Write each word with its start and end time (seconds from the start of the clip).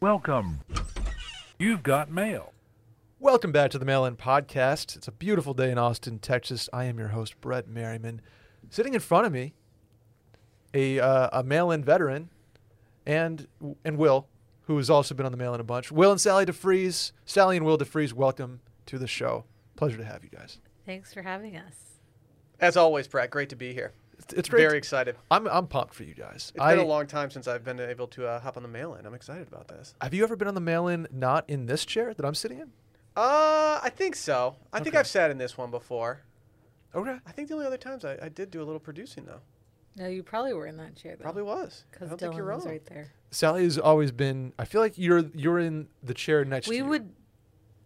Welcome. 0.00 0.60
You've 1.58 1.82
got 1.82 2.10
mail. 2.10 2.52
Welcome 3.18 3.52
back 3.52 3.70
to 3.72 3.78
the 3.78 3.84
Mail 3.84 4.04
In 4.06 4.16
Podcast. 4.16 4.96
It's 4.96 5.06
a 5.06 5.12
beautiful 5.12 5.52
day 5.52 5.70
in 5.70 5.78
Austin, 5.78 6.18
Texas. 6.18 6.68
I 6.72 6.84
am 6.84 6.98
your 6.98 7.08
host, 7.08 7.40
Brett 7.40 7.68
Merriman. 7.68 8.22
Sitting 8.70 8.94
in 8.94 9.00
front 9.00 9.26
of 9.26 9.32
me, 9.32 9.52
a, 10.72 10.98
uh, 11.00 11.40
a 11.40 11.42
mail 11.42 11.70
in 11.70 11.84
veteran, 11.84 12.30
and 13.06 13.46
and 13.84 13.98
Will, 13.98 14.26
who 14.62 14.76
has 14.78 14.88
also 14.88 15.14
been 15.14 15.26
on 15.26 15.32
the 15.32 15.38
mail 15.38 15.54
in 15.54 15.60
a 15.60 15.64
bunch. 15.64 15.92
Will 15.92 16.10
and 16.10 16.20
Sally 16.20 16.46
deFries. 16.46 17.12
Sally 17.24 17.56
and 17.56 17.66
Will 17.66 17.76
deFries, 17.76 18.12
welcome 18.12 18.60
to 18.86 18.98
the 18.98 19.06
show. 19.06 19.44
Pleasure 19.76 19.98
to 19.98 20.04
have 20.04 20.24
you 20.24 20.30
guys. 20.30 20.58
Thanks 20.86 21.12
for 21.12 21.22
having 21.22 21.56
us. 21.56 21.74
As 22.58 22.76
always, 22.76 23.06
Brett, 23.06 23.30
great 23.30 23.48
to 23.50 23.56
be 23.56 23.74
here. 23.74 23.92
It's, 24.24 24.34
it's 24.34 24.48
great. 24.48 24.62
Very 24.62 24.78
excited. 24.78 25.16
I'm, 25.30 25.46
I'm 25.48 25.66
pumped 25.66 25.94
for 25.94 26.04
you 26.04 26.14
guys. 26.14 26.52
It's 26.54 26.60
I, 26.62 26.74
been 26.74 26.84
a 26.84 26.88
long 26.88 27.06
time 27.06 27.30
since 27.30 27.48
I've 27.48 27.64
been 27.64 27.80
able 27.80 28.06
to 28.08 28.26
uh, 28.26 28.40
hop 28.40 28.56
on 28.56 28.62
the 28.62 28.68
mail 28.68 28.94
in. 28.94 29.06
I'm 29.06 29.14
excited 29.14 29.48
about 29.48 29.68
this. 29.68 29.94
have 30.00 30.12
you 30.12 30.22
ever 30.22 30.36
been 30.36 30.48
on 30.48 30.54
the 30.54 30.60
mail 30.60 30.88
in 30.88 31.08
not 31.10 31.48
in 31.48 31.66
this 31.66 31.84
chair 31.84 32.12
that 32.12 32.24
I'm 32.24 32.34
sitting 32.34 32.58
in? 32.58 32.72
Uh, 33.16 33.80
I 33.82 33.90
think 33.94 34.14
so. 34.14 34.56
I 34.72 34.80
think 34.80 34.94
I've 34.94 35.06
sat 35.06 35.30
in 35.30 35.38
this 35.38 35.56
one 35.56 35.70
before. 35.70 36.20
Okay. 36.94 37.16
I 37.26 37.32
think 37.32 37.48
the 37.48 37.54
only 37.54 37.66
other 37.66 37.76
times 37.78 38.04
I, 38.04 38.18
I 38.22 38.28
did 38.28 38.50
do 38.50 38.62
a 38.62 38.64
little 38.64 38.80
producing 38.80 39.24
though. 39.24 39.40
No, 39.96 40.06
you 40.06 40.22
probably 40.22 40.52
were 40.52 40.66
in 40.66 40.76
that 40.76 40.96
chair 40.96 41.16
though. 41.16 41.22
Probably 41.22 41.42
was. 41.42 41.84
Because 41.90 42.08
don't 42.10 42.18
think 42.18 42.32
Dylan 42.32 42.36
you're 42.36 42.46
wrong. 42.46 42.58
was 42.58 42.66
right 42.66 42.84
there. 42.86 43.12
Sally 43.30 43.64
has 43.64 43.78
always 43.78 44.12
been. 44.12 44.52
I 44.58 44.64
feel 44.64 44.80
like 44.80 44.98
you're 44.98 45.24
you're 45.34 45.58
in 45.58 45.88
the 46.02 46.14
chair 46.14 46.44
next 46.44 46.66
to 46.66 46.70
We 46.70 46.76
you. 46.78 46.84
would 46.86 47.12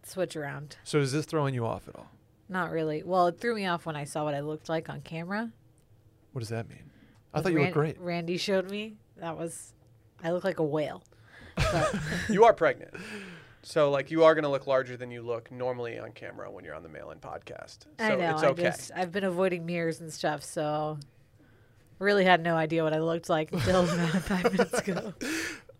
switch 0.02 0.36
around. 0.36 0.76
So 0.84 0.98
is 0.98 1.12
this 1.12 1.26
throwing 1.26 1.54
you 1.54 1.64
off 1.66 1.88
at 1.88 1.96
all? 1.96 2.08
Not 2.48 2.70
really. 2.70 3.02
Well, 3.02 3.28
it 3.28 3.40
threw 3.40 3.54
me 3.54 3.66
off 3.66 3.86
when 3.86 3.96
I 3.96 4.04
saw 4.04 4.24
what 4.24 4.34
I 4.34 4.40
looked 4.40 4.68
like 4.68 4.88
on 4.88 5.00
camera. 5.00 5.52
What 6.34 6.40
does 6.40 6.48
that 6.48 6.68
mean? 6.68 6.90
I 7.32 7.40
thought 7.40 7.52
you 7.52 7.58
Ran- 7.58 7.66
looked 7.66 7.74
great. 7.74 8.00
Randy 8.00 8.36
showed 8.36 8.68
me. 8.68 8.96
That 9.18 9.38
was, 9.38 9.72
I 10.22 10.32
look 10.32 10.42
like 10.42 10.58
a 10.58 10.64
whale. 10.64 11.04
But 11.54 11.94
You 12.28 12.44
are 12.44 12.52
pregnant. 12.52 12.92
So 13.62 13.90
like 13.90 14.10
you 14.10 14.24
are 14.24 14.34
gonna 14.34 14.50
look 14.50 14.66
larger 14.66 14.96
than 14.96 15.12
you 15.12 15.22
look 15.22 15.52
normally 15.52 15.96
on 15.98 16.10
camera 16.10 16.50
when 16.50 16.64
you're 16.64 16.74
on 16.74 16.82
the 16.82 16.88
mail 16.88 17.12
in 17.12 17.18
podcast. 17.18 17.84
So 17.84 18.04
I 18.04 18.16
know. 18.16 18.30
it's 18.34 18.42
okay. 18.42 18.66
I 18.66 18.70
just, 18.70 18.90
I've 18.96 19.12
been 19.12 19.22
avoiding 19.22 19.64
mirrors 19.64 20.00
and 20.00 20.12
stuff, 20.12 20.42
so 20.42 20.98
really 22.00 22.24
had 22.24 22.42
no 22.42 22.56
idea 22.56 22.82
what 22.82 22.92
I 22.92 22.98
looked 22.98 23.28
like 23.30 23.52
until 23.52 23.84
about 23.90 24.10
five 24.22 24.52
minutes 24.52 24.80
ago. 24.80 25.14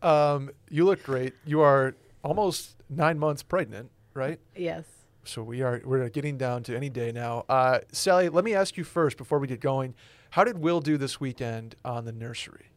Um, 0.02 0.50
you 0.70 0.84
look 0.84 1.02
great. 1.02 1.34
You 1.44 1.60
are 1.62 1.94
almost 2.22 2.76
nine 2.88 3.18
months 3.18 3.42
pregnant, 3.42 3.90
right? 4.14 4.38
Yes. 4.54 4.84
So 5.24 5.42
we 5.42 5.62
are 5.62 5.82
we're 5.84 6.08
getting 6.10 6.38
down 6.38 6.62
to 6.64 6.76
any 6.76 6.88
day 6.88 7.10
now. 7.12 7.44
Uh, 7.48 7.80
Sally, 7.92 8.28
let 8.28 8.44
me 8.44 8.54
ask 8.54 8.76
you 8.76 8.84
first 8.84 9.16
before 9.16 9.38
we 9.40 9.46
get 9.48 9.60
going. 9.60 9.94
How 10.34 10.42
did 10.42 10.58
Will 10.58 10.80
do 10.80 10.98
this 10.98 11.20
weekend 11.20 11.76
on 11.84 12.06
the 12.06 12.10
nursery? 12.10 12.72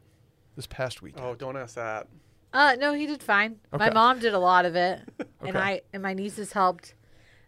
This 0.55 0.67
past 0.67 1.01
weekend. 1.01 1.25
Oh, 1.25 1.33
don't 1.33 1.57
ask 1.57 1.73
that. 1.73 2.05
Uh, 2.53 2.75
no, 2.77 2.93
he 2.93 3.07
did 3.07 3.23
fine. 3.23 3.57
Okay. 3.73 3.83
My 3.83 3.89
mom 3.89 4.19
did 4.19 4.35
a 4.35 4.39
lot 4.39 4.65
of 4.65 4.75
it, 4.75 5.01
and 5.41 5.57
Okay. 5.57 5.59
I 5.59 5.81
and 5.91 6.03
my 6.03 6.13
nieces 6.13 6.51
helped. 6.53 6.93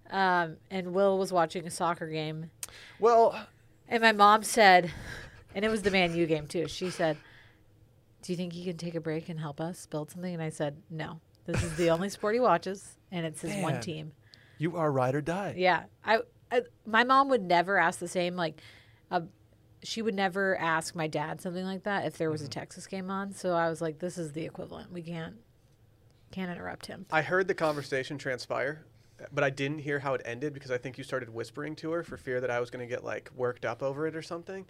Um, 0.10 0.58
and 0.72 0.96
Will 0.96 1.20
was 1.20 1.32
watching 1.32 1.68
a 1.68 1.70
soccer 1.70 2.08
game, 2.10 2.50
Well, 3.00 3.40
and 3.88 4.02
my 4.02 4.12
mom 4.12 4.42
said, 4.42 4.90
and 5.54 5.64
it 5.64 5.70
was 5.70 5.84
the 5.84 5.92
Man 5.92 6.16
U 6.16 6.26
game 6.26 6.48
too. 6.48 6.68
She 6.68 6.90
said, 6.90 7.16
"Do 8.24 8.34
you 8.34 8.36
think 8.38 8.54
he 8.54 8.64
can 8.64 8.78
take 8.78 8.96
a 8.96 9.00
break 9.00 9.30
and 9.30 9.40
help 9.40 9.62
us 9.62 9.86
build 9.86 10.10
something?" 10.10 10.34
And 10.34 10.42
I 10.42 10.50
said, 10.50 10.82
"No. 10.90 11.22
This 11.46 11.62
is 11.62 11.76
the 11.76 11.90
only 11.92 12.10
sport 12.10 12.34
he 12.34 12.40
watches, 12.40 12.98
and 13.12 13.28
it's 13.28 13.42
his 13.42 13.52
Man. 13.52 13.62
one 13.62 13.80
team." 13.80 14.14
you 14.58 14.76
are 14.76 14.92
ride 14.92 15.14
or 15.14 15.22
die. 15.22 15.54
Yeah, 15.56 15.84
I, 16.04 16.22
I 16.52 16.64
my 16.88 17.04
mom 17.04 17.30
would 17.30 17.44
never 17.44 17.78
ask 17.78 18.00
the 18.00 18.08
same 18.08 18.36
like, 18.36 18.60
uh, 19.12 19.22
she 19.84 20.02
would 20.02 20.16
never 20.16 20.58
ask 20.58 20.96
my 20.96 21.08
dad 21.08 21.42
something 21.42 21.66
like 21.66 21.84
that 21.84 22.06
if 22.06 22.18
there 22.18 22.30
was 22.30 22.42
a 22.42 22.46
mm-hmm. 22.46 22.60
Texas 22.60 22.88
game 22.88 23.10
on. 23.10 23.34
So 23.34 23.54
I 23.54 23.70
was 23.70 23.82
like, 23.82 24.00
"This 24.00 24.18
is 24.18 24.34
the 24.34 24.46
equivalent. 24.46 24.92
We 24.92 25.02
can't." 25.02 25.36
Can't 26.32 26.52
interrupt 26.52 26.86
him. 26.86 27.08
I 27.12 27.24
heard 27.24 27.48
the 27.48 27.56
conversation 27.56 28.20
transpire, 28.20 28.86
but 29.34 29.44
I 29.44 29.50
didn't 29.50 29.80
hear 29.80 29.98
how 30.00 30.14
it 30.14 30.22
ended 30.26 30.54
because 30.54 30.70
I 30.70 30.78
think 30.78 30.98
you 30.98 31.04
started 31.04 31.30
whispering 31.30 31.76
to 31.78 31.92
her 31.92 32.04
for 32.04 32.18
fear 32.18 32.40
that 32.42 32.52
I 32.52 32.60
was 32.60 32.70
going 32.70 32.88
to 32.88 32.94
get 32.94 33.04
like 33.04 33.32
worked 33.36 33.66
up 33.66 33.82
over 33.82 34.06
it 34.06 34.16
or 34.16 34.22
something. 34.22 34.68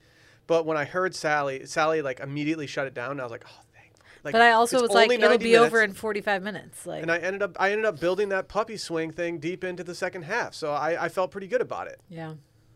But 0.47 0.65
when 0.65 0.77
I 0.77 0.85
heard 0.85 1.13
Sally, 1.13 1.65
Sally 1.65 2.01
like 2.01 2.21
immediately 2.21 2.65
shut 2.65 2.87
it 2.87 2.93
down. 2.93 3.11
And 3.11 3.19
I 3.19 3.23
was 3.23 3.31
like, 3.31 3.43
oh, 3.45 3.61
thank. 3.73 3.93
Like, 4.23 4.31
but 4.31 4.41
I 4.41 4.51
also 4.51 4.81
was 4.81 4.91
like, 4.91 5.11
it'll 5.11 5.29
90 5.29 5.43
be 5.43 5.57
over 5.57 5.81
in 5.81 5.93
45 5.93 6.43
minutes. 6.43 6.85
Like, 6.85 7.01
And 7.01 7.11
I 7.11 7.17
ended 7.17 7.43
up, 7.43 7.57
I 7.59 7.71
ended 7.71 7.85
up 7.85 7.99
building 7.99 8.29
that 8.29 8.47
puppy 8.47 8.77
swing 8.77 9.11
thing 9.11 9.39
deep 9.39 9.63
into 9.63 9.83
the 9.83 9.95
second 9.95 10.23
half. 10.23 10.53
So 10.53 10.71
I, 10.71 11.05
I 11.05 11.09
felt 11.09 11.31
pretty 11.31 11.47
good 11.47 11.61
about 11.61 11.87
it. 11.87 11.99
yeah. 12.09 12.35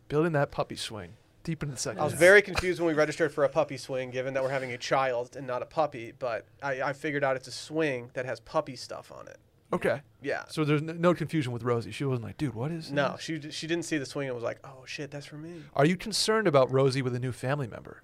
Building 0.09 0.34
that 0.34 0.52
puppy 0.52 0.75
swing 0.75 1.13
deep 1.44 1.62
into 1.64 1.76
the 1.76 1.80
second. 1.81 2.00
I 2.00 2.04
was 2.04 2.14
half. 2.14 2.20
very 2.20 2.42
confused 2.42 2.80
when 2.80 2.88
we 2.88 2.94
registered 2.94 3.31
for 3.34 3.44
a 3.44 3.50
puppy 3.50 3.78
swing, 3.78 4.09
given 4.12 4.34
that 4.34 4.44
we're 4.44 4.50
having 4.50 4.72
a 4.72 4.78
child 4.78 5.36
and 5.36 5.46
not 5.46 5.62
a 5.62 5.66
puppy. 5.66 6.14
But 6.18 6.46
I, 6.62 6.81
I 6.81 6.94
figured 6.94 7.24
out 7.24 7.36
it's 7.36 7.48
a 7.48 7.52
swing 7.52 8.09
that 8.14 8.26
has 8.26 8.40
puppy 8.40 8.76
stuff 8.76 9.12
on 9.12 9.28
it. 9.28 9.38
okay. 9.74 10.02
Yeah. 10.22 10.44
So 10.48 10.64
there's 10.64 10.81
n- 10.81 10.98
no 11.02 11.14
confusion 11.14 11.52
with 11.52 11.64
Rosie. 11.64 11.92
She 11.92 12.06
wasn't 12.06 12.26
like, 12.26 12.38
dude, 12.38 12.54
what 12.54 12.72
is 12.72 12.92
No, 12.92 13.14
this?" 13.14 13.22
she 13.22 13.52
she 13.52 13.68
didn't 13.68 13.84
see 13.86 13.98
the 13.98 14.06
swing 14.06 14.28
and 14.28 14.36
was 14.36 14.44
like, 14.44 14.59
"Oh 14.64 14.84
shit, 14.86 15.12
that's 15.12 15.26
for 15.26 15.36
me." 15.38 15.64
Are 15.76 15.86
you 15.86 15.98
concerned 15.98 16.48
about 16.48 16.72
Rosie 16.72 17.02
with 17.02 17.14
a 17.16 17.20
new 17.20 17.31
family 17.31 17.68
member? 17.68 18.02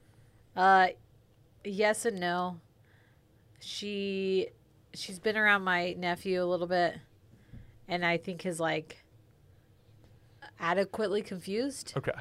Uh, 0.55 0.87
yes 1.63 2.05
and 2.05 2.19
no. 2.19 2.59
She, 3.61 4.47
she's 4.93 5.19
been 5.19 5.35
around 5.37 5.63
my 5.63 5.93
nephew 5.93 6.41
a 6.41 6.45
little 6.45 6.67
bit, 6.67 6.95
and 7.87 8.05
I 8.05 8.17
think 8.17 8.45
is 8.45 8.59
like 8.59 9.03
adequately 10.59 11.21
confused, 11.21 11.93
Okay. 11.97 12.11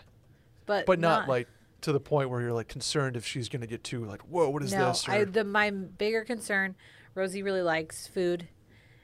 But 0.69 0.87
But 0.87 1.01
not, 1.01 1.29
like 1.29 1.49
to 1.81 1.93
the 1.93 1.99
point 2.01 2.31
where 2.31 2.41
you're 2.41 2.53
like 2.53 2.69
concerned 2.69 3.17
if 3.17 3.27
she's 3.27 3.49
gonna 3.49 3.67
get 3.67 3.83
too 3.83 4.05
like, 4.05 4.23
whoa, 4.23 4.49
what 4.51 4.63
is 4.63 4.73
no. 4.73 4.87
this? 4.89 5.09
I 5.09 5.25
the 5.25 5.43
my 5.43 5.71
bigger 5.71 6.23
concern. 6.25 6.77
Rosie 7.17 7.43
really 7.43 7.63
likes 7.63 8.07
food, 8.07 8.47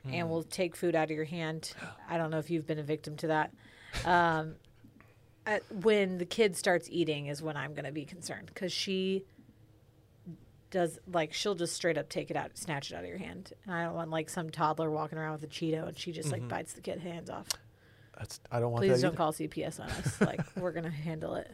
Mm. 0.06 0.12
and 0.12 0.28
will 0.30 0.42
take 0.44 0.76
food 0.76 0.94
out 0.94 1.04
of 1.04 1.10
your 1.16 1.24
hand. 1.24 1.72
I 2.08 2.18
don't 2.18 2.30
know 2.30 2.38
if 2.38 2.50
you've 2.50 2.66
been 2.66 2.78
a 2.78 2.82
victim 2.84 3.16
to 3.16 3.26
that. 3.28 3.50
Um, 4.04 4.56
at, 5.46 5.62
when 5.72 6.18
the 6.18 6.26
kid 6.26 6.56
starts 6.56 6.88
eating 6.90 7.26
is 7.26 7.42
when 7.42 7.56
I'm 7.56 7.72
going 7.74 7.84
to 7.86 7.92
be 7.92 8.04
concerned 8.04 8.46
because 8.52 8.70
she 8.72 9.24
does 10.70 10.98
like 11.10 11.32
she'll 11.32 11.54
just 11.54 11.74
straight 11.74 11.96
up 11.96 12.08
take 12.08 12.30
it 12.30 12.36
out, 12.36 12.50
snatch 12.58 12.90
it 12.90 12.94
out 12.96 13.02
of 13.04 13.08
your 13.08 13.18
hand. 13.18 13.52
And 13.64 13.74
I 13.74 13.84
don't 13.84 13.94
want 13.94 14.10
like 14.10 14.28
some 14.28 14.50
toddler 14.50 14.90
walking 14.90 15.18
around 15.18 15.32
with 15.40 15.44
a 15.44 15.46
Cheeto 15.46 15.86
and 15.88 15.96
she 15.96 16.12
just 16.12 16.28
Mm-hmm. 16.28 16.42
like 16.42 16.48
bites 16.48 16.72
the 16.74 16.80
kid 16.80 17.00
hands 17.00 17.30
off. 17.30 17.46
That's 18.18 18.40
I 18.50 18.60
don't 18.60 18.72
want 18.72 18.82
Please 18.82 19.00
that 19.00 19.02
don't 19.02 19.08
either. 19.10 19.16
call 19.16 19.32
CPS 19.32 19.80
on 19.80 19.88
us. 19.90 20.20
like 20.20 20.40
we're 20.56 20.72
gonna 20.72 20.90
handle 20.90 21.34
it, 21.34 21.50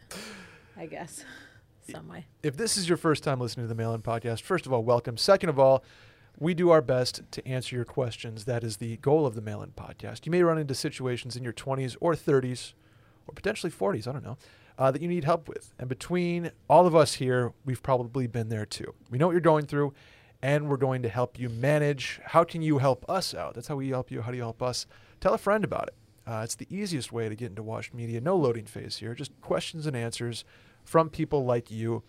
I 0.77 0.87
guess, 0.87 1.25
some 1.91 2.09
way. 2.09 2.27
if 2.43 2.57
this 2.57 2.77
is 2.77 2.89
your 2.89 2.99
first 2.99 3.23
time 3.25 3.41
listening 3.41 3.65
to 3.65 3.69
the 3.69 3.75
Mail 3.75 3.95
In 3.95 4.03
Podcast, 4.03 4.43
first 4.43 4.67
of 4.67 4.73
all, 4.73 4.83
welcome. 4.85 5.17
Second 5.17 5.49
of 5.49 5.59
all, 5.59 5.83
we 6.39 6.55
do 6.55 6.71
our 6.71 6.83
best 6.83 7.23
to 7.33 7.47
answer 7.47 7.77
your 7.77 7.85
questions. 7.85 8.45
That 8.45 8.63
is 8.65 8.77
the 8.79 8.97
goal 8.99 9.27
of 9.27 9.35
the 9.35 9.41
Mail 9.43 9.63
In 9.63 9.71
Podcast. 9.71 10.27
You 10.27 10.33
may 10.33 10.43
run 10.43 10.59
into 10.59 10.75
situations 10.75 11.37
in 11.37 11.45
your 11.45 11.53
20s 11.53 11.97
or 12.01 12.15
30s 12.15 12.73
or 13.27 13.35
potentially 13.35 13.71
40s, 13.71 14.07
I 14.09 14.13
don't 14.13 14.25
know, 14.25 14.39
uh, 14.79 14.91
that 14.91 15.03
you 15.03 15.09
need 15.09 15.25
help 15.25 15.49
with. 15.49 15.75
And 15.79 15.89
between 15.89 16.51
all 16.69 16.87
of 16.87 16.95
us 16.97 17.15
here, 17.15 17.53
we've 17.65 17.83
probably 17.83 18.27
been 18.27 18.49
there 18.49 18.65
too. 18.67 18.95
We 19.11 19.19
know 19.19 19.27
what 19.27 19.33
you're 19.33 19.41
going 19.41 19.67
through, 19.67 19.93
and 20.43 20.69
we're 20.71 20.79
going 20.79 21.03
to 21.03 21.09
help 21.11 21.39
you 21.39 21.49
manage. 21.51 22.21
How 22.25 22.45
can 22.45 22.63
you 22.63 22.79
help 22.79 23.05
us 23.09 23.35
out? 23.35 23.55
That's 23.55 23.69
how 23.69 23.77
we 23.77 23.91
help 23.91 24.11
you. 24.11 24.23
How 24.23 24.31
do 24.31 24.37
you 24.39 24.43
help 24.43 24.63
us? 24.63 24.87
Tell 25.21 25.35
a 25.35 25.39
friend 25.39 25.65
about 25.65 25.89
it. 25.89 25.95
Uh, 26.27 26.43
it's 26.45 26.55
the 26.55 26.67
easiest 26.71 27.13
way 27.13 27.29
to 27.29 27.35
get 27.35 27.51
into 27.51 27.63
Washed 27.63 27.95
Media. 27.95 28.21
No 28.21 28.37
loading 28.37 28.67
phase 28.67 28.97
here, 28.99 29.15
just 29.15 29.39
questions 29.41 29.87
and 29.87 29.97
answers 29.97 30.45
from 30.85 31.09
people 31.09 31.45
like 31.45 31.71
you. 31.71 32.03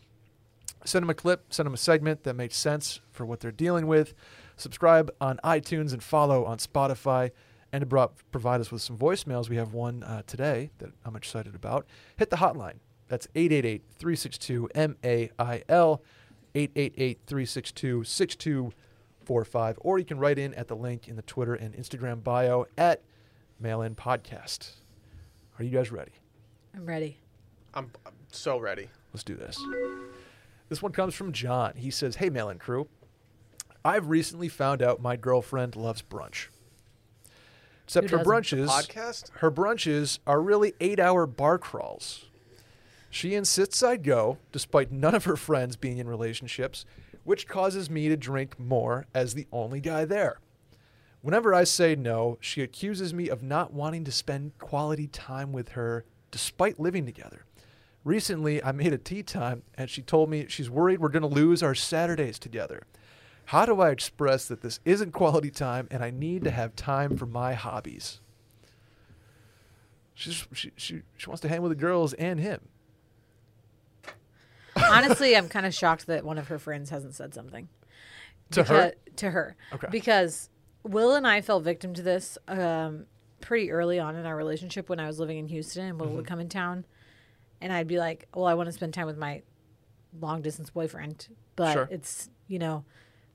Send 0.84 1.04
them 1.04 1.10
a 1.10 1.14
clip, 1.14 1.54
send 1.54 1.66
them 1.66 1.74
a 1.74 1.78
segment 1.78 2.24
that 2.24 2.36
makes 2.36 2.58
sense 2.58 3.02
for 3.12 3.26
what 3.26 3.40
they're 3.40 3.52
dealing 3.52 3.88
with. 3.88 4.14
Subscribe 4.58 5.12
on 5.22 5.40
iTunes 5.44 5.94
and 5.94 6.04
follow 6.04 6.46
on 6.46 6.58
Spotify. 6.58 7.32
And 7.72 7.88
to 7.88 8.10
provide 8.32 8.60
us 8.60 8.72
with 8.72 8.82
some 8.82 8.98
voicemails, 8.98 9.48
we 9.48 9.56
have 9.56 9.74
one 9.74 10.04
uh, 10.04 10.24
today 10.28 10.72
that 10.80 10.90
I'm 11.06 11.16
excited 11.16 11.56
about. 11.56 11.86
Hit 12.18 12.30
the 12.30 12.38
hotline. 12.38 12.80
That's 13.08 13.28
888 13.36 13.84
362 13.98 14.70
MAIL, 14.76 16.02
888 16.56 17.20
362 17.26 18.04
6245. 18.04 19.78
Or 19.82 20.00
you 20.00 20.06
can 20.06 20.18
write 20.18 20.40
in 20.40 20.54
at 20.56 20.68
the 20.68 20.76
link 20.76 21.08
in 21.08 21.16
the 21.16 21.22
Twitter 21.22 21.54
and 21.54 21.74
Instagram 21.76 22.24
bio 22.24 22.66
at 22.78 23.02
Mail 23.62 23.84
In 23.84 23.96
Podcast. 23.96 24.72
Are 25.60 25.64
you 25.64 25.70
guys 25.70 25.92
ready? 25.92 26.12
I'm 26.76 26.86
ready. 26.86 27.18
I'm, 27.74 27.92
I'm 28.06 28.14
so 28.32 28.58
ready. 28.58 28.90
Let's 29.14 29.24
do 29.24 29.36
this. 29.36 29.64
This 30.70 30.82
one 30.82 30.92
comes 30.92 31.14
from 31.14 31.32
John. 31.32 31.74
He 31.76 31.92
says, 31.92 32.16
Hey, 32.16 32.30
Mail 32.30 32.50
In 32.50 32.58
Crew. 32.58 32.88
I've 33.86 34.08
recently 34.10 34.48
found 34.48 34.82
out 34.82 35.02
my 35.02 35.16
girlfriend 35.16 35.76
loves 35.76 36.02
brunch. 36.02 36.48
Except 37.86 38.10
Who 38.10 38.18
her 38.18 38.24
brunches, 38.24 38.68
Podcast? 38.68 39.30
her 39.40 39.52
brunches 39.52 40.20
are 40.26 40.42
really 40.42 40.74
eight 40.80 41.00
hour 41.00 41.28
bar 41.28 41.58
crawls. 41.58 42.26
She 43.10 43.36
insists 43.36 43.84
I 43.84 43.98
go, 43.98 44.38
despite 44.52 44.92
none 44.92 45.14
of 45.14 45.26
her 45.26 45.36
friends 45.36 45.76
being 45.76 45.98
in 45.98 46.08
relationships, 46.08 46.86
which 47.26 47.48
causes 47.48 47.90
me 47.90 48.08
to 48.08 48.16
drink 48.16 48.58
more 48.58 49.06
as 49.14 49.34
the 49.34 49.48
only 49.52 49.82
guy 49.82 50.06
there. 50.06 50.40
Whenever 51.22 51.54
I 51.54 51.64
say 51.64 51.96
no, 51.96 52.38
she 52.42 52.62
accuses 52.62 53.14
me 53.14 53.30
of 53.30 53.44
not 53.44 53.74
wanting 53.74 54.04
to 54.06 54.12
spend 54.12 54.58
quality 54.58 55.08
time 55.08 55.52
with 55.52 55.70
her 55.70 56.06
despite 56.32 56.80
living 56.80 57.06
together. 57.06 57.46
Recently, 58.04 58.64
I 58.64 58.72
made 58.72 58.94
a 58.94 58.98
tea 58.98 59.22
time 59.22 59.62
and 59.76 59.90
she 59.90 60.02
told 60.02 60.30
me 60.30 60.48
she's 60.50 60.70
worried 60.70 61.00
we're 61.00 61.10
going 61.10 61.22
to 61.22 61.28
lose 61.28 61.62
our 61.62 61.76
Saturdays 61.76 62.40
together. 62.40 62.84
How 63.46 63.66
do 63.66 63.80
I 63.82 63.92
express 63.92 64.48
that 64.48 64.62
this 64.62 64.80
isn't 64.86 65.12
quality 65.12 65.52
time 65.52 65.88
and 65.92 66.04
I 66.04 66.10
need 66.10 66.44
to 66.46 66.52
have 66.52 66.76
time 66.76 67.18
for 67.18 67.26
my 67.28 67.54
hobbies? 67.54 68.20
She's, 70.14 70.46
she, 70.54 70.72
she, 70.76 71.02
she 71.18 71.28
wants 71.28 71.42
to 71.42 71.50
hang 71.50 71.62
with 71.62 71.72
the 71.72 71.76
girls 71.76 72.14
and 72.14 72.40
him. 72.40 72.62
Honestly, 74.76 75.36
I'm 75.36 75.50
kind 75.50 75.66
of 75.66 75.74
shocked 75.74 76.08
that 76.08 76.24
one 76.24 76.38
of 76.38 76.48
her 76.48 76.58
friends 76.58 76.90
hasn't 76.90 77.14
said 77.14 77.34
something 77.34 77.68
To 78.52 78.64
her? 78.64 78.94
To 79.18 79.32
her. 79.32 79.56
Okay. 79.74 79.88
Because 79.92 80.50
Will 80.84 81.14
and 81.16 81.28
I 81.28 81.42
fell 81.42 81.60
victim 81.60 81.94
to 81.94 82.02
this 82.02 82.38
um, 82.48 83.06
pretty 83.40 83.72
early 83.72 84.00
on 84.00 84.16
in 84.16 84.26
our 84.26 84.36
relationship 84.36 84.90
when 84.90 85.00
I 85.00 85.08
was 85.08 85.20
living 85.20 85.38
in 85.38 85.48
Houston 85.48 85.86
and 85.86 86.00
Will 86.00 86.08
Mm-hmm. 86.08 86.16
would 86.18 86.28
come 86.28 86.40
in 86.40 86.50
town. 86.50 86.86
And 87.60 87.72
I'd 87.72 87.88
be 87.88 88.00
like, 88.00 88.28
well, 88.34 88.46
I 88.46 88.56
want 88.56 88.68
to 88.68 88.74
spend 88.74 88.94
time 88.94 89.06
with 89.06 89.18
my 89.18 89.44
long 90.20 90.42
distance 90.42 90.70
boyfriend, 90.72 91.28
but 91.56 91.74
Sure. 91.74 91.88
it's, 91.92 92.30
you 92.48 92.58
know, 92.60 92.84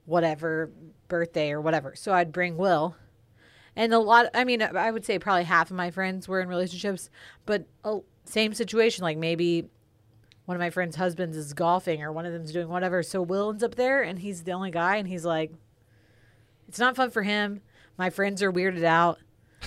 whatever, 0.04 0.70
birthday 1.08 1.50
or 1.52 1.60
whatever. 1.60 1.94
So 1.94 2.12
I'd 2.12 2.32
bring 2.32 2.56
Will. 2.56 2.96
And 3.76 3.92
a 3.94 3.98
lot, 3.98 4.26
I 4.34 4.44
mean, 4.44 4.62
I 4.62 4.90
would 4.90 5.04
say 5.04 5.18
probably 5.18 5.44
half 5.44 5.70
of 5.70 5.76
my 5.76 5.90
friends 5.90 6.26
were 6.26 6.40
in 6.40 6.48
relationships, 6.48 7.10
but 7.44 7.66
a, 7.84 7.98
same 8.24 8.52
situation. 8.54 9.02
Like 9.04 9.18
maybe 9.18 9.68
one 10.46 10.56
of 10.56 10.60
my 10.60 10.70
friends' 10.70 10.96
husbands 10.96 11.36
is 11.36 11.52
golfing 11.52 12.02
or 12.02 12.10
one 12.10 12.24
of 12.26 12.32
them's 12.32 12.52
doing 12.52 12.68
whatever. 12.68 13.02
So 13.02 13.20
Will 13.22 13.50
ends 13.50 13.62
up 13.62 13.74
there 13.74 14.02
and 14.02 14.18
he's 14.18 14.42
the 14.44 14.52
only 14.52 14.70
guy 14.70 14.96
and 14.96 15.06
he's 15.06 15.24
like, 15.24 15.52
it's 16.68 16.78
not 16.78 16.96
fun 16.96 17.10
for 17.10 17.22
him. 17.22 17.60
My 17.98 18.10
friends 18.10 18.42
are 18.42 18.52
weirded 18.52 18.84
out. 18.84 19.18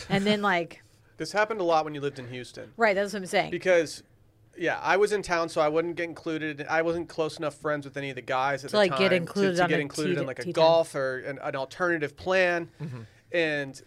And 0.10 0.26
then, 0.26 0.42
like, 0.42 0.82
This 1.18 1.32
happened 1.34 1.60
a 1.60 1.64
lot 1.66 1.84
when 1.84 1.94
you 1.96 2.00
lived 2.02 2.18
in 2.20 2.30
Houston 2.30 2.72
right, 2.78 2.96
that's 2.96 3.12
what 3.14 3.20
I'm 3.20 3.26
saying. 3.26 3.52
because, 3.52 4.04
yeah, 4.58 4.80
I 4.82 4.96
was 4.98 5.12
in 5.12 5.22
town, 5.22 5.50
so 5.50 5.60
I 5.60 5.68
wouldn't 5.68 5.96
get 5.98 6.04
included. 6.06 6.66
I 6.70 6.82
wasn't 6.82 7.10
close 7.10 7.38
enough 7.38 7.56
friends 7.56 7.86
with 7.86 7.98
any 7.98 8.10
of 8.10 8.16
the 8.16 8.22
guys 8.22 8.64
at 8.64 8.70
To, 8.70 8.72
the 8.74 8.78
like, 8.78 8.92
time 8.92 9.00
get 9.00 9.14
included 9.14 9.58
to, 9.58 9.64
on 9.64 9.70
get 9.70 9.80
included 9.82 10.16
tea- 10.16 10.22
in 10.22 10.28
like 10.28 10.40
a 10.40 10.52
golf 10.54 10.96
or 10.96 11.20
an, 11.20 11.38
an 11.44 11.56
alternative 11.58 12.16
plan, 12.16 12.70
Mm-hmm. 12.82 13.00
and 13.34 13.82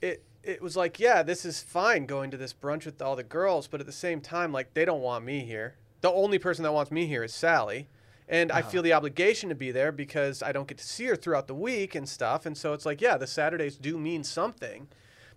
it 0.00 0.24
it 0.42 0.60
was 0.60 0.76
like, 0.76 0.98
yeah, 0.98 1.22
this 1.22 1.44
is 1.44 1.60
fine 1.62 2.04
going 2.06 2.32
to 2.32 2.36
this 2.36 2.52
brunch 2.52 2.84
with 2.84 3.00
all 3.00 3.14
the 3.14 3.22
girls, 3.22 3.68
but 3.68 3.78
at 3.78 3.86
the 3.86 3.92
same 3.92 4.20
time, 4.20 4.50
like 4.52 4.74
they 4.74 4.84
don't 4.84 5.00
want 5.02 5.24
me 5.24 5.44
here. 5.44 5.76
The 6.00 6.10
only 6.10 6.38
person 6.40 6.64
that 6.64 6.72
wants 6.72 6.90
me 6.90 7.06
here 7.06 7.22
is 7.22 7.32
Sally. 7.32 7.86
And 8.28 8.50
I 8.52 8.60
Uh-huh. 8.60 8.68
feel 8.70 8.82
the 8.82 8.92
obligation 8.92 9.48
to 9.48 9.54
be 9.54 9.70
there 9.72 9.92
because 9.92 10.42
I 10.42 10.52
don't 10.52 10.66
get 10.68 10.78
to 10.78 10.84
see 10.86 11.04
her 11.06 11.16
throughout 11.16 11.46
the 11.48 11.54
week 11.54 11.94
and 11.94 12.08
stuff. 12.08 12.46
And 12.46 12.56
so 12.56 12.72
it's 12.72 12.86
like, 12.86 13.00
yeah, 13.00 13.16
the 13.16 13.26
Saturdays 13.26 13.76
do 13.76 13.98
mean 13.98 14.24
something. 14.24 14.88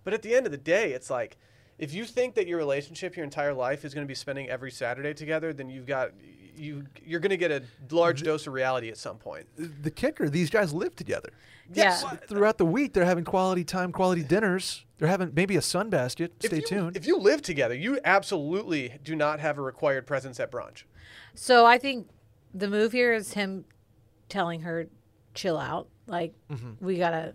But 0.04 0.14
at 0.14 0.22
the 0.22 0.34
end 0.34 0.46
of 0.46 0.52
the 0.52 0.58
day, 0.58 0.92
it's 0.92 1.10
like, 1.10 1.36
if 1.78 1.92
you 1.92 2.04
think 2.06 2.34
that 2.36 2.46
your 2.46 2.56
relationship 2.58 3.16
your 3.16 3.24
entire 3.24 3.52
life 3.52 3.84
is 3.84 3.92
going 3.92 4.06
to 4.06 4.08
be 4.08 4.14
spending 4.14 4.48
every 4.48 4.70
Saturday 4.70 5.12
together, 5.12 5.52
then 5.52 5.68
you've 5.68 5.86
got 5.86 6.12
you 6.56 6.86
you're 7.04 7.20
going 7.20 7.28
to 7.30 7.36
get 7.36 7.50
a 7.52 7.62
large 7.90 8.22
dose 8.22 8.46
of 8.46 8.54
reality 8.54 8.88
at 8.88 8.96
some 8.96 9.18
point. 9.18 9.46
The 9.82 9.90
kicker, 9.90 10.30
these 10.30 10.48
guys 10.48 10.72
live 10.72 10.96
together. 10.96 11.28
Yeah. 11.70 11.94
Throughout 12.28 12.56
the 12.56 12.64
week, 12.64 12.94
they're 12.94 13.04
having 13.04 13.24
quality 13.24 13.62
time, 13.62 13.92
quality 13.92 14.22
dinners. 14.22 14.86
They're 14.96 15.08
having 15.08 15.32
maybe 15.34 15.56
a 15.56 15.60
sunbasket. 15.60 16.30
If 16.42 16.46
Stay 16.46 16.56
you- 16.56 16.62
tuned. 16.62 16.96
If 16.96 17.06
you 17.06 17.18
live 17.18 17.42
together, 17.42 17.74
you 17.74 18.00
absolutely 18.06 18.98
do 19.04 19.14
not 19.14 19.38
have 19.40 19.58
a 19.58 19.60
required 19.60 20.06
presence 20.06 20.40
at 20.40 20.50
brunch. 20.50 20.84
So 21.34 21.66
I 21.66 21.76
think 21.76 22.08
the 22.58 22.68
move 22.68 22.92
here 22.92 23.12
is 23.12 23.32
him 23.32 23.64
telling 24.28 24.60
her, 24.62 24.88
chill 25.34 25.58
out. 25.58 25.88
Like, 26.06 26.34
Mm-hmm. 26.50 26.84
we 26.84 26.96
got 26.98 27.10
to, 27.10 27.34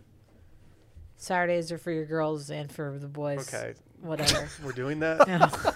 Saturdays 1.18 1.72
are 1.72 1.78
for 1.78 1.92
your 1.92 2.06
girls 2.06 2.50
and 2.50 2.72
for 2.72 2.98
the 3.00 3.08
boys. 3.08 3.54
Okay. 3.54 3.74
Whatever. 4.02 4.50
We're 4.64 4.72
doing 4.72 5.00
that. 5.02 5.76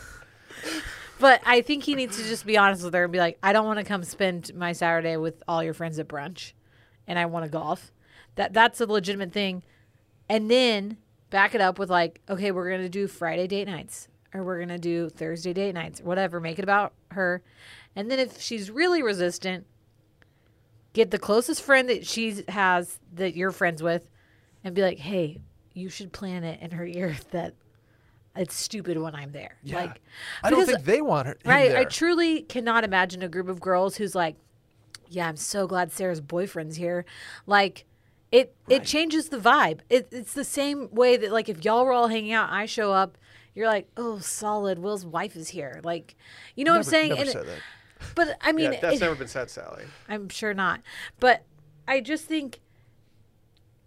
But 1.19 1.41
I 1.45 1.61
think 1.61 1.83
he 1.83 1.95
needs 1.95 2.17
to 2.17 2.23
just 2.23 2.45
be 2.45 2.57
honest 2.57 2.83
with 2.83 2.93
her 2.93 3.03
and 3.03 3.13
be 3.13 3.19
like, 3.19 3.37
I 3.41 3.53
don't 3.53 3.65
want 3.65 3.79
to 3.79 3.85
come 3.85 4.03
spend 4.03 4.53
my 4.53 4.73
Saturday 4.73 5.15
with 5.15 5.41
all 5.47 5.63
your 5.63 5.73
friends 5.73 5.97
at 5.97 6.07
brunch, 6.09 6.51
and 7.07 7.17
I 7.17 7.25
want 7.27 7.45
to 7.45 7.49
golf. 7.49 7.91
That 8.35 8.51
that's 8.51 8.81
a 8.81 8.85
legitimate 8.85 9.31
thing, 9.31 9.63
and 10.27 10.51
then 10.51 10.97
back 11.29 11.55
it 11.55 11.61
up 11.61 11.79
with 11.79 11.89
like, 11.89 12.19
okay, 12.29 12.51
we're 12.51 12.69
gonna 12.69 12.89
do 12.89 13.07
Friday 13.07 13.47
date 13.47 13.65
nights, 13.67 14.09
or 14.33 14.43
we're 14.43 14.59
gonna 14.59 14.77
do 14.77 15.07
Thursday 15.07 15.53
date 15.53 15.73
nights, 15.73 16.01
whatever. 16.01 16.41
Make 16.41 16.59
it 16.59 16.63
about 16.63 16.91
her, 17.11 17.41
and 17.95 18.09
then 18.11 18.19
if 18.19 18.39
she's 18.41 18.69
really 18.69 19.01
resistant, 19.01 19.65
get 20.93 21.11
the 21.11 21.19
closest 21.19 21.61
friend 21.61 21.89
that 21.89 22.05
she 22.05 22.43
has 22.49 22.99
that 23.13 23.35
you're 23.35 23.51
friends 23.51 23.81
with, 23.83 24.09
and 24.63 24.73
be 24.75 24.81
like, 24.81 24.99
hey, 24.99 25.41
you 25.73 25.89
should 25.89 26.11
plan 26.11 26.43
it 26.43 26.59
in 26.61 26.71
her 26.71 26.85
ear 26.85 27.15
that 27.31 27.53
it's 28.35 28.55
stupid 28.55 28.97
when 28.97 29.15
I'm 29.15 29.31
there. 29.31 29.55
Yeah. 29.63 29.77
Like, 29.77 30.01
I 30.43 30.49
don't 30.49 30.65
think 30.65 30.83
they 30.83 31.01
want 31.01 31.27
her. 31.27 31.37
Right. 31.45 31.75
I 31.75 31.85
truly 31.85 32.41
cannot 32.41 32.83
imagine 32.83 33.21
a 33.21 33.29
group 33.29 33.47
of 33.47 33.61
girls 33.61 33.95
who's 33.95 34.13
like, 34.15 34.35
yeah, 35.07 35.27
I'm 35.29 35.37
so 35.37 35.67
glad 35.67 35.91
Sarah's 35.91 36.19
boyfriend's 36.19 36.75
here. 36.75 37.05
Like, 37.45 37.85
it 38.31 38.53
it 38.67 38.83
changes 38.83 39.29
the 39.29 39.37
vibe. 39.37 39.79
It, 39.89 40.09
it's 40.11 40.33
the 40.33 40.43
same 40.43 40.89
way 40.91 41.15
that 41.15 41.31
like 41.31 41.47
if 41.47 41.63
y'all 41.63 41.85
were 41.85 41.93
all 41.93 42.07
hanging 42.07 42.33
out, 42.33 42.49
I 42.51 42.65
show 42.65 42.91
up, 42.91 43.17
you're 43.53 43.67
like, 43.67 43.87
oh, 43.95 44.19
solid. 44.19 44.79
Will's 44.79 45.05
wife 45.05 45.35
is 45.37 45.49
here. 45.49 45.79
Like, 45.83 46.15
you 46.55 46.65
know 46.65 46.71
what 46.71 46.85
I'm 46.85 46.91
Never- 46.91 47.25
saying? 47.31 47.59
Never 47.99 48.21
And 48.21 48.29
it- 48.29 48.33
said 48.33 48.35
that. 48.35 48.37
But 48.37 48.37
I 48.41 48.51
mean, 48.51 48.73
yeah, 48.73 48.79
that's 48.79 48.97
it- 48.97 49.01
never 49.01 49.15
been 49.15 49.27
said, 49.27 49.49
Sally. 49.49 49.83
I'm 50.09 50.29
sure 50.29 50.53
not. 50.53 50.81
But 51.19 51.43
I 51.87 52.01
just 52.01 52.25
think 52.25 52.59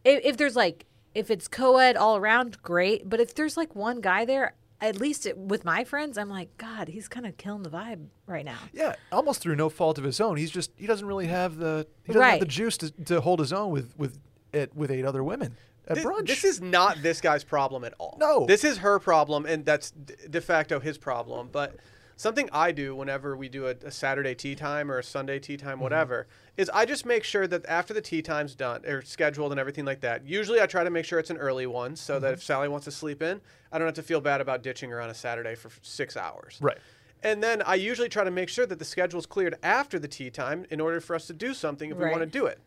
if, 0.05 0.25
if 0.25 0.37
there's 0.37 0.57
like 0.57 0.85
if 1.15 1.31
it's 1.31 1.49
co-ed 1.49 1.97
all 1.97 2.17
around, 2.17 2.63
great. 2.63 3.09
But 3.09 3.21
if 3.21 3.35
there's 3.35 3.57
like 3.57 3.75
one 3.75 4.01
guy 4.01 4.25
there, 4.25 4.55
at 4.81 5.01
least 5.01 5.27
it, 5.27 5.37
with 5.37 5.65
my 5.65 5.83
friends, 5.83 6.17
I'm 6.17 6.29
like, 6.29 6.57
God, 6.59 6.89
he's 6.89 7.09
kind 7.09 7.27
of 7.27 7.37
killing 7.37 7.63
the 7.65 7.71
vibe 7.71 8.07
right 8.27 8.45
now. 8.45 8.59
Yeah, 8.73 8.95
almost 9.11 9.41
through 9.41 9.57
no 9.57 9.69
fault 9.69 9.99
of 9.99 10.05
his 10.05 10.21
own. 10.21 10.37
He's 10.37 10.51
just 10.51 10.71
he 10.77 10.87
doesn't 10.87 11.07
really 11.07 11.27
have 11.27 11.57
the 11.57 11.87
he 12.05 12.13
doesn't 12.13 12.29
have 12.29 12.41
the 12.41 12.47
juice 12.47 12.77
to, 12.79 12.91
to 13.07 13.21
hold 13.21 13.41
his 13.41 13.53
own 13.53 13.71
with 13.73 13.95
with 13.99 14.19
it 14.53 14.75
with 14.77 14.91
eight 14.91 15.05
other 15.05 15.25
women 15.25 15.57
at 15.89 15.97
Thi- 15.99 16.05
brunch. 16.05 16.27
This 16.29 16.45
is 16.45 16.61
not 16.61 17.03
this 17.03 17.21
guy's 17.21 17.43
problem 17.45 17.83
at 17.85 17.95
all. 17.99 18.17
No. 18.21 18.47
This 18.47 18.63
is 18.63 18.79
her 18.79 18.99
problem, 19.01 19.45
and 19.47 19.65
that's 19.65 19.91
de 19.91 20.41
facto 20.41 20.79
his 20.79 20.97
problem. 20.99 21.49
But 21.51 21.75
something 22.19 22.49
I 22.53 22.73
do 22.73 22.95
whenever 22.95 23.37
we 23.37 23.49
do 23.49 23.67
a, 23.69 23.71
a 23.85 23.91
Saturday 23.91 24.35
tea 24.35 24.55
time 24.55 24.91
or 24.91 24.99
a 24.99 25.03
Sunday 25.03 25.39
tea 25.39 25.57
Mm-hmm. 25.57 25.67
time, 25.67 25.81
whatever, 25.81 26.27
is 26.59 26.69
I 26.75 26.85
just 26.85 27.07
make 27.07 27.25
sure 27.25 27.47
that 27.47 27.65
after 27.67 27.95
the 27.95 28.03
tea 28.03 28.21
time's 28.21 28.55
done 28.55 28.85
or 28.85 29.01
scheduled 29.03 29.53
and 29.53 29.59
everything 29.61 29.85
like 29.87 30.01
that, 30.03 30.27
usually 30.27 30.61
I 30.61 30.67
try 30.67 30.85
to 30.85 30.91
make 30.91 31.05
sure 31.07 31.19
it's 31.19 31.31
an 31.31 31.39
early 31.39 31.67
one 31.67 31.97
so 31.97 32.15
Mm-hmm. 32.17 32.23
that 32.25 32.33
if 32.35 32.43
Sally 32.43 32.69
wants 32.69 32.85
to 32.85 32.91
sleep 32.91 33.23
in, 33.23 33.41
I 33.73 33.79
don't 33.79 33.87
have 33.87 33.95
to 33.95 34.03
feel 34.03 34.21
bad 34.21 34.41
about 34.41 34.63
ditching 34.63 34.91
her 34.91 35.01
on 35.01 35.09
a 35.11 35.15
Saturday 35.15 35.55
for 35.55 35.71
six 35.81 36.17
hours. 36.17 36.59
right. 36.61 36.79
And 37.23 37.43
then 37.43 37.63
I 37.63 37.75
usually 37.77 38.09
try 38.09 38.23
to 38.23 38.31
make 38.31 38.49
sure 38.49 38.65
that 38.67 38.79
the 38.79 38.85
schedule's 38.85 39.27
cleared 39.27 39.57
after 39.63 39.99
the 39.99 40.07
tea 40.07 40.31
time 40.31 40.67
in 40.71 40.81
order 40.81 41.01
for 41.01 41.17
us 41.17 41.27
to 41.29 41.33
do 41.33 41.53
something 41.55 41.91
if 41.91 41.97
we 41.97 42.05
want 42.05 42.21
to 42.21 42.27
do 42.27 42.47
it. 42.47 42.61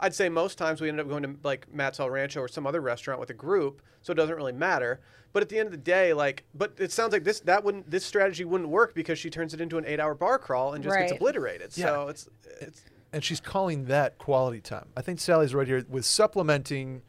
I'd 0.00 0.14
say 0.14 0.28
most 0.30 0.56
times 0.58 0.80
we 0.80 0.88
end 0.88 0.98
up 1.00 1.08
going 1.08 1.22
to 1.24 1.34
like 1.44 1.66
Matt's 1.72 1.98
El 2.00 2.08
Rancho 2.10 2.40
or 2.40 2.48
some 2.48 2.66
other 2.66 2.80
restaurant 2.80 3.20
with 3.20 3.28
a 3.30 3.34
group, 3.34 3.80
so 4.02 4.12
it 4.12 4.16
doesn't 4.16 4.34
really 4.36 4.52
matter. 4.52 5.00
But 5.32 5.42
at 5.42 5.48
the 5.50 5.58
end 5.58 5.66
of 5.66 5.72
the 5.72 5.76
day, 5.78 6.12
like, 6.14 6.44
but 6.54 6.72
it 6.78 6.90
sounds 6.90 7.12
like 7.12 7.22
this 7.24 7.40
that 7.40 7.62
wouldn't 7.62 7.90
this 7.90 8.04
strategy 8.04 8.44
wouldn't 8.44 8.70
work 8.70 8.94
because 8.94 9.18
she 9.18 9.30
turns 9.30 9.52
it 9.54 9.60
into 9.60 9.76
an 9.78 9.84
eight-hour 9.86 10.14
bar 10.14 10.38
crawl 10.38 10.72
and 10.74 10.82
just 10.82 10.96
gets 10.96 11.12
Right. 11.12 11.20
obliterated. 11.20 11.72
So 11.72 12.04
Yeah. 12.04 12.10
it's 12.10 12.28
it's 12.60 12.82
and 13.12 13.22
she's 13.24 13.40
calling 13.40 13.86
that 13.86 14.18
quality 14.18 14.60
time. 14.60 14.86
I 14.96 15.02
think 15.02 15.18
Sally's 15.20 15.54
right 15.54 15.66
here 15.66 15.84
with 15.88 16.04
supplementing 16.04 17.02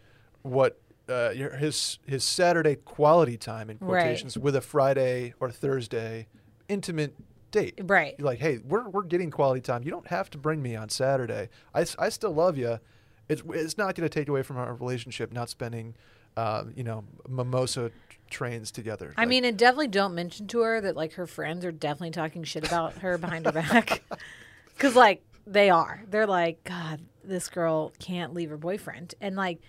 what 0.43 0.79
uh, 1.09 1.31
your- 1.35 1.55
his 1.55 1.97
his 2.05 2.23
Saturday 2.23 2.75
quality 2.75 3.35
time 3.37 3.69
in 3.69 3.77
Right. 3.79 4.03
quotations 4.03 4.37
with 4.37 4.55
a 4.55 4.61
Friday 4.61 5.33
or 5.39 5.49
Thursday 5.49 6.27
intimate 6.67 7.15
date. 7.51 7.79
Right. 7.83 8.13
You're 8.19 8.27
like, 8.27 8.39
hey, 8.39 8.59
we're 8.59 8.87
we're 8.89 9.01
getting 9.03 9.31
quality 9.31 9.61
time. 9.61 9.81
You 9.83 9.89
don't 9.91 10.07
have 10.07 10.29
to 10.31 10.37
bring 10.37 10.61
me 10.61 10.75
on 10.75 10.89
Saturday. 10.89 11.49
I, 11.73 11.85
I 11.97 12.09
still 12.09 12.31
love 12.33 12.57
you. 12.57 12.79
It's 13.27 13.41
it's 13.49 13.77
not 13.77 13.95
going 13.95 14.07
to 14.07 14.13
take 14.13 14.27
away 14.29 14.43
from 14.43 14.57
our 14.57 14.73
relationship 14.75 15.31
not 15.33 15.49
spending, 15.49 15.95
um, 16.37 16.73
you 16.75 16.83
know, 16.83 17.03
mimosa 17.27 17.89
trains 18.29 18.71
together. 18.71 19.13
I 19.17 19.21
Like, 19.21 19.29
mean, 19.29 19.45
and 19.45 19.57
definitely 19.57 19.87
don't 19.87 20.15
mention 20.15 20.47
to 20.47 20.59
her 20.61 20.81
that 20.81 20.95
like 20.95 21.13
her 21.13 21.27
friends 21.27 21.65
are 21.65 21.71
definitely 21.71 22.11
talking 22.11 22.43
shit 22.43 22.65
about 22.65 22.93
her 22.99 23.17
behind 23.17 23.45
her 23.45 23.51
back. 23.51 24.03
Cause 24.77 24.95
like 24.95 25.21
they 25.45 25.69
are. 25.69 26.03
They're 26.07 26.27
like, 26.27 26.63
God, 26.63 27.01
this 27.23 27.49
girl 27.49 27.91
can't 27.99 28.33
leave 28.33 28.49
her 28.49 28.57
boyfriend. 28.57 29.15
And 29.19 29.35
like 29.35 29.59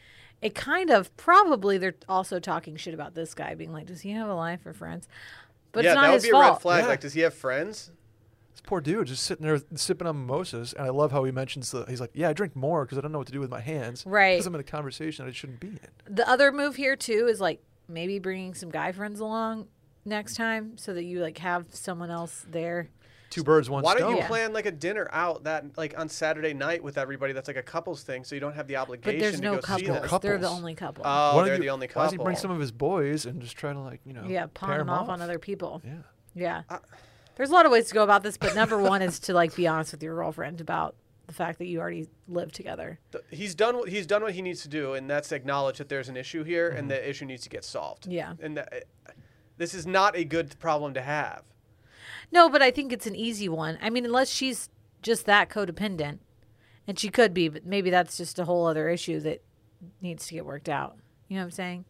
it 0.40 0.54
kind 0.54 0.90
of 0.90 1.14
probably 1.16 1.76
they're 1.78 1.94
also 2.08 2.38
talking 2.40 2.76
shit 2.76 2.94
about 2.94 3.14
this 3.14 3.34
guy, 3.34 3.54
being 3.54 3.72
like, 3.72 3.86
Does 3.86 4.00
he 4.02 4.10
have 4.12 4.28
a 4.28 4.34
life 4.34 4.64
or 4.66 4.72
friends? 4.72 5.08
But 5.72 5.84
yeah, 5.84 5.90
it's 5.90 5.94
not 5.96 6.02
that 6.02 6.08
would 6.08 6.14
his 6.14 6.22
be 6.24 6.30
a 6.30 6.38
red 6.38 6.54
flag. 6.60 6.82
Yeah. 6.84 6.88
Like, 6.88 7.00
does 7.00 7.12
he 7.12 7.20
have 7.20 7.34
friends? 7.34 7.90
This 8.52 8.60
poor 8.62 8.80
dude 8.80 9.06
just 9.06 9.22
sitting 9.22 9.46
there 9.46 9.60
sipping 9.76 10.08
on 10.08 10.16
mimosas, 10.26 10.72
and 10.72 10.84
I 10.84 10.90
love 10.90 11.12
how 11.12 11.22
he 11.24 11.30
mentions 11.30 11.70
the. 11.70 11.84
He's 11.84 12.00
like, 12.00 12.10
"Yeah, 12.14 12.30
I 12.30 12.32
drink 12.32 12.56
more 12.56 12.84
because 12.84 12.98
I 12.98 13.00
don't 13.00 13.12
know 13.12 13.18
what 13.18 13.28
to 13.28 13.32
do 13.32 13.38
with 13.38 13.50
my 13.50 13.60
hands, 13.60 14.04
Right. 14.04 14.34
Because 14.34 14.46
I'm 14.46 14.54
in 14.56 14.60
a 14.60 14.64
conversation 14.64 15.24
that 15.24 15.30
I 15.30 15.32
shouldn't 15.32 15.60
be 15.60 15.68
in." 15.68 15.78
The 16.16 16.28
other 16.28 16.50
move 16.50 16.74
here 16.74 16.96
too 16.96 17.28
is 17.28 17.40
like 17.40 17.62
maybe 17.90 18.18
bringing 18.18 18.54
some 18.54 18.70
guy 18.70 18.92
friends 18.92 19.20
along 19.20 19.66
next 20.04 20.34
time 20.36 20.76
so 20.78 20.94
that 20.94 21.04
you 21.04 21.20
like 21.20 21.38
have 21.38 21.66
someone 21.70 22.10
else 22.10 22.44
there. 22.50 22.88
Two 23.28 23.44
birds, 23.44 23.70
one 23.70 23.84
Why 23.84 23.94
stone. 23.96 24.10
don't 24.10 24.16
you 24.20 24.24
plan 24.26 24.52
like 24.52 24.66
a 24.66 24.72
dinner 24.72 25.08
out 25.12 25.44
that 25.44 25.64
like 25.78 25.96
on 25.96 26.08
Saturday 26.08 26.52
night 26.52 26.82
with 26.82 26.98
everybody? 26.98 27.32
That's 27.32 27.46
like 27.46 27.56
a 27.56 27.62
couples 27.62 28.02
thing, 28.02 28.24
so 28.24 28.34
you 28.34 28.40
don't 28.40 28.54
have 28.54 28.66
the 28.66 28.74
obligation 28.76 29.18
But 29.18 29.20
there's 29.20 29.36
to 29.36 29.42
no 29.42 29.54
go 29.60 29.76
see 29.76 29.86
them. 29.86 30.02
couples. 30.02 30.20
They're 30.22 30.38
the 30.38 30.48
only 30.48 30.74
couple. 30.74 31.04
Oh, 31.06 31.08
Why 31.08 31.32
don't 31.36 31.44
they're 31.44 31.54
you- 31.56 31.60
the 31.62 31.70
only 31.70 31.88
Why 31.92 32.04
doesn't 32.04 32.18
he 32.18 32.24
bring 32.24 32.36
some 32.36 32.50
of 32.50 32.58
his 32.58 32.72
boys 32.72 33.26
and 33.26 33.40
just 33.40 33.56
try 33.56 33.72
to 33.72 33.78
like 33.78 34.00
you 34.04 34.14
know? 34.14 34.24
yeah, 34.26 34.46
pair 34.46 34.48
pawn 34.54 34.70
them 34.78 34.80
'em 34.80 34.90
off 34.90 35.08
on 35.08 35.22
other 35.22 35.38
people. 35.38 35.80
Yeah. 35.84 35.92
Yeah. 36.34 36.78
There's 37.36 37.50
a 37.50 37.52
lot 37.52 37.66
of 37.66 37.72
ways 37.72 37.86
to 37.88 37.94
go 37.94 38.02
about 38.02 38.22
this, 38.24 38.36
but 38.36 38.54
number 38.56 38.78
one 38.78 39.00
is 39.00 39.20
to 39.20 39.32
like 39.32 39.54
be 39.54 39.66
honest 39.68 39.92
with 39.92 40.02
your 40.02 40.14
girlfriend 40.16 40.60
about 40.60 40.96
the 41.30 41.36
fact 41.36 41.58
that 41.60 41.66
you 41.66 41.78
already 41.80 42.08
live 42.26 42.50
together. 42.50 42.98
Th- 43.12 43.22
He's 43.30 43.54
done 43.54 43.76
what 43.76 43.88
he's 43.88 44.06
done 44.06 44.22
what 44.22 44.32
he 44.32 44.42
needs 44.42 44.62
to 44.62 44.68
do, 44.68 44.94
and 44.94 45.08
that's 45.08 45.30
acknowledge 45.30 45.78
that 45.78 45.88
there's 45.88 46.08
an 46.08 46.16
issue 46.16 46.42
here, 46.42 46.70
Mm-hmm. 46.70 46.78
and 46.78 46.90
the 46.90 47.08
issue 47.08 47.24
needs 47.24 47.42
to 47.44 47.48
get 47.48 47.64
solved. 47.64 48.06
Yeah. 48.08 48.34
And 48.40 48.56
that, 48.56 48.84
this 49.56 49.72
is 49.74 49.86
not 49.86 50.16
a 50.16 50.24
good 50.24 50.58
problem 50.58 50.92
to 50.94 51.02
have. 51.02 51.42
No, 52.32 52.48
but 52.48 52.62
I 52.62 52.70
think 52.72 52.92
it's 52.92 53.06
an 53.06 53.14
easy 53.14 53.48
one. 53.48 53.78
I 53.80 53.90
mean, 53.90 54.04
unless 54.04 54.28
she's 54.30 54.68
just 55.02 55.24
that 55.26 55.48
codependent, 55.48 56.18
and 56.88 56.98
she 56.98 57.08
could 57.10 57.32
be, 57.32 57.48
but 57.48 57.64
maybe 57.64 57.90
that's 57.90 58.16
just 58.16 58.38
a 58.40 58.44
whole 58.44 58.66
other 58.66 58.88
issue 58.88 59.20
that 59.20 59.42
needs 60.00 60.26
to 60.26 60.34
get 60.34 60.44
worked 60.44 60.68
out. 60.68 60.96
You 61.28 61.36
know 61.36 61.42
what 61.42 61.46
I'm 61.46 61.50
saying? 61.52 61.84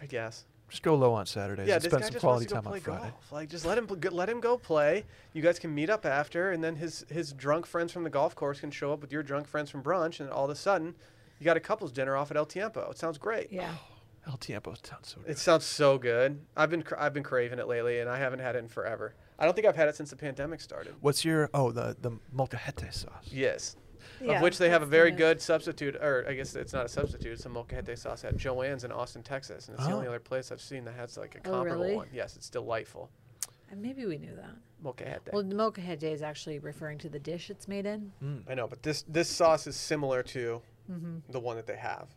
I 0.00 0.06
guess. 0.06 0.46
Just 0.68 0.82
go 0.82 0.94
low 0.94 1.14
on 1.14 1.24
Saturdays 1.26 1.66
Yeah, 1.66 1.74
and 1.76 1.82
this 1.82 1.90
spend 1.90 2.02
guy 2.02 2.06
some 2.06 2.12
just 2.12 2.22
quality 2.22 2.42
wants 2.42 2.48
to 2.48 2.54
time 2.54 2.62
play 2.64 2.78
on 2.78 2.80
Friday. 2.82 3.10
golf. 3.10 3.32
Like, 3.32 3.48
just 3.48 3.64
let 3.64 3.78
him 3.78 3.88
let 4.12 4.28
him 4.28 4.40
go 4.40 4.58
play. 4.58 5.04
You 5.32 5.42
guys 5.42 5.58
can 5.58 5.74
meet 5.74 5.88
up 5.88 6.04
after, 6.04 6.50
and 6.52 6.62
then 6.62 6.76
his 6.76 7.06
his 7.10 7.32
drunk 7.32 7.64
friends 7.66 7.90
from 7.92 8.04
the 8.04 8.10
golf 8.10 8.34
course 8.34 8.60
can 8.60 8.70
show 8.70 8.92
up 8.92 9.00
with 9.00 9.10
your 9.10 9.22
drunk 9.22 9.48
friends 9.48 9.70
from 9.70 9.82
brunch, 9.82 10.20
and 10.20 10.28
all 10.30 10.44
of 10.44 10.50
a 10.50 10.54
sudden, 10.54 10.94
you 11.38 11.44
got 11.44 11.56
a 11.56 11.60
couples 11.60 11.90
dinner 11.90 12.16
off 12.16 12.30
at 12.30 12.36
El 12.36 12.44
Tiempo. 12.46 12.90
It 12.90 12.98
sounds 12.98 13.16
great. 13.18 13.50
Yeah. 13.50 13.72
El 14.26 14.36
Tiempo 14.36 14.74
sounds 14.82 15.08
so 15.08 15.20
good. 15.22 15.30
It 15.30 15.38
sounds 15.38 15.64
so 15.64 15.96
good. 15.96 16.38
I've 16.54 16.68
been 16.68 16.82
cra- 16.82 17.02
I've 17.02 17.14
been 17.14 17.22
craving 17.22 17.58
it 17.60 17.66
lately, 17.66 18.00
and 18.00 18.10
I 18.10 18.18
haven't 18.18 18.40
had 18.40 18.56
it 18.56 18.58
in 18.58 18.68
forever. 18.68 19.14
I 19.38 19.46
don't 19.46 19.54
think 19.54 19.66
I've 19.66 19.76
had 19.76 19.88
it 19.88 19.96
since 19.96 20.10
the 20.10 20.16
pandemic 20.16 20.60
started. 20.60 20.94
What's 21.00 21.24
your 21.24 21.48
oh 21.54 21.70
the 21.72 21.96
the 21.98 22.10
molcajete 22.36 22.92
sauce? 22.92 23.30
Yes. 23.30 23.76
Yeah, 24.20 24.36
of 24.36 24.42
which 24.42 24.58
they 24.58 24.68
have 24.70 24.82
a 24.82 24.86
very 24.86 25.10
the- 25.10 25.16
good 25.16 25.40
substitute, 25.40 25.96
or 25.96 26.24
I 26.28 26.34
guess 26.34 26.54
it's 26.54 26.72
not 26.72 26.86
a 26.86 26.88
substitute. 26.88 27.32
It's 27.32 27.46
a 27.46 27.48
molcajete 27.48 27.96
sauce 27.98 28.24
at 28.24 28.36
Joann's 28.36 28.84
in 28.84 28.92
Austin, 28.92 29.22
Texas, 29.22 29.68
and 29.68 29.76
it's 29.78 29.86
the 29.86 29.92
only 29.92 30.06
Oh. 30.06 30.10
other 30.10 30.18
place 30.20 30.50
I've 30.52 30.60
seen 30.60 30.84
that 30.84 30.94
has 30.94 31.16
like 31.16 31.34
a 31.34 31.38
Oh, 31.38 31.52
comparable 31.52 31.82
really? 31.84 31.96
one. 31.96 32.08
Yes, 32.12 32.36
it's 32.36 32.50
delightful. 32.50 33.10
And 33.70 33.82
maybe 33.82 34.06
we 34.06 34.16
knew 34.18 34.34
that. 34.36 34.56
Molcajete. 34.82 35.32
Well, 35.32 35.42
the 35.42 35.54
molcajete 35.54 36.04
is 36.04 36.22
actually 36.22 36.58
referring 36.58 36.98
to 36.98 37.08
the 37.08 37.18
dish 37.18 37.50
it's 37.50 37.68
made 37.68 37.84
in. 37.86 38.12
I 38.48 38.54
know, 38.54 38.66
but 38.66 38.82
this 38.82 39.02
this 39.02 39.28
sauce 39.28 39.66
is 39.66 39.76
similar 39.76 40.22
to 40.24 40.62
Mm-hmm. 40.90 41.18
the 41.32 41.40
one 41.40 41.56
that 41.56 41.66
they 41.66 41.76
have 41.76 42.08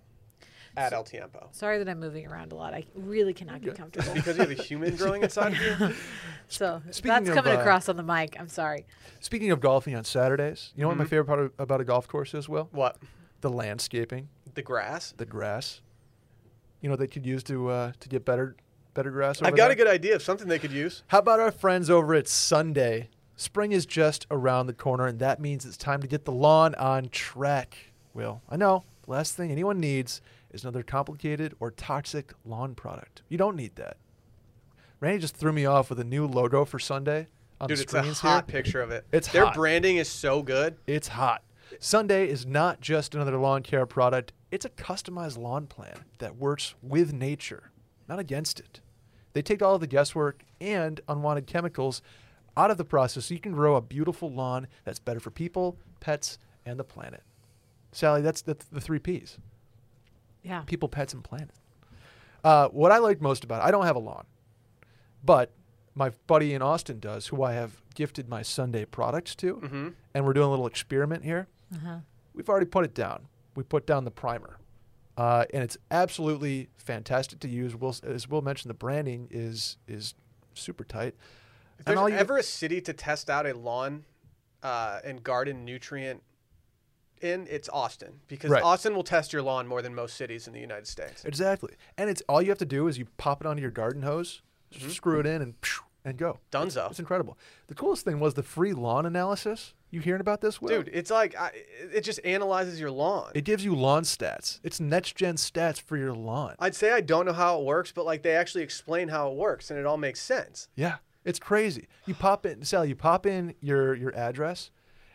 at 0.77 0.93
El 0.93 1.03
Tiempo. 1.03 1.49
Sorry 1.51 1.77
that 1.77 1.87
I'm 1.89 1.99
moving 1.99 2.27
around 2.27 2.51
a 2.51 2.55
lot. 2.55 2.73
I 2.73 2.85
really 2.95 3.33
cannot 3.33 3.61
get 3.61 3.75
comfortable. 3.75 4.13
Because 4.13 4.37
you 4.37 4.41
have 4.43 4.51
a 4.51 4.61
human 4.61 4.95
growing 4.95 5.21
inside 5.23 5.53
of 5.53 5.59
you. 5.59 5.95
so 6.47 6.81
Speaking 6.91 7.09
that's 7.25 7.29
of, 7.29 7.35
coming 7.35 7.55
uh, 7.55 7.59
across 7.59 7.89
on 7.89 7.97
the 7.97 8.03
mic. 8.03 8.35
I'm 8.39 8.47
sorry. 8.47 8.85
Speaking 9.19 9.51
of 9.51 9.59
golfing 9.59 9.95
on 9.95 10.03
Saturdays, 10.03 10.71
you 10.75 10.81
know 10.81 10.87
what 10.87 10.97
my 10.97 11.03
Mhm. 11.05 11.09
favorite 11.09 11.25
part 11.25 11.39
of, 11.39 11.51
about 11.59 11.81
a 11.81 11.83
golf 11.83 12.07
course 12.07 12.33
is? 12.33 12.47
Will 12.47 12.69
What? 12.71 12.97
the 13.41 13.49
landscaping, 13.49 14.29
The 14.53 14.61
grass. 14.61 15.13
the 15.17 15.25
grass. 15.25 15.81
You 16.81 16.89
know 16.89 16.95
they 16.95 17.07
could 17.07 17.25
use 17.25 17.43
to 17.43 17.69
uh, 17.69 17.91
to 17.99 18.09
get 18.09 18.25
better 18.25 18.55
better 18.93 19.11
grass. 19.11 19.37
Over 19.41 19.47
I've 19.47 19.55
got 19.55 19.65
there? 19.65 19.73
a 19.73 19.75
good 19.75 19.87
idea 19.87 20.15
of 20.15 20.21
something 20.23 20.47
they 20.47 20.59
could 20.59 20.71
use. 20.71 21.03
How 21.07 21.19
about 21.19 21.39
our 21.39 21.51
friends 21.51 21.89
over 21.89 22.13
at 22.15 22.27
Sunday? 22.27 23.09
Spring 23.35 23.71
is 23.71 23.85
just 23.87 24.27
around 24.29 24.67
the 24.67 24.73
corner, 24.73 25.07
and 25.07 25.17
that 25.19 25.39
means 25.39 25.65
it's 25.65 25.77
time 25.77 26.01
to 26.01 26.07
get 26.07 26.25
the 26.25 26.31
lawn 26.31 26.75
on 26.75 27.09
track. 27.09 27.75
Will, 28.13 28.41
I 28.49 28.57
know 28.57 28.83
last 29.07 29.35
thing 29.35 29.51
anyone 29.51 29.79
needs 29.79 30.21
is 30.53 30.63
another 30.63 30.83
complicated 30.83 31.55
or 31.59 31.71
toxic 31.71 32.33
lawn 32.45 32.75
product. 32.75 33.21
You 33.29 33.37
don't 33.37 33.55
need 33.55 33.75
that. 33.75 33.97
Randy 34.99 35.19
just 35.19 35.35
threw 35.35 35.51
me 35.51 35.65
off 35.65 35.89
with 35.89 35.99
a 35.99 36.03
new 36.03 36.27
logo 36.27 36.65
for 36.65 36.77
Sunday 36.79 37.27
on 37.59 37.67
Dude, 37.67 37.77
the 37.77 37.83
it's 37.83 37.93
a 37.93 38.01
hot 38.13 38.49
here. 38.49 38.61
picture 38.61 38.81
of 38.81 38.91
it. 38.91 39.05
It's 39.11 39.27
Their 39.31 39.45
hot. 39.45 39.55
branding 39.55 39.97
is 39.97 40.09
so 40.09 40.41
good. 40.43 40.77
It's 40.87 41.09
hot. 41.09 41.43
Sunday 41.79 42.27
is 42.27 42.45
not 42.45 42.81
just 42.81 43.15
another 43.15 43.37
lawn 43.37 43.63
care 43.63 43.85
product, 43.85 44.33
it's 44.51 44.65
a 44.65 44.69
customized 44.69 45.37
lawn 45.37 45.67
plan 45.67 45.95
that 46.19 46.35
works 46.35 46.75
with 46.81 47.13
nature, 47.13 47.71
not 48.09 48.19
against 48.19 48.59
it. 48.59 48.81
They 49.33 49.41
take 49.41 49.61
all 49.61 49.75
of 49.75 49.81
the 49.81 49.87
guesswork 49.87 50.43
and 50.59 50.99
unwanted 51.07 51.47
chemicals 51.47 52.01
out 52.57 52.69
of 52.69 52.77
the 52.77 52.83
process 52.83 53.27
so 53.27 53.33
you 53.33 53.39
can 53.39 53.53
grow 53.53 53.77
a 53.77 53.81
beautiful 53.81 54.29
lawn 54.29 54.67
that's 54.83 54.99
better 54.99 55.21
for 55.21 55.31
people, 55.31 55.77
pets, 56.01 56.37
and 56.65 56.77
the 56.77 56.83
planet. 56.83 57.23
Sally, 57.93 58.21
that's 58.21 58.41
the, 58.41 58.57
the 58.71 58.81
three 58.81 58.99
P's 58.99 59.37
Yeah. 60.43 60.61
people, 60.61 60.89
pets, 60.89 61.13
and 61.13 61.23
planet. 61.23 61.51
Uh, 62.43 62.67
what 62.69 62.91
I 62.91 62.97
like 62.97 63.21
most 63.21 63.43
about 63.43 63.61
it, 63.61 63.65
I 63.67 63.71
don't 63.71 63.85
have 63.85 63.95
a 63.95 63.99
lawn, 63.99 64.25
but 65.23 65.51
my 65.93 66.09
buddy 66.27 66.53
in 66.53 66.61
Austin 66.61 66.99
does, 66.99 67.27
who 67.27 67.43
I 67.43 67.53
have 67.53 67.83
gifted 67.93 68.27
my 68.29 68.41
Sunday 68.41 68.85
products 68.85 69.35
to, 69.35 69.55
hmm 69.55 69.89
and 70.13 70.25
we're 70.25 70.33
doing 70.33 70.47
a 70.47 70.49
little 70.49 70.67
experiment 70.67 71.23
here. 71.23 71.47
Uh-huh. 71.73 71.97
We've 72.33 72.49
already 72.49 72.65
put 72.65 72.83
it 72.85 72.93
down. 72.93 73.27
We 73.55 73.63
put 73.63 73.85
down 73.85 74.03
the 74.05 74.11
primer, 74.11 74.57
uh, 75.17 75.45
and 75.53 75.61
it's 75.63 75.77
absolutely 75.91 76.69
fantastic 76.77 77.39
to 77.41 77.47
use. 77.47 77.75
Will, 77.75 77.95
as 78.03 78.27
Will 78.27 78.41
mentioned, 78.41 78.69
the 78.71 78.73
branding 78.75 79.27
is 79.29 79.77
is 79.87 80.15
super 80.53 80.83
tight. 80.83 81.13
If 81.79 81.79
And 81.79 81.85
there's 81.87 81.97
all 81.99 82.09
you- 82.09 82.15
ever 82.15 82.37
a 82.37 82.43
city 82.43 82.81
to 82.81 82.93
test 82.93 83.29
out 83.29 83.45
a 83.45 83.53
lawn 83.53 84.05
uh, 84.63 84.99
and 85.03 85.23
garden 85.23 85.63
nutrient 85.65 86.23
in, 87.23 87.47
it's 87.49 87.69
Austin 87.69 88.19
because 88.27 88.49
Right. 88.51 88.63
Austin 88.63 88.95
will 88.95 89.03
test 89.03 89.31
your 89.33 89.41
lawn 89.41 89.67
more 89.67 89.81
than 89.81 89.93
most 89.95 90.15
cities 90.17 90.47
in 90.47 90.53
the 90.53 90.59
United 90.59 90.87
States. 90.87 91.23
Exactly, 91.25 91.73
and 91.97 92.09
it's 92.09 92.21
all 92.27 92.41
you 92.41 92.49
have 92.49 92.57
to 92.59 92.65
do 92.65 92.87
is 92.87 92.97
you 92.97 93.05
pop 93.17 93.41
it 93.41 93.47
onto 93.47 93.61
your 93.61 93.71
garden 93.71 94.01
hose, 94.03 94.41
Mm-hmm. 94.73 94.89
screw 94.89 95.19
it 95.19 95.25
in, 95.25 95.41
and 95.41 95.53
and 96.05 96.17
go. 96.17 96.39
Dunzo. 96.51 96.89
It's 96.89 96.97
incredible. 96.99 97.37
The 97.67 97.75
coolest 97.75 98.05
thing 98.05 98.19
was 98.19 98.33
the 98.35 98.41
free 98.41 98.73
lawn 98.73 99.05
analysis. 99.05 99.73
You 99.91 99.99
hearing 99.99 100.21
about 100.21 100.39
this, 100.41 100.61
Will? 100.61 100.69
Dude, 100.69 100.89
it's 100.93 101.11
like 101.11 101.35
I, 101.37 101.51
it 101.93 102.01
just 102.05 102.21
analyzes 102.23 102.79
your 102.79 102.89
lawn. 102.89 103.31
It 103.35 103.43
gives 103.43 103.63
you 103.65 103.75
lawn 103.75 104.03
stats. 104.03 104.59
It's 104.63 104.79
next 104.79 105.17
gen 105.17 105.35
stats 105.35 105.79
for 105.81 105.97
your 105.97 106.13
lawn. 106.13 106.55
I'd 106.59 106.73
say 106.75 106.91
I 106.93 107.01
don't 107.01 107.25
know 107.25 107.33
how 107.33 107.59
it 107.59 107.65
works, 107.65 107.91
but 107.91 108.05
like 108.05 108.23
they 108.23 108.33
actually 108.35 108.63
explain 108.63 109.09
how 109.09 109.29
it 109.29 109.35
works, 109.35 109.69
and 109.69 109.77
it 109.77 109.85
all 109.85 109.97
makes 109.97 110.21
sense. 110.21 110.69
Yeah, 110.75 110.95
it's 111.25 111.37
crazy. 111.39 111.87
You 112.05 112.13
pop 112.15 112.45
in, 112.45 112.63
Sally. 112.63 112.87
You 112.87 112.95
pop 112.95 113.25
in 113.25 113.53
your 113.59 113.93
your 113.93 114.15
address, 114.15 114.71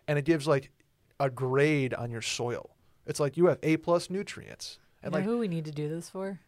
and 0.06 0.18
it 0.18 0.26
gives 0.26 0.46
like 0.46 0.70
a 1.18 1.30
grade 1.30 1.94
on 1.94 2.10
your 2.10 2.22
soil. 2.22 2.76
It's 3.06 3.20
like 3.20 3.36
you 3.36 3.46
have 3.46 3.58
A 3.62 3.76
plus 3.76 4.10
nutrients, 4.10 4.78
and 5.02 5.12
know 5.12 5.18
like 5.18 5.24
who 5.24 5.38
we 5.38 5.48
need 5.48 5.64
to 5.66 5.70
do 5.70 5.88
this 5.88 6.10
for? 6.10 6.40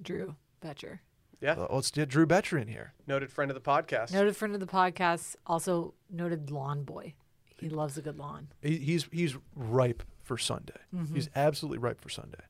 Drew 0.00 0.36
Betcher. 0.60 1.00
Yeah, 1.40 1.52
uh, 1.52 1.68
let's 1.70 1.90
get 1.90 2.08
Drew 2.08 2.26
Betcher 2.26 2.58
in 2.58 2.68
here. 2.68 2.92
noted 3.06 3.32
friend 3.32 3.50
of 3.50 3.54
the 3.54 3.60
podcast. 3.60 4.12
Noted 4.12 4.36
friend 4.36 4.54
of 4.54 4.60
the 4.60 4.66
podcast, 4.66 5.36
also 5.46 5.94
noted 6.10 6.50
lawn 6.50 6.84
boy. 6.84 7.14
He 7.58 7.68
loves 7.68 7.98
a 7.98 8.02
good 8.02 8.18
lawn. 8.18 8.48
He, 8.62 8.76
he's 8.76 9.08
he's 9.12 9.36
ripe 9.54 10.02
for 10.22 10.38
Sunday. 10.38 10.80
Mm-hmm. 10.94 11.14
He's 11.14 11.28
absolutely 11.34 11.78
ripe 11.78 12.00
for 12.00 12.08
Sunday. 12.08 12.40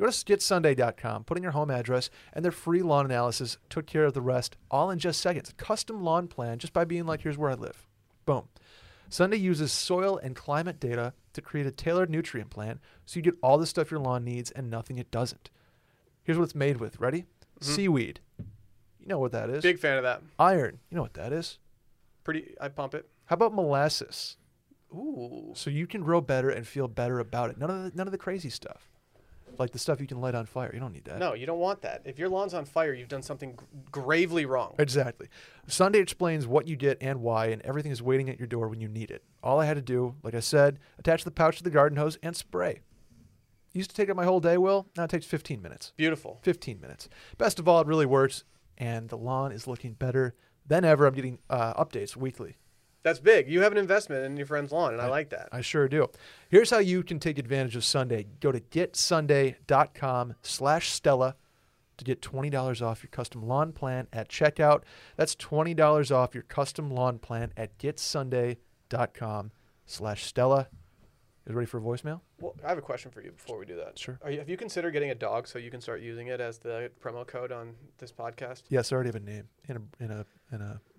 Go 0.00 0.06
to 0.06 0.12
getsunday.com, 0.12 1.24
put 1.24 1.36
in 1.36 1.42
your 1.42 1.52
home 1.52 1.70
address, 1.70 2.08
and 2.32 2.42
their 2.42 2.52
free 2.52 2.80
lawn 2.80 3.04
analysis 3.04 3.58
took 3.68 3.86
care 3.86 4.04
of 4.04 4.14
the 4.14 4.22
rest 4.22 4.56
all 4.70 4.90
in 4.90 4.98
just 4.98 5.20
seconds. 5.20 5.52
Custom 5.58 6.02
lawn 6.02 6.26
plan 6.26 6.58
just 6.58 6.72
by 6.72 6.86
being 6.86 7.04
like, 7.04 7.20
here's 7.20 7.36
where 7.36 7.50
I 7.50 7.54
live. 7.54 7.86
Boom. 8.24 8.48
Sunday 9.10 9.36
uses 9.36 9.72
soil 9.72 10.18
and 10.18 10.34
climate 10.34 10.80
data 10.80 11.12
to 11.32 11.42
create 11.42 11.66
a 11.66 11.70
tailored 11.70 12.08
nutrient 12.08 12.48
plan 12.48 12.80
so 13.04 13.18
you 13.18 13.22
get 13.22 13.34
all 13.42 13.58
the 13.58 13.66
stuff 13.66 13.90
your 13.90 14.00
lawn 14.00 14.24
needs 14.24 14.50
and 14.52 14.70
nothing 14.70 14.98
it 14.98 15.10
doesn't. 15.10 15.50
Here's 16.22 16.38
what 16.38 16.44
it's 16.44 16.54
made 16.54 16.78
with. 16.78 16.98
Ready? 17.00 17.26
Seaweed. 17.60 18.20
You 18.38 19.06
know 19.06 19.18
what 19.18 19.32
that 19.32 19.50
is. 19.50 19.58
Mm-hmm. 19.58 19.68
Big 19.68 19.78
fan 19.80 19.98
of 19.98 20.04
that. 20.04 20.22
Iron. 20.38 20.78
You 20.90 20.96
know 20.96 21.02
what 21.02 21.14
that 21.14 21.32
is. 21.32 21.58
Pretty. 22.24 22.54
I 22.60 22.68
pump 22.68 22.94
it. 22.94 23.08
How 23.26 23.34
about 23.34 23.54
molasses? 23.54 24.36
Ooh. 24.92 25.52
so 25.54 25.70
you 25.70 25.86
can 25.86 26.02
grow 26.02 26.20
better 26.20 26.50
and 26.50 26.66
feel 26.66 26.88
better 26.88 27.20
about 27.20 27.50
it. 27.50 27.58
None 27.58 27.70
of 27.70 27.84
the, 27.84 27.96
none 27.96 28.08
of 28.08 28.12
the 28.12 28.18
crazy 28.18 28.50
stuff, 28.50 28.89
like 29.60 29.70
the 29.70 29.78
stuff 29.78 30.00
you 30.00 30.06
can 30.06 30.20
light 30.20 30.34
on 30.34 30.46
fire. 30.46 30.70
You 30.72 30.80
don't 30.80 30.92
need 30.92 31.04
that. 31.04 31.18
No, 31.18 31.34
you 31.34 31.46
don't 31.46 31.58
want 31.58 31.82
that. 31.82 32.02
If 32.04 32.18
your 32.18 32.28
lawn's 32.28 32.54
on 32.54 32.64
fire, 32.64 32.92
you've 32.92 33.08
done 33.08 33.22
something 33.22 33.58
gravely 33.92 34.46
wrong. 34.46 34.74
Exactly. 34.78 35.28
Sunday 35.68 36.00
explains 36.00 36.46
what 36.46 36.66
you 36.66 36.76
get 36.76 36.98
and 37.00 37.20
why, 37.20 37.46
and 37.46 37.62
everything 37.62 37.92
is 37.92 38.02
waiting 38.02 38.28
at 38.30 38.38
your 38.38 38.48
door 38.48 38.68
when 38.68 38.80
you 38.80 38.88
need 38.88 39.10
it. 39.10 39.22
All 39.42 39.60
I 39.60 39.66
had 39.66 39.76
to 39.76 39.82
do, 39.82 40.16
like 40.22 40.34
I 40.34 40.40
said, 40.40 40.80
attach 40.98 41.24
the 41.24 41.30
pouch 41.30 41.58
to 41.58 41.62
the 41.62 41.70
garden 41.70 41.98
hose 41.98 42.18
and 42.22 42.34
spray. 42.34 42.80
Used 43.72 43.90
to 43.90 43.96
take 43.96 44.10
up 44.10 44.16
my 44.16 44.24
whole 44.24 44.40
day, 44.40 44.58
Will. 44.58 44.88
Now 44.96 45.04
it 45.04 45.10
takes 45.10 45.26
15 45.26 45.62
minutes. 45.62 45.92
Beautiful. 45.96 46.40
15 46.42 46.80
minutes. 46.80 47.08
Best 47.38 47.60
of 47.60 47.68
all, 47.68 47.80
it 47.80 47.86
really 47.86 48.06
works, 48.06 48.42
and 48.78 49.08
the 49.08 49.16
lawn 49.18 49.52
is 49.52 49.68
looking 49.68 49.92
better 49.92 50.34
than 50.66 50.84
ever. 50.84 51.06
I'm 51.06 51.14
getting 51.14 51.38
uh, 51.48 51.74
updates 51.74 52.16
weekly. 52.16 52.56
That's 53.02 53.18
big. 53.18 53.48
You 53.48 53.62
have 53.62 53.72
an 53.72 53.78
investment 53.78 54.24
in 54.24 54.36
your 54.36 54.46
friend's 54.46 54.72
lawn, 54.72 54.92
and 54.92 55.00
I 55.00 55.08
like 55.08 55.30
that. 55.30 55.48
I 55.52 55.62
sure 55.62 55.88
do. 55.88 56.08
Here's 56.48 56.70
how 56.70 56.78
you 56.78 57.02
can 57.02 57.18
take 57.18 57.38
advantage 57.38 57.76
of 57.76 57.84
Sunday. 57.84 58.26
Go 58.40 58.52
to 58.52 58.60
getsunday.com 58.60 60.34
slash 60.42 60.90
Stella 60.90 61.36
to 61.96 62.04
get 62.04 62.20
$20 62.20 62.82
off 62.82 63.02
your 63.02 63.10
custom 63.10 63.46
lawn 63.46 63.72
plan 63.72 64.06
at 64.12 64.28
checkout. 64.28 64.82
That's 65.16 65.34
$20 65.36 66.14
off 66.14 66.34
your 66.34 66.42
custom 66.44 66.90
lawn 66.90 67.18
plan 67.18 67.52
at 67.56 67.78
getsunday.com 67.78 69.52
slash 69.86 70.24
Stella. 70.24 70.68
You 71.48 71.54
ready 71.54 71.66
for 71.66 71.78
a 71.78 71.80
voicemail? 71.80 72.20
Well, 72.38 72.54
I 72.64 72.68
have 72.68 72.78
a 72.78 72.82
question 72.82 73.10
for 73.10 73.22
you 73.22 73.32
before 73.32 73.58
we 73.58 73.66
do 73.66 73.76
that. 73.76 73.98
Sure. 73.98 74.18
Are 74.22 74.30
you, 74.30 74.38
have 74.38 74.48
you 74.48 74.56
considered 74.56 74.92
getting 74.92 75.10
a 75.10 75.14
dog 75.14 75.48
so 75.48 75.58
you 75.58 75.70
can 75.70 75.80
start 75.80 76.00
using 76.00 76.28
it 76.28 76.40
as 76.40 76.58
the 76.58 76.90
promo 77.02 77.26
code 77.26 77.50
on 77.50 77.74
this 77.98 78.12
podcast? 78.12 78.62
Yes, 78.68 78.92
I 78.92 78.94
already 78.94 79.08
have 79.08 79.16
a 79.16 79.20
name 79.20 79.48
in 79.68 79.76
a, 79.76 80.04
in 80.04 80.10
a, 80.10 80.26
in 80.52 80.60
a, 80.60 80.80
I 80.80 80.89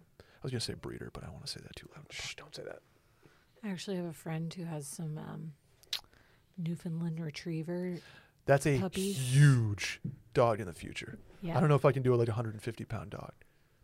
was 0.43 0.51
going 0.51 0.59
to 0.59 0.65
say 0.65 0.73
breeder, 0.73 1.09
but 1.13 1.23
I 1.23 1.27
don't 1.27 1.33
want 1.35 1.45
to 1.45 1.51
say 1.51 1.59
that 1.61 1.75
too 1.75 1.87
loud. 1.95 2.05
Shh, 2.11 2.35
don't 2.35 2.55
say 2.55 2.63
that. 2.63 2.79
I 3.63 3.69
actually 3.69 3.97
have 3.97 4.05
a 4.05 4.13
friend 4.13 4.51
who 4.53 4.63
has 4.65 4.87
some 4.87 5.17
um, 5.17 5.51
Newfoundland 6.57 7.19
Retriever. 7.19 7.97
That's 8.45 8.65
a 8.65 8.79
Puppies. 8.79 9.17
huge 9.17 10.01
dog 10.33 10.59
in 10.59 10.65
the 10.65 10.73
future. 10.73 11.19
Yeah, 11.41 11.57
I 11.57 11.59
don't 11.59 11.69
know 11.69 11.75
if 11.75 11.85
I 11.85 11.91
can 11.91 12.01
do 12.03 12.13
a 12.13 12.17
like 12.17 12.27
150 12.27 12.85
pound 12.85 13.11
dog. 13.11 13.31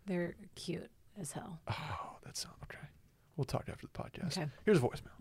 they're 0.05 0.35
cute 0.55 0.89
as 1.19 1.31
hell. 1.31 1.59
Oh, 1.69 2.17
that 2.23 2.35
sounds 2.37 2.55
okay. 2.63 2.87
We'll 3.35 3.45
talk 3.45 3.67
after 3.69 3.85
the 3.87 3.93
podcast. 3.93 4.37
Okay. 4.37 4.47
Here's 4.65 4.77
a 4.79 4.81
voicemail. 4.81 5.13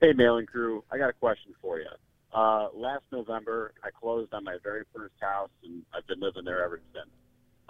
Hey, 0.00 0.12
Mail 0.12 0.38
In 0.38 0.46
crew. 0.46 0.82
I 0.90 0.98
got 0.98 1.10
a 1.10 1.12
question 1.12 1.52
for 1.60 1.78
you. 1.78 1.86
Uh, 2.32 2.68
last 2.74 3.02
November, 3.12 3.72
I 3.84 3.90
closed 3.90 4.32
on 4.32 4.44
my 4.44 4.56
very 4.62 4.84
first 4.94 5.14
house, 5.20 5.50
and 5.64 5.82
I've 5.94 6.06
been 6.06 6.20
living 6.20 6.44
there 6.44 6.64
ever 6.64 6.80
since. 6.94 7.10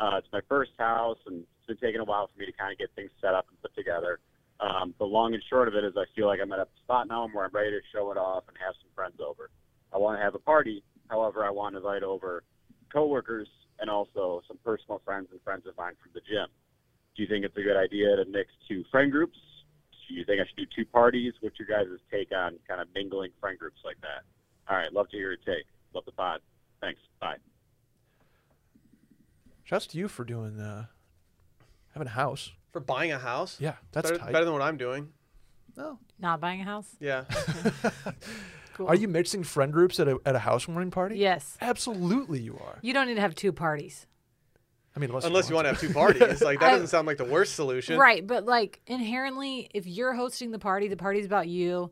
Uh, 0.01 0.17
it's 0.17 0.29
my 0.33 0.41
first 0.49 0.73
house, 0.79 1.19
and 1.27 1.45
it's 1.45 1.67
been 1.67 1.77
taking 1.77 2.01
a 2.01 2.05
while 2.05 2.27
for 2.33 2.39
me 2.41 2.47
to 2.47 2.53
kind 2.53 2.73
of 2.73 2.79
get 2.79 2.89
things 2.97 3.11
set 3.21 3.35
up 3.35 3.47
and 3.51 3.61
put 3.61 3.75
together. 3.77 4.19
Um, 4.59 4.95
the 4.99 5.05
long 5.05 5.35
and 5.35 5.43
short 5.49 5.69
of 5.69 5.75
it 5.75 5.85
is, 5.85 5.93
I 5.97 6.05
feel 6.17 6.27
like 6.27 6.41
I'm 6.43 6.53
at 6.53 6.59
a 6.59 6.67
spot 6.83 7.07
now 7.07 7.29
where 7.29 7.45
I'm 7.45 7.53
ready 7.53 7.71
to 7.71 7.81
show 7.93 8.11
it 8.11 8.17
off 8.17 8.45
and 8.49 8.57
have 8.65 8.75
some 8.81 8.91
friends 8.95 9.21
over. 9.21 9.51
I 9.93 9.99
want 9.99 10.19
to 10.19 10.25
have 10.25 10.35
a 10.35 10.39
party. 10.39 10.83
However, 11.09 11.45
I 11.45 11.51
want 11.51 11.75
to 11.75 11.79
invite 11.79 12.03
over 12.03 12.45
coworkers 12.93 13.49
and 13.79 13.91
also 13.91 14.43
some 14.49 14.59
personal 14.65 15.01
friends 15.05 15.29
and 15.33 15.41
friends 15.43 15.67
of 15.67 15.77
mine 15.77 15.95
from 16.03 16.13
the 16.15 16.21
gym. 16.21 16.49
Do 17.17 17.23
you 17.23 17.29
think 17.29 17.45
it's 17.45 17.57
a 17.57 17.63
good 17.63 17.77
idea 17.77 18.17
to 18.17 18.25
mix 18.25 18.51
two 18.69 18.85
friend 18.91 19.13
groups? 19.13 19.37
Do 20.09 20.15
you 20.15 20.25
think 20.25 20.41
I 20.41 20.45
should 20.49 20.57
do 20.57 20.67
two 20.75 20.89
parties? 20.89 21.35
What's 21.41 21.59
your 21.59 21.69
guys' 21.69 21.99
take 22.11 22.33
on 22.33 22.59
kind 22.69 22.81
of 22.81 22.89
mingling 22.95 23.33
friend 23.41 23.59
groups 23.59 23.81
like 23.85 24.01
that? 24.01 24.25
All 24.69 24.77
right, 24.77 24.93
love 24.93 25.09
to 25.11 25.17
hear 25.17 25.33
your 25.33 25.37
take. 25.37 25.67
Love 25.95 26.05
the 26.05 26.13
pod. 26.13 26.41
Thanks. 26.81 27.01
Bye. 27.21 27.37
Shouts 29.71 29.87
to 29.87 29.99
you 29.99 30.09
for 30.09 30.25
doing 30.25 30.59
uh, 30.59 30.87
having 31.95 32.09
a 32.09 32.11
house. 32.11 32.51
For 32.73 32.81
buying 32.81 33.13
a 33.13 33.21
house? 33.21 33.57
Yeah, 33.61 33.75
that's 33.93 34.11
better, 34.11 34.21
tight. 34.21 34.33
better 34.33 34.45
than 34.45 34.53
what 34.53 34.63
I'm 34.63 34.77
doing. 34.77 35.11
No. 35.77 36.01
Not 36.19 36.41
buying 36.41 36.61
a 36.61 36.65
house. 36.65 36.97
Yeah. 36.99 37.25
Cool. 38.75 38.89
Are 38.89 38.95
you 38.95 39.09
mixing 39.09 39.43
friend 39.43 39.73
groups 39.73 40.01
at 40.01 40.09
a 40.09 40.19
at 40.25 40.35
a 40.35 40.39
housewarming 40.39 40.91
party? 40.91 41.19
Yes. 41.19 41.59
Absolutely, 41.61 42.41
you 42.41 42.59
are. 42.65 42.79
You 42.81 42.95
don't 42.95 43.09
need 43.09 43.17
to 43.17 43.21
have 43.21 43.35
two 43.35 43.53
parties. 43.53 44.07
I 44.97 45.01
mean, 45.01 45.11
unless, 45.11 45.25
Unless 45.25 45.51
you 45.51 45.55
want 45.55 45.67
to 45.67 45.73
have 45.73 45.81
two 45.81 45.93
parties. 45.93 46.41
Like, 46.41 46.61
that 46.61 46.67
I- 46.69 46.71
doesn't 46.73 46.87
sound 46.87 47.07
like 47.07 47.19
the 47.19 47.27
worst 47.27 47.57
solution. 47.57 47.99
Right, 47.99 48.27
but 48.27 48.47
like 48.47 48.81
inherently, 48.87 49.69
if 49.75 49.87
you're 49.87 50.15
hosting 50.15 50.51
the 50.51 50.59
party, 50.59 50.89
the 50.89 50.97
party's 50.97 51.27
about 51.27 51.47
you. 51.47 51.91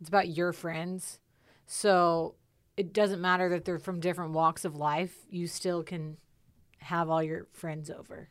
It's 0.00 0.08
about 0.08 0.28
your 0.28 0.52
friends. 0.52 1.20
So 1.66 2.34
it 2.76 2.92
doesn't 2.92 3.20
matter 3.20 3.50
that 3.50 3.64
they're 3.64 3.78
from 3.78 4.00
different 4.00 4.32
walks 4.32 4.64
of 4.64 4.74
life. 4.74 5.14
You 5.30 5.46
still 5.46 5.84
can 5.84 6.16
have 6.84 7.10
all 7.10 7.22
your 7.22 7.46
friends 7.52 7.90
over, 7.90 8.28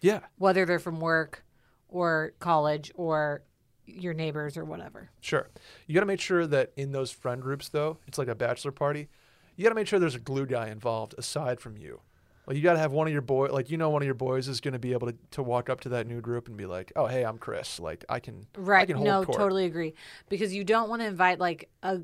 Yeah, 0.00 0.20
whether 0.38 0.64
they're 0.64 0.78
from 0.78 1.00
work 1.00 1.44
or 1.88 2.32
college 2.38 2.90
or 2.94 3.42
your 3.86 4.14
neighbors 4.14 4.56
or 4.56 4.64
whatever. 4.64 5.10
sure. 5.20 5.48
You 5.86 5.94
got 5.94 6.00
to 6.00 6.06
make 6.06 6.20
sure 6.20 6.46
that 6.46 6.72
in 6.76 6.92
those 6.92 7.10
friend 7.10 7.42
groups, 7.42 7.68
though, 7.68 7.98
it's 8.06 8.18
like 8.18 8.28
a 8.28 8.34
bachelor 8.34 8.70
party. 8.72 9.08
You 9.56 9.64
got 9.64 9.70
to 9.70 9.74
make 9.74 9.86
sure 9.88 9.98
there's 9.98 10.14
a 10.14 10.20
glue 10.20 10.46
guy 10.46 10.68
involved 10.68 11.14
aside 11.18 11.60
from 11.60 11.76
you. 11.76 12.00
Like 12.46 12.56
you 12.56 12.62
got 12.62 12.72
to 12.74 12.78
have 12.78 12.92
one 12.92 13.06
of 13.06 13.12
your 13.12 13.22
boy, 13.22 13.48
like 13.52 13.70
you 13.70 13.76
know, 13.76 13.90
one 13.90 14.02
of 14.02 14.06
your 14.06 14.14
boys 14.14 14.48
is 14.48 14.60
going 14.60 14.72
to 14.72 14.78
be 14.78 14.92
able 14.92 15.08
to, 15.08 15.14
to 15.32 15.42
walk 15.42 15.68
up 15.68 15.80
to 15.82 15.88
that 15.90 16.06
new 16.06 16.20
group 16.20 16.48
and 16.48 16.56
be 16.56 16.66
like, 16.66 16.90
"Oh, 16.96 17.06
hey, 17.06 17.24
I'm 17.24 17.38
Chris. 17.38 17.78
Like 17.78 18.04
I 18.08 18.18
can, 18.20 18.46
I 18.56 18.60
Right. 18.60 18.86
can 18.86 18.96
hold 18.96 19.06
No, 19.06 19.24
court." 19.24 19.38
totally 19.38 19.66
agree. 19.66 19.94
Because 20.28 20.54
you 20.54 20.64
don't 20.64 20.88
want 20.88 21.02
to 21.02 21.06
invite 21.06 21.38
like 21.38 21.68
a 21.82 22.00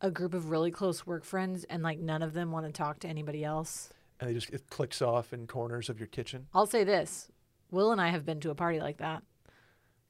a 0.00 0.10
group 0.10 0.34
of 0.34 0.50
really 0.50 0.70
close 0.70 1.06
work 1.06 1.24
friends 1.24 1.64
and 1.64 1.82
like 1.82 1.98
none 1.98 2.22
of 2.22 2.34
them 2.34 2.52
want 2.52 2.66
to 2.66 2.72
talk 2.72 2.98
to 3.00 3.08
anybody 3.08 3.42
else. 3.42 3.90
And 4.20 4.30
they 4.30 4.34
just 4.34 4.50
it 4.50 4.68
clicks 4.70 5.02
off 5.02 5.32
in 5.32 5.46
corners 5.46 5.88
of 5.88 5.98
your 5.98 6.06
kitchen. 6.08 6.46
I'll 6.54 6.66
say 6.66 6.84
this. 6.84 7.28
Will 7.70 7.90
and 7.92 8.00
I 8.00 8.08
have 8.10 8.24
been 8.24 8.40
to 8.40 8.50
a 8.50 8.54
party 8.54 8.80
like 8.80 8.98
that. 8.98 9.22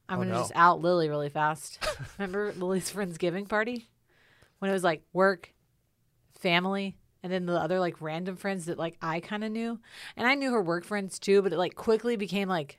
I'm 0.08 0.18
Oh, 0.18 0.22
gonna 0.22 0.34
no. 0.34 0.38
just 0.40 0.52
out 0.54 0.80
Lily 0.82 1.08
really 1.08 1.30
fast. 1.30 1.78
Remember 2.18 2.52
Lily's 2.52 2.92
Friendsgiving 2.92 3.48
party? 3.48 3.88
When 4.58 4.70
it 4.70 4.74
was 4.74 4.84
like 4.84 5.02
work, 5.12 5.52
family, 6.38 6.96
and 7.22 7.32
then 7.32 7.46
the 7.46 7.54
other 7.58 7.80
like 7.80 8.00
random 8.00 8.36
friends 8.36 8.66
that 8.66 8.78
like 8.78 8.96
I 9.00 9.20
kinda 9.20 9.48
knew. 9.48 9.80
And 10.16 10.26
I 10.26 10.34
knew 10.34 10.52
her 10.52 10.62
work 10.62 10.84
friends 10.84 11.18
too, 11.18 11.40
but 11.42 11.52
it 11.52 11.58
like 11.58 11.74
quickly 11.74 12.16
became 12.16 12.48
like 12.48 12.78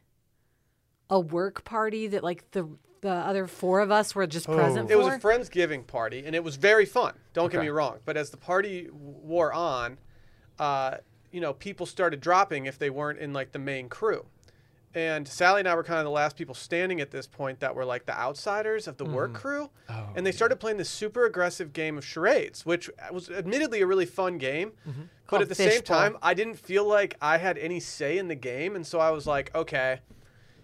a 1.10 1.20
work 1.20 1.64
party 1.64 2.08
that 2.08 2.24
like 2.24 2.52
the 2.52 2.68
the 3.02 3.10
other 3.12 3.46
four 3.46 3.82
of 3.82 3.92
us 3.92 4.16
were 4.16 4.26
just 4.26 4.48
present 4.48 4.90
Oh. 4.90 4.94
It 4.94 4.98
was 4.98 5.08
for. 5.08 5.16
a 5.16 5.20
Friendsgiving 5.20 5.86
party, 5.86 6.24
and 6.26 6.36
it 6.36 6.44
was 6.44 6.56
very 6.56 6.86
fun. 6.86 7.14
Don't 7.34 7.52
get 7.52 7.62
me 7.62 7.70
wrong. 7.70 8.00
But 8.06 8.18
as 8.18 8.30
the 8.32 8.38
party 8.38 8.86
w- 8.86 8.96
wore 9.00 9.54
on, 9.54 9.98
uh, 10.58 10.98
you 11.36 11.42
know, 11.42 11.52
people 11.52 11.86
started 11.86 12.22
dropping 12.22 12.66
if 12.66 12.80
they 12.80 12.90
weren't 12.90 13.20
in 13.20 13.34
like 13.34 13.52
the 13.52 13.60
main 13.60 13.90
crew. 13.90 14.26
And 14.94 15.28
Sally 15.28 15.60
and 15.60 15.68
I 15.68 15.76
were 15.76 15.84
kind 15.84 16.00
of 16.00 16.06
the 16.06 16.12
last 16.12 16.38
people 16.38 16.56
standing 16.56 17.02
at 17.02 17.12
this 17.12 17.28
point 17.28 17.60
that 17.60 17.76
were 17.76 17.84
like 17.84 18.06
the 18.06 18.18
outsiders 18.18 18.88
of 18.88 18.96
the 18.96 19.04
work 19.04 19.32
mm-hmm. 19.32 19.42
crew. 19.42 19.70
Oh, 19.90 20.08
and 20.16 20.26
they 20.26 20.32
started 20.32 20.62
playing 20.62 20.78
this 20.78 20.90
super 20.90 21.26
aggressive 21.26 21.74
game 21.74 21.98
of 21.98 22.06
charades, 22.06 22.66
which 22.66 22.90
was 23.12 23.30
admittedly 23.30 23.82
a 23.82 23.86
really 23.86 24.06
fun 24.06 24.38
game. 24.38 24.72
Mm-hmm. 24.88 25.02
But 25.02 25.28
Called 25.28 25.42
at 25.42 25.50
the 25.50 25.56
same 25.56 25.72
Fishbowl. 25.72 25.98
time, 25.98 26.18
I 26.22 26.34
didn't 26.34 26.56
feel 26.56 26.88
like 26.88 27.18
I 27.20 27.38
had 27.38 27.58
any 27.58 27.82
say 27.82 28.18
in 28.18 28.30
the 28.30 28.36
game. 28.36 28.78
And 28.78 28.88
so 28.88 29.00
I 29.00 29.10
was 29.10 29.28
like, 29.28 29.54
okay, 29.54 30.00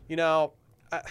you 0.07 0.15
know, 0.15 0.53
I, 0.89 1.01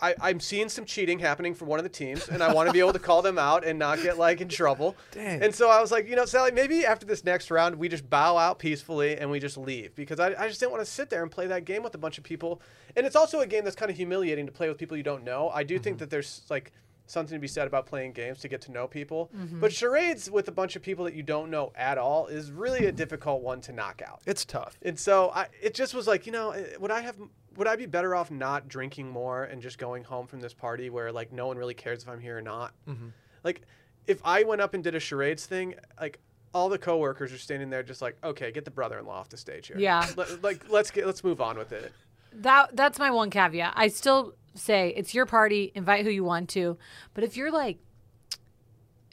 I, 0.00 0.14
I'm 0.20 0.38
seeing 0.40 0.68
some 0.68 0.84
cheating 0.84 1.18
happening 1.18 1.54
from 1.54 1.66
one 1.68 1.78
of 1.78 1.82
the 1.82 1.88
teams, 1.88 2.28
and 2.28 2.42
I 2.42 2.52
want 2.52 2.68
to 2.68 2.72
be 2.72 2.78
able 2.80 2.92
to 2.92 2.98
call 2.98 3.20
them 3.22 3.38
out 3.38 3.64
and 3.64 3.78
not 3.78 4.00
get 4.02 4.16
like 4.18 4.40
in 4.40 4.48
trouble. 4.48 4.96
Dang. 5.12 5.42
And 5.42 5.54
so 5.54 5.70
I 5.70 5.80
was 5.80 5.90
like, 5.90 6.08
you 6.08 6.14
know, 6.16 6.24
Sally, 6.24 6.52
maybe 6.52 6.86
after 6.86 7.04
this 7.04 7.24
next 7.24 7.50
round, 7.50 7.74
we 7.76 7.88
just 7.88 8.08
bow 8.08 8.36
out 8.36 8.58
peacefully 8.58 9.16
and 9.16 9.30
we 9.30 9.40
just 9.40 9.56
leave 9.58 9.94
because 9.96 10.20
I, 10.20 10.28
I 10.38 10.46
just 10.48 10.60
didn't 10.60 10.72
want 10.72 10.84
to 10.84 10.90
sit 10.90 11.10
there 11.10 11.22
and 11.22 11.30
play 11.30 11.46
that 11.48 11.64
game 11.64 11.82
with 11.82 11.94
a 11.94 11.98
bunch 11.98 12.16
of 12.18 12.24
people. 12.24 12.60
And 12.96 13.06
it's 13.06 13.16
also 13.16 13.40
a 13.40 13.46
game 13.46 13.64
that's 13.64 13.76
kind 13.76 13.90
of 13.90 13.96
humiliating 13.96 14.46
to 14.46 14.52
play 14.52 14.68
with 14.68 14.78
people 14.78 14.96
you 14.96 15.02
don't 15.02 15.24
know. 15.24 15.50
I 15.52 15.62
do 15.64 15.74
Mm-hmm. 15.74 15.82
think 15.84 15.98
that 15.98 16.10
there's 16.10 16.42
like 16.48 16.72
something 17.10 17.34
to 17.34 17.40
be 17.40 17.48
said 17.48 17.66
about 17.66 17.86
playing 17.86 18.12
games 18.12 18.38
to 18.40 18.48
get 18.48 18.60
to 18.62 18.70
know 18.72 18.86
people, 18.86 19.30
Mm-hmm. 19.36 19.60
but 19.60 19.72
charades 19.72 20.30
with 20.30 20.48
a 20.48 20.52
bunch 20.52 20.76
of 20.76 20.82
people 20.82 21.04
that 21.04 21.14
you 21.14 21.22
don't 21.22 21.50
know 21.50 21.72
at 21.74 21.98
all 21.98 22.26
is 22.26 22.50
really 22.52 22.86
a 22.86 22.92
difficult 22.92 23.42
one 23.42 23.60
to 23.62 23.72
knock 23.72 24.02
out. 24.06 24.20
It's 24.26 24.44
tough. 24.44 24.78
And 24.82 24.98
so 24.98 25.30
I, 25.34 25.48
it 25.62 25.74
just 25.74 25.94
was 25.94 26.06
like, 26.06 26.26
you 26.26 26.32
know, 26.32 26.50
eh, 26.52 26.64
would 26.78 26.90
I 26.90 27.00
have, 27.00 27.16
would 27.56 27.66
I 27.66 27.76
be 27.76 27.86
better 27.86 28.14
off 28.14 28.30
not 28.30 28.68
drinking 28.68 29.10
more 29.10 29.44
and 29.44 29.60
just 29.62 29.78
going 29.78 30.04
home 30.04 30.26
from 30.26 30.40
this 30.40 30.54
party 30.54 30.90
where 30.90 31.10
like 31.12 31.32
no 31.32 31.46
one 31.46 31.56
really 31.58 31.74
cares 31.74 32.02
if 32.02 32.08
I'm 32.08 32.20
here 32.20 32.38
or 32.38 32.42
not? 32.42 32.72
Mm-hmm. 32.88 33.08
Like, 33.44 33.62
if 34.06 34.20
I 34.24 34.42
went 34.44 34.60
up 34.60 34.74
and 34.74 34.82
did 34.82 34.94
a 34.94 35.00
charades 35.00 35.44
thing, 35.46 35.74
like 36.00 36.18
all 36.54 36.68
the 36.70 36.78
coworkers 36.78 37.32
are 37.32 37.38
standing 37.38 37.68
there 37.70 37.82
just 37.82 38.00
like, 38.00 38.16
okay, 38.24 38.50
get 38.50 38.64
the 38.64 38.70
brother-in-law 38.70 39.12
off 39.20 39.28
the 39.28 39.36
stage 39.36 39.66
here. 39.68 39.78
Yeah. 39.78 40.06
Let- 40.16 40.42
like 40.42 40.70
let's 40.70 40.90
get 40.90 41.04
let's 41.06 41.22
move 41.22 41.40
on 41.40 41.58
with 41.58 41.72
it. 41.72 41.92
That 42.32 42.76
that's 42.76 42.98
my 42.98 43.10
one 43.10 43.30
caveat. 43.30 43.74
I 43.76 43.88
still 43.88 44.34
say 44.54 44.92
it's 44.96 45.14
your 45.14 45.26
party, 45.26 45.72
invite 45.74 46.04
who 46.04 46.10
you 46.10 46.24
want 46.24 46.48
to. 46.50 46.78
But 47.14 47.24
if 47.24 47.36
you're 47.36 47.50
like 47.50 47.78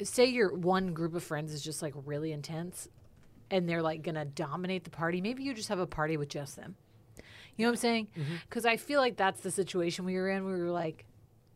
say 0.04 0.26
your 0.26 0.54
one 0.54 0.94
group 0.94 1.16
of 1.16 1.24
friends 1.24 1.54
is 1.54 1.62
just 1.62 1.82
like 1.82 1.94
really 2.06 2.34
intense 2.34 2.90
and 3.50 3.70
they're 3.70 3.82
like 3.82 4.02
going 4.02 4.16
to 4.16 4.26
dominate 4.26 4.84
the 4.84 4.90
party, 4.90 5.22
maybe 5.22 5.44
you 5.44 5.54
just 5.54 5.70
have 5.70 5.80
a 5.80 5.88
party 5.88 6.18
with 6.18 6.28
just 6.28 6.58
them. 6.58 6.76
You 7.56 7.64
know 7.64 7.70
what 7.70 7.78
I'm 7.78 7.78
saying? 7.78 8.08
Mm-hmm. 8.18 8.36
Cuz 8.50 8.66
I 8.66 8.76
feel 8.76 9.00
like 9.00 9.16
that's 9.16 9.42
the 9.42 9.52
situation 9.52 10.04
we 10.04 10.16
were 10.16 10.30
in. 10.30 10.46
We 10.46 10.52
were 10.52 10.72
like 10.72 11.06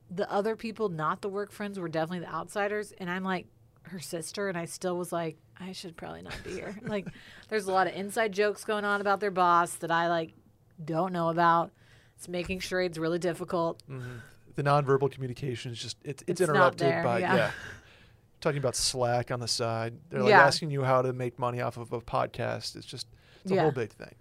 the 0.09 0.31
other 0.31 0.55
people, 0.55 0.89
not 0.89 1.21
the 1.21 1.29
work 1.29 1.51
friends, 1.51 1.77
were 1.77 1.89
definitely 1.89 2.25
the 2.25 2.33
outsiders 2.33 2.93
and 2.93 3.09
I'm 3.09 3.23
like 3.23 3.47
her 3.83 3.99
sister 3.99 4.47
and 4.47 4.57
I 4.57 4.65
still 4.65 4.97
was 4.97 5.11
like 5.11 5.37
I 5.59 5.73
should 5.73 5.97
probably 5.97 6.21
not 6.21 6.37
be 6.43 6.51
here. 6.51 6.77
like 6.83 7.07
there's 7.49 7.65
a 7.65 7.71
lot 7.73 7.87
of 7.87 7.93
inside 7.93 8.31
jokes 8.31 8.63
going 8.63 8.85
on 8.85 9.01
about 9.01 9.19
their 9.19 9.31
boss 9.31 9.75
that 9.75 9.91
I 9.91 10.07
like 10.07 10.33
don't 10.83 11.13
know 11.13 11.29
about. 11.29 11.71
It's 12.17 12.27
making 12.27 12.59
charades 12.59 12.97
really 12.99 13.19
difficult. 13.19 13.81
Mm-hmm. 13.89 14.09
The 14.55 14.63
nonverbal 14.63 15.11
communication 15.11 15.71
is 15.71 15.79
just 15.79 15.97
it's 16.03 16.21
it's, 16.23 16.41
It's 16.41 16.41
interrupted 16.41 16.87
there, 16.87 17.03
by 17.03 17.19
yeah. 17.19 17.35
yeah. 17.35 17.51
Talking 18.41 18.57
about 18.59 18.75
Slack 18.75 19.31
on 19.31 19.39
the 19.39 19.47
side. 19.47 19.93
They're 20.09 20.21
like 20.21 20.29
Yeah. 20.29 20.45
asking 20.45 20.71
you 20.71 20.83
how 20.83 21.01
to 21.01 21.13
make 21.13 21.37
money 21.39 21.61
off 21.61 21.77
of 21.77 21.91
a 21.93 22.01
podcast. 22.01 22.75
It's 22.75 22.85
just 22.85 23.07
it's 23.43 23.51
a 23.51 23.55
Yeah. 23.55 23.61
whole 23.61 23.71
big 23.71 23.91
thing. 23.91 24.15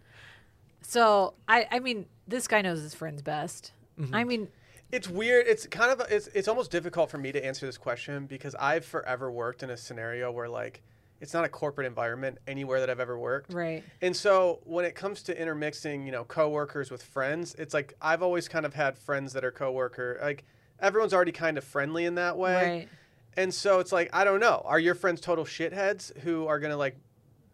So 0.81 1.35
I, 1.49 1.67
I 1.71 1.79
mean, 1.81 2.07
this 2.27 2.47
guy 2.49 2.63
knows 2.63 2.81
his 2.83 2.95
friends 2.95 3.23
best. 3.23 3.73
Mm-hmm. 3.99 4.15
I 4.15 4.25
mean, 4.25 4.49
It's 4.91 5.09
weird. 5.09 5.47
It's 5.47 5.67
kind 5.67 5.91
of 5.91 6.07
it's 6.11 6.29
it's 6.29 6.49
almost 6.49 6.71
difficult 6.71 7.11
for 7.11 7.19
me 7.19 7.33
to 7.33 7.45
answer 7.45 7.67
this 7.67 7.77
question 7.79 8.27
because 8.27 8.55
I've 8.55 8.85
forever 8.85 9.31
worked 9.31 9.63
in 9.63 9.71
a 9.71 9.77
scenario 9.77 10.31
where 10.33 10.49
like 10.49 10.83
it's 11.21 11.35
not 11.35 11.45
a 11.45 11.49
corporate 11.49 11.87
environment 11.87 12.39
anywhere 12.47 12.81
that 12.81 12.91
I've 12.91 13.01
ever 13.01 13.19
worked. 13.19 13.53
right? 13.53 13.83
And 14.01 14.17
so 14.17 14.61
when 14.65 14.85
it 14.85 14.95
comes 14.95 15.23
to 15.25 15.41
intermixing, 15.41 16.07
you 16.07 16.13
know, 16.13 16.25
coworkers 16.25 16.91
with 16.91 17.03
friends, 17.03 17.55
it's 17.59 17.75
like 17.75 17.95
I've 18.01 18.23
always 18.23 18.49
kind 18.49 18.65
of 18.65 18.75
had 18.75 18.97
friends 18.97 19.33
that 19.33 19.45
are 19.45 19.51
coworker. 19.51 20.19
Like 20.23 20.45
everyone's 20.81 21.13
already 21.15 21.33
kind 21.33 21.59
of 21.59 21.65
friendly 21.65 22.05
in 22.05 22.15
that 22.17 22.37
way. 22.37 22.55
Right. 22.55 22.89
And 23.37 23.53
so 23.53 23.81
it's 23.81 23.93
like 23.93 24.11
I 24.13 24.25
don't 24.25 24.41
know. 24.41 24.63
Are 24.65 24.79
your 24.79 24.95
friends 24.95 25.21
total 25.21 25.45
shitheads 25.45 26.17
who 26.19 26.47
are 26.47 26.59
gonna 26.59 26.77
like 26.77 26.97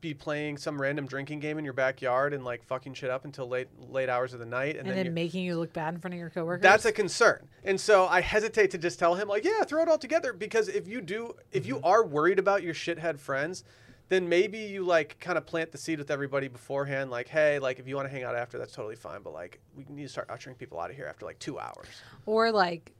be 0.04 0.12
playing 0.12 0.58
some 0.58 0.78
random 0.78 1.06
drinking 1.06 1.40
game 1.40 1.56
in 1.56 1.64
your 1.64 1.72
backyard 1.72 2.34
and 2.34 2.44
like 2.44 2.62
fucking 2.62 2.92
shit 2.92 3.08
up 3.08 3.24
until 3.24 3.48
late 3.48 3.68
late 3.90 4.10
hours 4.10 4.34
of 4.34 4.38
the 4.38 4.44
night, 4.46 4.76
and, 4.76 4.86
And, 4.86 4.90
then, 4.90 5.06
then 5.06 5.14
making 5.14 5.44
you 5.44 5.56
look 5.56 5.72
bad 5.72 5.94
in 5.94 6.00
front 6.00 6.12
of 6.12 6.20
your 6.20 6.28
coworkers. 6.28 6.62
that's 6.62 6.84
a 6.84 6.92
concern. 6.92 7.48
And 7.64 7.80
so 7.80 8.06
I 8.06 8.20
hesitate 8.20 8.70
to 8.72 8.78
just 8.78 8.98
tell 8.98 9.14
him 9.14 9.28
like, 9.28 9.44
yeah, 9.44 9.64
throw 9.64 9.82
it 9.82 9.88
all 9.88 9.96
together 9.96 10.34
because 10.34 10.68
if 10.68 10.86
you 10.86 11.00
do, 11.00 11.34
if 11.52 11.66
you 11.66 11.76
mm-hmm. 11.76 11.86
are 11.86 12.04
worried 12.04 12.38
about 12.38 12.62
your 12.62 12.74
shithead 12.74 13.18
friends. 13.18 13.64
Then 14.10 14.28
maybe 14.28 14.58
you 14.58 14.84
like 14.84 15.18
kind 15.18 15.38
of 15.38 15.46
plant 15.46 15.72
the 15.72 15.78
seed 15.78 15.98
with 15.98 16.10
everybody 16.10 16.46
beforehand, 16.46 17.10
like, 17.10 17.26
hey, 17.26 17.58
like 17.58 17.78
if 17.78 17.88
you 17.88 17.96
want 17.96 18.06
to 18.06 18.12
hang 18.12 18.22
out 18.22 18.36
after, 18.36 18.58
that's 18.58 18.74
totally 18.74 18.96
fine. 18.96 19.22
But 19.22 19.32
like, 19.32 19.60
we 19.74 19.86
need 19.88 20.02
to 20.02 20.10
start 20.10 20.28
ushering 20.28 20.56
people 20.56 20.78
out 20.78 20.90
of 20.90 20.96
here 20.96 21.06
after 21.06 21.24
like 21.24 21.38
two 21.38 21.58
hours. 21.58 21.88
or 22.26 22.52
like, 22.52 22.92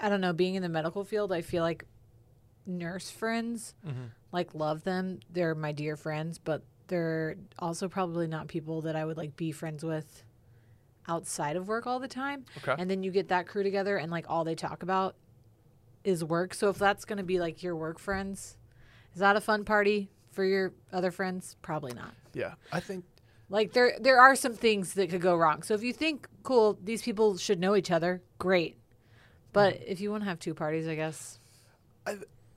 I 0.00 0.08
don't 0.08 0.22
know. 0.22 0.32
Being 0.32 0.54
in 0.54 0.62
the 0.62 0.70
medical 0.70 1.04
field, 1.04 1.34
I 1.34 1.42
feel 1.42 1.62
like 1.62 1.84
nurse 2.66 3.10
friends 3.10 3.74
mm-hmm. 3.86 4.04
like 4.32 4.54
love 4.54 4.84
them. 4.84 5.20
They're 5.30 5.54
my 5.54 5.72
dear 5.72 5.96
friends, 5.96 6.38
but 6.38 6.62
they're 6.86 7.36
also 7.58 7.88
probably 7.88 8.26
not 8.26 8.48
people 8.48 8.82
that 8.82 8.96
I 8.96 9.04
would 9.04 9.16
like 9.16 9.36
be 9.36 9.52
friends 9.52 9.82
with 9.84 10.22
outside 11.08 11.56
of 11.56 11.68
work 11.68 11.86
all 11.86 11.98
the 11.98 12.08
time. 12.08 12.44
Okay. 12.58 12.74
And 12.78 12.90
then 12.90 13.02
you 13.02 13.10
get 13.10 13.28
that 13.28 13.46
crew 13.46 13.62
together, 13.62 13.96
and 13.96 14.10
like 14.10 14.26
all 14.28 14.44
they 14.44 14.54
talk 14.54 14.82
about 14.82 15.16
is 16.02 16.22
work. 16.24 16.54
So 16.54 16.68
if 16.68 16.78
that's 16.78 17.04
going 17.04 17.18
to 17.18 17.24
be 17.24 17.38
like 17.38 17.62
your 17.62 17.76
work 17.76 17.98
friends, 17.98 18.56
is 19.14 19.20
that 19.20 19.36
a 19.36 19.40
fun 19.40 19.64
party 19.64 20.10
for 20.32 20.44
your 20.44 20.72
other 20.92 21.10
friends? 21.10 21.56
Probably 21.62 21.92
not. 21.92 22.12
Yeah, 22.34 22.54
I 22.72 22.80
think 22.80 23.04
Like 23.50 23.72
there 23.72 23.96
there 24.00 24.20
are 24.20 24.34
some 24.34 24.54
things 24.54 24.94
that 24.94 25.10
could 25.10 25.20
go 25.20 25.36
wrong. 25.36 25.62
So 25.62 25.74
if 25.74 25.82
you 25.82 25.92
think 25.92 26.28
cool, 26.42 26.78
these 26.82 27.02
people 27.02 27.36
should 27.36 27.60
know 27.60 27.76
each 27.76 27.90
other, 27.90 28.22
great. 28.38 28.78
But 29.52 29.74
mm-hmm. 29.74 29.92
if 29.92 30.00
you 30.00 30.10
want 30.10 30.22
to 30.22 30.28
have 30.28 30.38
two 30.38 30.54
parties, 30.54 30.88
I 30.88 30.94
guess. 30.94 31.38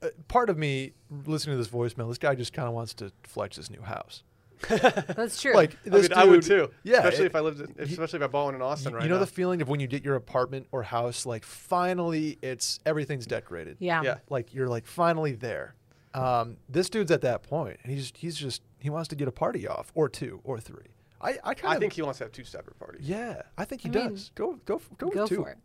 Uh, 0.02 0.08
part 0.28 0.50
of 0.50 0.58
me 0.58 0.92
listening 1.26 1.56
to 1.56 1.62
this 1.62 1.72
voicemail, 1.72 2.08
this 2.08 2.18
guy 2.18 2.34
just 2.34 2.52
kind 2.52 2.68
of 2.68 2.74
wants 2.74 2.94
to 2.94 3.12
flex 3.24 3.56
his 3.56 3.70
new 3.70 3.82
house. 3.82 4.22
That's 4.68 5.40
true. 5.40 5.54
Like 5.54 5.76
I, 5.86 5.88
this 5.90 6.08
mean, 6.08 6.18
I 6.18 6.24
would 6.24 6.42
too. 6.42 6.70
Yeah, 6.82 6.98
especially 6.98 7.24
it- 7.24 7.26
if 7.26 7.36
I 7.36 7.40
lived, 7.40 7.60
in, 7.60 7.74
especially 7.78 8.18
if 8.18 8.22
I 8.24 8.26
bought 8.26 8.46
one 8.46 8.54
in 8.56 8.62
Austin 8.62 8.90
you 8.92 8.96
right 8.96 9.04
You 9.04 9.08
know 9.08 9.16
now. 9.16 9.20
the 9.20 9.26
feeling 9.30 9.62
of 9.62 9.68
when 9.68 9.78
you 9.80 9.86
get 9.86 10.04
your 10.04 10.16
apartment 10.16 10.66
or 10.72 10.82
house, 10.82 11.24
like 11.26 11.44
finally 11.44 12.38
it's 12.42 12.80
everything's 12.84 13.26
decorated. 13.26 13.76
yeah. 13.78 14.02
yeah. 14.02 14.16
Like 14.28 14.52
you're 14.54 14.68
like 14.68 14.86
finally 14.86 15.32
there. 15.32 15.74
Um, 16.14 16.56
this 16.68 16.88
dude's 16.90 17.12
at 17.12 17.20
that 17.20 17.42
point, 17.44 17.78
and 17.84 17.92
he's 17.92 18.12
he's 18.16 18.36
just 18.36 18.62
he 18.80 18.90
wants 18.90 19.08
to 19.08 19.16
get 19.16 19.28
a 19.28 19.32
party 19.32 19.68
off 19.68 19.92
or 19.94 20.08
two 20.08 20.40
or 20.42 20.58
three. 20.58 20.86
I 21.20 21.36
I 21.44 21.54
kind 21.54 21.74
I 21.76 21.78
think 21.78 21.92
he 21.92 22.02
wants 22.02 22.18
to 22.18 22.24
have 22.24 22.32
two 22.32 22.44
separate 22.44 22.78
parties. 22.78 23.06
yeah, 23.08 23.42
I 23.56 23.64
think 23.64 23.82
he 23.82 23.90
I 23.90 23.92
mean, 23.92 24.08
does. 24.10 24.30
Go 24.34 24.58
go 24.64 24.80
go, 24.96 25.08
Go 25.08 25.20
with 25.20 25.28
two. 25.28 25.36
for 25.42 25.50
it. 25.50 25.58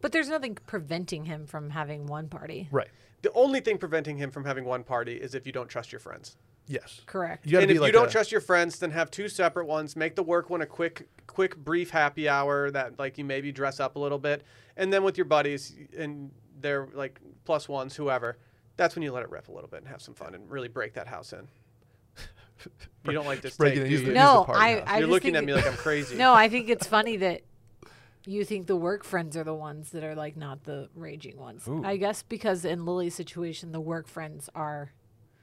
But 0.00 0.12
there's 0.12 0.28
nothing 0.28 0.56
preventing 0.66 1.24
him 1.24 1.46
from 1.46 1.70
having 1.70 2.06
one 2.06 2.28
party. 2.28 2.68
Right. 2.70 2.88
The 3.22 3.32
only 3.32 3.60
thing 3.60 3.78
preventing 3.78 4.16
him 4.18 4.30
from 4.30 4.44
having 4.44 4.64
one 4.64 4.84
party 4.84 5.14
is 5.14 5.34
if 5.34 5.46
you 5.46 5.52
don't 5.52 5.68
trust 5.68 5.90
your 5.92 6.00
friends. 6.00 6.36
Yes. 6.68 7.00
Correct. 7.06 7.46
You 7.46 7.58
and 7.60 7.70
if 7.70 7.80
like 7.80 7.88
you 7.88 7.92
don't 7.92 8.08
a- 8.08 8.10
trust 8.10 8.32
your 8.32 8.40
friends, 8.40 8.78
then 8.78 8.90
have 8.90 9.10
two 9.10 9.28
separate 9.28 9.66
ones. 9.66 9.94
Make 9.96 10.16
the 10.16 10.22
work 10.22 10.50
one 10.50 10.62
a 10.62 10.66
quick, 10.66 11.08
quick, 11.26 11.56
brief 11.56 11.90
happy 11.90 12.28
hour 12.28 12.70
that 12.72 12.98
like 12.98 13.18
you 13.18 13.24
maybe 13.24 13.52
dress 13.52 13.78
up 13.80 13.96
a 13.96 13.98
little 13.98 14.18
bit, 14.18 14.42
and 14.76 14.92
then 14.92 15.02
with 15.04 15.16
your 15.16 15.24
buddies 15.26 15.74
and 15.96 16.30
they're 16.60 16.88
like 16.92 17.20
plus 17.44 17.68
ones, 17.68 17.94
whoever. 17.94 18.36
That's 18.76 18.94
when 18.94 19.02
you 19.02 19.12
let 19.12 19.22
it 19.22 19.30
rip 19.30 19.48
a 19.48 19.52
little 19.52 19.68
bit 19.68 19.78
and 19.80 19.88
have 19.88 20.02
some 20.02 20.14
fun 20.14 20.34
and 20.34 20.50
really 20.50 20.68
break 20.68 20.94
that 20.94 21.06
house 21.06 21.32
in. 21.32 21.46
You 23.04 23.12
don't 23.12 23.26
like 23.26 23.40
this 23.42 23.56
Break 23.56 23.74
take, 23.74 23.82
it 23.82 23.88
do 23.88 23.90
use 23.90 24.02
the- 24.02 24.12
No, 24.12 24.42
party 24.44 24.60
I. 24.60 24.68
I 24.80 24.98
You're 24.98 25.02
just 25.02 25.10
looking 25.10 25.34
think 25.34 25.36
at 25.36 25.44
me 25.44 25.54
like 25.54 25.66
I'm 25.66 25.76
crazy. 25.76 26.16
No, 26.18 26.34
I 26.34 26.48
think 26.48 26.68
it's 26.68 26.86
funny 26.86 27.16
that 27.18 27.42
you 28.26 28.44
think 28.44 28.66
the 28.66 28.76
work 28.76 29.04
friends 29.04 29.36
are 29.36 29.44
the 29.44 29.54
ones 29.54 29.90
that 29.90 30.02
are 30.04 30.14
like 30.14 30.36
not 30.36 30.64
the 30.64 30.88
raging 30.94 31.36
ones. 31.38 31.66
Ooh. 31.68 31.82
I 31.84 31.96
guess 31.96 32.22
because 32.22 32.64
in 32.64 32.84
Lily's 32.84 33.14
situation, 33.14 33.72
the 33.72 33.80
work 33.80 34.08
friends 34.08 34.50
are. 34.54 34.92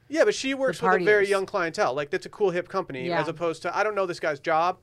Yeah, 0.10 0.26
but 0.26 0.36
she 0.36 0.54
works 0.54 0.82
with 0.82 1.02
a 1.02 1.04
very 1.04 1.28
young 1.28 1.46
clientele. 1.46 1.94
Like 1.94 2.10
that's 2.12 2.26
a 2.26 2.30
cool 2.30 2.52
hip 2.52 2.68
company, 2.68 3.08
Yeah. 3.08 3.22
as 3.22 3.28
opposed 3.28 3.62
to 3.64 3.76
I 3.76 3.84
don't 3.84 3.96
know 3.96 4.06
this 4.06 4.20
guy's 4.20 4.40
job, 4.40 4.78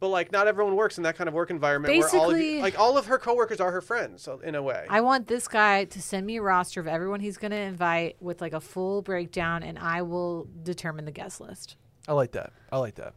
but 0.00 0.08
like 0.08 0.32
not 0.32 0.48
everyone 0.48 0.74
works 0.76 0.98
in 0.98 1.04
that 1.04 1.16
kind 1.16 1.28
of 1.28 1.32
work 1.34 1.48
environment 1.50 1.96
where 1.96 2.08
all 2.20 2.30
of 2.30 2.36
you, 2.36 2.42
Basically- 2.42 2.60
like 2.62 2.78
all 2.78 2.98
of 2.98 3.06
her 3.06 3.18
coworkers 3.18 3.60
are 3.60 3.70
her 3.70 3.80
friends 3.80 4.22
so 4.22 4.40
in 4.40 4.54
a 4.56 4.62
way. 4.62 4.84
I 4.90 5.00
want 5.00 5.28
this 5.28 5.46
guy 5.48 5.84
to 5.84 6.02
send 6.02 6.26
me 6.26 6.36
a 6.36 6.42
roster 6.42 6.80
of 6.80 6.88
everyone 6.88 7.20
he's 7.20 7.36
going 7.38 7.52
to 7.52 7.56
invite 7.56 8.16
with 8.20 8.40
like 8.40 8.52
a 8.52 8.60
full 8.60 9.00
breakdown, 9.00 9.62
and 9.62 9.78
I 9.78 10.02
will 10.02 10.48
determine 10.64 11.04
the 11.04 11.12
guest 11.12 11.40
list. 11.40 11.76
I 12.08 12.12
like 12.12 12.32
that. 12.32 12.52
I 12.72 12.78
like 12.78 12.96
that. 12.96 13.14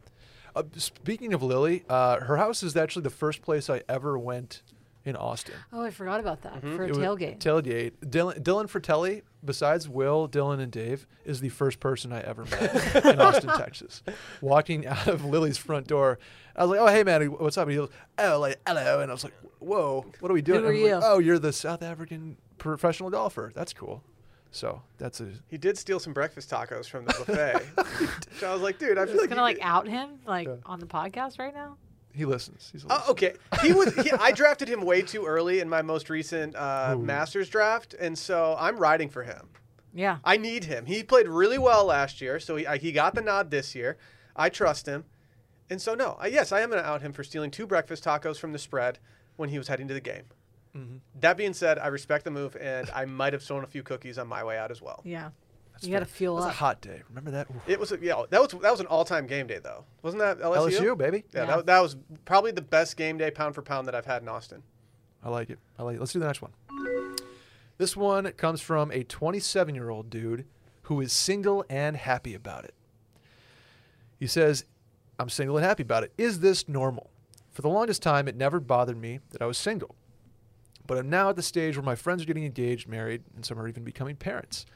Uh, 0.58 0.62
speaking 0.76 1.32
of 1.34 1.42
Lily, 1.42 1.84
uh, 1.88 2.20
her 2.20 2.36
house 2.36 2.62
is 2.62 2.76
actually 2.76 3.02
the 3.02 3.10
first 3.10 3.42
place 3.42 3.70
I 3.70 3.82
ever 3.88 4.18
went 4.18 4.62
in 5.04 5.14
Austin. 5.16 5.54
Oh, 5.72 5.82
I 5.82 5.90
forgot 5.90 6.20
about 6.20 6.42
that 6.42 6.60
for 6.60 6.66
a 6.66 6.70
Mm-hmm. 6.70 6.82
It 6.82 6.88
was- 6.90 6.98
tailgate. 6.98 7.38
Tailgate. 7.38 7.92
Dylan, 8.04 8.42
Dylan 8.42 8.64
Frittelli, 8.68 9.22
besides 9.44 9.88
Will, 9.88 10.28
Dylan, 10.28 10.60
and 10.60 10.70
Dave, 10.72 11.06
is 11.24 11.40
the 11.40 11.48
first 11.48 11.80
person 11.80 12.12
I 12.12 12.20
ever 12.20 12.44
met 12.44 13.04
in 13.06 13.20
Austin, 13.20 13.50
Texas. 13.56 14.02
Walking 14.40 14.86
out 14.86 15.06
of 15.06 15.24
Lily's 15.24 15.56
front 15.56 15.86
door, 15.86 16.18
I 16.56 16.64
was 16.64 16.70
like, 16.72 16.80
"Oh, 16.80 16.86
hey, 16.88 17.04
man, 17.04 17.24
what's 17.26 17.56
up?" 17.56 17.62
And 17.68 17.70
he 17.70 17.76
goes, 17.78 17.90
"Oh, 18.18 18.38
like, 18.40 18.58
hello," 18.66 19.00
and 19.00 19.10
I 19.10 19.14
was 19.14 19.22
like, 19.24 19.34
"Whoa, 19.60 20.04
what 20.20 20.30
are 20.30 20.34
we 20.34 20.42
doing?" 20.42 20.60
Who 20.62 20.66
are 20.66 20.70
I 20.72 20.94
was 20.96 21.02
like, 21.04 21.10
oh, 21.12 21.18
you're 21.20 21.38
the 21.38 21.52
South 21.52 21.82
African 21.82 22.36
professional 22.58 23.08
golfer. 23.10 23.52
That's 23.54 23.72
cool. 23.72 24.02
So 24.50 24.80
that's 24.96 25.20
a 25.20 25.28
he 25.48 25.58
did 25.58 25.76
steal 25.76 26.00
some 26.00 26.12
breakfast 26.12 26.50
tacos 26.50 26.86
from 26.88 27.04
the 27.04 27.12
buffet. 27.26 27.62
so 28.38 28.50
I 28.50 28.52
was 28.52 28.62
like, 28.62 28.78
dude, 28.78 28.96
I 28.98 29.04
feel 29.04 29.14
Just 29.14 29.20
like 29.22 29.30
gonna 29.30 29.42
like 29.42 29.58
out 29.60 29.86
him 29.86 30.10
like 30.26 30.46
Yeah. 30.48 30.54
on 30.64 30.80
the 30.80 30.86
podcast 30.86 31.38
right 31.38 31.52
now. 31.54 31.76
he 32.14 32.24
listens. 32.24 32.70
He's 32.72 32.84
a 32.84 32.86
Oh, 32.90 33.04
okay. 33.10 33.34
He 33.62 33.72
was. 33.72 33.94
He, 33.94 34.10
I 34.12 34.32
drafted 34.32 34.68
him 34.68 34.80
way 34.82 35.02
too 35.02 35.26
early 35.26 35.60
in 35.60 35.68
my 35.68 35.82
most 35.82 36.08
recent 36.10 36.56
uh, 36.56 36.96
Masters 36.98 37.48
draft, 37.48 37.94
and 38.00 38.16
so 38.18 38.56
I'm 38.58 38.78
riding 38.78 39.08
for 39.10 39.22
him. 39.22 39.48
Yeah. 39.94 40.18
I 40.24 40.36
need 40.36 40.64
him. 40.64 40.86
He 40.86 41.02
played 41.02 41.28
really 41.28 41.58
well 41.58 41.84
last 41.84 42.20
year, 42.20 42.38
so 42.40 42.56
he, 42.56 42.66
I, 42.66 42.76
he 42.78 42.92
got 42.92 43.14
the 43.14 43.20
nod 43.22 43.50
this 43.50 43.74
year. 43.74 43.96
I 44.36 44.48
trust 44.48 44.86
him, 44.86 45.04
and 45.70 45.80
so 45.82 45.94
no, 45.94 46.16
I, 46.20 46.28
yes, 46.28 46.52
I 46.52 46.60
am 46.60 46.70
going 46.70 46.82
to 46.82 46.88
out 46.88 47.02
him 47.02 47.12
for 47.12 47.22
stealing 47.24 47.50
two 47.50 47.66
breakfast 47.66 48.04
tacos 48.04 48.38
from 48.38 48.52
the 48.52 48.58
spread 48.58 48.98
when 49.36 49.48
he 49.50 49.58
was 49.58 49.68
heading 49.68 49.88
to 49.88 49.94
the 49.94 50.00
game. 50.00 50.24
Mhm. 50.78 51.00
That 51.20 51.36
being 51.36 51.54
said, 51.54 51.78
I 51.78 51.88
respect 51.88 52.24
the 52.24 52.30
move, 52.30 52.56
and 52.60 52.88
I 52.94 53.04
might 53.04 53.32
have 53.32 53.42
stolen 53.42 53.64
a 53.64 53.66
few 53.66 53.82
cookies 53.82 54.16
on 54.18 54.28
my 54.28 54.44
way 54.44 54.56
out 54.58 54.70
as 54.70 54.80
well. 54.80 55.00
Yeah. 55.04 55.30
That's 55.72 55.84
you 55.86 55.92
got 55.92 56.00
to 56.00 56.06
fair. 56.06 56.14
fuel 56.16 56.34
It 56.38 56.40
was 56.40 56.46
a 56.46 56.50
hot 56.50 56.80
day. 56.80 57.02
Remember 57.08 57.30
that? 57.32 57.48
Oof. 57.50 57.56
It 57.68 57.78
was 57.80 57.92
a, 57.92 57.98
yeah, 58.00 58.22
that 58.30 58.40
was 58.40 58.50
that 58.62 58.70
was 58.70 58.80
an 58.80 58.86
all-time 58.86 59.26
game 59.26 59.46
day 59.46 59.58
though, 59.62 59.84
wasn't 60.02 60.20
that 60.22 60.38
LSU? 60.40 60.70
LSU, 60.80 60.98
baby. 60.98 61.24
Yeah, 61.32 61.40
Yeah. 61.44 61.56
That, 61.56 61.66
that 61.66 61.80
was 61.80 61.96
probably 62.24 62.50
the 62.52 62.62
best 62.62 62.96
game 62.96 63.16
day 63.18 63.30
pound 63.30 63.54
for 63.54 63.62
pound 63.62 63.86
that 63.86 63.94
I've 63.94 64.06
had 64.06 64.22
in 64.22 64.28
Austin. 64.28 64.62
I 65.22 65.28
like 65.30 65.50
it. 65.50 65.58
I 65.78 65.82
like 65.84 65.96
it. 65.96 66.00
Let's 66.00 66.12
do 66.12 66.18
the 66.20 66.26
next 66.26 66.42
one. 66.42 66.52
This 67.76 67.96
one 67.96 68.30
comes 68.32 68.60
from 68.60 68.90
a 68.90 69.04
27 69.04 69.74
year 69.74 69.88
old 69.90 70.10
dude 70.10 70.46
who 70.82 71.00
is 71.00 71.12
single 71.12 71.64
and 71.70 71.96
happy 71.96 72.34
about 72.34 72.64
it. 72.64 72.74
He 74.18 74.26
says, 74.26 74.64
I'm 75.18 75.28
single 75.28 75.56
and 75.58 75.64
happy 75.66 75.82
about 75.84 76.02
it. 76.02 76.12
Is 76.18 76.40
this 76.40 76.68
normal? 76.68 77.10
For 77.52 77.62
the 77.62 77.68
longest 77.68 78.02
time, 78.02 78.26
it 78.28 78.36
never 78.36 78.58
bothered 78.60 78.96
me 78.96 79.20
that 79.30 79.42
I 79.42 79.46
was 79.46 79.58
single. 79.58 79.94
But 80.88 80.98
I'm 80.98 81.10
now 81.10 81.28
at 81.28 81.36
the 81.36 81.42
stage 81.42 81.76
where 81.76 81.84
my 81.84 81.94
friends 81.94 82.22
are 82.22 82.24
getting 82.24 82.46
engaged, 82.46 82.88
married, 82.88 83.22
and 83.36 83.44
some 83.44 83.60
are 83.60 83.68
even 83.68 83.84
becoming 83.84 84.16
parents. 84.16 84.66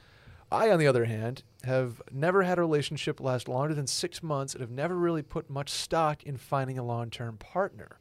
I, 0.52 0.70
on 0.70 0.78
the 0.78 0.86
other 0.86 1.06
hand, 1.06 1.42
have 1.64 2.02
never 2.12 2.42
had 2.42 2.58
a 2.58 2.60
relationship 2.60 3.18
last 3.18 3.48
longer 3.48 3.74
than 3.74 3.86
six 3.86 4.22
months 4.22 4.52
and 4.52 4.60
have 4.60 4.70
never 4.70 4.94
really 4.94 5.22
put 5.22 5.48
much 5.48 5.70
stock 5.70 6.22
in 6.22 6.36
finding 6.36 6.78
a 6.78 6.84
long 6.84 7.08
term 7.08 7.38
partner. 7.38 7.98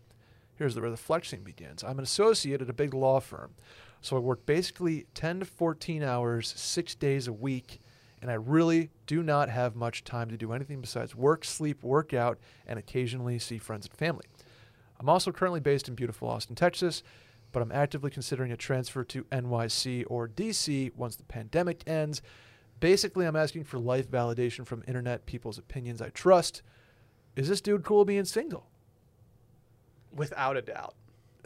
Here's 0.55 0.77
where 0.77 0.89
the 0.89 0.97
flexing 0.97 1.43
begins. 1.43 1.83
I'm 1.83 1.97
an 1.97 2.03
associate 2.03 2.61
at 2.61 2.69
a 2.69 2.73
big 2.73 2.93
law 2.93 3.21
firm, 3.21 3.55
so 4.01 4.17
I 4.17 4.19
work 4.19 4.45
basically 4.45 5.07
10 5.13 5.39
to 5.39 5.45
14 5.45 6.03
hours, 6.03 6.53
six 6.57 6.93
days 6.93 7.27
a 7.29 7.33
week, 7.33 7.79
and 8.21 8.29
I 8.29 8.33
really 8.33 8.89
do 9.07 9.23
not 9.23 9.47
have 9.47 9.73
much 9.73 10.03
time 10.03 10.29
to 10.29 10.37
do 10.37 10.51
anything 10.51 10.81
besides 10.81 11.15
work, 11.15 11.45
sleep, 11.45 11.81
work 11.81 12.13
out, 12.13 12.37
and 12.67 12.77
occasionally 12.77 13.39
see 13.39 13.57
friends 13.57 13.85
and 13.85 13.95
family. 13.95 14.25
I'm 14.99 15.09
also 15.09 15.31
currently 15.31 15.61
based 15.61 15.87
in 15.87 15.95
beautiful 15.95 16.27
Austin, 16.27 16.55
Texas, 16.55 17.01
but 17.51 17.61
I'm 17.61 17.71
actively 17.71 18.09
considering 18.11 18.51
a 18.51 18.57
transfer 18.57 19.03
to 19.05 19.23
NYC 19.25 20.05
or 20.07 20.27
DC 20.27 20.95
once 20.95 21.15
the 21.15 21.23
pandemic 21.23 21.83
ends. 21.87 22.21
Basically, 22.79 23.25
I'm 23.25 23.35
asking 23.35 23.65
for 23.65 23.77
life 23.79 24.09
validation 24.09 24.65
from 24.65 24.83
internet 24.87 25.25
people's 25.25 25.57
opinions 25.57 26.01
I 26.01 26.09
trust. 26.09 26.61
Is 27.35 27.47
this 27.47 27.61
dude 27.61 27.83
cool 27.83 28.05
being 28.05 28.25
single? 28.25 28.67
Without 30.13 30.57
a 30.57 30.61
doubt. 30.61 30.95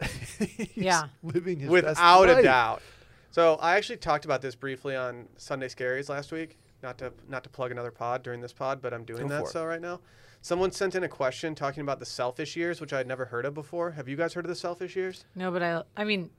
He's 0.38 0.68
Yeah. 0.74 1.08
living 1.22 1.60
his 1.60 1.70
best 1.70 1.72
Without 1.72 2.28
a 2.28 2.42
doubt. 2.42 2.82
So 3.30 3.56
I 3.56 3.76
actually 3.76 3.98
talked 3.98 4.24
about 4.24 4.40
this 4.42 4.54
briefly 4.54 4.96
on 4.96 5.28
Sunday 5.36 5.68
Scaries 5.68 6.08
last 6.08 6.32
week. 6.32 6.58
Not 6.82 6.98
to 6.98 7.12
not 7.28 7.42
to 7.44 7.50
plug 7.50 7.70
another 7.70 7.90
pod 7.90 8.22
during 8.22 8.40
this 8.40 8.52
pod, 8.52 8.80
but 8.82 8.92
I'm 8.92 9.04
doing 9.04 9.22
Go 9.22 9.28
that 9.28 9.48
so 9.48 9.64
right 9.64 9.80
now. 9.80 10.00
Someone 10.46 10.70
sent 10.70 10.94
in 10.94 11.02
a 11.02 11.08
question 11.08 11.56
talking 11.56 11.80
about 11.80 11.98
the 11.98 12.06
selfish 12.06 12.54
years, 12.54 12.80
which 12.80 12.92
I 12.92 12.98
had 12.98 13.08
never 13.08 13.24
heard 13.24 13.44
of 13.44 13.52
before. 13.52 13.90
Have 13.90 14.08
you 14.08 14.14
guys 14.14 14.32
heard 14.32 14.44
of 14.44 14.48
the 14.48 14.54
selfish 14.54 14.94
years? 14.94 15.24
No, 15.34 15.50
but 15.50 15.60
I 15.60 15.82
I 15.96 16.04
mean 16.04 16.30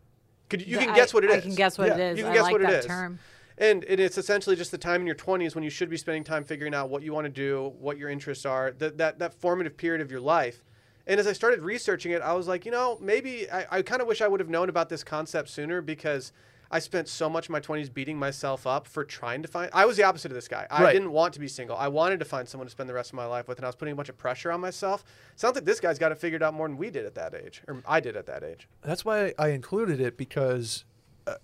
Could 0.48 0.66
you, 0.66 0.78
can 0.78 0.96
guess 0.96 1.14
I- 1.14 1.18
what 1.18 1.24
it 1.26 1.30
is? 1.32 1.36
I 1.36 1.42
can 1.42 1.56
guess 1.56 1.78
what 1.78 1.88
Yeah, 1.90 1.96
it 1.96 2.00
is. 2.14 2.18
you 2.18 2.24
can 2.24 2.32
I 2.32 2.36
guess 2.36 2.44
like 2.44 2.52
what 2.54 2.62
it 2.62 2.68
that 2.68 2.80
is. 2.80 2.86
term. 2.86 3.20
And 3.58 3.84
it- 3.84 4.00
it's 4.00 4.18
essentially 4.18 4.56
just 4.56 4.72
the 4.72 4.78
time 4.78 5.02
in 5.02 5.08
your 5.08 5.16
20s 5.18 5.56
when 5.56 5.64
you 5.66 5.70
should 5.70 5.90
be 5.90 5.98
spending 5.98 6.24
time 6.24 6.46
figuring 6.46 6.74
out 6.74 6.90
what 6.90 7.04
you 7.04 7.12
want 7.12 7.26
to 7.26 7.30
do, 7.30 7.74
what 7.80 7.98
your 7.98 8.10
interests 8.10 8.46
are, 8.46 8.72
that, 8.78 8.98
that, 8.98 9.20
that 9.20 9.34
formative 9.34 9.76
period 9.76 10.00
of 10.00 10.10
your 10.10 10.22
life. 10.22 10.64
And 11.06 11.20
as 11.20 11.28
I 11.28 11.34
started 11.34 11.60
researching 11.60 12.14
it, 12.14 12.22
I 12.22 12.32
was 12.32 12.48
like, 12.48 12.66
you 12.66 12.72
know, 12.72 12.98
maybe 13.02 13.52
I, 13.52 13.66
I 13.70 13.82
kind 13.82 14.02
of 14.02 14.08
wish 14.08 14.22
I 14.22 14.30
would 14.30 14.40
have 14.40 14.48
known 14.50 14.70
about 14.70 14.88
this 14.88 15.04
concept 15.04 15.50
sooner 15.50 15.82
because 15.82 16.32
I 16.72 16.80
spent 16.80 17.08
so 17.08 17.30
much 17.30 17.46
of 17.48 17.52
my 17.52 17.60
20s 17.60 17.94
beating 17.94 18.18
myself 18.18 18.68
up 18.68 18.88
for 18.88 19.04
trying 19.04 19.42
to 19.42 19.48
find. 19.48 19.70
I 19.74 19.86
was 19.86 19.98
the 19.98 20.04
opposite 20.04 20.32
of 20.32 20.36
this 20.36 20.48
guy. 20.48 20.68
I 20.70 20.84
Right. 20.84 20.94
didn't 20.94 21.12
want 21.12 21.34
to 21.36 21.40
be 21.40 21.48
single. 21.48 21.78
I 21.78 21.88
wanted 21.88 22.20
to 22.20 22.26
find 22.26 22.48
someone 22.48 22.68
to 22.68 22.72
spend 22.72 22.90
the 22.90 22.94
rest 22.94 23.12
of 23.12 23.16
my 23.16 23.26
life 23.26 23.48
with, 23.48 23.58
and 23.58 23.66
I 23.66 23.70
was 23.70 23.76
putting 23.76 23.94
a 23.94 23.96
bunch 23.96 24.10
of 24.10 24.18
pressure 24.18 24.52
on 24.52 24.60
myself. 24.62 25.04
Sounds 25.36 25.56
like 25.56 25.66
this 25.66 25.80
guy's 25.80 26.00
got 26.00 26.12
it 26.12 26.18
figured 26.18 26.44
out 26.44 26.54
more 26.54 26.68
than 26.68 26.78
we 26.78 26.90
did 26.90 27.06
at 27.06 27.16
that 27.16 27.34
age, 27.34 27.62
or 27.68 27.82
I 27.88 28.00
did 28.00 28.16
at 28.18 28.26
that 28.26 28.44
age. 28.44 28.68
That's 28.82 29.06
why 29.06 29.34
I 29.40 29.50
included 29.50 30.00
it 30.02 30.18
because 30.18 30.84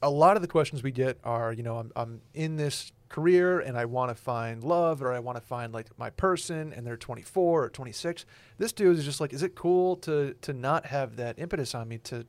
a- 0.01 0.09
lot 0.09 0.35
of 0.35 0.41
the 0.41 0.47
questions 0.47 0.81
we 0.83 0.91
get 0.91 1.17
are, 1.23 1.51
you 1.51 1.63
know, 1.63 1.77
I'm, 1.77 1.91
I'm 1.95 2.21
in 2.33 2.55
this 2.57 2.91
career 3.09 3.59
and 3.59 3.77
I 3.77 3.85
want 3.85 4.09
to 4.09 4.15
find 4.15 4.63
love 4.63 5.03
or 5.03 5.11
I 5.13 5.19
want 5.19 5.37
to 5.37 5.41
find 5.45 5.71
like 5.73 5.87
my 5.99 6.09
person 6.09 6.73
and 6.73 6.87
they're 6.87 6.97
24 6.97 7.65
or 7.65 7.69
26. 7.69 8.25
This 8.57 8.71
dude 8.71 8.97
is 8.97 9.05
just 9.05 9.19
like, 9.21 9.33
is 9.33 9.43
it 9.43 9.53
cool 9.55 9.97
to 9.97 10.33
to 10.41 10.51
not 10.53 10.87
have 10.87 11.15
that 11.17 11.37
impetus 11.37 11.75
on 11.75 11.87
me 11.89 11.97
to 11.99 12.25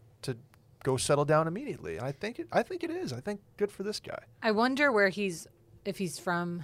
go 0.84 0.96
settle 0.96 1.24
down 1.24 1.48
immediately? 1.48 1.96
And 1.96 2.06
I 2.06 2.12
think 2.12 2.38
it 2.38 2.46
I 2.52 2.62
think 2.62 2.84
it 2.84 2.90
is. 2.90 3.12
I 3.12 3.18
think 3.20 3.40
good 3.56 3.72
for 3.72 3.82
this 3.82 3.98
guy. 3.98 4.20
I 4.42 4.52
wonder 4.52 4.92
where 4.92 5.08
he's 5.08 5.48
if 5.84 5.98
he's 5.98 6.18
from 6.20 6.62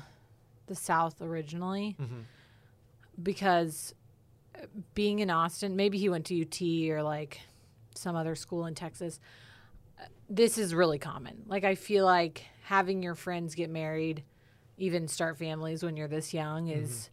the 0.68 0.74
South 0.76 1.20
originally, 1.20 1.96
Mm-hmm. 2.00 2.20
because 3.22 3.94
uh, 4.56 4.66
being 4.94 5.18
in 5.18 5.30
Austin, 5.30 5.74
maybe 5.74 5.98
he 5.98 6.08
went 6.08 6.26
to 6.26 6.40
UT 6.42 6.96
or 6.96 7.02
like 7.02 7.40
some 7.96 8.14
other 8.14 8.34
school 8.36 8.66
in 8.66 8.74
Texas. 8.74 9.18
this 10.28 10.56
is 10.58 10.72
really 10.74 10.98
common. 10.98 11.42
Like 11.46 11.64
I 11.64 11.74
feel 11.74 12.04
like 12.04 12.44
having 12.64 13.02
your 13.02 13.14
friends 13.16 13.54
get 13.56 13.68
married, 13.68 14.22
even 14.78 15.08
start 15.08 15.36
families 15.38 15.82
when 15.82 15.96
you're 15.96 16.08
this 16.08 16.32
young 16.32 16.68
is 16.68 17.10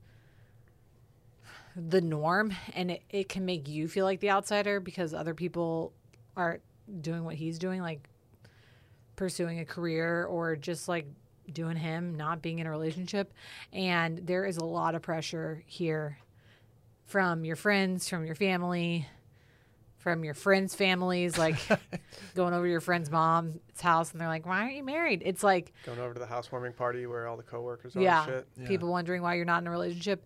the 1.75 2.01
norm 2.01 2.53
and 2.73 2.91
it, 2.91 3.03
it 3.09 3.29
can 3.29 3.45
make 3.45 3.67
you 3.67 3.87
feel 3.87 4.05
like 4.05 4.19
the 4.19 4.29
outsider 4.31 4.79
because 4.79 5.13
other 5.13 5.33
people 5.33 5.93
are 6.35 6.59
doing 7.01 7.23
what 7.23 7.35
he's 7.35 7.59
doing, 7.59 7.81
like 7.81 8.09
pursuing 9.15 9.59
a 9.59 9.65
career 9.65 10.25
or 10.25 10.55
just 10.55 10.87
like 10.87 11.07
doing 11.51 11.77
him, 11.77 12.15
not 12.15 12.41
being 12.41 12.59
in 12.59 12.67
a 12.67 12.69
relationship. 12.69 13.33
And 13.73 14.19
there 14.25 14.45
is 14.45 14.57
a 14.57 14.65
lot 14.65 14.95
of 14.95 15.01
pressure 15.01 15.63
here 15.65 16.17
from 17.05 17.45
your 17.45 17.55
friends, 17.55 18.09
from 18.09 18.25
your 18.25 18.35
family, 18.35 19.07
from 19.97 20.23
your 20.23 20.33
friends' 20.33 20.75
families, 20.75 21.37
like 21.37 21.55
going 22.35 22.53
over 22.53 22.65
to 22.65 22.71
your 22.71 22.81
friend's 22.81 23.09
mom's 23.09 23.81
house 23.81 24.11
and 24.11 24.21
they're 24.21 24.27
like, 24.27 24.45
Why 24.45 24.61
aren't 24.61 24.75
you 24.75 24.83
married? 24.83 25.21
It's 25.25 25.43
like 25.43 25.73
Going 25.85 25.99
over 25.99 26.13
to 26.13 26.19
the 26.19 26.25
housewarming 26.25 26.73
party 26.73 27.05
where 27.05 27.27
all 27.27 27.37
the 27.37 27.43
coworkers 27.43 27.95
are 27.95 28.01
yeah, 28.01 28.25
shit. 28.25 28.47
Yeah. 28.59 28.67
people 28.67 28.89
wondering 28.89 29.21
why 29.21 29.35
you're 29.35 29.45
not 29.45 29.61
in 29.61 29.67
a 29.67 29.71
relationship. 29.71 30.25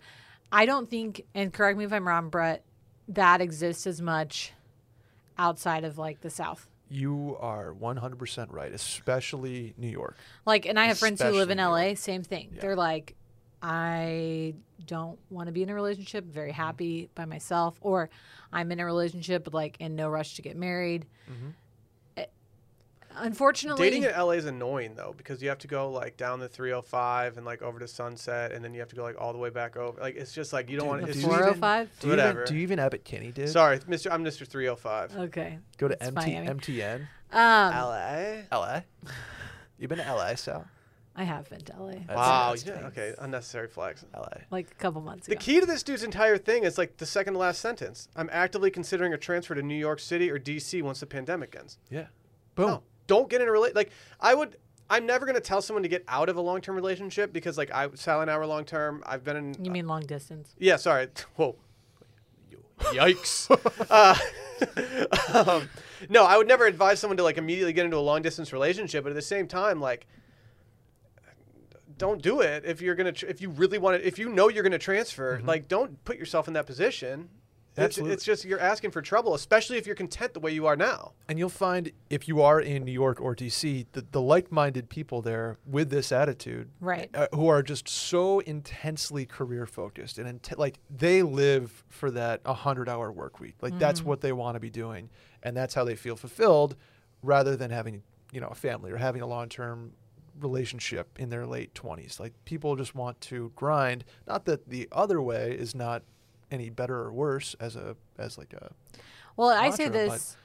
I 0.52 0.66
don't 0.66 0.90
think, 0.90 1.24
and 1.34 1.54
correct 1.54 1.78
me 1.78 1.86
if 1.86 1.94
I'm 1.94 2.06
wrong, 2.06 2.30
Brett, 2.30 2.66
that 3.08 3.42
exists 3.42 3.88
as 3.88 4.02
much 4.02 4.52
outside 5.42 5.84
of 5.84 5.98
like 5.98 6.22
the 6.22 6.30
South. 6.30 6.68
You 6.90 7.38
are 7.40 7.74
100% 7.74 8.48
right, 8.52 8.72
especially 8.74 9.74
New 9.78 9.88
York. 9.88 10.18
Like, 10.46 10.66
and 10.66 10.78
I 10.80 10.86
have 10.86 10.98
friends 11.00 11.22
who 11.22 11.32
live 11.32 11.50
in 11.50 11.58
LA, 11.58 11.96
same 11.96 12.22
thing. 12.22 12.52
Yeah. 12.54 12.62
They're 12.62 12.76
like, 12.76 13.16
I 13.62 14.56
don't 14.86 15.18
want 15.30 15.48
to 15.48 15.52
be 15.54 15.64
in 15.64 15.70
a 15.70 15.76
relationship, 15.76 16.24
Mm-hmm. 16.26 16.34
very 16.34 16.52
happy 16.52 17.10
by 17.16 17.26
myself, 17.26 17.78
or 17.82 18.10
I'm 18.52 18.72
in 18.72 18.80
a 18.80 18.86
relationship, 18.86 19.46
but 19.46 19.54
like 19.54 19.78
in 19.80 19.96
no 19.96 20.10
rush 20.10 20.36
to 20.36 20.42
get 20.42 20.58
married. 20.58 21.06
Mm-hmm. 21.32 21.50
Unfortunately, 23.18 23.84
Dating 23.90 24.04
in 24.04 24.12
LA 24.12 24.32
is 24.32 24.46
annoying 24.46 24.96
though 24.96 25.14
because 25.18 25.42
you 25.42 25.50
have 25.50 25.58
to 25.60 25.68
go 25.68 25.90
like 25.92 26.18
down 26.18 26.40
the 26.40 26.48
305 26.48 27.38
and 27.38 27.46
like 27.46 27.62
over 27.62 27.80
to 27.80 27.88
Sunset 27.88 28.52
and 28.52 28.64
then 28.64 28.74
you 28.74 28.80
have 28.80 28.90
to 28.90 28.96
go 28.96 29.04
like 29.04 29.16
all 29.20 29.34
the 29.34 29.40
way 29.40 29.50
back 29.50 29.76
over. 29.78 30.00
Like 30.00 30.16
it's 30.16 30.34
just 30.34 30.54
like 30.54 30.70
you 30.70 30.78
don't 30.78 30.88
want 30.88 31.06
to. 31.06 31.12
do 31.12 31.20
you 31.20 31.26
even- 31.26 31.38
405. 31.38 31.90
Do 32.00 32.08
you, 32.08 32.14
even, 32.14 32.26
Whatever. 32.26 32.46
do 32.46 32.56
you 32.56 32.62
even 32.62 32.80
Abbott 32.80 33.04
Kinney 33.04 33.32
did? 33.32 33.50
Sorry, 33.50 33.80
Mr. 33.80 34.12
I'm 34.12 34.24
Mr. 34.24 34.48
305. 34.48 35.18
Okay. 35.18 35.60
Go 35.78 35.88
to 35.88 35.94
It's 35.96 36.08
MT, 36.08 36.16
Miami. 36.34 36.48
MTN. 36.48 37.08
Um, 37.34 37.74
LA. 37.74 38.42
LA? 38.52 38.82
You've 39.78 39.90
been 39.90 40.00
to 40.00 40.14
LA, 40.14 40.36
Sal? 40.36 40.66
I 41.16 41.24
have 41.26 41.50
been 41.50 41.60
to 41.62 41.74
LA 41.78 41.92
That's- 42.08 42.16
Wow. 42.18 42.56
yeah, 42.66 42.88
okay. 42.88 43.14
Unnecessary 43.20 43.68
flex. 43.68 44.06
LA. 44.16 44.28
like 44.50 44.72
a 44.72 44.76
couple 44.76 45.02
months 45.02 45.28
The 45.28 45.34
ago. 45.34 45.42
key 45.42 45.60
to 45.60 45.66
this 45.66 45.84
dude's 45.84 46.04
entire 46.04 46.38
thing 46.38 46.64
is 46.64 46.78
like 46.78 46.98
the 46.98 47.06
second 47.06 47.34
to 47.34 47.40
last 47.40 47.60
sentence. 47.60 48.08
I'm 48.16 48.30
actively 48.32 48.72
considering 48.72 49.14
a 49.14 49.18
transfer 49.18 49.54
to 49.56 49.62
New 49.62 49.76
York 49.76 50.00
City 50.00 50.32
or 50.32 50.40
DC 50.40 50.82
once 50.82 51.02
the 51.02 51.06
pandemic 51.06 51.56
ends. 51.60 51.78
Yeah. 51.90 52.08
Boom. 52.56 52.68
No, 52.68 52.84
don't 53.12 53.30
get 53.30 53.42
in 53.42 53.48
a 53.50 53.52
relate. 53.52 53.76
Like 53.76 53.92
I 54.22 54.34
would. 54.34 54.56
I'm 54.90 55.06
never 55.06 55.26
gonna 55.26 55.42
tell 55.42 55.62
someone 55.62 55.84
to 55.84 55.90
get 55.90 56.06
out 56.08 56.30
of 56.30 56.38
a 56.38 56.42
long 56.42 56.62
term 56.62 56.76
relationship 56.78 57.34
because 57.34 57.58
like 57.58 57.70
I 57.74 57.90
Sally 57.96 58.22
and 58.22 58.32
I 58.32 58.38
were 58.38 58.46
long 58.46 58.64
term. 58.64 59.04
I've 59.06 59.26
been 59.26 59.36
in. 59.36 59.66
You 59.66 59.70
mean 59.70 59.86
long 59.86 60.06
distance? 60.06 60.56
Yeah, 60.58 60.78
sorry. 60.78 61.10
Whoa. 61.36 61.58
Yikes. 62.80 63.50
uh, 63.90 64.16
um, 65.50 65.70
no, 66.10 66.24
I 66.24 66.38
would 66.38 66.48
never 66.48 66.66
advise 66.66 67.00
someone 67.00 67.18
to 67.18 67.24
like 67.24 67.38
immediately 67.38 67.74
get 67.74 67.84
into 67.84 67.98
a 67.98 68.00
long 68.00 68.22
distance 68.22 68.54
relationship, 68.54 69.04
but 69.04 69.10
at 69.10 69.16
the 69.16 69.22
same 69.22 69.46
time, 69.46 69.82
like, 69.82 70.08
don't 71.98 72.22
do 72.22 72.40
it 72.40 72.64
if 72.66 72.82
you're 72.82 72.96
gonna 72.96 73.12
tr- 73.12 73.28
if 73.28 73.42
you 73.42 73.50
really 73.50 73.78
want 73.78 74.02
to 74.02 74.08
if 74.08 74.18
you 74.18 74.30
know 74.30 74.48
you're 74.48 74.64
gonna 74.64 74.80
transfer. 74.80 75.42
Like, 75.44 75.68
don't 75.68 76.02
put 76.06 76.18
yourself 76.18 76.48
in 76.48 76.54
that 76.54 76.66
position. 76.66 77.30
It's, 77.72 77.80
Absolutely. 77.80 78.14
it's 78.14 78.26
just 78.26 78.44
you're 78.44 78.60
asking 78.60 78.92
for 78.92 79.02
trouble, 79.02 79.34
especially 79.34 79.78
if 79.78 79.86
you're 79.88 79.96
content 79.96 80.34
the 80.34 80.42
way 80.42 80.52
you 80.52 80.66
are 80.68 80.76
now. 80.76 81.14
And 81.30 81.40
you'll 81.40 81.48
find 81.48 81.92
if 82.10 82.28
you 82.28 82.42
are 82.42 82.60
in 82.60 82.84
New 82.84 82.92
York 82.92 83.22
or 83.22 83.34
DC, 83.34 83.86
the, 83.94 84.06
the 84.12 84.22
like 84.22 84.52
minded 84.52 84.90
people 84.90 85.22
there 85.22 85.58
with 85.66 85.90
this 85.90 86.12
attitude, 86.12 86.70
Right. 86.82 87.10
uh, 87.14 87.28
who 87.34 87.48
are 87.48 87.64
just 87.64 87.88
so 87.88 88.40
intensely 88.40 89.26
career 89.26 89.66
focused 89.66 90.18
and 90.18 90.28
int- 90.28 90.60
like 90.60 90.80
they 90.90 91.24
live 91.24 91.86
for 91.88 92.12
that 92.12 92.42
100 92.44 92.90
hour 92.90 93.10
work 93.10 93.40
week. 93.40 93.56
Like 93.62 93.80
that's 93.80 94.04
what 94.04 94.20
they 94.20 94.34
want 94.34 94.56
to 94.56 94.60
be 94.60 94.70
doing. 94.70 95.10
And 95.42 95.56
that's 95.56 95.74
how 95.74 95.86
they 95.86 95.96
feel 95.96 96.18
fulfilled 96.18 96.76
rather 97.24 97.56
than 97.56 97.72
having, 97.72 98.04
you 98.34 98.42
know, 98.42 98.50
a 98.50 98.56
family 98.56 98.92
or 98.92 98.98
having 98.98 99.22
a 99.22 99.28
long 99.28 99.48
term 99.48 99.94
relationship 100.42 101.08
in 101.20 101.30
their 101.30 101.46
late 101.46 101.74
20s. 101.74 102.20
Like 102.20 102.34
people 102.46 102.76
just 102.76 102.96
want 102.96 103.20
to 103.22 103.52
grind. 103.56 104.04
Not 104.28 104.44
that 104.46 104.68
the 104.70 104.90
other 104.92 105.22
way 105.22 105.56
is 105.58 105.74
not 105.76 106.04
any 106.52 106.70
better 106.70 106.96
or 106.96 107.12
worse 107.14 107.56
as 107.60 107.76
a 107.76 107.96
as 108.18 108.38
like 108.38 108.54
a 108.54 108.72
Well, 109.38 109.50
I 109.50 109.70
say 109.72 109.88
this 109.90 110.36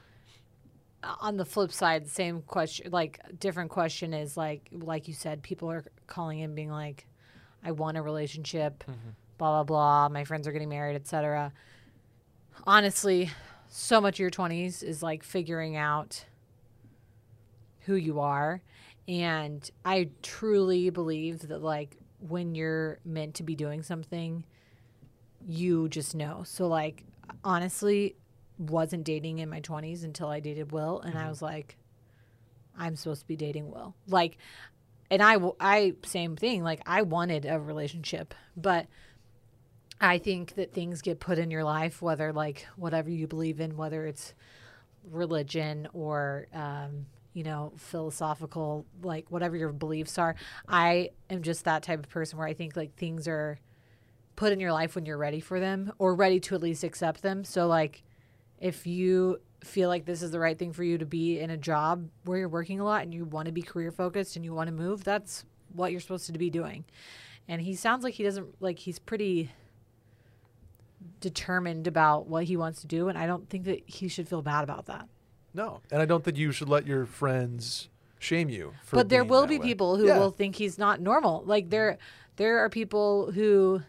on 1.21 1.37
the 1.37 1.45
flip 1.45 1.71
side, 1.71 2.09
same 2.09 2.43
question, 2.43 2.91
like 2.91 3.21
different 3.39 3.71
question 3.71 4.13
is 4.15 4.37
like, 4.37 4.69
like 4.73 5.07
you 5.07 5.15
said, 5.15 5.43
people 5.43 5.71
are 5.71 5.85
calling 6.07 6.41
in 6.41 6.55
being 6.55 6.71
like, 6.71 7.07
I 7.65 7.73
want 7.73 7.97
a 7.97 8.03
relationship, 8.03 8.83
Mm-hmm. 8.89 9.11
blah, 9.39 9.63
blah, 9.63 9.65
blah. 9.65 10.09
My 10.09 10.25
friends 10.25 10.49
are 10.49 10.53
getting 10.53 10.69
married, 10.69 10.97
etc. 10.97 11.53
Honestly, 12.67 13.31
so 13.69 14.01
much 14.01 14.17
of 14.17 14.21
your 14.21 14.31
20s 14.31 14.83
is 14.83 15.03
like 15.03 15.23
figuring 15.23 15.77
out 15.77 16.25
who 17.81 17.95
you 17.95 18.19
are. 18.21 18.63
And 19.07 19.69
I 19.85 20.09
truly 20.23 20.91
believe 20.91 21.47
that, 21.49 21.63
like, 21.63 21.97
when 22.19 22.57
you're 22.57 22.99
meant 23.05 23.35
to 23.37 23.45
be 23.45 23.55
doing 23.55 23.85
something, 23.85 24.45
you 25.47 25.89
just 25.89 26.15
know. 26.15 26.43
So 26.45 26.67
like 26.67 27.05
honestly, 27.45 28.17
wasn't 28.59 29.05
dating 29.05 29.39
in 29.39 29.49
my 29.49 29.61
20s 29.61 30.05
until 30.05 30.29
I 30.29 30.41
dated 30.41 30.73
Will 30.73 31.01
and 31.01 31.17
I 31.19 31.29
was 31.29 31.43
like 31.43 31.77
I'm 32.79 32.97
supposed 32.97 33.23
to 33.23 33.27
be 33.27 33.37
dating 33.37 33.71
Will. 33.71 33.95
Like 34.09 34.39
and 35.11 35.23
I 35.23 35.37
I 35.61 35.95
same 36.05 36.37
thing, 36.37 36.63
like 36.63 36.83
I 36.87 37.03
wanted 37.03 37.47
a 37.47 37.59
relationship, 37.61 38.35
but 38.57 38.87
I 40.01 40.19
think 40.19 40.57
that 40.57 40.75
things 40.75 41.01
get 41.01 41.21
put 41.21 41.39
in 41.39 41.51
your 41.51 41.65
life 41.65 42.03
whether 42.03 42.33
like 42.33 42.67
whatever 42.77 43.11
you 43.11 43.27
believe 43.27 43.61
in, 43.61 43.77
whether 43.77 44.07
it's 44.07 44.35
religion 45.11 45.89
or 45.93 46.49
um 46.53 47.07
you 47.33 47.43
know, 47.43 47.71
philosophical, 47.77 48.87
like 49.03 49.31
whatever 49.31 49.59
your 49.59 49.71
beliefs 49.71 50.17
are. 50.17 50.35
I 50.67 51.11
am 51.29 51.43
just 51.43 51.67
that 51.67 51.83
type 51.83 51.99
of 51.99 52.09
person 52.09 52.39
where 52.39 52.49
I 52.49 52.55
think 52.55 52.75
like 52.77 52.97
things 52.97 53.29
are 53.29 53.59
put 54.37 54.53
in 54.53 54.61
your 54.61 54.73
life 54.73 54.95
when 54.95 55.07
you're 55.07 55.19
ready 55.19 55.41
for 55.41 55.59
them 55.59 55.93
or 55.99 56.15
ready 56.15 56.39
to 56.41 56.55
at 56.55 56.63
least 56.63 56.85
accept 56.85 57.23
them. 57.23 57.43
So 57.45 57.67
like 57.67 58.03
if 58.61 58.87
you 58.87 59.41
feel 59.65 59.89
like 59.89 60.05
this 60.05 60.23
is 60.23 60.31
the 60.31 60.39
right 60.39 60.59
thing 60.59 60.73
for 60.73 60.85
you 60.85 60.99
to 60.99 61.07
be 61.07 61.41
in 61.41 61.51
a 61.51 61.57
job 61.57 62.09
where 62.25 62.39
you're 62.39 62.49
working 62.49 62.79
a 62.79 62.85
lot 62.85 63.03
and 63.03 63.13
you 63.15 63.25
want 63.25 63.47
to 63.47 63.53
be 63.53 63.63
career 63.63 63.91
focused 63.91 64.37
and 64.37 64.45
you 64.45 64.53
want 64.55 64.69
to 64.69 64.75
move, 64.75 65.03
that's 65.05 65.45
what 65.75 65.91
you're 65.91 66.01
supposed 66.01 66.27
to 66.27 66.33
be 66.39 66.51
doing. 66.51 66.85
And 67.49 67.61
he 67.63 67.75
sounds 67.75 68.05
like 68.05 68.15
he 68.15 68.23
doesn't 68.23 68.61
like 68.61 68.79
he's 68.79 68.99
pretty 68.99 69.51
determined 71.21 71.87
about 71.87 72.27
what 72.27 72.45
he 72.45 72.57
wants 72.57 72.81
to 72.83 72.87
do 72.87 73.09
and 73.09 73.17
I 73.19 73.27
don't 73.27 73.49
think 73.49 73.65
that 73.65 73.83
he 73.87 74.09
should 74.09 74.29
feel 74.29 74.43
bad 74.43 74.65
about 74.65 74.87
that. 74.87 75.09
No, 75.55 75.81
and 75.91 76.03
I 76.03 76.05
don't 76.05 76.23
think 76.23 76.37
you 76.37 76.53
should 76.53 76.69
let 76.69 76.87
your 76.87 77.07
friends 77.07 77.89
shame 78.19 78.49
you. 78.51 78.75
For 78.85 78.97
but 78.97 79.09
there 79.09 79.25
will 79.25 79.47
be 79.47 79.59
way. 79.59 79.65
people 79.65 79.97
who 79.97 80.07
Yeah. 80.07 80.19
will 80.19 80.31
think 80.31 80.57
he's 80.57 80.79
not 80.79 81.01
normal. 81.01 81.43
Like 81.47 81.71
there, 81.71 81.97
there 82.37 82.59
are 82.59 82.69
people 82.69 83.33
who. 83.33 83.83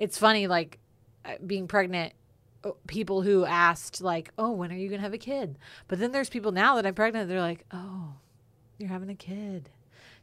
It's 0.00 0.18
funny, 0.18 0.48
like 0.48 0.78
uh, 1.24 1.34
being 1.46 1.68
pregnant. 1.68 2.14
uh, 2.64 2.70
People 2.88 3.22
who 3.22 3.44
asked, 3.44 4.00
like, 4.00 4.32
"Oh, 4.36 4.50
when 4.50 4.72
are 4.72 4.76
you 4.76 4.88
gonna 4.88 5.02
have 5.02 5.12
a 5.14 5.18
kid?" 5.18 5.58
But 5.86 6.00
then 6.00 6.10
there's 6.10 6.28
people 6.28 6.50
now 6.50 6.74
that 6.76 6.86
I'm 6.86 6.94
pregnant. 6.94 7.28
They're 7.28 7.40
like, 7.40 7.64
"Oh, 7.72 8.14
you're 8.78 8.88
having 8.88 9.10
a 9.10 9.14
kid." 9.14 9.70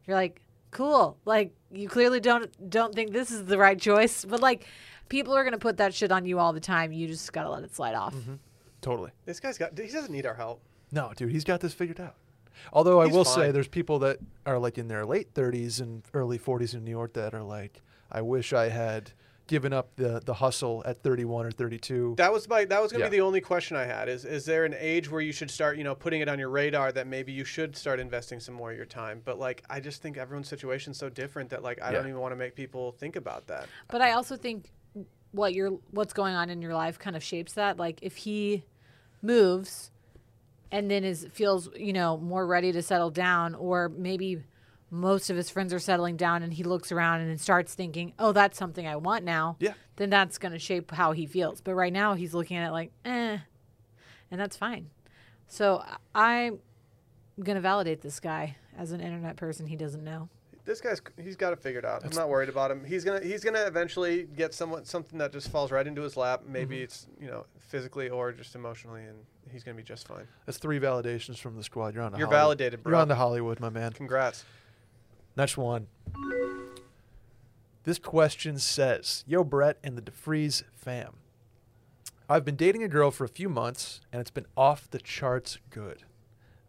You're 0.06 0.18
like, 0.18 0.42
"Cool." 0.72 1.18
Like 1.24 1.54
you 1.72 1.88
clearly 1.88 2.20
don't 2.20 2.70
don't 2.70 2.94
think 2.94 3.14
this 3.14 3.32
is 3.32 3.46
the 3.46 3.58
right 3.58 3.80
choice, 3.80 4.26
but 4.26 4.42
like 4.42 4.66
people 5.10 5.34
are 5.36 5.44
gonna 5.46 5.58
put 5.58 5.78
that 5.78 5.94
shit 5.94 6.12
on 6.12 6.26
you 6.26 6.40
all 6.40 6.52
the 6.52 6.60
time. 6.60 6.92
You 6.92 7.08
just 7.08 7.32
gotta 7.32 7.50
let 7.50 7.64
it 7.64 7.74
slide 7.76 7.96
off. 7.96 8.14
Mm-hmm. 8.14 8.36
Totally. 8.82 9.12
This 9.26 9.40
guy's 9.40 9.58
got. 9.58 9.78
He 9.78 9.88
doesn't 9.88 10.12
need 10.12 10.26
our 10.26 10.36
help. 10.36 10.62
No, 10.92 11.12
dude, 11.16 11.32
he's 11.32 11.44
got 11.44 11.60
this 11.62 11.74
figured 11.74 12.00
out. 12.00 12.16
Although 12.74 13.02
I 13.02 13.06
He's 13.06 13.14
will 13.14 13.26
say 13.26 13.52
there's 13.52 13.68
people 13.68 14.00
that 14.00 14.18
are 14.46 14.58
like 14.58 14.78
in 14.78 14.88
their 14.88 15.06
late 15.06 15.34
30s 15.34 15.80
and 15.82 16.04
early 16.14 16.40
40s 16.40 16.74
in 16.74 16.84
New 16.84 16.92
York 16.92 17.14
that 17.14 17.34
are 17.36 17.44
like, 17.44 17.82
I 18.12 18.22
wish 18.22 18.52
I 18.54 18.70
had 18.70 19.12
given 19.48 19.74
up 19.74 19.96
the 19.96 20.22
the 20.24 20.34
hustle 20.34 20.84
at 20.86 21.02
31 21.02 21.46
or 21.46 21.52
32. 21.52 22.16
That 22.18 22.32
was 22.32 22.48
my. 22.48 22.66
That 22.66 22.82
was 22.82 22.92
gonna 22.92 23.06
Yeah. 23.06 23.10
be 23.10 23.18
the 23.18 23.24
only 23.24 23.42
question 23.42 23.76
I 23.78 23.86
had. 23.86 24.10
Is 24.10 24.26
is 24.26 24.46
there 24.46 24.66
an 24.66 24.76
age 24.78 25.10
where 25.10 25.22
you 25.22 25.32
should 25.32 25.50
start, 25.50 25.78
you 25.78 25.84
know, 25.84 25.96
putting 25.96 26.22
it 26.22 26.28
on 26.30 26.38
your 26.38 26.50
radar 26.50 26.92
that 26.92 27.08
maybe 27.08 27.32
you 27.32 27.44
should 27.46 27.76
start 27.76 28.00
investing 28.00 28.40
some 28.40 28.54
more 28.56 28.72
of 28.72 28.78
your 28.78 28.86
time? 28.86 29.22
But 29.26 29.40
like, 29.40 29.64
I 29.70 29.80
just 29.80 30.02
think 30.02 30.18
everyone's 30.18 30.48
situation's 30.50 30.98
so 30.98 31.10
different 31.10 31.50
that 31.50 31.64
like 31.64 31.82
I 31.82 31.92
don't 31.92 32.08
even 32.08 32.20
want 32.20 32.34
to 32.34 32.38
make 32.38 32.56
people 32.56 32.92
think 32.94 33.16
about 33.16 33.48
that. 33.48 33.68
But 33.88 34.02
I 34.02 34.12
also 34.12 34.36
think 34.36 34.72
what 35.32 35.54
you're 35.54 35.72
what's 35.92 36.14
going 36.14 36.36
on 36.36 36.50
in 36.50 36.62
your 36.62 36.74
life 36.74 37.00
kind 37.00 37.16
of 37.16 37.24
shapes 37.24 37.54
that. 37.54 37.78
Like 37.78 38.00
if 38.02 38.18
he 38.18 38.64
moves 39.22 39.92
and 40.72 40.92
then 40.92 41.04
is 41.04 41.26
feels, 41.32 41.70
you 41.76 41.94
know, 41.94 42.18
more 42.18 42.46
ready 42.46 42.72
to 42.74 42.82
settle 42.82 43.10
down 43.10 43.56
or 43.56 43.90
maybe 43.90 44.44
most 44.90 45.30
of 45.30 45.36
his 45.36 45.50
friends 45.50 45.74
are 45.74 45.80
settling 45.80 46.16
down 46.18 46.44
and 46.44 46.54
he 46.54 46.64
looks 46.64 46.92
around 46.92 47.22
and 47.22 47.40
starts 47.42 47.74
thinking, 47.74 48.14
"Oh, 48.18 48.32
that's 48.32 48.58
something 48.58 48.88
I 48.88 48.96
want 48.96 49.24
now." 49.26 49.58
Yeah. 49.60 49.74
Then 49.98 50.10
that's 50.10 50.38
going 50.38 50.54
to 50.54 50.60
shape 50.60 50.92
how 50.92 51.12
he 51.12 51.26
feels. 51.26 51.60
But 51.62 51.76
right 51.76 51.92
now 51.94 52.14
he's 52.14 52.34
looking 52.34 52.58
at 52.58 52.68
it 52.70 52.72
like, 52.72 52.92
"Eh." 53.06 53.38
And 54.32 54.40
that's 54.42 54.56
fine. 54.58 54.90
So 55.48 55.84
I- 56.16 56.52
I'm 57.38 57.44
gonna 57.44 57.62
validate 57.62 58.02
this 58.02 58.20
guy 58.20 58.56
as 58.78 58.92
an 58.92 59.00
internet 59.02 59.36
person 59.36 59.68
he 59.68 59.76
doesn't 59.76 60.04
know. 60.04 60.30
This 60.66 60.82
guy's 60.82 61.02
he's 61.22 61.36
got 61.38 61.54
it 61.54 61.60
figured 61.60 61.86
out. 61.86 62.04
I'm 62.04 62.10
not 62.12 62.28
worried 62.30 62.50
about 62.50 62.72
him. 62.72 62.84
He's 62.84 63.06
gonna 63.06 63.22
he's 63.22 63.44
gonna 63.44 63.62
eventually 63.66 64.24
get 64.24 64.54
someone 64.54 64.84
something 64.86 65.18
that 65.20 65.32
just 65.32 65.50
falls 65.50 65.72
right 65.72 65.86
into 65.88 66.02
his 66.02 66.18
lap. 66.18 66.42
Maybe 66.46 66.76
Mm-hmm. 66.78 66.84
it's 66.86 67.08
you 67.22 67.28
know 67.28 67.46
physically 67.60 68.10
or 68.10 68.32
just 68.34 68.54
emotionally, 68.56 69.04
and 69.06 69.18
he's 69.50 69.64
gonna 69.64 69.78
be 69.78 69.84
just 69.84 70.08
fine. 70.08 70.28
That's 70.46 70.58
three 70.58 70.80
validations 70.80 71.38
from 71.38 71.56
the 71.56 71.64
squad. 71.64 71.94
You're 71.94 72.04
on. 72.04 72.12
You're 72.18 72.28
Hollywood. 72.28 72.58
validated, 72.58 72.80
You're 72.86 72.96
on 72.96 73.08
to 73.08 73.16
Hollywood, 73.16 73.60
my 73.62 73.70
man. 73.70 73.94
Congrats. 73.94 74.44
Next 75.38 75.56
one. 75.56 75.86
This 77.84 78.00
question 78.00 78.58
says, 78.58 79.24
"Yo, 79.28 79.44
Brett 79.44 79.78
and 79.84 79.96
the 79.96 80.02
deFries 80.02 80.64
fam. 80.74 81.18
I've 82.28 82.44
been 82.44 82.56
dating 82.56 82.82
a 82.82 82.88
girl 82.88 83.12
for 83.12 83.24
a 83.24 83.30
few 83.30 83.48
months, 83.48 84.02
and 84.12 84.20
it's 84.20 84.32
been 84.32 84.48
off 84.58 84.90
the 84.90 84.98
charts 84.98 85.60
good. 85.70 86.04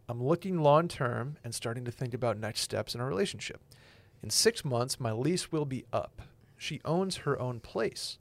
I'm 0.07 0.23
looking 0.23 0.61
long 0.61 0.87
term 0.87 1.37
and 1.43 1.53
starting 1.53 1.83
to 1.85 1.91
think 1.91 2.13
about 2.13 2.37
next 2.37 2.61
steps 2.61 2.93
in 2.93 3.01
our 3.01 3.07
relationship. 3.07 3.59
In 4.21 4.29
six 4.29 4.63
months, 4.63 4.99
my 4.99 5.11
lease 5.11 5.51
will 5.51 5.65
be 5.65 5.85
up. 5.91 6.21
She 6.55 6.79
owns 6.85 7.17
her 7.17 7.39
own 7.39 7.59
place. 7.59 8.19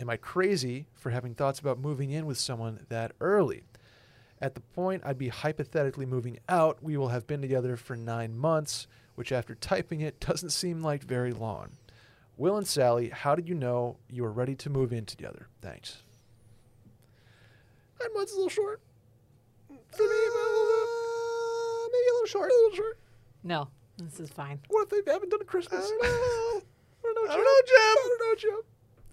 Am 0.00 0.08
I 0.08 0.16
crazy 0.16 0.86
for 0.94 1.10
having 1.10 1.34
thoughts 1.34 1.58
about 1.58 1.78
moving 1.78 2.10
in 2.10 2.24
with 2.24 2.38
someone 2.38 2.86
that 2.88 3.12
early? 3.20 3.64
At 4.40 4.54
the 4.54 4.60
point 4.60 5.02
I'd 5.04 5.18
be 5.18 5.28
hypothetically 5.28 6.06
moving 6.06 6.38
out, 6.48 6.82
we 6.82 6.96
will 6.96 7.08
have 7.08 7.26
been 7.26 7.42
together 7.42 7.76
for 7.76 7.94
nine 7.94 8.36
months, 8.36 8.86
which 9.16 9.32
after 9.32 9.54
typing 9.56 10.00
it 10.00 10.20
doesn't 10.20 10.50
seem 10.50 10.80
like 10.82 11.02
very 11.02 11.32
long. 11.32 11.70
Will 12.38 12.56
and 12.56 12.66
Sally, 12.66 13.08
how 13.08 13.34
did 13.34 13.48
you 13.48 13.54
know 13.54 13.96
you 14.08 14.22
were 14.22 14.30
ready 14.30 14.54
to 14.56 14.70
move 14.70 14.92
in 14.92 15.04
together? 15.06 15.48
Thanks. 15.60 16.02
Nine 18.00 18.12
months 18.14 18.30
is 18.32 18.36
a 18.36 18.40
little 18.40 18.50
short. 18.50 18.80
For 19.68 19.74
me, 19.74 19.78
but 19.88 20.02
a 20.02 20.52
little 20.52 21.88
maybe 21.92 22.08
a 22.10 22.14
little 22.14 22.26
short. 22.26 22.50
A 22.50 22.54
little 22.54 22.76
short. 22.76 22.98
No, 23.42 23.68
this 23.96 24.20
is 24.20 24.28
fine. 24.30 24.60
What 24.68 24.88
if 24.92 25.04
they 25.04 25.10
haven't 25.12 25.30
done 25.30 25.40
a 25.40 25.44
Christmas? 25.44 25.86
I 25.86 25.88
don't 25.88 26.02
know. 26.02 26.62
I 27.08 27.12
don't 27.14 27.14
know, 27.14 27.32
I 27.32 27.34
Jim. 27.34 27.36
don't 27.36 27.44
know, 27.44 27.60
Jim. 27.66 27.76
I 27.80 28.08
don't 28.08 28.20
know, 28.20 28.34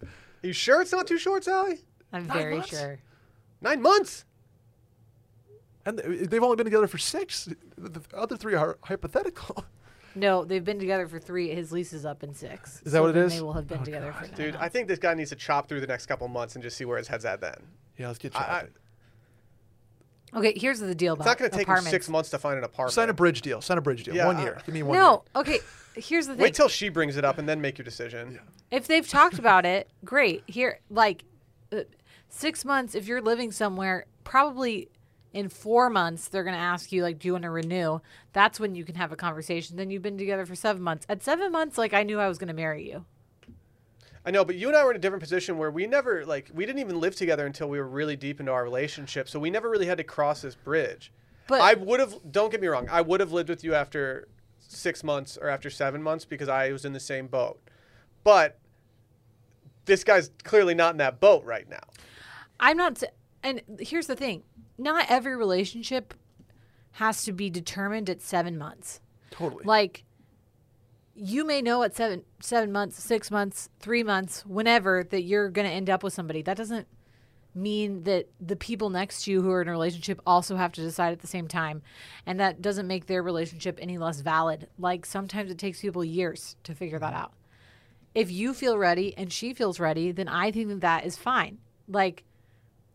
Jim. 0.01 0.09
Are 0.43 0.47
you 0.47 0.53
sure 0.53 0.81
it's 0.81 0.91
not 0.91 1.07
too 1.07 1.17
short, 1.17 1.45
Sally? 1.45 1.79
I'm 2.11 2.27
Nine 2.27 2.37
very 2.37 2.55
months? 2.57 2.69
sure. 2.69 2.99
Nine 3.61 3.81
months. 3.81 4.25
And 5.85 5.99
they've 5.99 6.43
only 6.43 6.55
been 6.57 6.65
together 6.65 6.87
for 6.87 6.97
six. 6.97 7.45
The 7.77 7.89
the 7.89 8.01
other 8.17 8.35
three 8.35 8.55
are 8.55 8.77
hypothetical. 8.83 9.65
No, 10.15 10.45
they've 10.45 10.63
been 10.63 10.79
together 10.79 11.07
for 11.07 11.19
three. 11.19 11.49
His 11.49 11.71
lease 11.71 11.91
is 11.93 12.05
up 12.05 12.23
in 12.23 12.33
six. 12.33 12.75
Is 12.85 12.91
that 12.91 12.99
so 12.99 13.01
what 13.03 13.09
it 13.11 13.17
is? 13.17 13.33
They 13.35 13.41
will 13.41 13.53
have 13.53 13.67
been 13.67 13.79
Oh, 13.81 13.85
together 13.85 14.11
God. 14.11 14.15
for 14.19 14.27
nine 14.27 14.35
Dude, 14.35 14.55
I 14.57 14.69
think 14.69 14.87
this 14.87 14.99
guy 14.99 15.13
needs 15.13 15.29
to 15.31 15.35
chop 15.35 15.67
through 15.67 15.81
the 15.81 15.87
next 15.87 16.05
couple 16.05 16.27
months 16.27 16.55
and 16.55 16.63
just 16.63 16.77
see 16.77 16.85
where 16.85 16.97
his 16.97 17.07
head's 17.07 17.25
at 17.25 17.41
then. 17.41 17.55
Yeah, 17.97 18.07
let's 18.07 18.19
get 18.19 18.35
I- 18.35 18.39
I- 18.39 18.67
Okay, 20.35 20.53
here's 20.57 20.79
the 20.79 20.95
deal 20.95 21.13
It's 21.13 21.21
about 21.21 21.29
not 21.31 21.37
going 21.37 21.51
to 21.51 21.57
take 21.57 21.67
him 21.67 21.77
six 21.83 22.09
months 22.09 22.31
to 22.31 22.39
find 22.39 22.57
an 22.57 22.63
apartment. 22.63 22.93
Sign 22.93 23.09
a 23.09 23.13
bridge 23.13 23.41
deal. 23.41 23.61
Sign 23.61 23.77
a 23.77 23.81
bridge 23.81 24.03
deal. 24.03 24.15
Yeah, 24.15 24.25
one 24.25 24.37
I- 24.37 24.43
year. 24.43 24.57
Give 24.65 24.73
me 24.73 24.81
one 24.83 24.97
No, 24.97 25.11
year. 25.35 25.41
okay. 25.41 25.59
Here's 25.95 26.25
the 26.25 26.33
thing. 26.33 26.41
Wait 26.41 26.55
till 26.55 26.69
she 26.69 26.89
brings 26.89 27.17
it 27.17 27.25
up 27.25 27.37
and 27.37 27.47
then 27.47 27.61
make 27.61 27.77
your 27.77 27.85
decision. 27.85 28.39
if 28.71 28.87
they've 28.87 29.07
talked 29.07 29.37
about 29.37 29.63
it, 29.65 29.89
great. 30.03 30.43
Here, 30.47 30.79
like 30.89 31.23
uh, 31.71 31.81
six 32.29 32.65
months. 32.65 32.95
If 32.95 33.05
you're 33.07 33.21
living 33.21 33.51
somewhere, 33.51 34.05
probably 34.23 34.89
in 35.33 35.49
four 35.49 35.89
months, 35.89 36.27
they're 36.27 36.43
gonna 36.43 36.57
ask 36.57 36.91
you 36.91 37.01
like, 37.03 37.19
"Do 37.19 37.27
you 37.27 37.33
want 37.33 37.43
to 37.43 37.49
renew?" 37.49 37.99
That's 38.31 38.59
when 38.59 38.75
you 38.75 38.85
can 38.85 38.95
have 38.95 39.11
a 39.11 39.15
conversation. 39.15 39.75
Then 39.77 39.89
you've 39.89 40.01
been 40.01 40.17
together 40.17 40.45
for 40.45 40.55
seven 40.55 40.81
months. 40.81 41.05
At 41.09 41.23
seven 41.23 41.51
months, 41.51 41.77
like 41.77 41.93
I 41.93 42.03
knew 42.03 42.19
I 42.19 42.27
was 42.27 42.37
gonna 42.37 42.53
marry 42.53 42.87
you. 42.87 43.05
I 44.25 44.31
know, 44.31 44.45
but 44.45 44.55
you 44.55 44.69
and 44.69 44.77
I 44.77 44.83
were 44.85 44.91
in 44.91 44.95
a 44.95 44.99
different 44.99 45.21
position 45.21 45.57
where 45.57 45.71
we 45.71 45.85
never 45.85 46.25
like 46.25 46.49
we 46.53 46.65
didn't 46.65 46.79
even 46.79 46.99
live 46.99 47.15
together 47.15 47.45
until 47.45 47.67
we 47.67 47.77
were 47.79 47.87
really 47.87 48.15
deep 48.15 48.39
into 48.39 48.51
our 48.51 48.63
relationship. 48.63 49.27
So 49.27 49.39
we 49.39 49.49
never 49.49 49.69
really 49.69 49.87
had 49.87 49.97
to 49.97 50.03
cross 50.03 50.41
this 50.41 50.55
bridge. 50.55 51.11
But 51.47 51.61
I 51.61 51.73
would 51.73 51.99
have 51.99 52.15
don't 52.31 52.51
get 52.51 52.61
me 52.61 52.67
wrong, 52.67 52.87
I 52.89 53.01
would 53.01 53.19
have 53.19 53.31
lived 53.31 53.49
with 53.49 53.63
you 53.63 53.73
after 53.73 54.29
6 54.59 55.03
months 55.03 55.37
or 55.37 55.49
after 55.49 55.69
7 55.69 56.01
months 56.01 56.25
because 56.25 56.47
I 56.47 56.71
was 56.71 56.85
in 56.85 56.93
the 56.93 56.99
same 56.99 57.27
boat. 57.27 57.59
But 58.23 58.59
this 59.85 60.03
guy's 60.03 60.31
clearly 60.43 60.73
not 60.73 60.93
in 60.93 60.97
that 60.97 61.19
boat 61.19 61.43
right 61.43 61.67
now. 61.69 61.83
I'm 62.59 62.77
not. 62.77 63.03
And 63.43 63.61
here's 63.79 64.07
the 64.07 64.15
thing: 64.15 64.43
not 64.77 65.05
every 65.09 65.35
relationship 65.35 66.13
has 66.93 67.23
to 67.25 67.31
be 67.31 67.49
determined 67.49 68.09
at 68.09 68.21
seven 68.21 68.57
months. 68.57 68.99
Totally. 69.31 69.63
Like 69.65 70.03
you 71.15 71.45
may 71.45 71.61
know 71.61 71.83
at 71.83 71.95
seven 71.95 72.23
seven 72.39 72.71
months, 72.71 73.01
six 73.01 73.29
months, 73.29 73.69
three 73.79 74.03
months, 74.03 74.45
whenever 74.45 75.03
that 75.09 75.23
you're 75.23 75.49
gonna 75.49 75.69
end 75.69 75.89
up 75.89 76.03
with 76.03 76.13
somebody. 76.13 76.41
That 76.41 76.57
doesn't 76.57 76.87
mean 77.55 78.03
that 78.03 78.27
the 78.41 78.55
people 78.55 78.89
next 78.89 79.23
to 79.23 79.31
you 79.31 79.41
who 79.41 79.51
are 79.51 79.61
in 79.61 79.67
a 79.67 79.71
relationship 79.71 80.19
also 80.25 80.55
have 80.55 80.71
to 80.73 80.81
decide 80.81 81.11
at 81.11 81.19
the 81.19 81.27
same 81.27 81.47
time. 81.47 81.81
And 82.25 82.39
that 82.39 82.61
doesn't 82.61 82.87
make 82.87 83.05
their 83.05 83.21
relationship 83.21 83.77
any 83.81 83.97
less 83.97 84.21
valid. 84.21 84.67
Like 84.79 85.05
sometimes 85.05 85.51
it 85.51 85.57
takes 85.57 85.81
people 85.81 86.03
years 86.03 86.55
to 86.63 86.73
figure 86.73 86.99
that 86.99 87.13
mm-hmm. 87.13 87.23
out. 87.23 87.33
If 88.15 88.31
you 88.31 88.53
feel 88.53 88.77
ready 88.77 89.15
and 89.17 89.31
she 89.31 89.53
feels 89.53 89.79
ready, 89.79 90.11
then 90.11 90.27
I 90.27 90.51
think 90.51 90.69
that 90.69 90.81
that 90.81 91.05
is 91.05 91.17
fine. 91.17 91.59
Like 91.87 92.23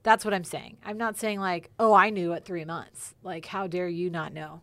that's 0.09 0.25
what 0.25 0.33
I'm 0.33 0.43
saying. 0.45 0.79
I'm 0.87 0.97
not 0.97 1.19
saying 1.19 1.39
like, 1.39 1.69
oh, 1.79 1.93
I 1.93 2.09
knew 2.09 2.33
at 2.33 2.47
three 2.47 2.65
months. 2.65 3.15
Like, 3.23 3.45
how 3.45 3.67
dare 3.67 3.89
you 3.89 4.09
not 4.09 4.33
know? 4.33 4.63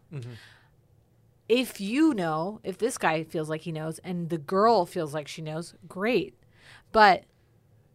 If 1.48 1.80
you 1.80 2.16
know, 2.16 2.60
if 2.64 2.80
this 2.80 2.98
guy 2.98 3.24
feels 3.24 3.48
like 3.48 3.62
he 3.62 3.72
knows 3.72 4.00
and 4.00 4.32
the 4.32 4.40
girl 4.40 4.88
feels 4.88 5.14
like 5.14 5.28
she 5.28 5.44
knows, 5.44 5.76
great. 5.88 6.34
But 6.92 7.26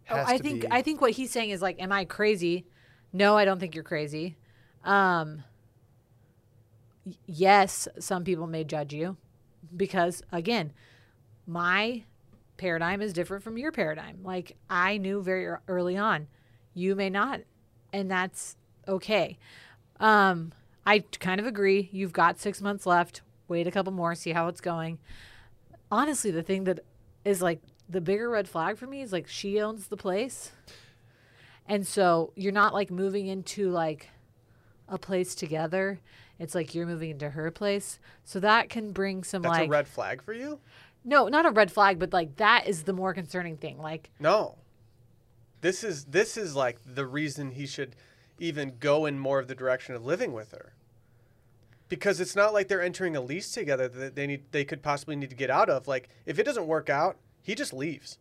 oh, 0.08 0.22
I 0.24 0.38
think 0.38 0.60
be- 0.60 0.68
I 0.70 0.80
think 0.80 1.00
what 1.00 1.10
he's 1.10 1.32
saying 1.32 1.50
is 1.50 1.60
like, 1.60 1.82
am 1.82 1.90
I 1.90 2.04
crazy? 2.04 2.66
No, 3.12 3.36
I 3.36 3.44
don't 3.44 3.58
think 3.58 3.74
you're 3.74 3.82
crazy. 3.82 4.36
Um, 4.84 5.42
yes, 7.26 7.88
some 7.98 8.22
people 8.22 8.46
may 8.46 8.62
judge 8.62 8.94
you 8.94 9.16
because 9.76 10.22
again, 10.30 10.72
my 11.48 12.04
paradigm 12.58 13.02
is 13.02 13.12
different 13.12 13.42
from 13.42 13.58
your 13.58 13.72
paradigm. 13.72 14.20
Like 14.22 14.56
I 14.70 14.98
knew 14.98 15.20
very 15.20 15.48
early 15.66 15.96
on, 15.96 16.28
you 16.74 16.94
may 16.94 17.10
not, 17.10 17.40
and 17.92 18.10
that's 18.10 18.56
okay. 18.86 19.38
Um, 19.98 20.52
I 20.86 21.00
kind 21.18 21.40
of 21.40 21.46
agree. 21.46 21.88
You've 21.92 22.12
got 22.12 22.38
six 22.38 22.60
months 22.60 22.86
left. 22.86 23.22
Wait 23.48 23.66
a 23.66 23.70
couple 23.70 23.92
more, 23.92 24.14
see 24.14 24.30
how 24.30 24.48
it's 24.48 24.60
going. 24.60 24.98
Honestly, 25.90 26.30
the 26.30 26.42
thing 26.42 26.64
that 26.64 26.80
is 27.24 27.42
like 27.42 27.60
the 27.88 28.00
bigger 28.00 28.30
red 28.30 28.48
flag 28.48 28.78
for 28.78 28.86
me 28.86 29.02
is 29.02 29.12
like 29.12 29.26
she 29.26 29.60
owns 29.60 29.88
the 29.88 29.96
place. 29.96 30.52
And 31.66 31.86
so 31.86 32.32
you're 32.36 32.52
not 32.52 32.72
like 32.74 32.90
moving 32.90 33.26
into 33.26 33.70
like 33.70 34.08
a 34.88 34.98
place 34.98 35.34
together. 35.34 36.00
It's 36.38 36.54
like 36.54 36.74
you're 36.74 36.86
moving 36.86 37.10
into 37.10 37.30
her 37.30 37.50
place. 37.50 37.98
So 38.24 38.40
that 38.40 38.68
can 38.68 38.92
bring 38.92 39.24
some 39.24 39.42
That's 39.42 39.58
like 39.58 39.68
a 39.68 39.70
red 39.70 39.88
flag 39.88 40.22
for 40.22 40.32
you? 40.32 40.60
no, 41.04 41.28
not 41.28 41.46
a 41.46 41.50
red 41.50 41.70
flag, 41.70 41.98
but 41.98 42.12
like 42.12 42.36
that 42.36 42.66
is 42.66 42.84
the 42.84 42.92
more 42.92 43.12
concerning 43.14 43.56
thing. 43.56 43.78
Like 43.78 44.10
No. 44.18 44.56
This 45.60 45.84
is 45.84 46.06
this 46.06 46.36
is 46.36 46.56
like 46.56 46.78
the 46.86 47.06
reason 47.06 47.52
he 47.52 47.66
should 47.66 47.96
even 48.38 48.74
go 48.80 49.06
in 49.06 49.18
more 49.18 49.38
of 49.38 49.48
the 49.48 49.54
direction 49.54 49.94
of 49.94 50.04
living 50.04 50.32
with 50.32 50.52
her. 50.52 50.74
Because 51.88 52.20
it's 52.20 52.36
not 52.36 52.52
like 52.52 52.68
they're 52.68 52.82
entering 52.82 53.16
a 53.16 53.20
lease 53.20 53.52
together 53.52 53.88
that 53.88 54.14
they 54.14 54.26
need 54.26 54.44
they 54.52 54.64
could 54.64 54.82
possibly 54.82 55.16
need 55.16 55.30
to 55.30 55.36
get 55.36 55.50
out 55.50 55.68
of. 55.68 55.86
Like 55.88 56.08
if 56.26 56.38
it 56.38 56.44
doesn't 56.44 56.66
work 56.66 56.88
out, 56.88 57.16
he 57.42 57.54
just 57.54 57.72
leaves. 57.72 58.18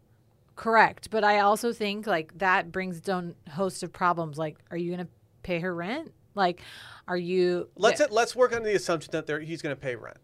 correct, 0.56 1.10
but 1.10 1.24
I 1.24 1.40
also 1.40 1.72
think 1.72 2.06
like 2.06 2.38
that 2.40 2.72
brings 2.72 2.98
its 2.98 3.10
own 3.10 3.36
host 3.52 3.82
of 3.84 3.94
problems. 3.94 4.38
Like, 4.38 4.58
are 4.72 4.78
you 4.78 4.92
gonna 4.92 5.08
pay 5.44 5.60
her 5.60 5.74
rent? 5.74 6.12
Like, 6.36 6.62
are 7.08 7.18
you? 7.18 7.70
Let's 7.76 8.02
let's 8.12 8.36
work 8.36 8.56
on 8.56 8.64
the 8.64 8.76
assumption 8.76 9.12
that 9.12 9.28
he's 9.44 9.62
going 9.62 9.76
to 9.76 9.82
pay 9.82 9.96
rent. 9.96 10.18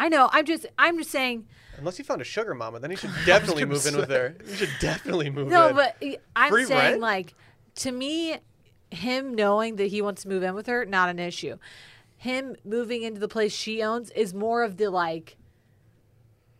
I 0.00 0.08
know. 0.08 0.30
I'm 0.32 0.46
just. 0.46 0.64
I'm 0.78 0.96
just 0.96 1.10
saying. 1.10 1.46
Unless 1.76 1.98
he 1.98 2.02
found 2.02 2.20
a 2.22 2.24
sugar 2.24 2.54
mama, 2.54 2.80
then 2.80 2.90
he 2.90 2.96
should 2.96 3.10
definitely 3.26 3.66
move 3.66 3.84
in 3.86 3.96
with 3.96 4.08
her. 4.08 4.34
He 4.46 4.54
should 4.56 4.70
definitely 4.80 5.28
move 5.28 5.48
No, 5.48 5.68
in. 5.68 5.76
No, 5.76 5.82
but 6.00 6.20
I'm 6.34 6.50
Free 6.50 6.64
saying 6.64 6.92
rent? 6.92 7.00
like 7.00 7.34
to 7.76 7.92
me, 7.92 8.38
him 8.90 9.34
knowing 9.34 9.76
that 9.76 9.86
he 9.86 10.00
wants 10.00 10.22
to 10.22 10.28
move 10.28 10.42
in 10.42 10.54
with 10.54 10.66
her, 10.68 10.86
not 10.86 11.10
an 11.10 11.18
issue. 11.18 11.56
Him 12.16 12.56
moving 12.64 13.02
into 13.02 13.20
the 13.20 13.28
place 13.28 13.52
she 13.52 13.82
owns 13.82 14.10
is 14.12 14.32
more 14.34 14.62
of 14.62 14.78
the 14.78 14.88
like 14.90 15.36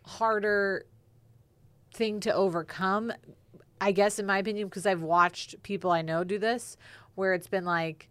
harder 0.05 0.84
thing 1.95 2.20
to 2.20 2.34
overcome. 2.34 3.11
I 3.80 3.93
guess 3.93 4.18
in 4.18 4.26
my 4.26 4.38
opinion, 4.38 4.68
because 4.68 4.84
I've 4.84 5.03
watched 5.03 5.62
people 5.62 5.91
I 5.91 6.03
know 6.03 6.24
do 6.24 6.38
this, 6.38 6.76
where 7.14 7.32
it's 7.32 7.49
been 7.49 7.64
like, 7.64 8.09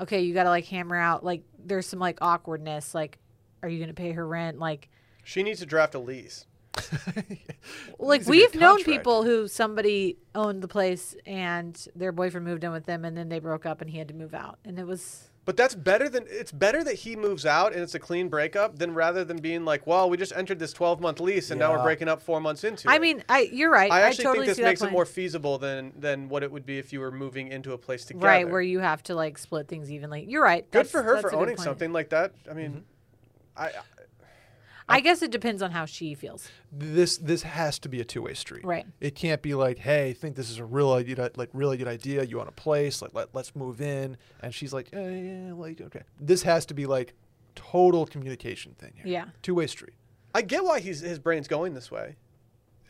okay, 0.00 0.22
you 0.22 0.32
got 0.32 0.44
to 0.44 0.48
like 0.48 0.64
hammer 0.64 0.96
out 0.96 1.22
like 1.22 1.42
there's 1.62 1.86
some 1.86 1.98
like 1.98 2.18
awkwardness, 2.22 2.94
like, 2.94 3.18
are 3.64 3.68
you 3.68 3.80
gonna 3.80 3.94
pay 3.94 4.12
her 4.12 4.26
rent? 4.26 4.58
Like, 4.58 4.88
she 5.24 5.42
needs 5.42 5.60
to 5.60 5.66
draft 5.66 5.94
a 5.94 5.98
lease. 5.98 6.44
like 7.98 8.20
Needs 8.20 8.26
to 8.26 8.32
be 8.32 8.38
a 8.38 8.46
we've 8.46 8.54
known 8.56 8.82
people 8.82 9.22
who 9.22 9.48
somebody 9.48 10.18
owned 10.34 10.62
the 10.62 10.68
place 10.68 11.14
and 11.26 11.86
their 11.94 12.12
boyfriend 12.12 12.44
moved 12.46 12.64
in 12.64 12.72
with 12.72 12.84
them 12.84 13.04
and 13.04 13.16
then 13.16 13.28
they 13.28 13.38
broke 13.38 13.64
up 13.64 13.80
and 13.80 13.88
he 13.90 13.98
had 13.98 14.08
to 14.08 14.14
move 14.14 14.34
out 14.34 14.58
and 14.64 14.76
it 14.78 14.84
was 14.86 15.30
But 15.44 15.56
that's 15.56 15.76
better 15.76 16.08
than 16.08 16.24
it's 16.28 16.50
better 16.50 16.82
that 16.82 16.94
he 16.94 17.14
moves 17.14 17.46
out 17.46 17.72
and 17.74 17.80
it's 17.82 17.94
a 17.94 18.00
clean 18.00 18.28
breakup 18.28 18.76
than 18.80 18.92
rather 18.92 19.24
than 19.24 19.36
being 19.38 19.64
like, 19.64 19.86
well, 19.86 20.10
we 20.10 20.16
just 20.16 20.32
entered 20.34 20.58
this 20.58 20.72
12 20.72 21.00
month 21.00 21.20
lease 21.20 21.52
and 21.52 21.60
now 21.60 21.72
we're 21.76 21.82
breaking 21.84 22.08
up 22.08 22.20
four 22.20 22.40
months 22.40 22.64
into 22.64 22.90
I 22.90 22.96
it. 22.96 23.00
mean 23.00 23.22
I 23.28 23.48
you're 23.52 23.70
right 23.70 23.92
I 23.92 24.00
actually 24.00 24.24
totally 24.24 24.46
think 24.46 24.56
this 24.56 24.64
makes 24.64 24.82
it 24.82 24.90
more 24.90 25.06
feasible 25.06 25.58
than 25.58 25.92
than 25.96 26.28
what 26.28 26.42
it 26.42 26.50
would 26.50 26.66
be 26.66 26.78
if 26.78 26.92
you 26.92 26.98
were 26.98 27.12
moving 27.12 27.48
into 27.48 27.72
a 27.72 27.78
place 27.78 28.04
together. 28.04 28.26
right 28.26 28.50
where 28.50 28.60
you 28.62 28.80
have 28.80 29.00
to 29.04 29.14
like 29.14 29.38
split 29.38 29.68
things 29.68 29.92
evenly 29.92 30.24
you're 30.28 30.42
right 30.42 30.64
Good 30.72 30.78
That's- 30.86 30.90
for 30.90 31.02
her 31.04 31.14
that's 31.22 31.30
for 31.30 31.34
owning 31.36 31.56
something 31.56 31.92
like 31.92 32.08
that. 32.10 32.32
I 32.50 32.54
mean, 32.54 32.70
Mm-hmm. 32.70 32.78
I 33.56 33.70
I 34.88 35.00
guess 35.00 35.22
it 35.22 35.30
depends 35.30 35.62
on 35.62 35.70
how 35.70 35.86
she 35.86 36.14
feels 36.14 36.48
this 36.70 37.16
this 37.16 37.42
has 37.42 37.78
to 37.80 37.88
be 37.88 38.00
a 38.00 38.04
two 38.04 38.22
way 38.22 38.34
street. 38.34 38.64
Right. 38.64 38.86
It 39.00 39.14
can't 39.14 39.40
be 39.40 39.54
like, 39.54 39.78
hey, 39.78 40.10
I 40.10 40.12
think 40.12 40.36
this 40.36 40.50
is 40.50 40.58
a 40.58 40.64
real 40.64 40.92
idea, 40.92 41.30
like 41.36 41.50
really 41.52 41.76
good 41.76 41.88
idea. 41.88 42.24
You 42.24 42.36
want 42.36 42.48
a 42.48 42.52
place, 42.52 43.00
like 43.00 43.14
let, 43.14 43.34
let's 43.34 43.54
move 43.56 43.80
in, 43.80 44.16
and 44.40 44.54
she's 44.54 44.72
like, 44.72 44.90
eh, 44.92 45.10
yeah, 45.10 45.52
like 45.54 45.80
okay. 45.80 46.02
This 46.20 46.42
has 46.42 46.66
to 46.66 46.74
be 46.74 46.86
like 46.86 47.14
total 47.54 48.06
communication 48.06 48.74
thing 48.78 48.92
here. 48.96 49.06
Yeah. 49.06 49.24
Two 49.42 49.54
way 49.54 49.66
street. 49.66 49.94
I 50.34 50.42
get 50.42 50.64
why 50.64 50.80
he's 50.80 51.00
his 51.00 51.18
brain's 51.18 51.48
going 51.48 51.74
this 51.74 51.90
way. 51.90 52.16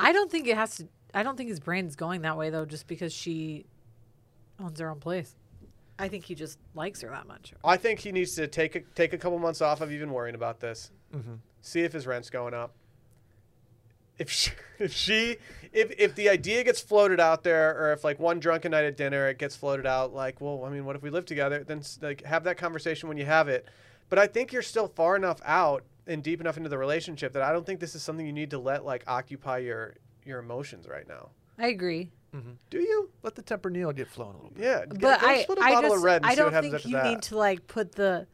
I 0.00 0.12
don't 0.12 0.30
think 0.30 0.48
it 0.48 0.56
has 0.56 0.76
to 0.76 0.88
I 1.12 1.22
don't 1.22 1.36
think 1.36 1.48
his 1.48 1.60
brain's 1.60 1.94
going 1.94 2.22
that 2.22 2.36
way 2.36 2.50
though 2.50 2.64
just 2.64 2.88
because 2.88 3.12
she 3.12 3.66
owns 4.58 4.80
her 4.80 4.90
own 4.90 4.98
place 4.98 5.36
I 5.98 6.08
think 6.08 6.24
he 6.24 6.34
just 6.34 6.58
likes 6.74 7.00
her 7.02 7.10
that 7.10 7.26
much 7.26 7.54
I 7.64 7.76
think 7.76 8.00
he 8.00 8.10
needs 8.10 8.34
to 8.34 8.48
take 8.48 8.74
a, 8.74 8.80
take 8.80 9.12
a 9.12 9.18
couple 9.18 9.38
months 9.38 9.60
off 9.60 9.80
of 9.80 9.92
even 9.92 10.10
worrying 10.10 10.34
about 10.34 10.60
this. 10.60 10.90
Mm-hmm. 11.14 11.34
See 11.60 11.80
if 11.80 11.92
his 11.92 12.06
rent's 12.06 12.30
going 12.30 12.54
up. 12.54 12.74
If 14.18 14.30
she, 14.30 14.50
if 14.78 14.92
she, 14.92 15.36
if 15.72 15.92
if 15.98 16.14
the 16.14 16.28
idea 16.28 16.64
gets 16.64 16.80
floated 16.80 17.20
out 17.20 17.42
there, 17.42 17.76
or 17.78 17.92
if 17.92 18.04
like 18.04 18.18
one 18.18 18.40
drunken 18.40 18.72
night 18.72 18.84
at 18.84 18.96
dinner 18.96 19.28
it 19.28 19.38
gets 19.38 19.56
floated 19.56 19.86
out, 19.86 20.12
like, 20.12 20.40
well, 20.40 20.64
I 20.64 20.70
mean, 20.70 20.84
what 20.84 20.96
if 20.96 21.02
we 21.02 21.10
live 21.10 21.24
together? 21.24 21.64
Then 21.64 21.82
like 22.02 22.22
have 22.24 22.44
that 22.44 22.56
conversation 22.56 23.08
when 23.08 23.18
you 23.18 23.24
have 23.24 23.48
it. 23.48 23.66
But 24.08 24.18
I 24.18 24.26
think 24.26 24.52
you're 24.52 24.62
still 24.62 24.88
far 24.88 25.16
enough 25.16 25.40
out 25.44 25.84
and 26.06 26.22
deep 26.22 26.40
enough 26.40 26.56
into 26.56 26.68
the 26.68 26.78
relationship 26.78 27.32
that 27.32 27.42
I 27.42 27.52
don't 27.52 27.64
think 27.64 27.80
this 27.80 27.94
is 27.94 28.02
something 28.02 28.26
you 28.26 28.32
need 28.32 28.50
to 28.50 28.58
let 28.58 28.84
like 28.84 29.04
occupy 29.06 29.58
your 29.58 29.94
your 30.24 30.38
emotions 30.38 30.86
right 30.88 31.08
now. 31.08 31.30
I 31.58 31.68
agree 31.68 32.10
Mm-hmm. 32.34 32.50
Do 32.70 32.78
you? 32.78 33.10
Let 33.22 33.36
the 33.36 33.42
Tempranillo 33.42 33.94
get 33.94 34.08
flown 34.08 34.34
a 34.34 34.36
little 34.38 34.50
bit. 34.50 34.64
Yeah. 34.64 34.84
but 34.88 34.98
go 35.00 35.08
I, 35.26 35.42
split 35.42 35.58
a 35.58 35.62
I 35.62 35.82
just 35.82 35.94
of 35.96 36.02
red 36.02 36.22
and 36.22 36.26
I 36.26 36.34
don't 36.34 36.52
think 36.52 36.84
you 36.84 36.92
that. 36.92 37.04
need 37.06 37.22
to 37.22 37.36
like 37.38 37.66
put 37.66 37.92
the. 37.92 38.26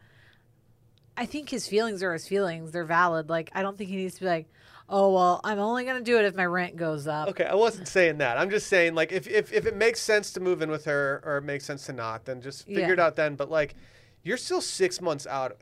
I 1.16 1.26
think 1.26 1.51
his 1.51 1.66
feelings 1.66 2.03
are 2.03 2.12
his 2.14 2.26
feelings; 2.26 2.72
they're 2.72 2.84
valid. 2.84 3.28
Like 3.28 3.51
I 3.53 3.61
don't 3.62 3.76
think 3.76 3.90
he 3.90 3.96
needs 3.96 4.14
to 4.14 4.20
be 4.20 4.26
like, 4.26 4.48
"Oh 4.88 5.12
well, 5.12 5.40
I'm 5.44 5.59
only 5.59 5.84
gonna 5.84 6.01
do 6.01 6.18
it 6.18 6.24
if 6.24 6.34
my 6.34 6.46
rent 6.46 6.76
goes 6.76 7.07
up." 7.07 7.28
Okay, 7.28 7.44
I 7.44 7.55
wasn't 7.55 7.88
saying 7.88 8.18
that. 8.18 8.38
I'm 8.38 8.48
just 8.48 8.68
saying 8.68 8.94
like 8.94 9.12
if, 9.12 9.26
if 9.26 9.53
if 9.53 9.66
it 9.66 9.76
makes 9.76 10.01
sense 10.01 10.32
to 10.32 10.40
move 10.40 10.62
in 10.62 10.70
with 10.70 10.86
her 10.86 11.20
or 11.24 11.36
it 11.38 11.42
makes 11.44 11.66
sense 11.66 11.84
to 11.86 11.92
not, 11.92 12.24
then 12.24 12.40
just 12.40 12.64
figure 12.66 12.80
Yeah. 12.86 12.92
it 12.92 12.98
out 13.01 13.16
then. 13.16 13.34
But 13.34 13.51
like, 13.51 13.74
you're 14.22 14.38
still 14.38 14.62
six 14.62 15.01
months 15.03 15.26
out. 15.26 15.61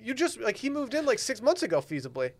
You 0.00 0.14
just 0.14 0.38
like 0.40 0.56
he 0.56 0.70
moved 0.70 0.94
in 0.94 1.04
like 1.04 1.18
six 1.18 1.42
months 1.42 1.64
ago, 1.64 1.80
feasibly. 1.80 2.30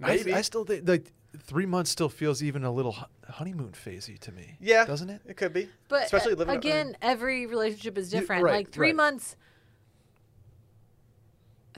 I, 0.00 0.08
Maybe. 0.16 0.34
I 0.34 0.42
still 0.42 0.64
think 0.64 0.88
like 0.88 1.12
three 1.42 1.66
months 1.66 1.90
still 1.90 2.08
feels 2.08 2.42
even 2.42 2.64
a 2.64 2.70
little 2.72 2.96
honeymoon 3.28 3.72
phasey 3.72 4.18
to 4.20 4.32
me. 4.32 4.56
yeah, 4.60 4.84
doesn't 4.84 5.10
it? 5.10 5.20
It 5.26 5.36
could 5.36 5.52
be. 5.52 5.68
But 5.88 6.04
especially 6.04 6.32
uh, 6.34 6.36
living 6.36 6.56
again, 6.56 6.96
every 7.02 7.46
relationship 7.46 7.96
is 7.98 8.12
You- 8.12 8.20
different. 8.20 8.44
right, 8.44 8.52
like 8.56 8.70
three 8.70 8.88
right. 8.88 8.96
months. 8.96 9.36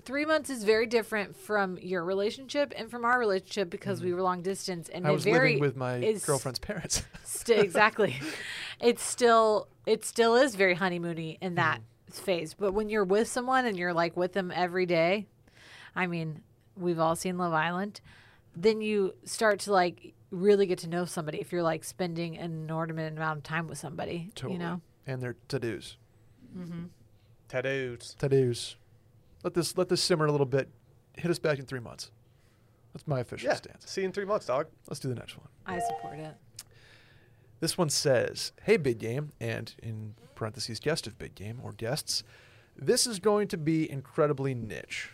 Three 0.05 0.25
months 0.25 0.49
is 0.49 0.65
very 0.65 0.87
different 0.87 1.37
from 1.37 1.77
your 1.83 2.03
relationship 2.05 2.73
and 2.77 2.91
from 2.91 3.05
our 3.05 3.19
relationship 3.19 3.69
because 3.69 4.01
we 4.03 4.15
were 4.15 4.23
long 4.23 4.41
distance 4.43 4.89
and 4.89 5.03
Mm-hmm. 5.03 5.11
I 5.11 5.13
was 5.13 5.25
very 5.25 5.49
living 5.55 5.61
with 5.61 5.77
my 5.77 5.97
is 5.97 6.25
girlfriend's 6.25 6.59
parents. 6.61 7.03
st- 7.25 7.59
exactly. 7.59 8.17
it's 8.81 9.03
still 9.03 9.69
it 9.85 10.05
still 10.05 10.35
is 10.37 10.55
very 10.55 10.77
honeymoony 10.77 11.37
in 11.41 11.57
that 11.57 11.81
Mm-hmm. 12.11 12.23
phase. 12.25 12.55
But 12.55 12.73
when 12.73 12.89
you're 12.89 13.05
with 13.05 13.29
someone 13.29 13.67
and 13.67 13.77
you're 13.77 13.93
like 13.93 14.17
with 14.17 14.33
them 14.33 14.51
every 14.55 14.87
day, 14.87 15.27
I 15.95 16.07
mean, 16.07 16.41
we've 16.75 16.99
all 16.99 17.15
seen 17.17 17.37
Love 17.37 17.53
Island. 17.53 18.01
Then 18.61 18.81
you 18.81 19.15
start 19.25 19.61
to 19.61 19.73
like 19.73 20.15
really 20.31 20.67
get 20.67 20.79
to 20.81 20.89
know 20.89 21.05
somebody 21.05 21.39
if 21.41 21.53
you're 21.53 21.63
like 21.63 21.85
spending 21.85 22.37
an 22.37 22.53
inordinate 22.53 23.13
amount 23.17 23.39
of 23.39 23.43
time 23.45 23.67
with 23.69 23.79
somebody. 23.79 24.31
totally. 24.35 24.55
You 24.55 24.59
know. 24.59 24.81
And 25.07 25.23
their 25.23 25.37
to-dos. 25.49 25.97
Mm-hmm. 26.57 26.85
tattoos. 27.49 28.17
To-dos. 28.19 28.77
Let 29.45 29.55
this 29.55 29.77
let 29.79 29.89
this 29.89 30.03
simmer 30.03 30.27
a 30.27 30.33
little 30.33 30.47
bit. 30.47 30.69
Hit 31.17 31.31
us 31.31 31.39
back 31.39 31.59
in 31.59 31.67
three 31.67 31.81
months. 31.81 32.11
That's 32.93 33.07
my 33.07 33.21
official 33.21 33.49
Yeah, 33.49 33.55
stance. 33.57 33.89
see 33.91 34.01
you 34.01 34.07
in 34.07 34.13
three 34.13 34.25
months, 34.25 34.47
dog. 34.47 34.67
Let's 34.89 34.99
do 35.01 35.09
the 35.09 35.15
next 35.15 35.37
one. 35.37 35.47
I 35.67 35.79
support 35.79 36.19
it. 36.19 36.35
This 37.61 37.77
one 37.79 37.91
says, 37.91 38.53
Hey, 38.63 38.77
Big 38.77 38.99
Game, 38.99 39.33
and 39.41 39.75
in 39.83 40.15
parentheses, 40.35 40.81
guest 40.81 41.07
of 41.07 41.19
Big 41.19 41.35
Game 41.35 41.61
or 41.63 41.73
guests, 41.73 42.23
this 42.77 43.07
is 43.07 43.19
going 43.19 43.49
to 43.49 43.57
be 43.57 43.91
incredibly 43.91 44.55
niche. 44.55 45.11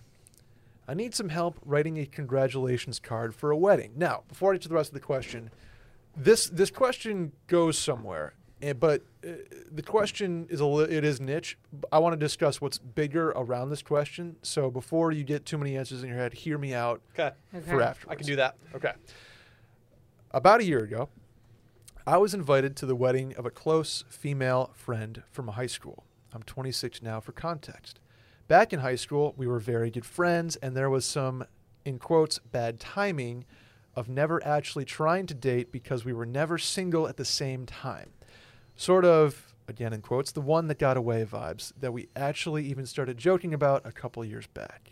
I 0.87 0.95
need 0.95 1.15
some 1.15 1.31
help 1.31 1.59
writing 1.65 1.99
a 1.99 2.07
congratulations 2.07 2.99
card 2.99 3.35
for 3.35 3.51
a 3.51 3.57
wedding. 3.57 3.93
Now, 3.97 4.25
before 4.29 4.53
I 4.53 4.57
get 4.57 4.63
to 4.63 4.69
the 4.69 4.75
rest 4.75 4.91
of 4.91 4.95
the 4.95 5.01
question, 5.01 5.51
this 6.17 6.47
this 6.47 6.71
question 6.71 7.33
goes 7.47 7.79
somewhere, 7.79 8.35
eh, 8.63 8.73
but 8.75 9.03
uh, 9.27 9.31
the 9.73 9.83
question 9.83 10.47
is 10.51 10.61
a 10.61 10.67
li- 10.67 10.85
it 10.95 11.03
is 11.05 11.21
niche. 11.21 11.57
I 11.91 11.99
want 11.99 12.13
to 12.13 12.19
discuss 12.19 12.61
what's 12.61 12.79
bigger 12.79 13.31
around 13.31 13.71
this 13.71 13.83
question. 13.83 14.37
So 14.43 14.71
before 14.71 15.11
you 15.11 15.25
get 15.25 15.45
too 15.47 15.59
many 15.59 15.77
answers 15.77 16.03
in 16.03 16.09
your 16.09 16.19
head, 16.19 16.35
hear 16.35 16.59
me 16.59 16.75
out 16.75 17.01
Okay, 17.19 17.35
for 17.51 17.81
afterwards. 17.83 18.07
I 18.09 18.15
can 18.15 18.27
do 18.27 18.37
that. 18.37 18.57
Okay. 18.75 18.93
About 20.31 20.61
a 20.61 20.65
year 20.65 20.81
ago, 20.81 21.09
I 22.07 22.19
was 22.19 22.35
invited 22.35 22.77
to 22.77 22.87
the 22.87 22.95
wedding 22.97 23.35
of 23.37 23.47
a 23.47 23.51
close 23.51 24.05
female 24.09 24.71
friend 24.75 25.23
from 25.31 25.49
high 25.49 25.67
school. 25.67 26.05
I'm 26.33 26.43
26 26.43 27.01
now 27.03 27.21
for 27.21 27.33
context. 27.33 28.01
Back 28.47 28.75
in 28.75 28.81
high 28.81 28.97
school, 28.97 29.33
we 29.39 29.47
were 29.47 29.59
very 29.59 29.91
good 29.91 30.05
friends, 30.05 30.57
and 30.57 30.77
there 30.77 30.91
was 30.91 31.07
some, 31.07 31.47
in 31.87 31.99
quotes, 31.99 32.39
bad 32.39 32.79
timing 32.79 33.47
of 33.97 34.07
never 34.07 34.45
actually 34.45 34.85
trying 34.85 35.27
to 35.27 35.35
date 35.35 35.73
because 35.73 36.05
we 36.05 36.13
were 36.13 36.27
never 36.27 36.59
single 36.59 37.09
at 37.09 37.17
the 37.17 37.25
same 37.25 37.65
time. 37.65 38.11
Sort 38.77 39.07
of, 39.07 39.55
again 39.67 39.95
in 39.95 40.03
quotes, 40.03 40.31
the 40.31 40.43
one 40.43 40.69
that 40.69 40.79
got 40.79 40.99
away 40.99 41.25
vibes 41.25 41.73
that 41.81 41.93
we 41.93 42.09
actually 42.15 42.67
even 42.67 42.85
started 42.85 43.17
joking 43.17 43.55
about 43.55 43.81
a 43.87 43.93
couple 43.93 44.23
years 44.25 44.47
back. 44.49 44.91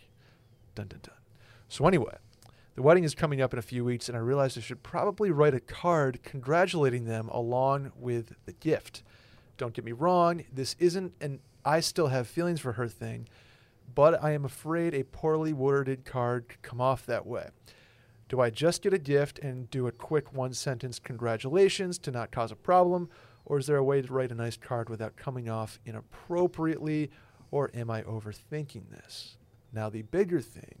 Dun 0.73 0.87
dun 0.87 1.01
dun. 1.03 1.15
So, 1.67 1.85
anyway, 1.85 2.15
the 2.73 2.81
wedding 2.81 3.03
is 3.03 3.13
coming 3.13 3.39
up 3.39 3.53
in 3.53 3.59
a 3.59 3.63
few 3.63 3.85
weeks, 3.85 4.09
and 4.09 4.17
I 4.17 4.21
realized 4.21 4.57
I 4.57 4.61
should 4.61 4.81
probably 4.81 5.29
write 5.29 5.53
a 5.53 5.59
card 5.59 6.23
congratulating 6.23 7.05
them 7.05 7.29
along 7.29 7.91
with 7.95 8.33
the 8.45 8.53
gift. 8.53 9.03
Don't 9.57 9.75
get 9.75 9.85
me 9.85 9.91
wrong, 9.91 10.43
this 10.51 10.75
isn't 10.79 11.13
an 11.21 11.39
I 11.65 11.79
still 11.79 12.07
have 12.07 12.27
feelings 12.27 12.59
for 12.59 12.73
her 12.73 12.87
thing, 12.87 13.27
but 13.95 14.23
I 14.23 14.31
am 14.31 14.45
afraid 14.45 14.93
a 14.93 15.03
poorly 15.03 15.53
worded 15.53 16.05
card 16.05 16.47
could 16.49 16.61
come 16.61 16.81
off 16.81 17.05
that 17.05 17.25
way. 17.25 17.49
Do 18.29 18.39
I 18.41 18.49
just 18.49 18.81
get 18.81 18.93
a 18.93 18.97
gift 18.97 19.37
and 19.39 19.69
do 19.69 19.85
a 19.87 19.91
quick 19.91 20.33
one 20.33 20.53
sentence 20.53 20.97
congratulations 20.99 21.97
to 21.99 22.11
not 22.11 22.31
cause 22.31 22.51
a 22.51 22.55
problem, 22.55 23.09
or 23.45 23.59
is 23.59 23.67
there 23.67 23.77
a 23.77 23.83
way 23.83 24.01
to 24.01 24.11
write 24.13 24.31
a 24.31 24.35
nice 24.35 24.57
card 24.57 24.89
without 24.89 25.15
coming 25.17 25.49
off 25.49 25.79
inappropriately, 25.85 27.11
or 27.51 27.69
am 27.73 27.91
I 27.91 28.01
overthinking 28.03 28.89
this? 28.89 29.37
Now, 29.71 29.89
the 29.89 30.01
bigger 30.03 30.39
thing 30.41 30.75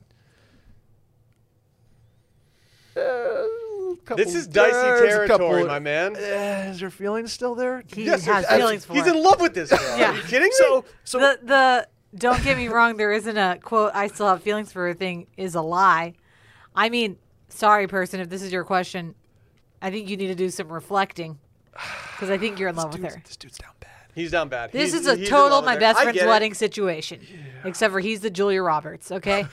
uh, 2.95 4.15
This 4.15 4.35
is 4.35 4.47
dicey 4.47 4.71
territory, 4.71 5.27
couple- 5.27 5.65
my 5.67 5.79
man. 5.79 6.15
Uh, 6.15 6.69
is 6.71 6.79
your 6.81 6.89
feelings 6.91 7.31
still 7.31 7.55
there? 7.55 7.83
He 7.87 8.05
Yes, 8.05 8.25
has 8.25 8.45
there's- 8.45 8.59
feelings 8.61 8.85
for 8.85 8.93
He's 8.93 9.05
her. 9.05 9.11
in 9.13 9.21
love 9.23 9.41
with 9.41 9.53
this 9.53 9.69
girl. 9.77 9.97
Yeah. 9.97 10.11
Are 10.11 10.15
you 10.15 10.21
kidding 10.23 10.47
me? 10.47 10.53
So, 10.55 10.85
so 11.03 11.19
the 11.19 11.39
the 11.43 11.87
don't 12.15 12.43
get 12.43 12.57
me 12.57 12.67
wrong, 12.67 12.97
there 12.97 13.11
isn't 13.11 13.37
a 13.37 13.57
quote 13.61 13.91
I 13.93 14.07
still 14.07 14.27
have 14.27 14.41
feelings 14.43 14.71
for 14.71 14.87
her 14.87 14.93
thing 14.93 15.27
is 15.37 15.55
a 15.55 15.61
lie. 15.61 16.13
I 16.75 16.89
mean, 16.89 17.17
sorry 17.49 17.87
person, 17.87 18.19
if 18.19 18.29
this 18.29 18.41
is 18.41 18.51
your 18.51 18.63
question, 18.63 19.15
I 19.81 19.91
think 19.91 20.09
you 20.09 20.17
need 20.17 20.27
to 20.27 20.35
do 20.35 20.49
some 20.49 20.69
reflecting 20.71 21.39
because 22.11 22.29
I 22.29 22.37
think 22.37 22.59
you're 22.59 22.69
in 22.69 22.75
love 22.75 22.93
with 22.93 23.03
her. 23.03 23.21
this 23.25 23.35
dude's 23.37 23.57
down 23.57 23.71
bad. 23.79 23.89
he's 24.15 24.31
down 24.31 24.47
bad. 24.49 24.71
This 24.71 24.91
He's- 24.91 25.01
is 25.01 25.07
a 25.07 25.15
he's 25.15 25.27
in 25.27 25.31
total 25.31 25.49
love 25.57 25.63
with 25.63 25.67
my 25.67 25.73
her. 25.73 25.79
best 25.79 25.99
I 25.99 26.03
friend's 26.03 26.19
get 26.19 26.25
it. 26.25 26.29
wedding 26.29 26.53
situation, 26.53 27.19
except 27.63 27.91
for 27.91 27.99
he's 27.99 28.21
the 28.21 28.29
Julia 28.29 28.61
Roberts. 28.61 29.11
Okay, 29.11 29.45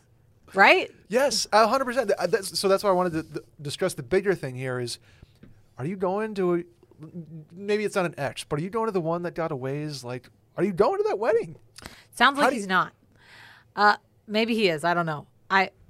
right? 0.54 0.90
Yes, 1.08 1.46
a 1.52 1.66
hundred 1.66 1.84
percent. 1.86 2.08
Th- 2.08 2.30
that's- 2.30 2.58
So 2.58 2.68
that's 2.68 2.82
why 2.84 2.90
I 2.90 2.92
wanted 2.94 3.12
to 3.14 3.22
th- 3.24 3.44
discuss 3.60 3.94
the 3.94 4.02
bigger 4.02 4.34
thing 4.34 4.54
here. 4.56 4.78
Is 4.80 4.98
are 5.78 5.84
you 5.86 5.96
going 5.96 6.34
to? 6.36 6.54
A, 6.54 6.62
maybe 7.52 7.84
it's 7.84 7.96
not 7.96 8.06
an 8.06 8.14
ex, 8.16 8.44
but 8.44 8.58
are 8.58 8.62
you 8.62 8.70
going 8.70 8.86
to 8.86 8.92
the 8.92 9.00
one 9.00 9.22
that 9.24 9.34
got 9.34 9.50
away? 9.52 9.82
Is 9.82 10.04
like, 10.04 10.28
are 10.56 10.64
you 10.64 10.72
going 10.72 10.98
to 10.98 11.04
that 11.08 11.18
wedding? 11.18 11.56
Sounds 12.14 12.36
How 12.36 12.42
like 12.42 12.50
do 12.50 12.54
he's 12.54 12.64
you- 12.64 12.68
not. 12.68 12.92
Uh, 13.76 13.96
maybe 14.26 14.54
he 14.54 14.68
is. 14.68 14.84
I 14.84 14.94
don't 14.94 15.06
know. 15.06 15.26
I 15.50 15.70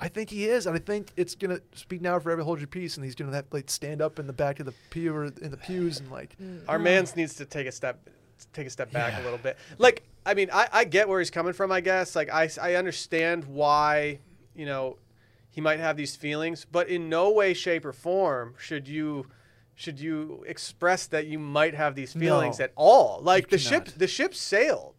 I 0.00 0.06
think 0.08 0.30
he 0.30 0.44
is, 0.44 0.66
and 0.66 0.76
I 0.76 0.78
think 0.78 1.10
it's 1.16 1.34
gonna 1.34 1.60
speak 1.74 2.00
now 2.00 2.16
or 2.16 2.20
forever 2.20 2.42
hold 2.42 2.60
your 2.60 2.68
peace, 2.68 2.96
and 2.96 3.04
he's 3.04 3.16
gonna 3.16 3.34
have 3.34 3.50
to, 3.50 3.56
like 3.56 3.68
stand 3.68 4.00
up 4.00 4.20
in 4.20 4.28
the 4.28 4.32
back 4.32 4.60
of 4.60 4.66
the 4.66 4.74
pew 4.90 5.12
or 5.12 5.24
in 5.24 5.50
the 5.50 5.56
pews 5.56 5.98
and 5.98 6.10
like. 6.10 6.36
Our 6.68 6.78
man's 6.78 7.16
needs 7.16 7.34
to 7.36 7.44
take 7.44 7.66
a 7.66 7.72
step 7.72 8.08
take 8.52 8.68
a 8.68 8.70
step 8.70 8.92
back 8.92 9.20
a 9.20 9.24
little 9.24 9.38
bit. 9.38 9.58
Like, 9.78 10.04
I 10.24 10.34
mean, 10.34 10.48
I, 10.52 10.68
I 10.72 10.84
get 10.84 11.08
where 11.08 11.18
he's 11.18 11.30
coming 11.30 11.52
from, 11.52 11.72
I 11.72 11.80
guess. 11.80 12.14
Like 12.14 12.32
I, 12.32 12.48
I 12.62 12.74
understand 12.76 13.44
why 13.46 14.20
you 14.54 14.66
know, 14.66 14.98
he 15.50 15.60
might 15.60 15.78
have 15.80 15.96
these 15.96 16.14
feelings, 16.16 16.64
but 16.70 16.88
in 16.88 17.08
no 17.08 17.30
way, 17.30 17.54
shape, 17.54 17.84
or 17.84 17.92
form 17.92 18.54
should 18.58 18.86
you 18.88 19.26
should 19.78 20.00
you 20.00 20.42
express 20.48 21.06
that 21.06 21.28
you 21.28 21.38
might 21.38 21.72
have 21.72 21.94
these 21.94 22.12
feelings 22.12 22.58
No. 22.58 22.64
at 22.64 22.72
all. 22.74 23.20
Like 23.22 23.48
the 23.48 23.58
ship, 23.58 23.86
the 23.96 24.08
ship 24.08 24.34
sailed. 24.34 24.96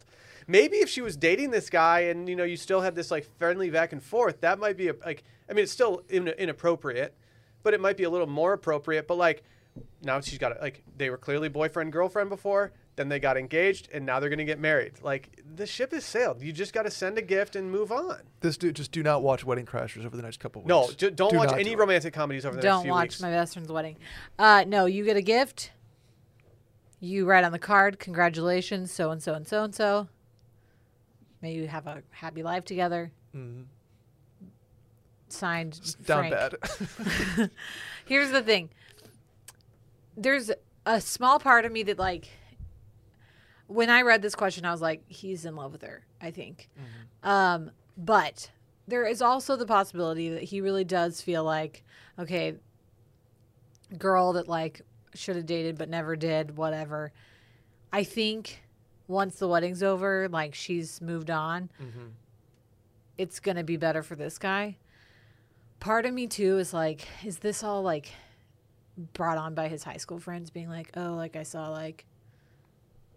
Maybe 0.48 0.78
if 0.78 0.88
she 0.88 1.02
was 1.02 1.18
dating 1.18 1.52
this 1.52 1.70
guy 1.70 2.00
and 2.12 2.30
you 2.30 2.36
know 2.38 2.46
you 2.46 2.56
still 2.56 2.80
had 2.80 2.96
this 2.96 3.12
like 3.12 3.28
friendly 3.38 3.70
back 3.70 3.92
and 3.92 4.02
forth, 4.02 4.40
that 4.40 4.58
might 4.58 4.78
be 4.78 4.88
a, 4.88 4.94
like 5.06 5.24
I 5.50 5.54
mean 5.54 5.64
it's 5.64 5.74
still 5.74 6.02
in, 6.08 6.30
inappropriate, 6.30 7.14
but 7.62 7.74
it 7.74 7.82
might 7.82 7.98
be 7.98 8.04
a 8.06 8.10
little 8.10 8.26
more 8.26 8.54
appropriate. 8.54 9.06
But 9.06 9.18
like 9.18 9.44
now 10.02 10.22
she's 10.22 10.38
got 10.40 10.60
like 10.62 10.82
they 10.96 11.10
were 11.10 11.18
clearly 11.18 11.50
boyfriend 11.50 11.92
girlfriend 11.92 12.30
before, 12.30 12.72
then 13.00 13.08
they 13.08 13.18
got 13.20 13.38
engaged, 13.38 13.88
and 13.94 14.06
now 14.06 14.20
they're 14.20 14.30
gonna 14.30 14.44
get 14.44 14.60
married. 14.60 14.94
Like 15.02 15.40
the 15.56 15.66
ship 15.66 15.94
has 15.94 16.04
sailed. 16.04 16.42
You 16.42 16.52
just 16.52 16.74
got 16.74 16.84
to 16.84 16.92
send 16.92 17.18
a 17.18 17.22
gift 17.22 17.56
and 17.56 17.72
move 17.72 17.92
on. 17.94 18.18
This 18.42 18.58
dude 18.58 18.76
just 18.76 18.92
do 18.92 19.02
not 19.02 19.24
watch 19.24 19.46
Wedding 19.46 19.66
Crashers 19.66 20.06
over 20.06 20.18
the 20.18 20.22
next 20.24 20.40
couple 20.42 20.62
weeks. 20.62 20.68
No, 20.70 20.90
j- 20.96 21.10
don't 21.12 21.32
Do 21.32 21.38
watch 21.38 21.54
any 21.54 21.64
do 21.64 21.78
romantic 21.78 22.14
comedies 22.14 22.46
over 22.46 22.58
the 22.58 22.62
next 22.62 22.66
Don't 22.66 22.84
few 22.84 22.92
watch 22.92 23.04
weeks. 23.08 23.22
my 23.22 23.30
best 23.32 23.54
friend's 23.54 23.72
wedding. 23.72 23.96
Uh, 24.38 24.66
no, 24.68 24.86
you 24.86 25.06
get 25.06 25.16
a 25.18 25.22
gift. 25.22 25.72
You 27.00 27.26
write 27.26 27.46
on 27.46 27.54
the 27.54 27.60
card, 27.60 27.98
congratulations, 28.00 28.92
so 28.92 29.10
and 29.12 29.24
so 29.24 29.34
and 29.34 29.48
so 29.48 29.64
and 29.64 29.74
so. 29.74 30.10
May 31.42 31.54
you 31.54 31.68
have 31.70 31.88
a 31.88 32.04
happy 32.12 32.44
life 32.44 32.66
together. 32.66 33.12
Mhm. 33.34 33.66
Signed, 35.30 35.96
down 36.06 36.28
Frank. 36.30 36.56
bad. 37.38 37.52
Here's 38.06 38.32
the 38.32 38.42
thing. 38.42 38.70
There's 40.18 40.52
a 40.86 41.00
small 41.00 41.40
part 41.40 41.66
of 41.66 41.72
me 41.72 41.84
that 41.84 42.00
like 42.00 42.28
when 43.70 43.90
I 43.90 44.02
read 44.02 44.22
this 44.22 44.36
question, 44.36 44.66
I 44.66 44.72
was 44.72 44.82
like, 44.82 45.04
he's 45.08 45.46
in 45.46 45.56
love 45.56 45.72
with 45.72 45.84
her, 45.84 46.04
I 46.20 46.32
think. 46.32 46.70
Um, 47.24 47.72
but 47.98 48.50
there 48.88 49.06
is 49.06 49.22
also 49.22 49.56
the 49.56 49.66
possibility 49.68 50.30
that 50.30 50.44
he 50.44 50.60
really 50.60 50.84
does 50.84 51.22
feel 51.22 51.44
like, 51.44 51.84
okay, 52.18 52.56
girl 53.98 54.34
that 54.34 54.48
like 54.48 54.82
should 55.14 55.36
have 55.36 55.46
dated 55.46 55.78
but 55.78 55.90
never 55.90 56.16
did, 56.16 56.58
whatever. 56.58 57.12
I 57.94 58.04
think 58.04 58.62
once 59.08 59.36
the 59.38 59.48
wedding's 59.48 59.82
over, 59.84 60.28
like 60.30 60.54
she's 60.56 61.02
moved 61.02 61.30
on, 61.30 61.70
Mhm. 61.82 62.12
it's 63.18 63.40
gonna 63.40 63.64
be 63.64 63.78
better 63.78 64.04
for 64.04 64.16
this 64.16 64.38
guy. 64.38 64.78
Part 65.80 66.06
of 66.06 66.14
me 66.14 66.28
too 66.28 66.58
is 66.60 66.74
like, 66.74 67.08
is 67.24 67.40
this 67.40 67.64
all 67.64 67.82
like 67.82 68.12
brought 69.14 69.38
on 69.38 69.54
by 69.56 69.68
his 69.68 69.84
high 69.84 69.98
school 69.98 70.20
friends 70.20 70.50
being 70.50 70.70
like, 70.70 70.92
oh, 70.98 71.14
like 71.16 71.36
I 71.36 71.44
saw 71.44 71.70
like 71.70 72.06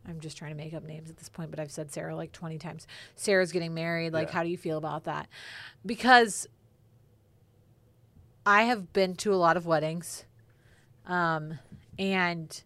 I'm 0.08 0.20
just 0.20 0.36
trying 0.36 0.50
to 0.50 0.56
make 0.56 0.74
up 0.74 0.82
names 0.84 1.10
at 1.10 1.16
this 1.16 1.28
point, 1.28 1.50
but 1.50 1.60
I've 1.60 1.70
said 1.70 1.92
Sarah 1.92 2.16
like 2.16 2.32
20 2.32 2.58
times. 2.58 2.86
Sarah's 3.14 3.52
getting 3.52 3.72
married. 3.74 4.12
Like, 4.12 4.28
Yeah. 4.28 4.34
how 4.34 4.42
do 4.42 4.48
you 4.48 4.56
feel 4.58 4.78
about 4.78 5.04
that? 5.04 5.28
Because 5.86 6.46
I 8.44 8.62
have 8.64 8.92
been 8.92 9.14
to 9.16 9.32
a 9.32 9.36
lot 9.36 9.56
of 9.56 9.66
weddings, 9.66 10.24
um, 11.06 11.58
and 11.98 12.62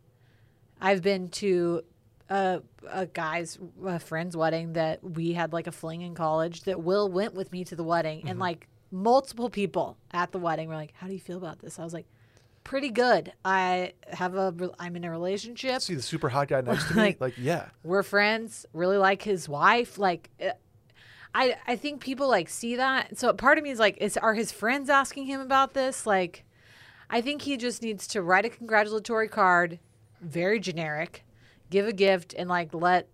I've 0.80 1.02
been 1.02 1.28
to 1.30 1.82
a, 2.30 2.62
a 2.90 3.06
guy's 3.06 3.58
a 3.84 3.98
friend's 3.98 4.36
wedding 4.36 4.72
that 4.72 5.04
we 5.04 5.32
had 5.34 5.52
like 5.52 5.66
a 5.66 5.72
fling 5.72 6.00
in 6.00 6.14
college 6.14 6.62
that 6.62 6.82
Will 6.82 7.10
went 7.10 7.34
with 7.34 7.52
me 7.52 7.64
to 7.64 7.76
the 7.76 7.84
wedding, 7.84 8.26
and 8.28 8.38
like 8.38 8.68
multiple 8.90 9.50
people 9.50 9.98
at 10.12 10.32
the 10.32 10.38
wedding 10.38 10.68
were 10.68 10.74
like, 10.76 10.94
"How 10.96 11.06
do 11.08 11.12
you 11.12 11.20
feel 11.20 11.36
about 11.36 11.58
this?" 11.58 11.78
I 11.78 11.84
was 11.84 11.92
like, 11.92 12.06
"Pretty 12.66 12.90
good. 12.90 13.32
I 13.44 13.92
have 14.12 14.34
a 14.34 14.52
I'm 14.78 14.96
in 14.96 15.04
a 15.04 15.10
relationship. 15.10 15.80
See 15.82 15.94
the 15.94 16.02
super 16.02 16.28
hot 16.28 16.48
guy 16.48 16.60
next 16.60 16.88
to 16.88 16.94
me? 16.94 17.00
Like- 17.02 17.20
Like, 17.20 17.34
yeah. 17.38 17.68
We're 17.84 18.02
friends. 18.02 18.66
Really 18.72 18.96
like 18.98 19.22
his 19.22 19.48
wife. 19.48 19.98
Like." 19.98 20.30
uh, 20.44 20.50
I, 21.34 21.56
I 21.66 21.76
think 21.76 22.00
people 22.00 22.28
like 22.28 22.48
see 22.48 22.76
that. 22.76 23.18
So 23.18 23.30
part 23.34 23.58
of 23.58 23.64
me 23.64 23.68
is 23.70 23.78
like, 23.78 23.98
is 24.00 24.16
are 24.16 24.32
his 24.32 24.50
friends 24.52 24.88
asking 24.88 25.26
him 25.26 25.40
about 25.42 25.74
this? 25.74 26.06
Like, 26.06 26.44
I 27.10 27.20
think 27.20 27.42
he 27.42 27.58
just 27.58 27.82
needs 27.82 28.06
to 28.08 28.22
write 28.22 28.46
a 28.46 28.48
congratulatory 28.48 29.28
card, 29.28 29.78
very 30.22 30.58
generic, 30.58 31.26
give 31.68 31.86
a 31.86 31.92
gift, 31.92 32.34
and 32.38 32.48
like 32.48 32.72
let 32.72 33.08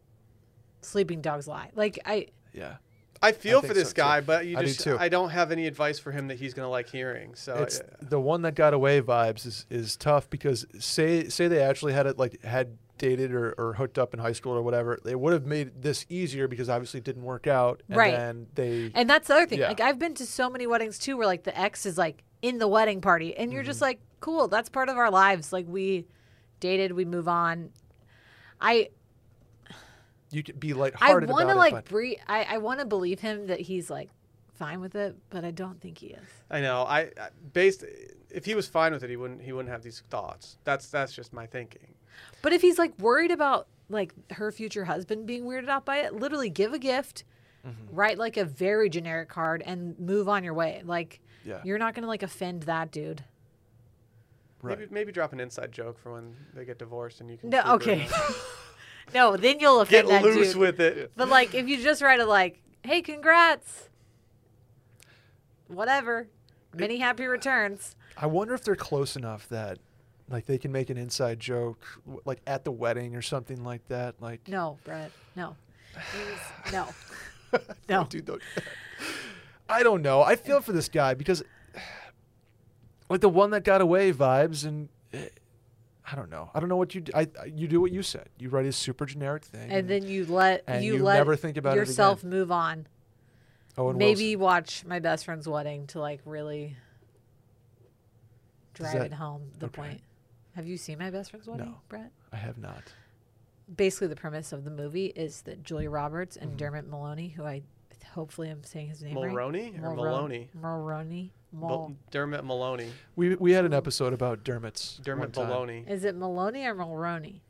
sleeping 0.82 1.20
dogs 1.20 1.48
lie. 1.48 1.70
Like 1.74 1.98
I, 2.06 2.28
Yeah. 2.52 2.76
I 3.22 3.32
feel 3.32 3.60
think 3.60 3.72
for 3.72 3.74
this 3.74 3.88
so, 3.90 3.94
too. 3.94 4.00
guy, 4.02 4.20
but 4.20 4.46
you 4.46 4.56
I 4.56 4.60
do 4.62 4.66
just 4.66 4.80
too. 4.80 4.96
I 4.98 5.08
don't 5.08 5.30
have 5.30 5.52
any 5.52 5.66
advice 5.66 5.98
for 5.98 6.10
him 6.12 6.28
that 6.28 6.38
he's 6.38 6.54
gonna 6.54 6.68
like 6.70 6.88
hearing. 6.88 7.34
So 7.34 7.54
it's 7.62 7.80
uh, 7.80 7.84
the 8.00 8.20
one 8.20 8.42
that 8.42 8.54
got 8.54 8.74
away 8.74 9.00
vibes 9.00 9.46
is, 9.46 9.66
is 9.70 9.96
tough 9.96 10.28
because 10.28 10.66
say 10.78 11.28
say 11.28 11.48
they 11.48 11.60
actually 11.62 11.92
had 11.92 12.06
it 12.06 12.18
like 12.18 12.42
had 12.44 12.76
dated 12.98 13.32
or, 13.32 13.52
or 13.58 13.72
hooked 13.74 13.98
up 13.98 14.14
in 14.14 14.20
high 14.20 14.32
school 14.32 14.52
or 14.52 14.62
whatever, 14.62 14.98
they 15.04 15.14
would 15.16 15.32
have 15.32 15.44
made 15.46 15.82
this 15.82 16.06
easier 16.08 16.46
because 16.46 16.68
obviously 16.68 16.98
it 16.98 17.04
didn't 17.04 17.24
work 17.24 17.46
out. 17.48 17.82
And 17.88 17.96
Right. 17.96 18.14
And 18.14 18.46
they 18.54 18.90
and 18.94 19.08
that's 19.10 19.28
the 19.28 19.34
other 19.34 19.46
thing. 19.46 19.58
Yeah. 19.60 19.68
Like 19.68 19.80
I've 19.80 19.98
been 19.98 20.14
to 20.14 20.26
so 20.26 20.48
many 20.50 20.66
weddings 20.66 20.98
too, 20.98 21.16
where 21.16 21.26
like 21.26 21.42
the 21.44 21.58
ex 21.58 21.84
is 21.86 21.98
like 21.98 22.22
in 22.42 22.58
the 22.58 22.68
wedding 22.68 23.00
party, 23.00 23.36
and 23.36 23.52
you're 23.52 23.62
just 23.62 23.78
Mm-hmm. 23.78 23.84
like, 23.84 24.00
cool, 24.20 24.48
that's 24.48 24.68
part 24.68 24.88
of 24.88 24.96
our 24.96 25.10
lives. 25.10 25.52
Like 25.52 25.66
we 25.68 26.06
dated, 26.60 26.92
we 26.92 27.04
move 27.04 27.28
on. 27.28 27.70
I 28.60 28.90
you 30.32 30.42
could 30.42 30.58
be 30.58 30.72
I 30.72 30.76
lighthearted 30.76 31.28
want 31.28 31.48
to 31.48 31.54
like 31.54 31.72
it. 31.72 31.74
But 31.76 31.84
bre- 31.86 32.22
I 32.26 32.44
I 32.44 32.58
want 32.58 32.80
to 32.80 32.86
believe 32.86 33.20
him 33.20 33.46
that 33.46 33.60
he's 33.60 33.90
like 33.90 34.10
fine 34.54 34.80
with 34.80 34.94
it, 34.94 35.16
but 35.30 35.44
I 35.44 35.50
don't 35.50 35.80
think 35.80 35.98
he 35.98 36.08
is. 36.08 36.28
I 36.50 36.60
know. 36.60 36.82
I, 36.82 37.00
I 37.00 37.28
based 37.52 37.84
if 38.30 38.44
he 38.44 38.54
was 38.54 38.66
fine 38.66 38.92
with 38.92 39.02
it, 39.02 39.10
he 39.10 39.16
wouldn't 39.16 39.42
he 39.42 39.52
wouldn't 39.52 39.72
have 39.72 39.82
these 39.82 40.02
thoughts. 40.10 40.58
That's 40.64 40.88
that's 40.88 41.12
just 41.12 41.32
my 41.32 41.46
thinking. 41.46 41.94
But 42.42 42.52
if 42.52 42.62
he's 42.62 42.78
like 42.78 42.98
worried 42.98 43.30
about 43.30 43.66
like 43.88 44.14
her 44.32 44.50
future 44.52 44.84
husband 44.84 45.26
being 45.26 45.44
weirded 45.44 45.68
out 45.68 45.84
by 45.84 45.98
it, 45.98 46.14
literally 46.14 46.50
give 46.50 46.72
a 46.72 46.78
gift, 46.78 47.24
Mm-hmm. 47.66 47.94
write 47.94 48.18
like 48.18 48.36
a 48.36 48.44
very 48.44 48.90
generic 48.90 49.28
card, 49.28 49.62
and 49.64 49.96
move 49.96 50.28
on 50.28 50.42
your 50.42 50.52
way. 50.52 50.82
Like 50.84 51.20
yeah. 51.44 51.60
you're 51.62 51.78
not 51.78 51.94
gonna 51.94 52.08
like 52.08 52.24
offend 52.24 52.64
that 52.64 52.90
dude. 52.90 53.22
Right. 54.62 54.78
Maybe 54.78 54.92
maybe 54.92 55.12
drop 55.12 55.32
an 55.32 55.38
inside 55.38 55.70
joke 55.70 55.96
for 55.98 56.12
when 56.12 56.34
they 56.54 56.64
get 56.64 56.78
divorced 56.78 57.20
and 57.20 57.30
you 57.30 57.36
can 57.36 57.50
No, 57.50 57.62
okay. 57.74 58.08
around. 59.06 59.14
no, 59.14 59.36
then 59.36 59.60
you'll 59.60 59.84
get 59.84 60.04
offend 60.04 60.08
that 60.08 60.22
loose 60.22 60.52
dude. 60.52 60.56
with 60.56 60.80
it. 60.80 61.12
But 61.16 61.28
like, 61.28 61.54
if 61.54 61.68
you 61.68 61.82
just 61.82 62.02
write 62.02 62.20
a 62.20 62.26
like, 62.26 62.60
"Hey, 62.82 63.02
congrats," 63.02 63.88
whatever, 65.68 66.28
many 66.74 66.98
happy 66.98 67.26
returns. 67.26 67.96
I 68.16 68.26
wonder 68.26 68.54
if 68.54 68.62
they're 68.62 68.76
close 68.76 69.16
enough 69.16 69.48
that 69.48 69.78
like 70.28 70.46
they 70.46 70.58
can 70.58 70.72
make 70.72 70.90
an 70.90 70.96
inside 70.96 71.40
joke 71.40 71.84
like 72.24 72.40
at 72.46 72.64
the 72.64 72.72
wedding 72.72 73.16
or 73.16 73.22
something 73.22 73.64
like 73.64 73.86
that. 73.88 74.20
Like 74.20 74.46
No, 74.48 74.78
Brett, 74.84 75.10
no, 75.36 75.56
Please, 75.92 76.72
no, 76.72 76.88
no. 77.88 78.04
Dude, 78.08 78.24
don't. 78.26 78.42
I 79.68 79.82
don't 79.82 80.02
know. 80.02 80.22
I 80.22 80.36
feel 80.36 80.60
for 80.60 80.72
this 80.72 80.88
guy 80.88 81.14
because, 81.14 81.42
like 83.08 83.20
the 83.20 83.28
one 83.28 83.50
that 83.50 83.64
got 83.64 83.80
away 83.80 84.12
vibes, 84.12 84.66
and 84.66 84.88
eh, 85.12 85.28
I 86.10 86.16
don't 86.16 86.30
know. 86.30 86.50
I 86.54 86.60
don't 86.60 86.68
know 86.68 86.76
what 86.76 86.94
you. 86.94 87.00
d- 87.02 87.12
I 87.14 87.28
I- 87.40 87.44
you 87.46 87.68
do 87.68 87.80
what 87.80 87.92
you 87.92 88.02
said. 88.02 88.28
You 88.38 88.48
write 88.48 88.66
a 88.66 88.72
super 88.72 89.06
generic 89.06 89.44
thing, 89.44 89.70
And 89.70 89.88
then 89.88 90.02
you 90.06 90.26
let 90.26 90.64
And 90.66 90.84
you, 90.84 90.96
you 90.96 91.02
let 91.04 91.16
never 91.18 91.36
think 91.36 91.56
about 91.56 91.76
yourself 91.76 92.20
again. 92.20 92.30
move 92.30 92.50
on. 92.52 92.86
Owen 93.78 93.96
Maybe 93.96 94.34
Wilson. 94.36 94.40
watch 94.44 94.84
my 94.84 94.98
best 94.98 95.24
friend's 95.24 95.48
wedding 95.48 95.86
to 95.88 96.00
like 96.00 96.20
really 96.24 96.76
drive 98.74 98.94
that- 98.94 99.06
it 99.06 99.12
home. 99.14 99.50
The 99.58 99.66
okay. 99.66 99.74
point. 99.82 100.00
Have 100.54 100.66
you 100.66 100.76
seen 100.76 100.98
my 100.98 101.10
best 101.10 101.30
friend's 101.30 101.46
wedding, 101.46 101.66
No. 101.66 101.78
Brett? 101.88 102.10
I 102.32 102.36
have 102.36 102.58
not. 102.58 102.92
Basically, 103.74 104.08
the 104.08 104.16
premise 104.16 104.52
of 104.52 104.64
the 104.64 104.70
movie 104.70 105.06
is 105.06 105.42
that 105.42 105.62
Julia 105.62 105.88
Roberts 105.88 106.36
Mm-hmm. 106.36 106.48
and 106.48 106.58
Dermot 106.58 106.88
Maloney, 106.88 107.28
who 107.28 107.44
I 107.44 107.62
hopefully 108.12 108.50
I'm 108.50 108.64
saying 108.64 108.88
his 108.88 109.02
name 109.02 109.16
right, 109.16 109.30
Mulroney 109.30 109.78
or 109.78 109.94
Mulro- 109.94 110.10
Maloney? 110.10 110.50
Mulroney. 110.60 111.30
Bel- 111.52 111.68
Mul- 111.68 111.96
Dermot 112.10 112.44
Maloney. 112.44 112.90
We 113.16 113.34
we 113.36 113.52
had 113.52 113.64
an 113.64 113.74
episode 113.74 114.12
about 114.12 114.42
Dermot's. 114.44 115.00
Dermot. 115.04 115.36
Maloney. 115.36 115.84
Is 115.86 116.04
it 116.04 116.16
Maloney 116.16 116.64
or 116.66 116.74
Mulroney? 116.74 117.40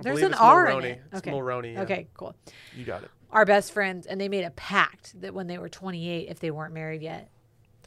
There's 0.00 0.20
an 0.22 0.32
it's 0.32 0.40
R 0.40 0.66
in 0.68 0.76
Mulroney. 0.78 0.84
it. 0.84 1.02
It's 1.12 1.18
Okay. 1.18 1.30
Mulroney. 1.30 1.72
yeah. 1.74 1.82
Okay, 1.82 2.06
cool. 2.14 2.34
You 2.74 2.84
got 2.84 3.02
it. 3.04 3.10
Our 3.32 3.44
best 3.44 3.72
friends, 3.72 4.06
and 4.06 4.20
they 4.20 4.28
made 4.28 4.44
a 4.44 4.50
pact 4.50 5.20
that 5.20 5.32
when 5.34 5.46
they 5.46 5.58
were 5.58 5.68
28, 5.68 6.28
if 6.28 6.40
they 6.40 6.50
weren't 6.50 6.74
married 6.74 7.02
yet, 7.02 7.28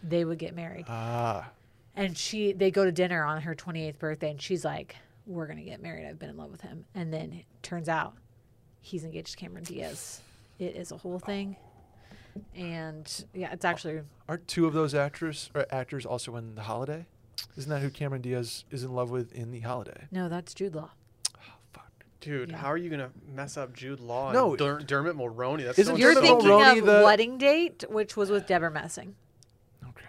they 0.01 0.23
would 0.23 0.37
get 0.39 0.55
married. 0.55 0.85
Ah, 0.87 1.49
And 1.95 2.17
she, 2.17 2.53
they 2.53 2.71
go 2.71 2.85
to 2.85 2.91
dinner 2.91 3.23
on 3.25 3.41
her 3.41 3.53
28th 3.55 3.99
birthday, 3.99 4.31
and 4.31 4.41
she's 4.41 4.63
like, 4.63 4.95
"We're 5.25 5.47
gonna 5.47 5.63
get 5.63 5.81
married. 5.81 6.05
I've 6.07 6.19
been 6.19 6.29
in 6.29 6.37
love 6.37 6.51
with 6.51 6.61
him." 6.61 6.85
And 6.95 7.11
then 7.13 7.33
it 7.33 7.45
turns 7.61 7.89
out 7.89 8.13
he's 8.79 9.03
engaged 9.03 9.31
to 9.31 9.37
Cameron 9.37 9.63
Diaz. 9.65 10.21
It 10.59 10.75
is 10.75 10.91
a 10.91 10.97
whole 10.97 11.19
thing, 11.19 11.57
and 12.55 13.25
yeah, 13.33 13.51
it's 13.51 13.65
actually 13.65 14.01
aren't 14.27 14.47
two 14.47 14.65
of 14.67 14.73
those 14.73 14.93
actors 14.95 15.49
or 15.53 15.65
actors 15.71 16.05
also 16.05 16.35
in 16.35 16.55
The 16.55 16.61
Holiday? 16.63 17.05
Isn't 17.57 17.69
that 17.69 17.81
who 17.81 17.89
Cameron 17.89 18.21
Diaz 18.21 18.63
is 18.71 18.83
in 18.83 18.93
love 18.93 19.09
with 19.11 19.31
in 19.33 19.51
The 19.51 19.59
Holiday? 19.61 20.07
no, 20.11 20.29
that's 20.29 20.53
Jude 20.53 20.75
Law. 20.75 20.91
Oh, 21.37 21.39
fuck. 21.73 21.91
Dude, 22.21 22.51
Yeah. 22.51 22.57
how 22.57 22.67
are 22.67 22.77
you 22.77 22.89
gonna 22.89 23.11
mess 23.27 23.57
up 23.57 23.73
Jude 23.73 23.99
Law 23.99 24.29
and 24.29 24.33
No. 24.33 24.55
Der- 24.55 24.79
Dermot 24.79 25.15
Mulroney? 25.17 25.63
That's 25.65 25.77
Isn't 25.79 25.95
so 25.95 25.99
You're 25.99 26.13
Dermot 26.13 26.29
thinking 26.29 26.49
Mulroney 26.49 26.79
of 26.79 26.85
the- 26.85 27.01
Wedding 27.03 27.37
Date, 27.37 27.83
which 27.89 28.15
was 28.15 28.29
with 28.29 28.47
Debra 28.47 28.71
Messing. 28.71 29.15
Okay. 29.89 30.05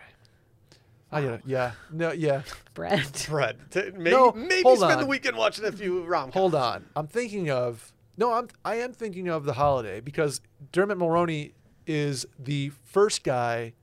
I 1.12 1.20
get 1.22 1.32
it. 1.34 1.40
Yeah. 1.44 1.72
No. 1.90 2.12
Yeah. 2.12 2.42
Brett. 2.74 3.26
Brett. 3.30 3.56
T- 3.70 3.90
maybe 3.96 4.10
No, 4.10 4.32
maybe 4.32 4.62
hold 4.62 4.78
spend 4.78 5.00
the 5.00 5.04
on. 5.04 5.08
weekend 5.08 5.36
watching 5.36 5.64
a 5.64 5.72
few 5.72 6.04
rom 6.04 6.30
Hold 6.32 6.54
on. 6.54 6.86
I'm 6.96 7.06
thinking 7.08 7.50
of 7.50 7.92
no. 8.16 8.32
I'm 8.32 8.48
I 8.64 8.76
am 8.76 8.92
thinking 8.92 9.28
of 9.28 9.44
the 9.44 9.54
holiday 9.54 10.00
because 10.00 10.40
Dermot 10.72 10.98
Mulroney 10.98 11.52
is 11.86 12.26
the 12.38 12.70
first 12.84 13.22
guy. 13.24 13.74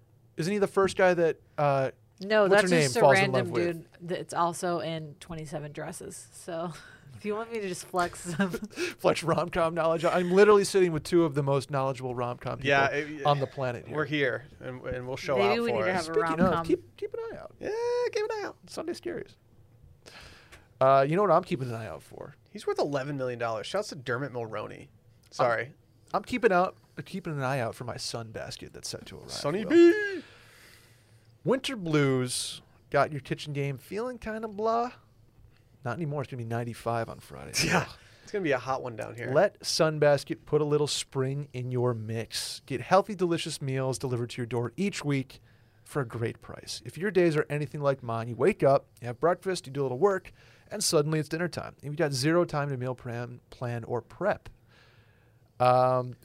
Isn't 0.42 0.54
he 0.54 0.60
the 0.60 0.68
first 0.68 0.98
guy 0.98 1.14
that 1.14 1.38
uh, 1.58 1.92
No, 2.22 2.44
What's 2.44 2.64
that's 2.64 2.72
her 2.72 2.82
just 2.82 2.98
a 2.98 3.02
random 3.02 3.52
dude 3.54 3.86
that's 4.02 4.34
also 4.34 4.80
in 4.80 5.16
27 5.20 5.72
dresses. 5.72 6.28
So 6.34 6.72
if 7.18 7.26
you 7.26 7.34
want 7.36 7.52
me 7.52 7.60
to 7.62 7.68
just 7.68 7.86
flex 7.86 8.20
some, 8.38 8.50
flex 9.00 9.24
rom 9.24 9.50
com 9.50 9.74
knowledge? 9.74 10.04
I'm 10.06 10.32
literally 10.32 10.64
sitting 10.64 10.92
with 10.92 11.04
two 11.04 11.24
of 11.24 11.34
the 11.36 11.44
most 11.44 11.72
knowledgeable 11.72 12.14
rom 12.16 12.38
com 12.38 12.58
people 12.58 12.70
Yeah, 12.70 12.88
it- 12.88 13.26
on 13.26 13.40
the 13.40 13.48
planet. 13.48 13.88
Here. 13.88 13.96
We're 13.96 14.06
here, 14.06 14.46
and, 14.60 14.82
and 14.86 15.08
we'll 15.08 15.18
show 15.18 15.38
maybe 15.38 15.60
out 15.60 15.64
we 15.64 15.70
for 15.72 15.76
need 15.78 15.84
to 15.84 15.90
it. 15.90 15.94
have 15.96 16.10
a 16.10 16.14
rom 16.14 16.40
of, 16.40 16.54
com. 16.54 16.66
keep 16.66 16.98
keep 16.98 17.14
an 17.14 17.20
eye 17.32 17.38
out. 17.40 17.54
Yeah, 17.60 17.70
keep 18.12 18.24
an 18.24 18.30
eye 18.32 18.44
out. 18.46 18.58
Sunday 18.68 18.94
Scaries. 18.94 19.36
Uh, 20.80 21.06
you 21.08 21.16
know 21.16 21.22
what 21.22 21.32
I'm 21.32 21.44
keeping 21.44 21.70
an 21.70 21.76
eye 21.76 21.88
out 21.88 22.02
for? 22.02 22.36
He's 22.50 22.66
worth 22.66 22.80
eleven 22.80 23.18
million 23.18 23.38
dollars. 23.40 23.68
Shouts 23.68 23.90
to 23.90 23.96
Dermot 23.96 24.34
Mulroney. 24.34 24.88
Sorry, 25.30 25.72
I'm 26.14 26.24
keeping 26.24 26.52
out 26.52 26.76
keeping 27.06 27.34
an 27.34 27.42
eye 27.44 27.60
out 27.60 27.74
for 27.76 27.84
my 27.84 27.98
sun 27.98 28.32
basket 28.32 28.74
that's 28.74 28.90
set 28.90 29.06
to 29.08 29.18
arrive. 29.18 29.32
Sonny 29.32 29.64
Will. 29.66 29.70
B. 29.72 30.22
Winter 31.44 31.76
blues 31.76 32.62
got 32.90 33.12
your 33.12 33.22
kitchen 33.22 33.54
game 33.54 33.78
feeling 33.78 34.18
kind 34.18 34.46
of 34.46 34.56
blah. 34.56 34.92
Not 35.84 35.96
anymore. 35.96 36.22
It's 36.22 36.32
gonna 36.32 36.44
be 36.44 36.48
95 36.48 37.10
on 37.10 37.20
Friday. 37.20 37.54
Yeah, 37.66 37.86
it's 38.24 38.32
gonna 38.32 38.44
be 38.44 38.52
a 38.52 38.60
hot 38.60 38.84
one 38.84 38.96
down 38.96 39.16
here. 39.16 39.32
Let 39.34 39.60
Sunbasket 39.62 40.46
put 40.46 40.62
a 40.62 40.66
little 40.66 40.88
spring 40.88 41.48
in 41.54 41.72
your 41.72 41.94
mix. 41.94 42.62
Get 42.66 42.82
healthy, 42.82 43.16
delicious 43.16 43.62
meals 43.62 43.98
delivered 43.98 44.30
to 44.32 44.38
your 44.38 44.46
door 44.46 44.72
each 44.78 45.04
week 45.04 45.42
for 45.84 46.02
a 46.02 46.08
great 46.08 46.42
price. 46.42 46.82
If 46.86 46.98
your 46.98 47.12
days 47.12 47.36
are 47.36 47.46
anything 47.50 47.82
like 47.82 48.04
mine, 48.04 48.28
you 48.30 48.36
wake 48.36 48.64
up, 48.64 48.86
you 49.02 49.08
have 49.08 49.20
breakfast, 49.20 49.66
you 49.66 49.74
do 49.74 49.82
a 49.82 49.84
little 49.84 50.00
work, 50.00 50.32
and 50.70 50.84
suddenly 50.84 51.20
it's 51.20 51.28
dinner 51.28 51.48
time. 51.50 51.76
And 51.82 51.86
you've 51.92 51.98
got 51.98 52.14
zero 52.14 52.46
time 52.46 52.70
to 52.70 52.78
meal 52.78 52.96
plan, 52.96 53.42
plan 53.50 53.84
or 53.84 54.02
prep. 54.02 54.48
Um, 55.60 56.16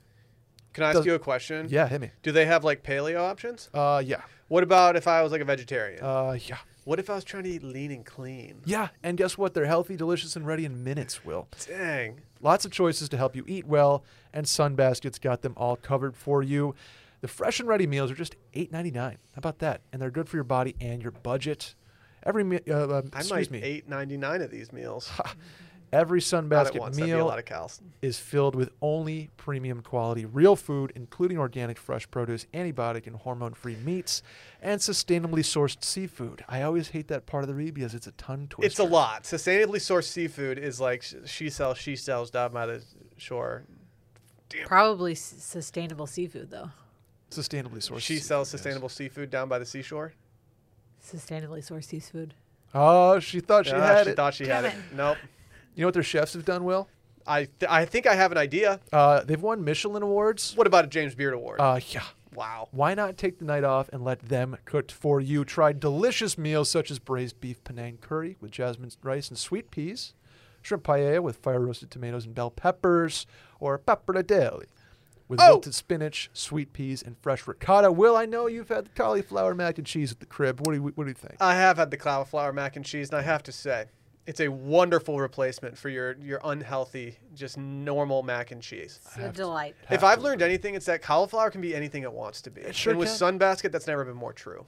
Can 0.77 0.85
I 0.85 0.89
ask 0.89 0.99
Does- 0.99 1.07
you 1.07 1.15
a 1.15 1.19
question? 1.19 1.69
yeah, 1.71 1.89
hit 1.89 2.03
me. 2.03 2.11
Do 2.23 2.33
they 2.33 2.45
have 2.45 2.63
like 2.63 2.83
paleo 2.83 3.17
options? 3.19 3.71
Uh, 3.73 4.03
yeah. 4.05 4.21
What 4.49 4.63
about 4.63 4.95
if 4.95 5.09
I 5.09 5.23
was 5.23 5.33
like 5.33 5.41
a 5.41 5.45
vegetarian? 5.47 6.05
Uh, 6.05 6.37
yeah. 6.47 6.59
what 6.85 6.99
if 6.99 7.09
I 7.09 7.15
was 7.15 7.25
trying 7.25 7.45
to 7.45 7.49
eat 7.49 7.63
lean 7.63 7.91
and 7.91 8.05
clean? 8.05 8.61
Yeah, 8.67 8.89
and 9.03 9.17
guess 9.17 9.39
what? 9.39 9.55
They're 9.55 9.65
healthy, 9.65 9.97
delicious, 9.97 10.37
and 10.37 10.47
ready 10.47 10.67
in 10.67 10.85
minutes, 10.85 11.25
Will. 11.25 11.49
Dang. 11.67 12.21
Lots 12.43 12.67
of 12.67 12.73
choices 12.73 13.09
to 13.09 13.17
help 13.17 13.35
you 13.35 13.43
eat 13.49 13.67
well, 13.67 14.05
and 14.35 14.45
Sunbasket's 14.45 15.19
got 15.19 15.41
them 15.41 15.55
all 15.57 15.77
covered 15.77 16.15
for 16.15 16.43
you. 16.43 16.75
The 17.23 17.29
fresh 17.29 17.59
and 17.59 17.69
ready 17.69 17.87
meals 17.87 18.11
are 18.11 18.15
just 18.15 18.37
$8.99. 18.55 18.95
How 18.95 19.17
about 19.37 19.61
that? 19.61 19.81
And 19.95 20.03
they're 20.03 20.11
good 20.11 20.29
for 20.29 20.37
your 20.37 20.45
body 20.45 20.77
and 20.79 21.03
your 21.03 21.13
budget. 21.13 21.75
Every 22.23 22.45
me- 22.45 22.61
uh, 22.69 22.75
uh, 22.75 23.03
I 23.15 23.19
excuse 23.21 23.31
might 23.31 23.51
me. 23.51 23.63
eight 23.63 23.89
ninety 23.89 24.17
nine 24.17 24.43
of 24.43 24.51
these 24.51 24.73
meals. 24.73 25.11
Every 25.97 26.19
Not 26.21 26.33
at 26.35 26.45
Sunbasket 26.75 26.79
once. 26.79 26.97
That'd 26.97 27.13
a 27.13 27.17
meal 27.17 27.27
lot 27.27 27.39
of 27.39 27.45
cows. 27.47 27.81
is 28.03 28.19
filled 28.19 28.55
with 28.55 28.71
only 28.83 29.31
premium 29.39 29.81
quality 29.81 30.27
real 30.27 30.55
food, 30.57 30.93
including 30.95 31.39
organic 31.39 31.79
fresh 31.79 32.11
produce, 32.11 32.47
antibiotic 32.53 33.07
and 33.07 33.17
hormone 33.17 33.55
free 33.55 33.77
meats, 33.77 34.23
and 34.61 34.79
sustainably 34.81 35.41
sourced 35.41 35.83
seafood. 35.83 36.45
I 36.49 36.61
always 36.63 36.89
hate 36.89 37.09
that 37.09 37.25
part 37.25 37.45
of 37.45 37.49
the 37.49 37.55
read 37.55 37.73
because 37.75 37.95
it's 37.95 38.07
a 38.07 38.13
tongue 38.13 38.47
twister. 38.49 38.67
It's 38.67 38.79
a 38.79 38.85
lot. 38.95 39.23
Sustainably 39.25 39.79
sourced 39.79 40.05
seafood 40.09 40.59
is 40.59 40.79
like 40.81 41.03
she 41.25 41.49
sells, 41.49 41.79
she 41.79 41.97
sells 41.97 42.31
down 42.31 42.53
by 42.53 42.67
the 42.67 42.83
shore. 43.17 43.65
Damn. 44.51 44.67
Probably 44.67 45.13
s- 45.13 45.35
sustainable 45.39 46.07
seafood, 46.07 46.51
though. 46.51 46.71
Sustainably 47.31 47.79
sourced. 47.79 48.01
She 48.01 48.15
seafood, 48.17 48.23
sells 48.27 48.47
yes. 48.49 48.51
sustainable 48.51 48.89
seafood 48.91 49.31
down 49.31 49.49
by 49.49 49.59
the 49.59 49.67
seashore. 49.67 50.13
Sustainably 51.03 51.61
sourced 51.69 51.85
seafood. 51.85 52.35
Oh, 52.75 53.19
she 53.21 53.41
thought 53.41 53.67
she 53.67 53.73
Ah, 53.73 53.81
had 53.81 54.05
she 54.05 54.11
it. 54.11 54.17
thought 54.17 54.35
she 54.35 54.47
had 54.47 54.65
it. 54.67 54.75
it. 54.75 54.95
Nope. 54.95 55.17
You 55.77 55.83
know 55.83 55.87
what 55.89 55.95
their 55.95 56.03
chefs 56.03 56.33
have 56.33 56.45
done, 56.45 56.65
Will? 56.65 56.89
I 57.27 57.45
th- 57.45 57.71
I 57.71 57.85
think 57.85 58.07
I 58.07 58.15
have 58.15 58.33
an 58.33 58.39
idea. 58.39 58.81
Uh, 58.93 59.23
they've 59.23 59.41
won 59.41 59.63
Michelin 59.65 60.03
awards. 60.03 60.55
What 60.57 60.67
about 60.67 60.85
a 60.85 60.89
James 60.89 61.15
Beard 61.15 61.35
Award? 61.35 61.61
Uh, 61.61 61.79
yeah. 61.91 62.03
wow. 62.35 62.69
Why 62.71 62.95
not 62.95 63.17
take 63.17 63.39
the 63.39 63.45
night 63.45 63.63
off 63.65 63.89
and 63.93 64.03
let 64.05 64.21
them 64.21 64.57
cook 64.65 64.91
for 64.91 65.21
you? 65.21 65.45
Try 65.45 65.73
delicious 65.73 66.37
meals 66.39 66.71
such 66.71 66.91
as 66.91 66.99
braised 66.99 67.41
beef 67.41 67.63
Penang 67.65 67.99
curry 68.01 68.37
with 68.41 68.51
jasmine 68.53 68.91
rice 69.03 69.29
and 69.29 69.37
sweet 69.37 69.71
peas, 69.71 70.15
shrimp 70.63 70.85
paella 70.85 71.21
with 71.21 71.37
fire 71.39 71.61
roasted 71.61 71.91
tomatoes 71.91 72.25
and 72.27 72.35
bell 72.35 72.51
peppers, 72.51 73.27
or 73.61 73.79
pappardelle 73.79 74.63
with 75.29 75.41
Oh! 75.41 75.55
wilted 75.55 75.75
spinach, 75.75 76.31
sweet 76.33 76.73
peas, 76.73 77.03
and 77.03 77.17
fresh 77.21 77.49
ricotta. 77.49 77.91
Will, 77.91 78.17
I 78.17 78.27
know 78.27 78.47
you've 78.47 78.69
had 78.69 78.85
the 78.87 78.91
cauliflower 78.91 79.55
mac 79.57 79.79
and 79.79 79.87
cheese 79.87 80.13
at 80.13 80.21
the 80.21 80.27
crib. 80.27 80.61
What 80.61 80.73
do 80.75 80.75
you, 80.75 80.83
what 80.95 81.03
do 81.05 81.09
you 81.09 81.15
think? 81.15 81.35
I 81.41 81.57
have 81.57 81.77
had 81.79 81.91
the 81.91 81.97
cauliflower 81.97 82.53
mac 82.53 82.77
and 82.77 82.85
cheese, 82.85 83.09
and 83.11 83.19
I 83.19 83.23
have 83.23 83.43
to 83.43 83.53
say, 83.53 83.87
it's 84.27 84.41
a 84.41 84.49
wonderful 84.49 85.21
replacement 85.21 85.79
for 85.79 85.89
your 85.89 86.17
your 86.19 86.41
unhealthy, 86.45 87.19
just 87.35 87.57
normal 87.57 88.23
mac 88.23 88.51
and 88.51 88.61
cheese. 88.61 89.01
It's 89.05 89.17
a 89.17 89.33
delight. 89.33 89.77
If 89.91 90.03
I've 90.05 90.21
learned 90.23 90.43
anything, 90.43 90.75
it's 90.75 90.87
that 90.87 91.03
cauliflower 91.03 91.51
can 91.51 91.61
be 91.61 91.75
anything 91.75 92.03
it 92.03 92.13
wants 92.13 92.43
to 92.43 92.51
be. 92.51 92.61
It 92.63 92.75
sure 92.75 92.93
and 92.93 92.99
with 92.99 93.09
can. 93.09 93.39
Sunbasket, 93.39 93.71
that's 93.73 93.87
never 93.87 94.05
been 94.05 94.17
more 94.17 94.33
true. 94.33 94.67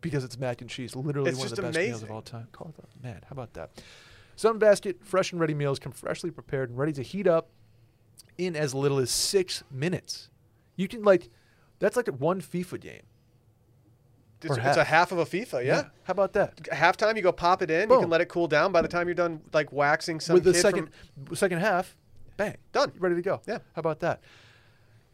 because 0.00 0.24
it's 0.24 0.38
mac 0.38 0.60
and 0.60 0.70
cheese, 0.70 0.94
literally 0.96 1.30
It's 1.30 1.38
one 1.38 1.48
of 1.48 1.56
the 1.56 1.62
best 1.62 1.78
meals 1.78 2.02
of 2.02 2.10
all 2.10 2.22
time. 2.22 2.48
Cauliflower, 2.52 2.88
man, 3.02 3.20
how 3.28 3.32
about 3.32 3.52
that? 3.54 3.82
Sunbasket 4.36 5.04
fresh 5.04 5.32
and 5.32 5.40
ready 5.40 5.54
meals 5.54 5.78
come 5.78 5.92
freshly 5.92 6.30
prepared 6.30 6.70
and 6.70 6.78
ready 6.78 6.92
to 6.92 7.02
heat 7.02 7.26
up 7.26 7.50
in 8.38 8.56
as 8.56 8.74
little 8.74 8.98
as 8.98 9.10
six 9.10 9.62
minutes. 9.70 10.30
You 10.76 10.88
can 10.88 11.02
like, 11.02 11.28
that's 11.78 11.96
like 11.96 12.08
a 12.08 12.12
one 12.12 12.40
FIFA 12.40 12.80
game. 12.80 13.02
It's, 14.44 14.56
it's 14.56 14.76
a 14.76 14.84
half. 14.84 15.12
of 15.12 15.18
a 15.18 15.24
FIFA, 15.24 15.64
yeah. 15.64 15.82
How 16.04 16.12
about 16.12 16.32
that? 16.34 16.56
Halftime, 16.64 17.16
you 17.16 17.22
go 17.22 17.32
pop 17.32 17.62
it 17.62 17.70
in. 17.70 17.90
You 17.90 18.00
can 18.00 18.10
let 18.10 18.20
it 18.20 18.28
cool 18.28 18.48
down. 18.48 18.72
By 18.72 18.82
the 18.82 18.88
time 18.88 19.06
you're 19.08 19.14
done, 19.14 19.40
like 19.52 19.72
waxing 19.72 20.20
some 20.20 20.34
With 20.34 20.44
the 20.44 20.54
second 20.54 20.88
from- 21.26 21.36
second 21.36 21.58
half, 21.58 21.96
bang, 22.36 22.56
Done. 22.72 22.90
You're 22.94 23.02
ready 23.02 23.16
to 23.16 23.22
go. 23.22 23.40
Yeah. 23.46 23.58
How 23.74 23.80
about 23.80 24.00
that? 24.00 24.20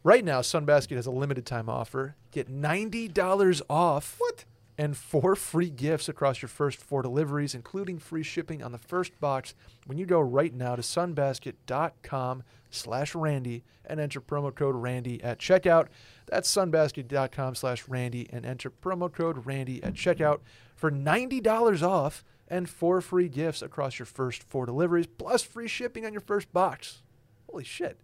Right 0.05 0.25
now, 0.25 0.41
Sunbasket 0.41 0.97
has 0.97 1.07
a 1.07 1.11
limited 1.11 1.45
time 1.45 1.69
offer. 1.69 2.15
Get 2.31 2.49
ninety 2.49 3.09
dollars 3.09 3.61
off. 3.69 4.15
What? 4.19 4.45
And 4.79 4.97
four 4.97 5.35
free 5.35 5.69
gifts 5.69 6.09
across 6.09 6.41
your 6.41 6.49
first 6.49 6.79
four 6.79 7.03
deliveries, 7.03 7.55
including 7.55 7.99
free 7.99 8.23
shipping 8.23 8.63
on 8.63 8.71
the 8.71 8.79
first 8.79 9.19
box 9.21 9.55
when 9.87 9.99
you 9.99 10.07
go 10.07 10.21
right 10.21 10.55
now 10.55 10.77
to 10.77 10.83
sunbasket.com 10.83 12.45
slash 12.71 13.15
Randy 13.15 13.65
and 13.85 13.99
enter 13.99 14.21
promo 14.21 14.55
code 14.55 14.77
Randy 14.77 15.23
at 15.23 15.39
checkout. 15.39 15.89
That's 16.27 16.55
sunbasket.com 16.55 17.57
slash 17.57 17.89
Randy 17.89 18.29
and 18.31 18.47
enter 18.47 18.71
promo 18.71 19.13
code 19.13 19.45
Randy 19.45 19.83
at 19.83 19.95
checkout 19.95 20.41
for 20.77 20.91
$90 20.91 21.83
off 21.83 22.25
and 22.47 22.69
four 22.69 23.01
free 23.01 23.29
gifts 23.29 23.61
across 23.61 23.99
your 23.99 24.07
first 24.07 24.43
four 24.45 24.65
deliveries, 24.65 25.07
plus 25.07 25.43
free 25.43 25.69
shipping 25.69 26.07
on 26.07 26.13
your 26.13 26.21
first 26.21 26.53
box. 26.53 27.03
Holy 27.51 27.65
shit. 27.65 27.99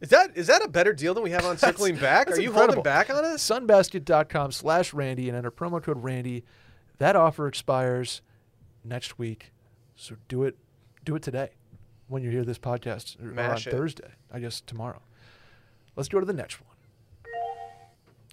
Is 0.00 0.08
that 0.10 0.30
is 0.36 0.46
that 0.46 0.62
a 0.64 0.68
better 0.68 0.92
deal 0.92 1.12
than 1.14 1.22
we 1.22 1.30
have 1.30 1.44
on 1.44 1.58
circling 1.58 1.96
back? 1.96 2.30
Are 2.30 2.40
you 2.40 2.48
incredible. 2.48 2.76
holding 2.76 2.82
back 2.82 3.10
on 3.10 3.24
us? 3.24 3.42
sunbasket.com 3.48 4.52
slash 4.52 4.94
randy 4.94 5.28
and 5.28 5.36
enter 5.36 5.50
promo 5.50 5.82
code 5.82 6.02
randy 6.02 6.44
that 6.98 7.16
offer 7.16 7.46
expires 7.46 8.22
next 8.84 9.18
week 9.18 9.52
so 9.96 10.16
do 10.28 10.44
it 10.44 10.56
do 11.04 11.14
it 11.16 11.22
today 11.22 11.50
when 12.08 12.22
you 12.22 12.30
hear 12.30 12.44
this 12.44 12.58
podcast 12.58 13.22
or- 13.22 13.38
or 13.38 13.40
on 13.42 13.56
it. 13.56 13.62
thursday 13.62 14.08
i 14.32 14.38
guess 14.40 14.60
tomorrow 14.62 15.00
let's 15.96 16.08
go 16.08 16.18
to 16.18 16.24
the 16.26 16.32
next 16.32 16.60
one 16.62 16.74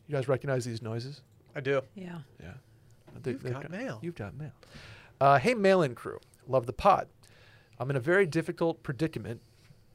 you 0.07 0.15
guys 0.15 0.27
recognize 0.27 0.63
these 0.65 0.81
noises 0.81 1.21
I 1.55 1.59
do. 1.59 1.81
Yeah. 1.95 2.19
yeah 2.41 2.51
They- 3.23 3.31
You've 3.31 3.43
they've 3.43 3.53
got 3.53 3.69
mail. 3.69 3.99
you've 4.01 4.15
got 4.15 4.35
mail 4.37 4.51
uh, 5.19 5.37
hey 5.39 5.53
mail-in 5.53 5.95
crew 5.95 6.19
love 6.47 6.65
the 6.65 6.73
pod 6.73 7.07
i'm 7.79 7.89
in 7.89 7.95
a 7.97 8.01
very 8.01 8.25
difficult 8.25 8.83
predicament 8.83 9.41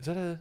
is 0.00 0.06
that 0.06 0.16
a 0.18 0.40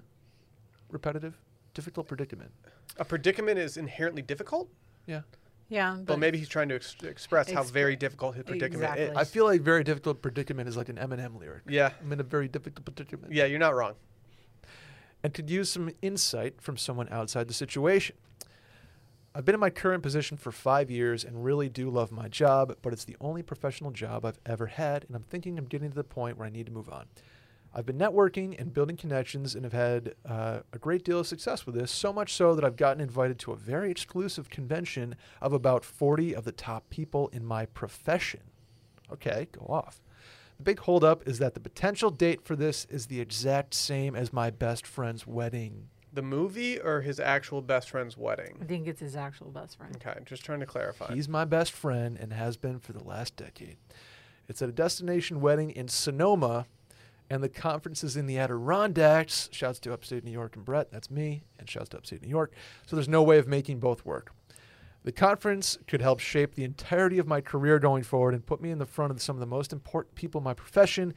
repetitive 0.92 1.38
difficult 1.74 2.08
predicament 2.08 2.52
A 2.98 3.06
predicament 3.06 3.58
is 3.58 3.78
inherently 3.78 4.22
difficult, 4.22 4.70
yeah 5.08 5.22
Yeah. 5.70 5.96
but 5.98 6.06
But 6.06 6.20
maybe 6.20 6.38
he's 6.38 6.50
trying 6.50 6.68
to 6.70 6.76
ex- 6.76 6.96
express 7.04 7.50
how 7.50 7.64
very 7.64 7.96
difficult 7.96 8.36
his 8.36 8.44
predicament 8.44 8.84
Exactly. 8.84 9.06
is. 9.06 9.18
I 9.18 9.24
feel 9.24 9.46
like 9.46 9.62
very 9.62 9.84
difficult 9.84 10.22
predicament 10.22 10.68
is 10.68 10.76
like 10.76 10.90
an 10.90 10.98
Eminem 10.98 11.40
lyric. 11.40 11.64
yeah, 11.70 11.92
I'm 12.02 12.12
in 12.12 12.20
a 12.20 12.24
very 12.24 12.48
difficult 12.50 12.84
predicament. 12.86 13.32
yeah, 13.34 13.46
you're 13.46 13.60
not 13.60 13.74
wrong. 13.76 13.96
And 15.24 15.34
could 15.34 15.50
use 15.50 15.70
some 15.72 15.92
insight 16.02 16.62
from 16.62 16.78
someone 16.78 17.08
outside 17.10 17.48
the 17.48 17.54
situation. 17.54 18.16
I've 19.34 19.46
been 19.46 19.54
in 19.56 19.62
my 19.62 19.70
current 19.70 20.04
position 20.04 20.36
for 20.36 20.52
five 20.52 20.92
years 20.92 21.24
and 21.24 21.46
really 21.46 21.70
do 21.70 21.90
love 21.90 22.12
my 22.12 22.28
job, 22.28 22.76
but 22.82 22.92
it's 22.92 23.06
the 23.06 23.16
only 23.22 23.42
professional 23.44 23.92
job 23.92 24.26
I've 24.26 24.40
ever 24.46 24.66
had, 24.68 25.06
and 25.06 25.16
I'm 25.16 25.24
thinking 25.24 25.58
I'm 25.58 25.66
getting 25.68 25.90
to 25.90 25.96
the 25.96 26.04
point 26.04 26.38
where 26.38 26.46
I 26.48 26.50
need 26.50 26.66
to 26.66 26.72
move 26.74 26.90
on. 26.90 27.06
I've 27.74 27.86
been 27.86 27.98
networking 27.98 28.60
and 28.60 28.74
building 28.74 28.98
connections 28.98 29.56
and 29.56 29.64
have 29.64 29.74
had 29.74 30.16
uh, 30.26 30.60
a 30.74 30.78
great 30.78 31.06
deal 31.06 31.20
of 31.20 31.28
success 31.28 31.66
with 31.66 31.76
this, 31.76 31.90
so 31.90 32.12
much 32.12 32.34
so 32.34 32.54
that 32.54 32.66
I've 32.66 32.76
gotten 32.76 33.02
invited 33.02 33.40
to 33.40 33.54
a 33.54 33.56
very 33.56 33.90
exclusive 33.90 34.50
convention 34.50 35.16
of 35.42 35.54
about 35.54 35.86
40 35.86 36.36
of 36.36 36.44
the 36.44 36.52
top 36.52 36.90
people 36.90 37.30
in 37.30 37.46
my 37.46 37.66
profession. 37.68 38.42
Okay, 39.12 39.48
go 39.54 39.66
off. 39.70 40.02
The 40.58 40.64
big 40.64 40.80
holdup 40.80 41.28
is 41.28 41.40
that 41.40 41.54
the 41.54 41.60
potential 41.62 42.12
date 42.12 42.44
for 42.44 42.56
this 42.58 42.86
is 42.90 43.08
the 43.08 43.22
exact 43.22 43.74
same 43.74 44.16
as 44.16 44.34
my 44.34 44.50
best 44.50 44.86
friend's 44.86 45.26
wedding. 45.26 45.88
The 46.14 46.22
movie 46.22 46.78
or 46.78 47.02
his 47.02 47.22
actual 47.22 47.62
best 47.62 47.90
friend's 47.90 48.18
wedding? 48.18 48.48
I 48.48 48.60
wedding? 48.60 48.68
think 48.68 48.88
it's 48.88 49.00
his 49.00 49.16
actual 49.16 49.50
best 49.50 49.78
friend. 49.78 49.96
Okay, 49.96 50.20
just 50.26 50.44
trying 50.44 50.60
to 50.60 50.66
clarify. 50.66 51.14
He's 51.16 51.30
my 51.30 51.46
best 51.46 51.72
friend 51.72 52.18
and 52.20 52.34
has 52.34 52.58
been 52.58 52.80
for 52.80 52.92
the 52.92 53.04
last 53.04 53.38
decade. 53.38 53.78
It's 54.50 54.62
at 54.62 54.68
a 54.68 54.74
destination 54.74 55.40
wedding 55.40 55.72
in 55.72 55.88
Sonoma, 55.88 56.66
and 57.32 57.42
the 57.42 57.50
conferences 57.50 58.18
in 58.18 58.26
the 58.26 58.38
Adirondacks. 58.38 59.48
Shouts 59.54 59.80
to 59.80 59.94
upstate 59.94 60.26
New 60.26 60.32
York 60.32 60.58
and 60.58 60.66
Brett, 60.66 60.92
that's 60.92 61.10
me, 61.10 61.44
and 61.58 61.70
shouts 61.70 61.88
to 61.90 61.98
upstate 61.98 62.22
New 62.22 62.28
York. 62.28 62.52
So 62.86 62.98
there's 62.98 63.08
no 63.08 63.24
way 63.24 63.38
of 63.38 63.48
making 63.48 63.80
both 63.80 64.06
work. 64.06 64.34
The 65.06 65.14
conference 65.14 65.78
could 65.88 66.02
help 66.02 66.20
shape 66.20 66.56
the 66.56 66.66
entirety 66.66 67.20
of 67.20 67.28
my 67.28 67.40
career 67.40 67.80
going 67.80 68.04
forward 68.04 68.34
and 68.34 68.46
put 68.46 68.62
me 68.62 68.70
in 68.70 68.80
the 68.80 68.86
front 68.86 69.12
of 69.12 69.22
some 69.22 69.38
of 69.38 69.40
the 69.40 69.46
most 69.46 69.72
important 69.72 70.14
people 70.16 70.40
in 70.40 70.44
my 70.44 70.54
profession, 70.54 71.14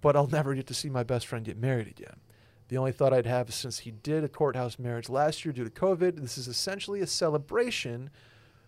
but 0.00 0.14
I'll 0.14 0.28
never 0.28 0.54
get 0.54 0.68
to 0.68 0.74
see 0.74 0.88
my 0.88 1.02
best 1.02 1.26
friend 1.26 1.44
get 1.44 1.58
married 1.58 1.88
again. 1.88 2.20
The 2.68 2.78
only 2.78 2.92
thought 2.92 3.12
I'd 3.12 3.26
have 3.26 3.48
is 3.48 3.56
since 3.56 3.80
he 3.80 3.90
did 3.90 4.22
a 4.22 4.28
courthouse 4.28 4.78
marriage 4.78 5.08
last 5.08 5.44
year 5.44 5.52
due 5.52 5.64
to 5.64 5.70
COVID, 5.70 6.20
this 6.20 6.38
is 6.38 6.46
essentially 6.46 7.00
a 7.00 7.06
celebration. 7.08 8.10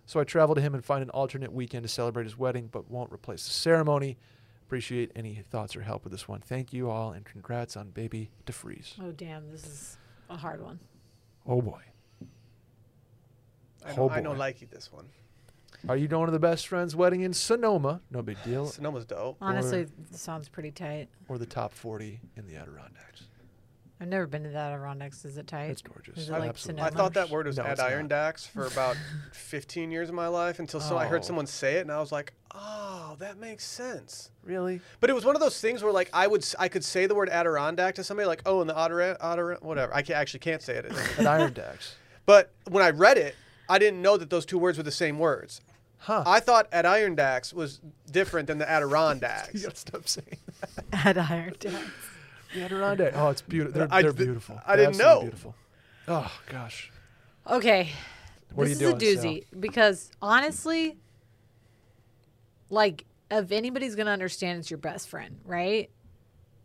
So 0.06 0.18
I 0.18 0.24
travel 0.24 0.56
to 0.56 0.60
him 0.60 0.74
and 0.74 0.84
find 0.84 1.04
an 1.04 1.10
alternate 1.10 1.52
weekend 1.52 1.84
to 1.84 1.88
celebrate 1.88 2.24
his 2.24 2.36
wedding, 2.36 2.68
but 2.72 2.90
won't 2.90 3.12
replace 3.12 3.44
the 3.44 3.52
ceremony. 3.52 4.18
Appreciate 4.70 5.10
any 5.16 5.34
thoughts 5.50 5.74
or 5.74 5.80
help 5.80 6.04
with 6.04 6.12
this 6.12 6.28
one. 6.28 6.38
Thank 6.38 6.72
you 6.72 6.88
all, 6.90 7.10
and 7.10 7.24
congrats 7.24 7.76
on 7.76 7.90
baby 7.90 8.30
deFries. 8.46 8.92
Oh 9.02 9.10
damn, 9.10 9.50
this 9.50 9.66
is 9.66 9.96
a 10.28 10.36
hard 10.36 10.62
one. 10.62 10.78
Oh 11.44 11.60
boy. 11.60 11.80
I 13.84 13.90
Oh, 13.90 13.96
know, 14.06 14.10
I 14.10 14.20
know 14.20 14.30
boy. 14.30 14.38
like 14.38 14.70
this 14.70 14.92
one. 14.92 15.08
Are 15.88 15.96
you 15.96 16.06
going 16.06 16.26
to 16.26 16.30
the 16.30 16.38
best 16.38 16.68
friend's 16.68 16.94
wedding 16.94 17.22
in 17.22 17.32
Sonoma? 17.34 18.00
No 18.12 18.22
big 18.22 18.36
deal. 18.44 18.66
Sonoma's 18.66 19.04
dope. 19.06 19.38
Honestly, 19.40 19.80
it 19.80 19.90
sounds 20.12 20.48
pretty 20.48 20.70
tight. 20.70 21.08
Or 21.28 21.36
the 21.36 21.46
top 21.46 21.72
40 21.72 22.20
in 22.36 22.46
the 22.46 22.54
Adirondacks. 22.54 23.22
I've 24.00 24.08
never 24.08 24.26
been 24.26 24.44
to 24.44 24.48
the 24.48 24.56
Adirondacks. 24.56 25.24
Is 25.26 25.36
it 25.36 25.46
tight? 25.46 25.64
It's 25.70 25.82
gorgeous. 25.82 26.16
Is 26.16 26.28
it 26.30 26.32
like 26.32 26.48
Absolutely. 26.48 26.82
I 26.84 26.90
thought 26.90 27.12
that 27.14 27.28
word 27.28 27.46
was 27.46 27.58
No, 27.58 27.64
at 27.64 27.72
it's 27.72 27.80
not. 27.80 27.88
Adirondacks 27.88 28.46
for 28.46 28.64
about 28.66 28.96
15 29.32 29.90
years 29.90 30.08
of 30.08 30.14
my 30.14 30.26
life 30.28 30.58
until 30.58 30.80
so 30.80 30.96
I 30.96 31.06
heard 31.06 31.20
Oh. 31.20 31.24
someone 31.26 31.46
say 31.46 31.76
it 31.76 31.82
and 31.82 31.92
I 31.92 32.00
was 32.00 32.10
like, 32.10 32.32
oh, 32.54 33.16
that 33.18 33.36
makes 33.38 33.64
sense. 33.64 34.30
Really? 34.42 34.80
But 35.00 35.10
it 35.10 35.12
was 35.12 35.24
one 35.26 35.36
of 35.36 35.40
those 35.42 35.60
things 35.60 35.82
where 35.82 35.92
like 35.92 36.08
I 36.14 36.26
would 36.26 36.40
s- 36.40 36.54
I 36.58 36.68
could 36.68 36.82
say 36.84 37.06
the 37.06 37.14
word 37.14 37.28
Adirondack 37.28 37.96
to 37.96 38.04
somebody 38.04 38.26
like 38.26 38.40
oh 38.46 38.62
in 38.62 38.66
the 38.66 38.74
Adiron 38.74 39.18
Adiron 39.20 39.60
whatever 39.62 39.94
I 39.94 40.00
can, 40.00 40.14
actually 40.16 40.40
can't 40.40 40.62
say 40.62 40.76
it. 40.76 40.86
At 40.86 40.92
Irondacks. 41.18 41.92
but 42.24 42.50
when 42.70 42.82
I 42.82 42.90
read 42.90 43.18
it, 43.18 43.34
I 43.68 43.78
didn't 43.78 44.00
know 44.00 44.16
that 44.16 44.30
those 44.30 44.46
two 44.46 44.58
words 44.58 44.78
were 44.78 44.84
the 44.84 44.90
same 44.90 45.18
words. 45.18 45.60
Huh. 45.98 46.24
I 46.26 46.40
thought 46.40 46.66
at 46.72 46.86
Irondacks 46.86 47.52
was 47.52 47.78
different 48.10 48.46
than 48.46 48.56
the 48.56 48.64
you 48.68 48.70
Adirondacks. 48.70 49.62
gotta 49.62 49.76
stop 49.76 50.08
saying 50.08 50.38
At 50.94 51.18
Ironton. 51.18 51.76
The 52.54 52.62
Adirondack. 52.64 53.12
Oh, 53.16 53.28
it's 53.30 53.42
beautiful. 53.42 53.78
They're, 53.80 53.88
I 53.90 54.02
they're 54.02 54.12
d- 54.12 54.24
beautiful. 54.24 54.60
I 54.66 54.76
They're 54.76 54.86
didn't 54.86 55.00
absolutely 55.00 55.14
know. 55.14 55.20
Beautiful. 55.22 55.54
Oh 56.08 56.40
gosh. 56.48 56.90
Okay. 57.48 57.90
What 58.54 58.64
this 58.68 58.80
are 58.80 58.84
you 58.84 58.96
is 58.96 59.00
doing, 59.00 59.16
a 59.16 59.18
doozy 59.48 59.60
because 59.60 60.10
honestly, 60.20 60.96
like, 62.68 63.04
if 63.30 63.52
anybody's 63.52 63.94
gonna 63.94 64.10
understand, 64.10 64.58
it's 64.58 64.70
your 64.70 64.78
best 64.78 65.08
friend, 65.08 65.38
right? 65.44 65.90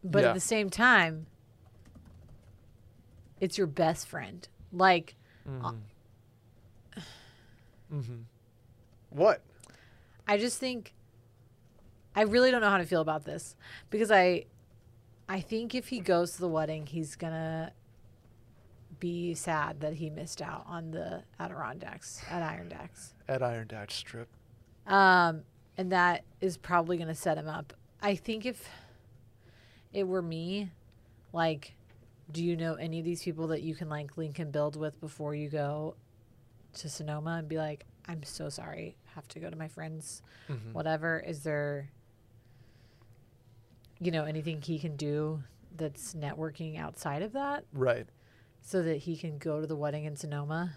But 0.03 0.23
Yeah. 0.23 0.29
at 0.29 0.33
the 0.33 0.39
same 0.39 0.69
time, 0.69 1.27
it's 3.39 3.57
your 3.57 3.67
best 3.67 4.07
friend. 4.07 4.47
Like, 4.71 5.15
Mm-hmm. 7.93 8.21
What? 9.11 9.41
I 10.27 10.37
just 10.37 10.57
think 10.59 10.93
I 12.15 12.21
really 12.23 12.49
don't 12.51 12.61
know 12.61 12.69
how 12.69 12.77
to 12.79 12.85
feel 12.85 13.01
about 13.01 13.25
this 13.25 13.55
because 13.89 14.09
I 14.11 14.45
I 15.27 15.41
think 15.41 15.73
if 15.75 15.87
he 15.87 15.99
goes 15.99 16.33
to 16.33 16.41
the 16.41 16.47
wedding, 16.47 16.85
he's 16.85 17.15
gonna 17.15 17.71
be 18.99 19.33
sad 19.33 19.81
that 19.81 19.93
he 19.93 20.09
missed 20.09 20.41
out 20.41 20.63
on 20.67 20.91
the 20.91 21.23
Adirondacks 21.39 22.21
at 22.29 22.41
Irondacks. 22.41 23.13
At 23.27 23.41
Irondack 23.41 23.91
Strip. 23.91 24.29
Um, 24.87 25.41
and 25.77 25.91
that 25.91 26.23
is 26.41 26.55
probably 26.57 26.95
going 26.97 27.09
to 27.09 27.15
set 27.15 27.37
him 27.37 27.47
up. 27.49 27.73
I 28.01 28.15
think 28.15 28.45
if 28.45 28.69
it 29.91 30.07
were 30.07 30.21
me, 30.21 30.71
like, 31.33 31.73
do 32.31 32.43
you 32.43 32.55
know 32.55 32.75
any 32.75 32.99
of 32.99 33.05
these 33.05 33.21
people 33.23 33.47
that 33.47 33.63
you 33.63 33.75
can 33.75 33.89
like 33.89 34.15
link 34.17 34.39
and 34.39 34.51
build 34.51 34.75
with 34.77 34.99
before 35.01 35.35
you 35.35 35.49
go 35.49 35.95
to 36.75 36.87
Sonoma 36.89 37.31
and 37.39 37.47
be 37.49 37.57
like, 37.57 37.85
I'm 38.07 38.23
so 38.23 38.47
sorry, 38.47 38.95
have 39.15 39.27
to 39.29 39.39
go 39.39 39.49
to 39.49 39.55
my 39.57 39.67
friends, 39.67 40.21
Mhm. 40.47 40.71
whatever. 40.73 41.19
Is 41.19 41.43
there, 41.43 41.89
you 43.99 44.11
know, 44.11 44.25
anything 44.25 44.61
he 44.61 44.77
can 44.79 44.95
do 44.95 45.41
that's 45.75 46.13
networking 46.13 46.77
outside 46.79 47.21
of 47.21 47.33
that 47.33 47.63
Right. 47.73 48.07
so 48.61 48.81
that 48.83 48.97
he 48.97 49.15
can 49.17 49.37
go 49.37 49.61
to 49.61 49.67
the 49.67 49.75
wedding 49.75 50.05
in 50.05 50.15
Sonoma? 50.15 50.73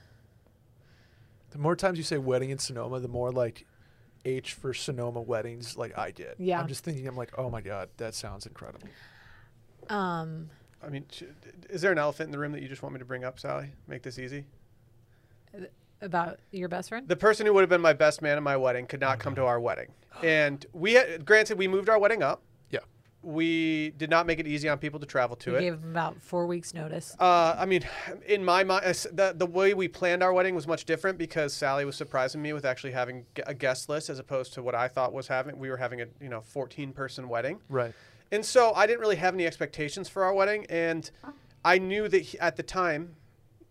The 1.50 1.58
more 1.58 1.76
times 1.76 1.98
you 1.98 2.04
say 2.04 2.18
wedding 2.18 2.50
in 2.50 2.58
Sonoma, 2.58 3.00
the 3.00 3.08
more 3.08 3.30
like 3.32 3.66
H 4.24 4.52
for 4.54 4.74
Sonoma 4.74 5.20
weddings 5.22 5.76
like 5.76 5.96
I 5.96 6.10
get. 6.10 6.34
Yeah. 6.38 6.60
I'm 6.60 6.68
just 6.68 6.84
thinking, 6.84 7.06
I'm 7.06 7.16
like, 7.16 7.32
oh 7.38 7.48
my 7.48 7.60
God, 7.60 7.88
that 7.96 8.14
sounds 8.14 8.44
incredible. 8.46 8.88
Um, 9.88 10.50
I 10.82 10.88
mean, 10.90 11.06
sh- 11.10 11.22
is 11.70 11.80
there 11.80 11.92
an 11.92 11.98
elephant 11.98 12.26
in 12.28 12.32
the 12.32 12.38
room 12.38 12.52
that 12.52 12.60
you 12.62 12.68
just 12.68 12.82
want 12.82 12.92
me 12.92 12.98
to 12.98 13.04
bring 13.04 13.24
up, 13.24 13.38
Sally? 13.40 13.70
Make 13.86 14.02
this 14.02 14.18
easy. 14.18 14.44
about 16.02 16.38
your 16.52 16.68
best 16.68 16.90
friend? 16.90 17.08
The 17.08 17.16
person 17.16 17.46
who 17.46 17.54
would 17.54 17.62
have 17.62 17.70
been 17.70 17.80
my 17.80 17.92
best 17.94 18.20
man 18.22 18.36
at 18.36 18.42
my 18.42 18.56
wedding 18.56 18.86
could 18.86 19.00
not 19.00 19.18
come 19.18 19.34
to 19.36 19.44
our 19.44 19.58
wedding, 19.58 19.88
and 20.22 20.64
we 20.72 20.92
had, 20.94 21.24
granted 21.24 21.58
we 21.58 21.66
moved 21.68 21.88
our 21.88 21.98
wedding 21.98 22.22
up. 22.22 22.42
Yeah. 23.22 23.30
We 23.30 23.90
did 23.96 24.10
not 24.10 24.26
make 24.26 24.38
it 24.38 24.46
easy 24.46 24.68
on 24.68 24.78
people 24.78 25.00
to 25.00 25.06
travel 25.06 25.36
to 25.36 25.52
We 25.52 25.56
it. 25.56 25.60
gave 25.60 25.74
him 25.74 25.90
about 25.90 26.20
four 26.22 26.46
weeks' 26.46 26.72
notice. 26.72 27.16
Uh, 27.18 27.56
I 27.58 27.66
mean, 27.66 27.82
in 28.26 28.44
my 28.44 28.64
mind, 28.64 28.84
uh, 28.86 28.92
the, 29.12 29.34
the 29.36 29.46
way 29.46 29.74
we 29.74 29.88
planned 29.88 30.22
our 30.22 30.32
wedding 30.32 30.54
was 30.54 30.66
much 30.66 30.84
different 30.84 31.18
because 31.18 31.52
Sally 31.52 31.84
was 31.84 31.96
surprising 31.96 32.40
me 32.40 32.52
with 32.52 32.64
actually 32.64 32.92
having 32.92 33.26
a 33.46 33.54
guest 33.54 33.88
list 33.88 34.08
as 34.08 34.18
opposed 34.18 34.54
to 34.54 34.62
what 34.62 34.74
I 34.74 34.88
thought 34.88 35.12
was 35.12 35.26
having. 35.28 35.58
We 35.58 35.68
were 35.70 35.76
having 35.76 36.00
a 36.00 36.06
you 36.20 36.28
know 36.28 36.40
14 36.40 36.92
person 36.92 37.28
wedding, 37.28 37.60
Right. 37.68 37.92
and 38.30 38.44
so 38.44 38.72
I 38.74 38.86
didn't 38.86 39.00
really 39.00 39.16
have 39.16 39.34
any 39.34 39.46
expectations 39.46 40.08
for 40.08 40.24
our 40.24 40.32
wedding, 40.34 40.66
and 40.70 41.10
I 41.64 41.78
knew 41.78 42.08
that 42.08 42.20
he, 42.20 42.38
at 42.38 42.56
the 42.56 42.62
time 42.62 43.16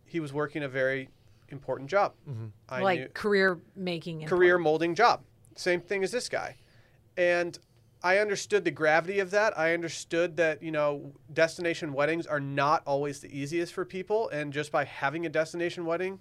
he 0.04 0.20
was 0.20 0.34
working 0.34 0.64
a 0.64 0.68
very 0.70 1.10
important 1.50 1.90
job. 1.90 2.14
Mhm. 2.30 2.52
I 2.68 2.82
like 2.82 3.00
knew, 3.00 3.08
career 3.14 3.60
making. 3.76 4.22
and 4.24 4.30
career 4.30 4.58
molding 4.58 4.94
job. 4.94 5.24
Same 5.56 5.80
thing 5.80 6.04
as 6.04 6.12
this 6.12 6.28
guy. 6.30 6.58
And 7.16 7.58
I 8.04 8.20
understood 8.20 8.64
the 8.64 8.72
gravity 8.72 9.20
of 9.20 9.32
that. 9.32 9.58
I 9.58 9.74
understood 9.74 10.38
that, 10.38 10.62
you 10.62 10.72
know, 10.72 11.14
destination 11.34 11.94
weddings 11.94 12.28
are 12.28 12.40
not 12.40 12.84
always 12.86 13.20
the 13.20 13.36
easiest 13.36 13.74
for 13.74 13.86
people. 13.86 14.30
And 14.30 14.54
just 14.54 14.72
by 14.72 14.84
having 14.86 15.26
a 15.26 15.30
destination 15.30 15.86
wedding 15.86 16.20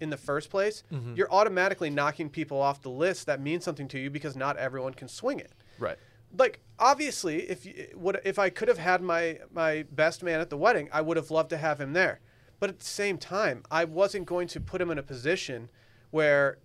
in 0.00 0.10
the 0.10 0.16
first 0.16 0.50
place, 0.50 0.82
Mhm. 0.92 1.16
you're 1.16 1.32
automatically 1.32 1.88
knocking 1.88 2.28
people 2.28 2.60
off 2.60 2.82
the 2.82 2.90
list 2.90 3.26
that 3.26 3.40
mean 3.40 3.60
something 3.60 3.88
to 3.88 3.98
you 3.98 4.10
because 4.10 4.36
not 4.36 4.56
everyone 4.58 4.92
can 4.92 5.08
swing 5.08 5.38
it. 5.40 5.52
Right. 5.78 5.98
Like 6.36 6.60
obviously, 6.78 7.48
if 7.48 7.64
you, 7.64 7.86
what 7.94 8.20
if 8.24 8.38
I 8.38 8.50
could 8.50 8.68
have 8.68 8.78
had 8.78 9.00
my 9.00 9.38
my 9.52 9.84
best 9.92 10.22
man 10.22 10.40
at 10.40 10.50
the 10.50 10.56
wedding, 10.56 10.88
I 10.92 11.00
would 11.00 11.16
have 11.16 11.30
loved 11.30 11.50
to 11.50 11.56
have 11.56 11.80
him 11.80 11.92
there. 11.92 12.20
But 12.60 12.70
at 12.70 12.78
the 12.80 12.84
same 12.84 13.18
time, 13.18 13.62
I 13.70 13.84
wasn't 13.84 14.26
going 14.26 14.48
to 14.48 14.60
put 14.60 14.80
him 14.80 14.90
in 14.90 14.98
a 14.98 15.02
position 15.02 15.70
where 16.10 16.58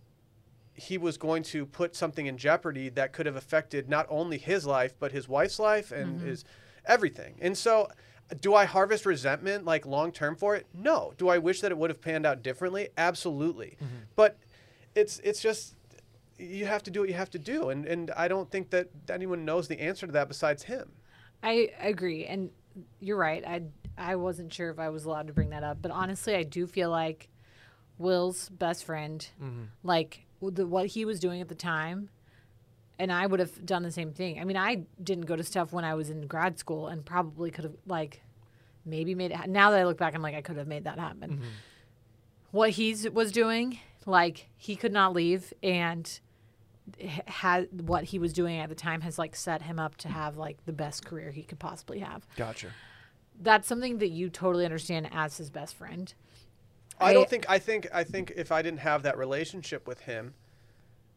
he 0.79 0.97
was 0.97 1.17
going 1.17 1.43
to 1.43 1.65
put 1.65 1.95
something 1.95 2.25
in 2.25 2.37
jeopardy 2.37 2.89
that 2.89 3.11
could 3.13 3.25
have 3.25 3.35
affected 3.35 3.89
not 3.89 4.05
only 4.09 4.37
his 4.37 4.65
life 4.65 4.93
but 4.99 5.11
his 5.11 5.27
wife's 5.27 5.59
life 5.59 5.91
and 5.91 6.21
his 6.21 6.43
everything. 6.85 7.35
And 7.41 7.57
so 7.57 7.89
do 8.41 8.53
I 8.53 8.65
harvest 8.65 9.05
resentment 9.05 9.65
like 9.65 9.85
long 9.85 10.11
term 10.11 10.35
for 10.35 10.55
it? 10.55 10.65
No. 10.73 11.13
Do 11.17 11.29
I 11.29 11.37
wish 11.37 11.61
that 11.61 11.71
it 11.71 11.77
would 11.77 11.89
have 11.89 12.01
panned 12.01 12.25
out 12.25 12.41
differently? 12.43 12.89
Absolutely. 12.97 13.77
But 14.15 14.37
it's 14.95 15.19
it's 15.19 15.41
just 15.41 15.75
you 16.37 16.65
have 16.65 16.81
to 16.83 16.91
do 16.91 17.01
what 17.01 17.09
you 17.09 17.15
have 17.15 17.29
to 17.31 17.39
do 17.39 17.69
and 17.69 17.85
and 17.85 18.11
I 18.11 18.27
don't 18.27 18.49
think 18.49 18.69
that 18.69 18.87
anyone 19.09 19.43
knows 19.45 19.67
the 19.67 19.79
answer 19.81 20.05
to 20.05 20.13
that 20.13 20.27
besides 20.27 20.63
him. 20.63 20.91
I 21.43 21.69
agree, 21.79 22.25
and 22.25 22.49
you're 22.99 23.17
right. 23.17 23.43
I 23.45 23.61
I 23.97 24.15
wasn't 24.15 24.53
sure 24.53 24.69
if 24.69 24.79
I 24.79 24.89
was 24.89 25.05
allowed 25.05 25.27
to 25.27 25.33
bring 25.33 25.49
that 25.49 25.63
up, 25.63 25.81
but 25.81 25.91
honestly, 25.91 26.35
I 26.35 26.43
do 26.43 26.67
feel 26.67 26.89
like 26.89 27.27
Will's 27.97 28.49
best 28.49 28.85
friend, 28.85 29.27
Mm-hmm. 29.41 29.63
like 29.83 30.25
the, 30.41 30.65
what 30.65 30.87
he 30.87 31.05
was 31.05 31.19
doing 31.19 31.41
at 31.41 31.49
the 31.49 31.55
time, 31.55 32.09
and 32.97 33.11
I 33.11 33.25
would 33.25 33.39
have 33.39 33.65
done 33.65 33.83
the 33.83 33.91
same 33.91 34.11
thing. 34.11 34.39
I 34.39 34.43
mean, 34.43 34.57
I 34.57 34.83
didn't 35.01 35.25
go 35.25 35.35
to 35.35 35.43
stuff 35.43 35.71
when 35.73 35.85
I 35.85 35.93
was 35.95 36.09
in 36.09 36.27
grad 36.27 36.59
school, 36.59 36.87
and 36.87 37.05
probably 37.05 37.51
could 37.51 37.63
have 37.65 37.75
like 37.85 38.21
maybe 38.85 39.15
made 39.15 39.31
it. 39.31 39.37
ha- 39.37 39.45
Now 39.47 39.71
that 39.71 39.79
I 39.79 39.85
look 39.85 39.97
back, 39.97 40.15
I'm 40.15 40.21
like 40.21 40.35
I 40.35 40.41
could 40.41 40.57
have 40.57 40.67
made 40.67 40.85
that 40.85 40.99
happen. 40.99 41.31
Mm-hmm. 41.31 41.43
What 42.51 42.71
he 42.71 42.95
was 43.13 43.31
doing, 43.31 43.79
like 44.05 44.47
he 44.57 44.75
could 44.75 44.93
not 44.93 45.13
leave, 45.13 45.53
and 45.61 46.19
had 47.27 47.67
what 47.87 48.05
he 48.05 48.17
was 48.19 48.33
doing 48.33 48.57
at 48.57 48.69
the 48.69 48.75
time 48.75 49.01
has 49.01 49.19
like 49.19 49.35
set 49.35 49.61
him 49.61 49.79
up 49.79 49.95
to 49.97 50.07
have 50.07 50.37
like 50.37 50.65
the 50.65 50.73
best 50.73 51.05
career 51.05 51.31
he 51.31 51.43
could 51.43 51.59
possibly 51.59 51.99
have. 51.99 52.25
Gotcha. 52.35 52.69
That's 53.41 53.67
something 53.67 53.99
that 53.99 54.09
you 54.09 54.29
totally 54.29 54.65
understand 54.65 55.07
as 55.11 55.37
his 55.37 55.49
best 55.49 55.75
friend. 55.75 56.13
I 56.99 57.09
I- 57.09 57.13
don't 57.13 57.29
think 57.29 57.45
I 57.49 57.59
think 57.59 57.87
I 57.93 58.03
think 58.03 58.33
if 58.35 58.51
I 58.51 58.61
didn't 58.61 58.79
have 58.81 59.03
that 59.03 59.17
relationship 59.17 59.87
with 59.87 60.01
him 60.01 60.33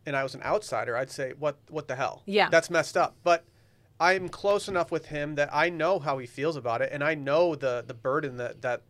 and 0.06 0.16
I 0.16 0.22
was 0.22 0.34
an 0.34 0.42
outsider, 0.42 0.96
I'd 0.96 1.10
say 1.10 1.32
what 1.38 1.56
what 1.68 1.88
the 1.88 1.96
hell? 1.96 2.22
Yeah. 2.26 2.48
That's 2.50 2.70
messed 2.70 2.96
up. 2.96 3.16
But 3.24 3.44
I'm 4.00 4.28
close 4.28 4.68
enough 4.68 4.90
with 4.90 5.06
him 5.06 5.36
that 5.36 5.50
I 5.52 5.68
know 5.68 5.98
how 5.98 6.18
he 6.18 6.26
feels 6.26 6.56
about 6.56 6.82
it 6.82 6.90
and 6.92 7.02
I 7.04 7.14
know 7.14 7.54
the 7.54 7.84
the 7.86 7.94
burden 7.94 8.36
that 8.38 8.62
that 8.62 8.82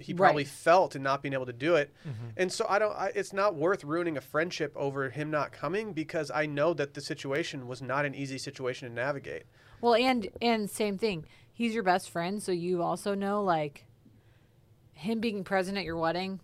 he 0.00 0.14
probably 0.14 0.44
Right. 0.44 0.48
felt 0.48 0.94
in 0.94 1.02
not 1.02 1.22
being 1.22 1.32
able 1.32 1.46
to 1.46 1.52
do 1.52 1.74
it. 1.74 1.92
Mm-hmm. 2.08 2.28
And 2.36 2.52
so 2.52 2.66
I 2.68 2.78
don't 2.78 2.96
I, 2.96 3.10
it's 3.16 3.32
not 3.32 3.56
worth 3.56 3.82
ruining 3.82 4.16
a 4.16 4.20
friendship 4.20 4.72
over 4.76 5.10
him 5.10 5.30
not 5.30 5.50
coming 5.50 5.92
because 5.92 6.30
I 6.32 6.46
know 6.46 6.72
that 6.74 6.94
the 6.94 7.00
situation 7.00 7.66
was 7.66 7.82
not 7.82 8.04
an 8.04 8.14
easy 8.14 8.38
situation 8.38 8.88
to 8.88 8.94
navigate. 8.94 9.42
Well, 9.80 9.94
and 9.94 10.28
and 10.40 10.70
same 10.70 10.98
thing. 10.98 11.24
He's 11.52 11.74
your 11.74 11.82
best 11.82 12.10
friend, 12.10 12.40
so 12.40 12.52
you 12.52 12.80
also 12.82 13.14
know 13.16 13.42
like 13.42 13.84
him 14.98 15.20
being 15.20 15.44
present 15.44 15.78
at 15.78 15.84
your 15.84 15.96
wedding 15.96 16.40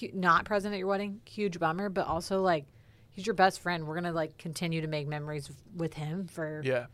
hu- 0.00 0.10
not 0.12 0.44
present 0.44 0.72
at 0.74 0.78
your 0.78 0.86
wedding, 0.88 1.20
huge 1.24 1.58
bummer. 1.58 1.88
But 1.88 2.06
also 2.06 2.40
like, 2.42 2.64
he's 3.10 3.26
your 3.26 3.34
best 3.34 3.60
friend. 3.60 3.86
We're 3.86 3.94
gonna 3.96 4.12
like 4.12 4.36
continue 4.38 4.80
to 4.80 4.86
make 4.86 5.06
memories 5.08 5.50
with 5.76 5.94
him 5.94 6.26
for 6.26 6.62
Yeah. 6.64 6.86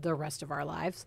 the 0.00 0.14
rest 0.14 0.42
of 0.42 0.50
our 0.50 0.64
lives. 0.64 1.06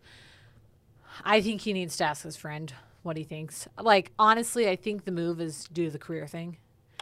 I 1.24 1.42
think 1.42 1.62
he 1.62 1.74
needs 1.74 1.96
to 1.98 2.04
ask 2.06 2.24
his 2.24 2.36
friend 2.36 2.74
what 3.04 3.18
he 3.18 3.24
thinks. 3.24 3.68
Like 3.80 4.12
honestly, 4.20 4.68
I 4.70 4.76
think 4.76 5.06
the 5.06 5.12
move 5.12 5.40
is 5.40 5.66
do 5.72 5.90
the 5.90 6.00
career 6.00 6.28
thing 6.28 6.58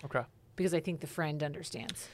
Okay. 0.06 0.24
because 0.56 0.74
I 0.74 0.80
think 0.80 1.00
the 1.00 1.08
friend 1.08 1.42
understands. 1.42 2.08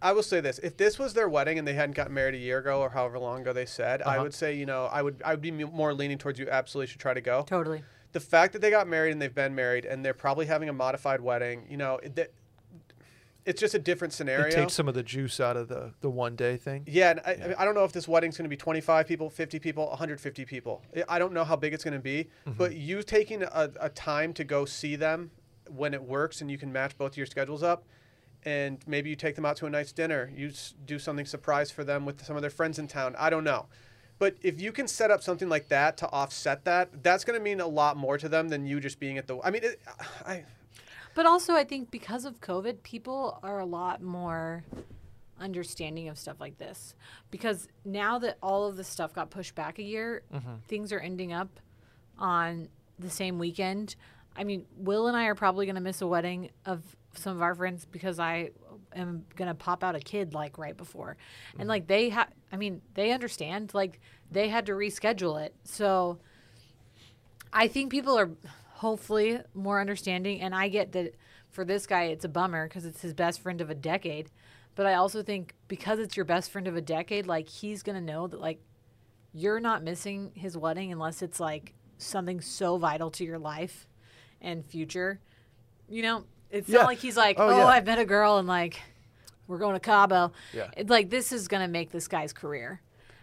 I 0.00 0.12
will 0.12 0.22
say 0.22 0.40
this: 0.40 0.58
if 0.60 0.76
this 0.78 0.98
was 0.98 1.12
their 1.12 1.28
wedding 1.28 1.58
and 1.58 1.68
they 1.68 1.74
hadn't 1.74 1.94
gotten 1.94 2.14
married 2.14 2.34
a 2.34 2.38
year 2.38 2.58
ago 2.58 2.80
or 2.80 2.88
however 2.90 3.18
long 3.18 3.42
ago 3.42 3.52
they 3.52 3.66
said, 3.66 4.00
I 4.02 4.14
Uh-huh. 4.14 4.22
would 4.24 4.34
say, 4.34 4.54
you 4.54 4.64
know, 4.66 4.86
I 4.86 5.02
would 5.02 5.20
I 5.24 5.32
would 5.32 5.42
be 5.42 5.50
more 5.50 5.92
leaning 5.92 6.16
towards 6.18 6.38
you 6.38 6.48
absolutely 6.50 6.86
should 6.90 7.00
try 7.00 7.12
to 7.14 7.20
go. 7.20 7.42
Totally. 7.46 7.84
The 8.16 8.20
fact 8.20 8.54
that 8.54 8.62
they 8.62 8.70
got 8.70 8.88
married 8.88 9.12
and 9.12 9.20
they've 9.20 9.34
been 9.34 9.54
married 9.54 9.84
and 9.84 10.02
they're 10.02 10.14
probably 10.14 10.46
having 10.46 10.70
a 10.70 10.72
modified 10.72 11.20
wedding, 11.20 11.66
you 11.68 11.76
know, 11.76 11.98
it, 12.02 12.32
it's 13.44 13.60
just 13.60 13.74
a 13.74 13.78
different 13.78 14.14
scenario. 14.14 14.46
It 14.46 14.52
takes 14.52 14.72
some 14.72 14.88
of 14.88 14.94
the 14.94 15.02
juice 15.02 15.38
out 15.38 15.54
of 15.58 15.68
the 15.68 15.92
the 16.00 16.08
one 16.08 16.34
day 16.34 16.56
thing. 16.56 16.84
Yeah, 16.86 17.10
and 17.10 17.20
I, 17.26 17.32
Yeah. 17.34 17.54
I 17.58 17.66
don't 17.66 17.74
know 17.74 17.84
if 17.84 17.92
this 17.92 18.08
wedding's 18.08 18.38
going 18.38 18.46
to 18.46 18.48
be 18.48 18.56
25 18.56 19.06
people, 19.06 19.28
50 19.28 19.58
people, 19.58 19.86
150 19.88 20.46
people. 20.46 20.82
I- 20.96 21.04
I 21.10 21.18
don't 21.18 21.34
know 21.34 21.44
how 21.44 21.56
big 21.56 21.74
it's 21.74 21.84
going 21.84 21.92
to 21.92 22.00
be, 22.00 22.28
Mm-hmm. 22.46 22.52
but 22.56 22.74
you 22.74 23.02
taking 23.02 23.42
a, 23.42 23.70
a 23.78 23.90
time 23.90 24.32
to 24.32 24.44
go 24.44 24.64
see 24.64 24.96
them 24.96 25.30
when 25.68 25.92
it 25.92 26.02
works 26.02 26.40
and 26.40 26.50
you 26.50 26.56
can 26.56 26.72
match 26.72 26.96
both 26.96 27.18
your 27.18 27.26
schedules 27.26 27.62
up, 27.62 27.84
and 28.46 28.78
maybe 28.86 29.10
you 29.10 29.16
take 29.16 29.34
them 29.34 29.44
out 29.44 29.56
to 29.58 29.66
a 29.66 29.70
nice 29.70 29.92
dinner. 29.92 30.32
You 30.34 30.52
do 30.86 30.98
something 30.98 31.26
surprise 31.26 31.70
for 31.70 31.84
them 31.84 32.06
with 32.06 32.24
some 32.24 32.34
of 32.34 32.40
their 32.40 32.50
friends 32.50 32.78
in 32.78 32.88
town. 32.88 33.14
I 33.18 33.28
don't 33.28 33.44
know. 33.44 33.66
But 34.18 34.36
if 34.42 34.60
you 34.60 34.72
can 34.72 34.88
set 34.88 35.10
up 35.10 35.22
something 35.22 35.48
like 35.48 35.68
that 35.68 35.98
to 35.98 36.10
offset 36.10 36.64
that, 36.64 37.02
that's 37.02 37.24
going 37.24 37.38
to 37.38 37.42
mean 37.42 37.60
a 37.60 37.66
lot 37.66 37.96
more 37.96 38.16
to 38.16 38.28
them 38.28 38.48
than 38.48 38.66
you 38.66 38.80
just 38.80 38.98
being 38.98 39.18
at 39.18 39.26
the. 39.26 39.38
I 39.44 39.50
mean, 39.50 39.62
it, 39.64 39.80
I 40.26 40.44
But 41.14 41.26
also, 41.26 41.54
I 41.54 41.64
think 41.64 41.90
because 41.90 42.24
of 42.24 42.40
COVID, 42.40 42.82
people 42.82 43.38
are 43.42 43.58
a 43.58 43.66
lot 43.66 44.02
more 44.02 44.64
understanding 45.40 46.08
of 46.08 46.18
stuff 46.18 46.40
like 46.40 46.58
this. 46.58 46.94
Because 47.30 47.68
now 47.84 48.18
that 48.20 48.38
all 48.42 48.64
of 48.64 48.76
this 48.76 48.88
stuff 48.88 49.12
got 49.12 49.30
pushed 49.30 49.54
back 49.54 49.78
a 49.78 49.82
year, 49.82 50.22
mm-hmm. 50.32 50.54
things 50.68 50.92
are 50.92 51.00
ending 51.00 51.32
up 51.32 51.60
on 52.18 52.68
the 52.98 53.10
same 53.10 53.38
weekend. 53.38 53.96
I 54.34 54.44
mean, 54.44 54.66
Will 54.76 55.08
and 55.08 55.16
I 55.16 55.26
are 55.26 55.34
probably 55.34 55.66
going 55.66 55.76
to 55.76 55.82
miss 55.82 56.00
a 56.00 56.06
wedding 56.06 56.50
of 56.64 56.82
some 57.14 57.36
of 57.36 57.42
our 57.42 57.54
friends 57.54 57.86
because 57.90 58.18
I 58.18 58.50
am 58.96 59.24
going 59.36 59.48
to 59.48 59.54
pop 59.54 59.84
out 59.84 59.94
a 59.94 60.00
kid 60.00 60.34
like 60.34 60.58
right 60.58 60.76
before. 60.76 61.16
And 61.52 61.60
mm-hmm. 61.60 61.68
like 61.68 61.86
they 61.86 62.08
have, 62.10 62.28
I 62.52 62.56
mean, 62.56 62.82
they 62.94 63.12
understand. 63.12 63.72
Like 63.74 64.00
they 64.30 64.48
had 64.48 64.66
to 64.66 64.72
reschedule 64.72 65.44
it. 65.44 65.54
So 65.64 66.18
I 67.52 67.68
think 67.68 67.90
people 67.90 68.18
are 68.18 68.30
hopefully 68.68 69.40
more 69.54 69.80
understanding. 69.80 70.40
And 70.40 70.54
I 70.54 70.68
get 70.68 70.92
that 70.92 71.14
for 71.50 71.64
this 71.64 71.86
guy, 71.86 72.04
it's 72.04 72.24
a 72.24 72.28
bummer 72.28 72.68
because 72.68 72.84
it's 72.84 73.00
his 73.00 73.14
best 73.14 73.40
friend 73.40 73.60
of 73.60 73.70
a 73.70 73.74
decade. 73.74 74.30
But 74.74 74.86
I 74.86 74.94
also 74.94 75.22
think 75.22 75.54
because 75.68 75.98
it's 75.98 76.16
your 76.16 76.26
best 76.26 76.50
friend 76.50 76.68
of 76.68 76.76
a 76.76 76.82
decade, 76.82 77.26
like 77.26 77.48
he's 77.48 77.82
going 77.82 77.96
to 77.96 78.12
know 78.12 78.26
that, 78.26 78.40
like, 78.40 78.60
you're 79.32 79.60
not 79.60 79.82
missing 79.82 80.32
his 80.34 80.56
wedding 80.56 80.92
unless 80.92 81.22
it's 81.22 81.40
like 81.40 81.74
something 81.98 82.40
so 82.40 82.76
vital 82.76 83.10
to 83.10 83.24
your 83.24 83.38
life 83.38 83.86
and 84.40 84.64
future. 84.64 85.20
You 85.88 86.02
know, 86.02 86.24
it's 86.50 86.68
Yeah. 86.68 86.78
not 86.78 86.86
like 86.86 86.98
he's 86.98 87.16
like, 87.16 87.38
Oh, 87.38 87.48
oh, 87.48 87.58
yeah. 87.58 87.66
I've 87.66 87.86
met 87.86 87.98
a 87.98 88.04
girl 88.04 88.38
and 88.38 88.48
like, 88.48 88.80
we're 89.46 89.58
going 89.58 89.74
to 89.74 89.80
Cabo. 89.80 90.32
Yeah. 90.52 90.70
It's 90.76 90.90
like, 90.90 91.10
this 91.10 91.32
is 91.32 91.48
going 91.48 91.62
to 91.62 91.68
make 91.68 91.90
this 91.90 92.08
guy's 92.08 92.32
career. 92.32 92.80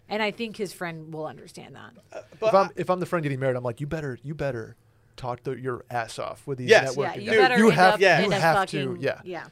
And 0.10 0.22
I 0.22 0.32
think 0.32 0.58
his 0.58 0.74
friend 0.74 1.14
will 1.14 1.26
understand 1.26 1.76
that. 1.76 1.92
Uh, 2.12 2.22
but 2.40 2.48
if 2.48 2.54
I'm 2.54 2.70
if 2.76 2.90
I'm 2.90 3.00
the 3.00 3.06
friend 3.06 3.24
getting 3.24 3.40
married, 3.40 3.56
I'm 3.56 3.64
like, 3.64 3.80
you 3.80 3.88
better 3.88 4.20
you 4.22 4.36
better 4.36 4.76
talk 5.16 5.44
the, 5.44 5.52
your 5.52 5.86
ass 5.90 6.20
off 6.20 6.46
with 6.46 6.58
these 6.58 6.70
Yes. 6.70 6.96
networking 6.96 7.16
Yeah, 7.16 7.22
you 7.22 7.32
Dude, 7.32 7.40
better 7.40 7.58
you 7.58 7.70
have 7.70 7.94
up 7.96 8.00
yeah. 8.00 8.22
you 8.22 8.32
a 8.32 8.36
have 8.36 8.70
to 8.70 8.98
yeah 9.00 9.22
yeah. 9.24 9.46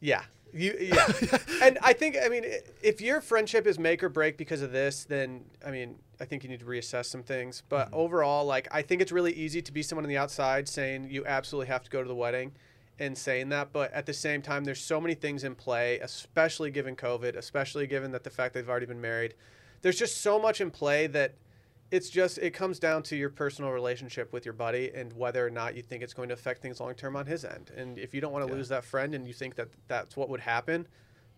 Yeah. 0.00 0.22
You, 0.52 0.74
yeah. 0.80 1.38
and 1.62 1.78
I 1.82 1.92
think, 1.92 2.16
I 2.22 2.28
mean, 2.28 2.44
if 2.82 3.00
your 3.00 3.20
friendship 3.20 3.66
is 3.66 3.78
make 3.78 4.02
or 4.02 4.08
break 4.08 4.38
because 4.38 4.62
of 4.62 4.72
this, 4.72 5.04
then, 5.04 5.44
I 5.64 5.70
mean, 5.70 5.96
I 6.18 6.24
think 6.24 6.44
you 6.44 6.48
need 6.48 6.60
to 6.60 6.66
reassess 6.66 7.06
some 7.06 7.22
things. 7.22 7.62
But 7.68 7.88
mm-hmm. 7.88 7.96
overall, 7.96 8.46
like, 8.46 8.66
I 8.70 8.80
think 8.80 9.02
it's 9.02 9.12
really 9.12 9.32
easy 9.34 9.60
to 9.60 9.72
be 9.72 9.82
someone 9.82 10.04
on 10.04 10.08
the 10.08 10.16
outside 10.16 10.66
saying 10.68 11.08
you 11.10 11.26
absolutely 11.26 11.66
have 11.66 11.82
to 11.84 11.90
go 11.90 12.02
to 12.02 12.08
the 12.08 12.14
wedding 12.14 12.52
and 12.98 13.16
saying 13.16 13.48
that. 13.50 13.72
But 13.72 13.92
at 13.92 14.06
the 14.06 14.12
same 14.12 14.42
time, 14.42 14.64
there's 14.64 14.80
so 14.80 15.00
many 15.00 15.14
things 15.14 15.44
in 15.44 15.54
play, 15.54 15.98
especially 16.00 16.70
given 16.70 16.96
COVID, 16.96 17.36
especially 17.36 17.86
given 17.86 18.12
that 18.12 18.24
the 18.24 18.30
fact 18.30 18.54
they've 18.54 18.68
already 18.68 18.86
been 18.86 19.00
married. 19.00 19.34
There's 19.82 19.98
just 19.98 20.20
so 20.20 20.38
much 20.38 20.60
in 20.60 20.70
play 20.70 21.06
that 21.08 21.34
it's 21.90 22.10
just 22.10 22.38
it 22.38 22.50
comes 22.50 22.78
down 22.80 23.02
to 23.04 23.16
your 23.16 23.30
personal 23.30 23.70
relationship 23.70 24.32
with 24.32 24.44
your 24.44 24.54
buddy 24.54 24.90
and 24.92 25.12
whether 25.12 25.46
or 25.46 25.50
not 25.50 25.76
you 25.76 25.82
think 25.82 26.02
it's 26.02 26.14
going 26.14 26.28
to 26.28 26.34
affect 26.34 26.60
things 26.60 26.80
long 26.80 26.94
term 26.94 27.14
on 27.14 27.26
his 27.26 27.44
end. 27.44 27.70
And 27.76 27.98
if 27.98 28.12
you 28.12 28.20
don't 28.20 28.32
want 28.32 28.44
to 28.44 28.50
Yeah. 28.50 28.56
lose 28.56 28.68
that 28.70 28.84
friend 28.84 29.14
and 29.14 29.26
you 29.28 29.34
think 29.34 29.54
that 29.56 29.68
that's 29.86 30.16
what 30.16 30.28
would 30.28 30.40
happen, 30.40 30.88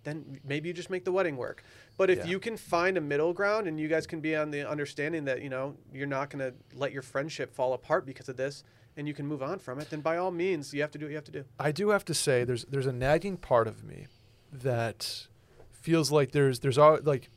then 0.05 0.41
maybe 0.45 0.69
you 0.69 0.73
just 0.73 0.89
make 0.89 1.05
the 1.05 1.13
wedding 1.13 1.37
work. 1.37 1.63
But 1.99 2.09
if 2.09 2.19
Yeah. 2.19 2.27
you 2.27 2.39
can 2.39 2.57
find 2.57 2.97
a 2.97 3.01
middle 3.01 3.35
ground 3.35 3.67
and 3.67 3.79
you 3.79 3.89
guys 3.89 4.07
can 4.07 4.21
be 4.21 4.35
on 4.35 4.51
the 4.51 4.67
understanding 4.67 5.25
that 5.27 5.43
you 5.43 5.51
know 5.51 5.77
you're 5.93 6.07
not 6.07 6.31
going 6.31 6.51
to 6.51 6.57
let 6.75 6.93
your 6.93 7.03
friendship 7.03 7.53
fall 7.53 7.75
apart 7.75 8.07
because 8.07 8.29
of 8.29 8.37
this, 8.39 8.65
and 8.99 9.09
you 9.09 9.15
can 9.15 9.27
move 9.27 9.43
on 9.43 9.59
from 9.61 9.79
it, 9.81 9.89
then 9.89 10.01
by 10.01 10.17
all 10.19 10.31
means 10.31 10.75
you 10.75 10.83
have 10.83 10.91
to 10.91 10.99
do 10.99 11.07
what 11.07 11.11
you 11.11 11.17
have 11.17 11.25
to 11.25 11.33
do. 11.33 11.45
I 11.59 11.73
do 11.73 11.91
have 11.91 12.05
to 12.07 12.15
say 12.15 12.45
there's 12.45 12.65
there's 12.67 12.87
a 12.87 12.93
nagging 12.93 13.37
part 13.39 13.67
of 13.69 13.83
me 13.85 14.07
that 14.53 15.29
feels 15.73 16.11
like 16.13 16.33
there's 16.33 16.59
there's 16.61 16.77
all 16.77 16.99
like 17.03 17.31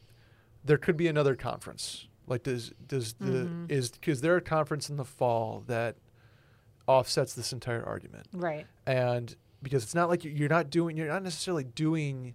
there 0.65 0.77
could 0.77 0.97
be 0.97 1.07
another 1.07 1.35
conference. 1.35 2.07
Like 2.27 2.43
does 2.43 2.73
does 2.87 3.13
the 3.13 3.45
Mhm. 3.47 3.71
is 3.71 3.91
because 3.91 4.21
there 4.21 4.35
a 4.35 4.41
conference 4.41 4.89
in 4.89 4.97
the 4.97 5.05
fall 5.05 5.63
that 5.67 5.95
offsets 6.87 7.33
this 7.35 7.53
entire 7.53 7.83
argument. 7.85 8.27
Right. 8.33 8.65
and 8.85 9.35
because 9.63 9.83
it's 9.83 9.93
not 9.95 10.09
like 10.09 10.23
you're 10.23 10.49
not 10.49 10.69
doing 10.71 10.97
you're 10.97 11.07
not 11.07 11.21
necessarily 11.23 11.63
doing 11.63 12.33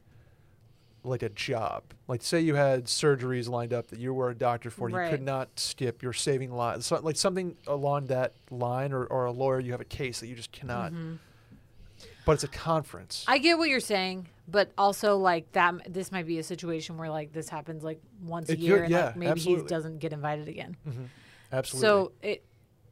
like 1.07 1.23
a 1.23 1.29
job 1.31 1.83
like 2.09 2.23
say 2.23 2.41
you 2.41 2.55
had 2.55 2.85
surgeries 2.85 3.49
lined 3.49 3.73
up 3.73 3.87
that 3.89 3.99
you 3.99 4.13
were 4.13 4.31
a 4.31 4.35
doctor 4.35 4.71
for 4.71 4.89
you 4.91 4.97
could 5.09 5.23
not 5.23 5.49
skip 5.59 6.03
you're 6.03 6.13
saving 6.13 6.51
lives 6.53 6.87
so, 6.87 6.99
like 7.01 7.17
something 7.17 7.57
along 7.67 8.07
that 8.07 8.33
line 8.51 8.93
or, 8.93 9.05
or 9.05 9.25
a 9.27 9.33
lawyer 9.33 9.61
you 9.61 9.73
have 9.73 9.81
a 9.81 9.85
case 9.85 10.21
that 10.21 10.27
you 10.27 10.35
just 10.35 10.53
cannot 10.53 10.93
but 12.27 12.33
it's 12.33 12.45
a 12.45 12.49
conference. 12.49 13.25
I 13.29 13.39
get 13.39 13.57
what 13.57 13.69
you're 13.69 13.79
saying, 13.79 14.27
but 14.49 14.73
also 14.77 15.17
like 15.17 15.53
that. 15.53 15.75
This 15.89 16.11
might 16.11 16.27
be 16.27 16.41
a 16.41 16.43
situation 16.43 16.99
where 16.99 17.09
like 17.09 17.33
this 17.33 17.49
happens 17.49 17.85
like 17.85 18.01
once 18.21 18.49
It 18.51 18.59
a 18.59 18.61
year, 18.61 18.75
could- 18.79 18.83
and 18.87 18.91
yeah, 18.91 19.05
like 19.07 19.17
maybe 19.17 19.31
absolutely. 19.31 19.63
he 19.63 19.69
doesn't 19.69 19.99
get 20.01 20.13
invited 20.13 20.49
again. 20.49 20.77
Mhm. 20.87 21.07
absolutely 21.53 21.87
So 21.89 22.13
it, 22.23 22.45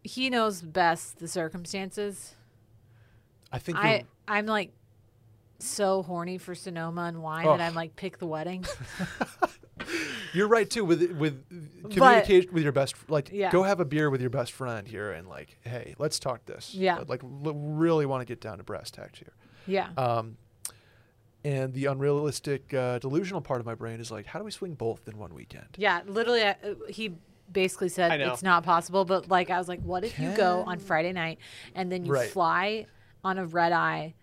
he 0.05 0.31
knows 0.31 0.63
best 0.63 1.19
the 1.19 1.27
circumstances. 1.27 2.37
i 3.51 3.59
think 3.59 3.77
I 3.77 4.05
I'm 4.29 4.47
like 4.47 4.71
so 5.65 6.03
horny 6.03 6.39
for 6.39 6.55
Sonoma 6.55 7.03
and 7.03 7.23
wine 7.23 7.47
Oh. 7.47 7.57
that 7.57 7.67
I'm 7.67 7.75
like 7.75 7.97
pick 7.97 8.19
the 8.19 8.27
wedding. 8.27 8.65
You're 10.33 10.49
right 10.49 10.69
too 10.69 10.85
with 10.85 11.13
with 11.13 11.45
communication 11.93 12.53
with 12.53 12.63
your 12.63 12.73
best 12.73 12.95
like 13.09 13.31
Yeah. 13.33 13.51
go 13.51 13.63
have 13.63 13.81
a 13.81 13.85
beer 13.85 14.11
with 14.11 14.21
your 14.21 14.31
best 14.31 14.53
friend 14.53 14.87
here 14.87 15.13
and 15.13 15.29
like 15.29 15.59
hey 15.63 15.95
let's 15.99 16.19
talk 16.19 16.45
this 16.47 16.75
Yeah. 16.75 17.03
like 17.07 17.23
l- 17.23 17.55
really 17.55 18.07
want 18.07 18.21
to 18.21 18.25
get 18.25 18.41
down 18.41 18.59
to 18.59 18.65
brass 18.65 18.91
tacks 18.91 19.19
here 19.19 19.33
yeah. 19.67 19.89
Um, 19.97 20.37
and 21.43 21.73
the 21.75 21.87
unrealistic, 21.87 22.73
uh, 22.75 22.99
delusional 22.99 23.41
part 23.43 23.61
of 23.61 23.67
my 23.67 23.75
brain 23.75 23.99
is 24.01 24.11
like, 24.11 24.25
how 24.27 24.39
do 24.39 24.45
we 24.47 24.51
swing 24.51 24.75
both 24.75 25.07
in 25.09 25.17
one 25.19 25.35
weekend? 25.35 25.67
Yeah, 25.77 26.01
literally, 26.07 26.43
uh, 26.43 26.55
he 26.89 27.15
basically 27.53 27.89
said 27.91 28.19
it's 28.21 28.43
not 28.43 28.63
possible. 28.63 29.05
But 29.07 29.29
like, 29.29 29.49
I 29.51 29.59
was 29.59 29.69
like, 29.69 29.81
what 29.83 30.05
if 30.05 30.19
you 30.19 30.35
go 30.37 30.65
on 30.67 30.79
Friday 30.79 31.13
night 31.13 31.39
and 31.75 31.91
then 31.93 32.05
you 32.07 32.13
Right. 32.13 32.29
fly 32.31 32.87
on 33.23 33.37
a 33.39 33.45
red 33.47 33.73
eye? 33.73 34.15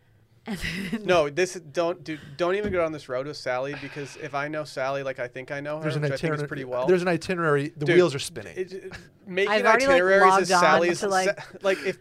And 0.48 0.58
then, 0.92 1.04
No, 1.06 1.30
this 1.30 1.54
don't 1.54 2.04
do, 2.04 2.18
don't 2.36 2.56
even 2.56 2.72
go 2.74 2.80
down 2.80 2.92
this 2.92 3.08
road 3.08 3.28
with 3.28 3.38
Sally 3.38 3.76
because 3.80 4.18
if 4.18 4.34
I 4.34 4.48
know 4.48 4.64
Sally 4.64 5.04
like 5.04 5.20
I 5.20 5.28
think 5.28 5.52
I 5.52 5.60
know 5.60 5.78
her, 5.78 5.84
There's 5.84 5.96
an 5.96 6.02
which 6.02 6.14
I 6.14 6.18
think 6.18 6.34
is 6.34 6.40
itinerary. 6.42 6.48
pretty 6.48 6.64
well. 6.66 6.88
There's 6.88 7.04
an 7.04 7.08
itinerary. 7.08 7.70
The 7.78 7.86
Dude, 7.86 7.96
wheels 7.96 8.16
are 8.16 8.20
spinning. 8.20 8.58
It, 8.58 8.74
it- 8.74 8.94
making 9.28 9.52
I've 9.52 9.64
already, 9.66 9.86
like, 9.86 9.94
itineraries 9.96 10.30
logged 10.32 10.42
is 10.42 10.50
Sally's 10.50 11.00
to, 11.02 11.08
like- 11.10 11.40
Sa- 11.40 11.58
like 11.62 11.78
if 11.86 11.98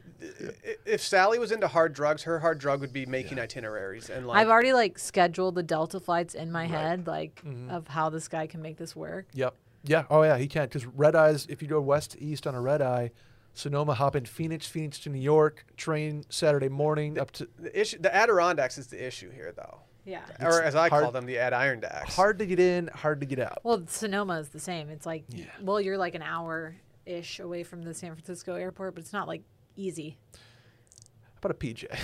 if 0.87 1.03
Sally 1.03 1.39
was 1.39 1.53
into 1.53 1.69
hard 1.69 1.93
drugs, 1.93 2.23
her 2.23 2.39
hard 2.41 2.59
drug 2.59 2.81
would 2.81 2.93
be 2.95 3.05
making 3.07 3.39
itineraries 3.39 4.09
and 4.11 4.27
like 4.27 4.39
I've 4.39 4.49
already 4.49 4.73
like 4.73 4.99
scheduled 4.99 5.55
the 5.55 5.63
Delta 5.63 6.01
flights 6.01 6.35
in 6.35 6.51
my 6.51 6.63
Right. 6.63 6.71
head, 6.71 7.07
like 7.07 7.43
Mhm. 7.45 7.71
of 7.71 7.89
how 7.89 8.09
this 8.09 8.27
guy 8.27 8.47
can 8.47 8.63
make 8.63 8.79
this 8.79 8.97
work. 8.97 9.27
yep. 9.35 9.55
Yeah. 9.85 10.05
Oh 10.11 10.23
yeah. 10.23 10.37
He 10.39 10.47
can't 10.47 10.71
because 10.71 10.87
red 10.87 11.15
eyes. 11.15 11.47
If 11.49 11.61
you 11.63 11.69
go 11.69 11.81
west 11.81 12.13
to 12.13 12.23
east 12.23 12.47
on 12.47 12.55
a 12.55 12.61
red 12.61 12.81
eye, 12.83 13.11
Sonoma 13.55 13.95
hop 13.95 14.17
in 14.17 14.25
Phoenix, 14.25 14.67
Phoenix 14.67 14.99
to 15.01 15.11
New 15.11 15.21
York, 15.21 15.65
train 15.77 16.25
Saturday 16.29 16.69
morning 16.69 17.19
up 17.19 17.31
to. 17.33 17.49
the 17.59 17.79
issue. 17.79 17.99
The 17.99 18.15
Adirondacks 18.15 18.79
is 18.79 18.87
the 18.87 19.05
issue 19.05 19.31
here, 19.31 19.53
though, 19.53 19.81
Yeah. 20.05 20.23
or 20.41 20.63
as 20.63 20.75
I 20.75 20.89
call 20.89 21.11
them, 21.11 21.27
the 21.27 21.39
Adirondacks. 21.39 22.15
Hard 22.15 22.39
to 22.39 22.47
get 22.47 22.61
in, 22.61 22.89
hard 22.89 23.21
to 23.21 23.27
get 23.27 23.39
out. 23.41 23.59
Well, 23.65 23.85
Sonoma 23.87 24.39
is 24.41 24.49
the 24.51 24.61
same. 24.61 24.89
It's 24.89 25.05
like, 25.07 25.25
Yeah. 25.29 25.47
well, 25.61 25.81
you're 25.81 25.99
like 25.99 26.15
an 26.15 26.23
hour 26.23 26.77
ish 27.07 27.41
away 27.41 27.63
from 27.65 27.83
the 27.83 27.93
San 27.93 28.15
Francisco 28.15 28.55
airport, 28.55 28.95
but 28.95 29.03
it's 29.03 29.13
not 29.13 29.27
like 29.27 29.43
easy. 29.77 30.17
How 30.35 31.49
about 31.49 31.51
a 31.53 31.55
PJ? 31.55 31.87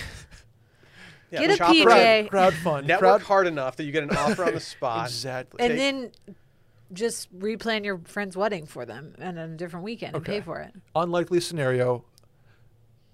Yeah, 1.29 1.41
Get 1.41 1.49
a 1.51 1.57
chop 1.57 1.75
PJ. 1.75 1.83
crowd, 1.83 2.29
crowd 2.29 2.53
fun. 2.53 2.87
Network 2.87 2.99
crowd, 3.19 3.21
hard 3.23 3.47
enough 3.47 3.75
that 3.75 3.83
you 3.83 3.91
get 3.91 4.01
an 4.03 4.11
offer 4.15 4.45
on 4.45 4.53
the 4.53 4.59
spot. 4.61 5.07
exactly. 5.07 5.59
And 5.59 5.71
Take- 5.71 5.77
then 5.77 6.35
just 6.93 7.37
replan 7.37 7.83
your 7.85 7.99
friend's 8.05 8.37
wedding 8.37 8.65
for 8.65 8.85
them 8.85 9.13
and 9.19 9.37
on 9.37 9.51
a 9.51 9.55
different 9.57 9.83
weekend 9.83 10.15
and 10.15 10.23
pay 10.25 10.41
for 10.41 10.59
it. 10.59 10.73
unlikely 10.95 11.39
scenario 11.39 12.03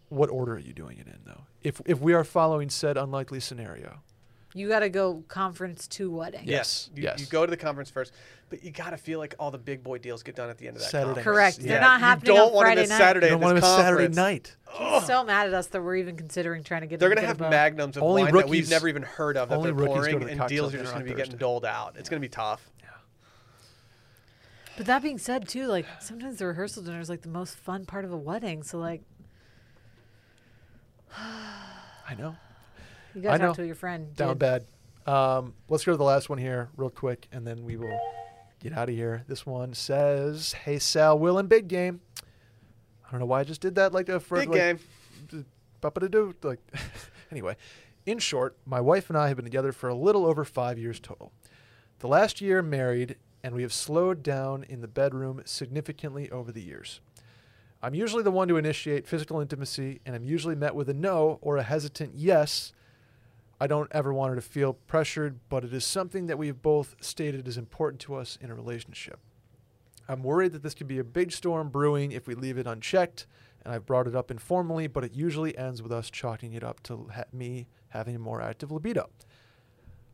what 0.10 0.30
order 0.30 0.54
are 0.54 0.60
you 0.60 0.74
doing 0.74 0.98
it 1.00 1.08
in 1.08 1.20
though? 1.26 1.42
If 1.64 1.82
if 1.86 2.00
we 2.00 2.14
are 2.14 2.24
following 2.24 2.70
said 2.70 2.98
unlikely 2.98 3.40
scenario, 3.40 4.00
You 4.54 4.68
got 4.68 4.82
to 4.82 4.90
go 4.90 5.24
conference 5.28 5.88
to 5.88 6.12
wedding. 6.12 6.44
Yes, 6.46 6.92
You, 6.96 7.04
yes. 7.04 7.20
you 7.20 7.26
go 7.26 7.46
to 7.46 7.50
the 7.50 7.58
conference 7.58 7.90
first, 7.90 8.14
but 8.52 8.64
you 8.64 8.70
got 8.70 8.92
to 8.92 8.98
feel 8.98 9.18
like 9.18 9.34
all 9.40 9.50
the 9.50 9.58
big 9.58 9.82
boy 9.82 9.98
deals 9.98 10.22
get 10.22 10.36
done 10.36 10.52
at 10.52 10.60
the 10.60 10.68
end 10.68 10.76
of 10.78 10.84
that 10.84 10.92
Saturday 10.92 11.16
conference. 11.16 11.26
Correct. 11.26 11.60
Yeah. 11.60 11.68
They're 11.70 11.82
not 11.82 12.00
you 12.00 12.06
happening 12.06 12.36
don't 12.36 12.48
on 12.50 12.54
want 12.54 12.66
to 12.66 12.68
Friday 12.68 12.82
miss 12.82 12.90
night. 12.92 12.98
Saturday 13.00 13.26
you 13.26 13.32
don't 13.32 13.42
want 13.42 13.56
this 13.56 13.64
to 13.64 13.70
miss 13.70 13.78
Saturday 13.78 14.04
conference. 14.06 14.16
night. 14.16 14.56
He's 15.00 15.06
so 15.08 15.24
mad 15.24 15.48
at 15.48 15.54
us 15.56 15.68
that 15.68 15.82
we're 15.82 15.96
even 15.96 16.16
considering 16.16 16.64
trying 16.64 16.82
to 16.82 16.88
get. 16.88 17.00
They're 17.00 17.10
gonna 17.10 17.22
have 17.22 17.38
get 17.40 17.48
a 17.48 17.50
boat. 17.50 17.50
magnums 17.50 17.98
of 17.98 18.04
Only 18.04 18.24
wine 18.24 18.34
that 18.36 18.50
we've 18.50 18.70
never 18.70 18.88
even 18.88 19.02
heard 19.02 19.36
of 19.38 19.50
that 19.50 19.56
only 19.58 19.72
they're 19.72 19.80
rookies 19.80 19.96
pouring, 19.96 20.20
the 20.20 20.32
and 20.34 20.48
deals 20.48 20.76
are 20.76 20.78
just 20.78 20.94
gonna 20.94 21.06
be 21.06 21.14
getting 21.16 21.38
doled 21.38 21.66
out. 21.66 21.96
It's 21.98 22.10
gonna 22.10 22.20
be 22.20 22.30
tough. 22.30 22.70
But 24.78 24.88
that 24.88 25.04
being 25.04 25.18
said, 25.18 25.48
too, 25.48 25.68
like 25.68 25.86
sometimes 26.00 26.38
the 26.40 26.48
rehearsal 26.48 26.84
dinner 26.84 27.00
is 27.00 27.10
like 27.10 27.22
the 27.22 27.30
most 27.30 27.58
fun 27.58 27.86
part 27.86 28.06
of 28.06 28.12
a 28.12 28.18
wedding. 28.18 28.64
So 28.64 28.80
like, 28.80 29.02
I 31.18 32.16
know. 32.18 32.36
you 33.14 33.22
I 33.22 33.24
gotta 33.24 33.38
know. 33.40 33.48
talk 33.48 33.58
to 33.58 33.66
your 33.66 33.76
friend. 33.76 34.16
Down 34.16 34.30
dude. 34.30 34.40
bad. 34.40 34.66
Um, 35.06 35.54
let's 35.70 35.84
go 35.84 35.92
to 35.92 35.98
the 35.98 36.04
last 36.04 36.30
one 36.30 36.38
here, 36.38 36.70
real 36.78 36.90
quick, 36.90 37.28
and 37.32 37.46
then 37.46 37.66
we 37.66 37.76
will 37.76 38.00
get 38.62 38.74
out 38.74 38.90
of 38.90 38.96
here. 38.96 39.24
This 39.28 39.46
one 39.46 39.74
says, 39.74 40.54
"Hey 40.54 40.80
Sal, 40.80 41.20
Will, 41.20 41.38
and 41.38 41.48
Big 41.50 41.68
Game." 41.68 42.02
I 43.06 43.12
don't 43.12 43.20
know 43.20 43.26
why 43.28 43.42
I 43.42 43.44
just 43.44 43.62
did 43.62 43.76
that 43.76 43.94
like 43.94 44.10
a 44.10 44.20
for 44.20 44.40
Big 44.40 44.50
like, 44.50 44.60
game. 44.60 44.80
do 46.10 46.34
like 46.44 46.60
anyway 47.32 47.56
in 48.06 48.20
short 48.20 48.58
my 48.66 48.82
wife 48.82 49.10
and 49.10 49.18
i 49.18 49.28
have 49.28 49.38
been 49.38 49.46
together 49.46 49.72
for 49.72 49.90
a 49.90 49.96
little 49.96 50.26
over 50.26 50.44
five 50.44 50.78
years 50.78 51.00
total 51.00 51.32
the 52.00 52.08
last 52.08 52.42
year 52.42 52.62
married 52.62 53.16
and 53.44 53.54
we 53.54 53.62
have 53.62 53.74
slowed 53.74 54.24
down 54.24 54.64
in 54.64 54.82
the 54.82 54.88
bedroom 54.88 55.42
significantly 55.46 56.32
over 56.32 56.52
the 56.52 56.62
years. 56.62 57.02
I'm 57.82 57.94
usually 57.94 58.24
the 58.24 58.32
one 58.32 58.48
to 58.48 58.56
initiate 58.56 59.06
physical 59.06 59.42
intimacy 59.42 60.00
and 60.06 60.16
i'm 60.16 60.24
usually 60.24 60.56
met 60.56 60.74
with 60.74 60.88
a 60.88 60.94
no 60.94 61.38
or 61.42 61.58
a 61.58 61.64
hesitant 61.64 62.14
yes. 62.16 62.72
I 63.60 63.68
don't 63.68 63.92
ever 63.92 64.14
want 64.14 64.30
her 64.30 64.36
to 64.36 64.42
feel 64.42 64.74
pressured 64.74 65.40
but 65.50 65.66
it 65.66 65.74
is 65.74 65.86
something 65.86 66.28
that 66.28 66.38
we 66.38 66.48
have 66.48 66.62
both 66.62 66.96
stated 67.02 67.46
is 67.46 67.58
important 67.58 68.00
to 68.02 68.16
us 68.16 68.38
in 68.40 68.50
a 68.50 68.56
relationship. 68.56 69.20
I'm 70.08 70.24
worried 70.24 70.54
that 70.54 70.64
this 70.64 70.74
could 70.74 70.88
be 70.88 71.00
a 71.00 71.04
big 71.04 71.34
storm 71.34 71.70
brewing 71.70 72.14
if 72.14 72.26
we 72.26 72.36
leave 72.36 72.58
it 72.58 72.68
unchecked 72.68 73.28
and 73.66 73.74
I've 73.74 73.86
brought 73.86 74.08
it 74.08 74.16
up 74.16 74.32
informally, 74.32 74.88
but 74.88 75.04
it 75.04 75.14
usually 75.14 75.58
ends 75.58 75.82
with 75.82 75.92
us 75.92 76.10
chalking 76.10 76.54
it 76.54 76.64
up 76.64 76.82
to 76.84 77.10
ha- 77.14 77.24
me 77.32 77.68
having 77.90 78.16
a 78.16 78.20
more 78.20 78.42
active 78.42 78.72
libido. 78.72 79.10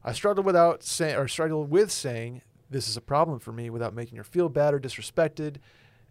I 0.03 0.13
struggle 0.13 0.43
without 0.43 0.83
saying 0.83 1.15
or 1.15 1.27
struggle 1.27 1.65
with 1.65 1.91
saying 1.91 2.41
this 2.69 2.87
is 2.87 2.97
a 2.97 3.01
problem 3.01 3.39
for 3.39 3.51
me 3.51 3.69
without 3.69 3.93
making 3.93 4.17
her 4.17 4.23
feel 4.23 4.49
bad 4.49 4.73
or 4.73 4.79
disrespected, 4.79 5.57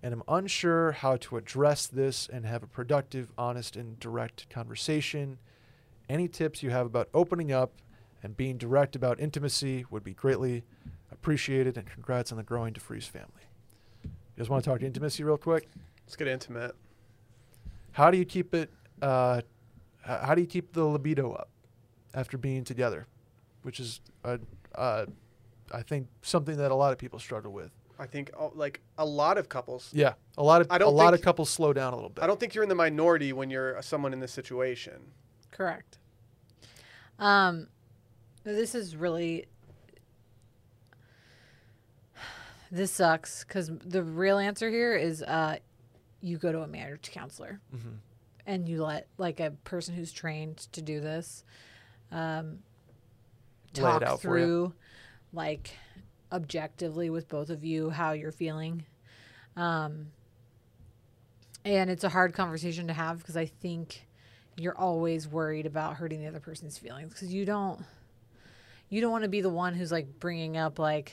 and 0.02 0.12
I'm 0.12 0.22
unsure 0.28 0.92
how 0.92 1.16
to 1.16 1.36
address 1.36 1.86
this 1.86 2.28
and 2.32 2.44
have 2.46 2.62
a 2.62 2.66
productive, 2.66 3.32
honest, 3.36 3.76
and 3.76 3.98
direct 3.98 4.48
conversation. 4.48 5.38
Any 6.08 6.28
tips 6.28 6.62
you 6.62 6.70
have 6.70 6.86
about 6.86 7.08
opening 7.12 7.52
up 7.52 7.72
and 8.22 8.36
being 8.36 8.58
direct 8.58 8.96
about 8.96 9.20
intimacy 9.20 9.84
would 9.90 10.04
be 10.04 10.14
greatly 10.14 10.64
appreciated, 11.12 11.76
and 11.76 11.86
congrats 11.86 12.32
on 12.32 12.38
the 12.38 12.44
growing 12.44 12.74
deFries 12.74 13.08
family. 13.08 13.48
You 14.04 14.10
guys 14.38 14.48
want 14.48 14.64
to 14.64 14.70
talk 14.70 14.82
intimacy 14.82 15.24
real 15.24 15.36
quick? 15.36 15.68
Let's 16.06 16.16
get 16.16 16.28
intimate. 16.28 16.74
How 17.92 18.10
do 18.10 18.18
you 18.18 18.24
keep 18.24 18.54
it? 18.54 18.70
Uh, 19.02 19.42
how 20.02 20.34
do 20.34 20.40
you 20.40 20.46
keep 20.46 20.72
the 20.72 20.84
libido 20.84 21.32
up 21.32 21.50
after 22.14 22.38
being 22.38 22.64
together? 22.64 23.06
Which 23.62 23.80
is, 23.80 24.00
a, 24.24 24.38
uh, 24.74 25.06
I 25.72 25.82
think, 25.82 26.08
something 26.22 26.56
that 26.56 26.70
a 26.70 26.74
lot 26.74 26.92
of 26.92 26.98
people 26.98 27.18
struggle 27.18 27.52
with. 27.52 27.70
I 28.00 28.06
think 28.06 28.30
oh, 28.38 28.52
like 28.54 28.80
a 28.96 29.04
lot 29.04 29.38
of 29.38 29.48
couples. 29.48 29.90
Yeah, 29.92 30.14
a 30.36 30.42
lot 30.42 30.60
of 30.60 30.68
I 30.70 30.76
a 30.76 30.78
don't 30.78 30.94
lot 30.94 31.14
of 31.14 31.22
couples 31.22 31.50
slow 31.50 31.72
down 31.72 31.92
a 31.92 31.96
little 31.96 32.10
bit. 32.10 32.22
I 32.22 32.26
don't 32.28 32.38
think 32.38 32.54
you're 32.54 32.62
in 32.62 32.68
the 32.68 32.74
minority 32.76 33.32
when 33.32 33.50
you're 33.50 33.80
someone 33.82 34.12
in 34.12 34.20
this 34.20 34.30
situation. 34.32 35.00
Correct. 35.50 35.98
Um, 37.18 37.66
this 38.44 38.74
is 38.76 38.94
really. 38.94 39.46
This 42.70 42.92
sucks 42.92 43.44
because 43.44 43.70
the 43.84 44.02
real 44.02 44.38
answer 44.38 44.68
here 44.68 44.94
is 44.94 45.22
uh, 45.22 45.56
you 46.20 46.36
go 46.36 46.52
to 46.52 46.60
a 46.60 46.66
marriage 46.66 47.10
counselor 47.10 47.60
Mhm. 47.74 47.96
and 48.46 48.68
you 48.68 48.84
let 48.84 49.06
like 49.16 49.40
a 49.40 49.52
person 49.64 49.94
who's 49.94 50.12
trained 50.12 50.58
to 50.72 50.82
do 50.82 51.00
this 51.00 51.44
um, 52.12 52.58
Lay 53.74 53.80
it 53.80 53.82
talk 53.82 54.02
out 54.02 54.20
for 54.20 54.38
you. 54.38 54.44
through 54.44 54.74
like 55.32 55.70
objectively 56.32 57.10
with 57.10 57.28
both 57.28 57.50
of 57.50 57.64
you 57.64 57.90
how 57.90 58.12
you're 58.12 58.32
feeling. 58.32 58.84
Um, 59.56 60.08
and 61.64 61.90
it's 61.90 62.04
a 62.04 62.08
hard 62.08 62.32
conversation 62.34 62.86
to 62.88 62.92
have 62.92 63.18
because 63.18 63.36
I 63.36 63.46
think 63.46 64.06
you're 64.56 64.76
always 64.76 65.28
worried 65.28 65.66
about 65.66 65.94
hurting 65.94 66.20
the 66.20 66.26
other 66.26 66.40
person's 66.40 66.78
feelings 66.78 67.12
because 67.12 67.32
you 67.32 67.44
don't 67.44 67.80
you 68.88 69.00
don't 69.00 69.12
want 69.12 69.22
to 69.24 69.28
be 69.28 69.40
the 69.40 69.50
one 69.50 69.74
who's 69.74 69.92
like 69.92 70.18
bringing 70.18 70.56
up 70.56 70.78
like 70.78 71.12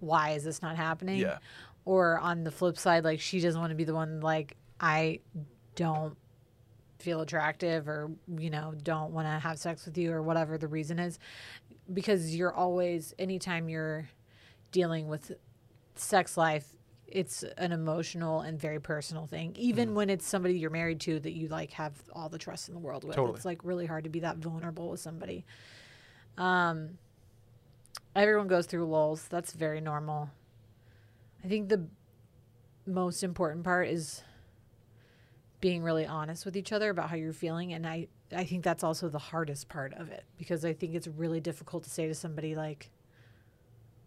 why 0.00 0.30
is 0.30 0.44
this 0.44 0.62
not 0.62 0.76
happening 0.76 1.18
Yeah. 1.18 1.38
or 1.84 2.18
on 2.18 2.44
the 2.44 2.50
flip 2.50 2.78
side 2.78 3.04
like 3.04 3.20
she 3.20 3.40
doesn't 3.40 3.60
want 3.60 3.70
to 3.70 3.76
be 3.76 3.84
the 3.84 3.94
one 3.94 4.20
like 4.20 4.56
i 4.80 5.18
don't 5.74 6.16
feel 7.00 7.20
attractive 7.20 7.88
or 7.88 8.10
you 8.36 8.50
know 8.50 8.74
don't 8.82 9.12
want 9.12 9.26
to 9.26 9.30
have 9.30 9.58
sex 9.58 9.84
with 9.84 9.98
you 9.98 10.12
or 10.12 10.22
whatever 10.22 10.58
the 10.58 10.68
reason 10.68 10.98
is 10.98 11.18
because 11.92 12.34
you're 12.34 12.52
always 12.52 13.14
anytime 13.18 13.68
you're 13.68 14.08
dealing 14.72 15.08
with 15.08 15.32
sex 15.94 16.36
life 16.36 16.74
it's 17.06 17.42
an 17.56 17.72
emotional 17.72 18.42
and 18.42 18.60
very 18.60 18.78
personal 18.78 19.26
thing. 19.26 19.54
Even 19.56 19.94
when 19.94 20.10
it's 20.10 20.26
somebody 20.26 20.58
you're 20.58 20.70
married 20.70 21.00
to 21.00 21.18
that 21.20 21.32
you 21.32 21.48
like 21.48 21.72
have 21.72 21.94
all 22.12 22.28
the 22.28 22.36
trust 22.36 22.68
in 22.68 22.74
the 22.74 22.80
world 22.80 23.02
with 23.02 23.16
Totally. 23.16 23.36
it's 23.36 23.46
like 23.46 23.64
really 23.64 23.86
hard 23.86 24.04
to 24.04 24.10
be 24.10 24.20
that 24.20 24.36
vulnerable 24.36 24.90
with 24.90 25.00
somebody. 25.00 25.44
Um 26.36 26.98
everyone 28.14 28.46
goes 28.46 28.66
through 28.66 28.86
lulls. 28.86 29.26
That's 29.28 29.52
very 29.52 29.80
normal. 29.80 30.30
I 31.42 31.48
think 31.48 31.70
the 31.70 31.86
most 32.86 33.22
important 33.22 33.64
part 33.64 33.88
is 33.88 34.22
being 35.60 35.82
really 35.82 36.06
honest 36.06 36.44
with 36.44 36.56
each 36.56 36.72
other 36.72 36.90
about 36.90 37.10
how 37.10 37.16
you're 37.16 37.32
feeling 37.32 37.72
and 37.72 37.86
i 37.86 38.06
i 38.36 38.44
think 38.44 38.62
that's 38.64 38.84
also 38.84 39.08
the 39.08 39.18
hardest 39.18 39.68
part 39.68 39.92
of 39.94 40.10
it 40.10 40.24
because 40.36 40.64
i 40.64 40.72
think 40.72 40.94
it's 40.94 41.06
really 41.08 41.40
difficult 41.40 41.84
to 41.84 41.90
say 41.90 42.06
to 42.06 42.14
somebody 42.14 42.54
like 42.54 42.90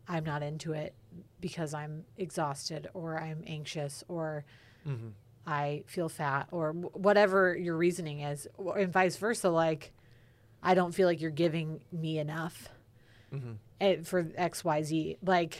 i'm 0.07 0.23
not 0.23 0.43
into 0.43 0.73
it 0.73 0.93
because 1.39 1.73
i'm 1.73 2.03
exhausted 2.17 2.87
or 2.93 3.19
i'm 3.19 3.43
anxious 3.47 4.03
or 4.07 4.45
Mm-hmm. 4.87 5.09
i 5.45 5.83
feel 5.85 6.09
fat 6.09 6.47
or 6.51 6.71
whatever 6.71 7.55
your 7.55 7.77
reasoning 7.77 8.21
is 8.21 8.47
and 8.75 8.91
vice 8.91 9.15
versa 9.17 9.49
like 9.49 9.91
i 10.63 10.73
don't 10.73 10.93
feel 10.93 11.07
like 11.07 11.21
you're 11.21 11.29
giving 11.29 11.81
me 11.91 12.17
enough 12.17 12.69
Mhm. 13.31 13.57
eh, 13.79 13.97
for 14.03 14.23
xyz 14.23 15.17
like 15.23 15.59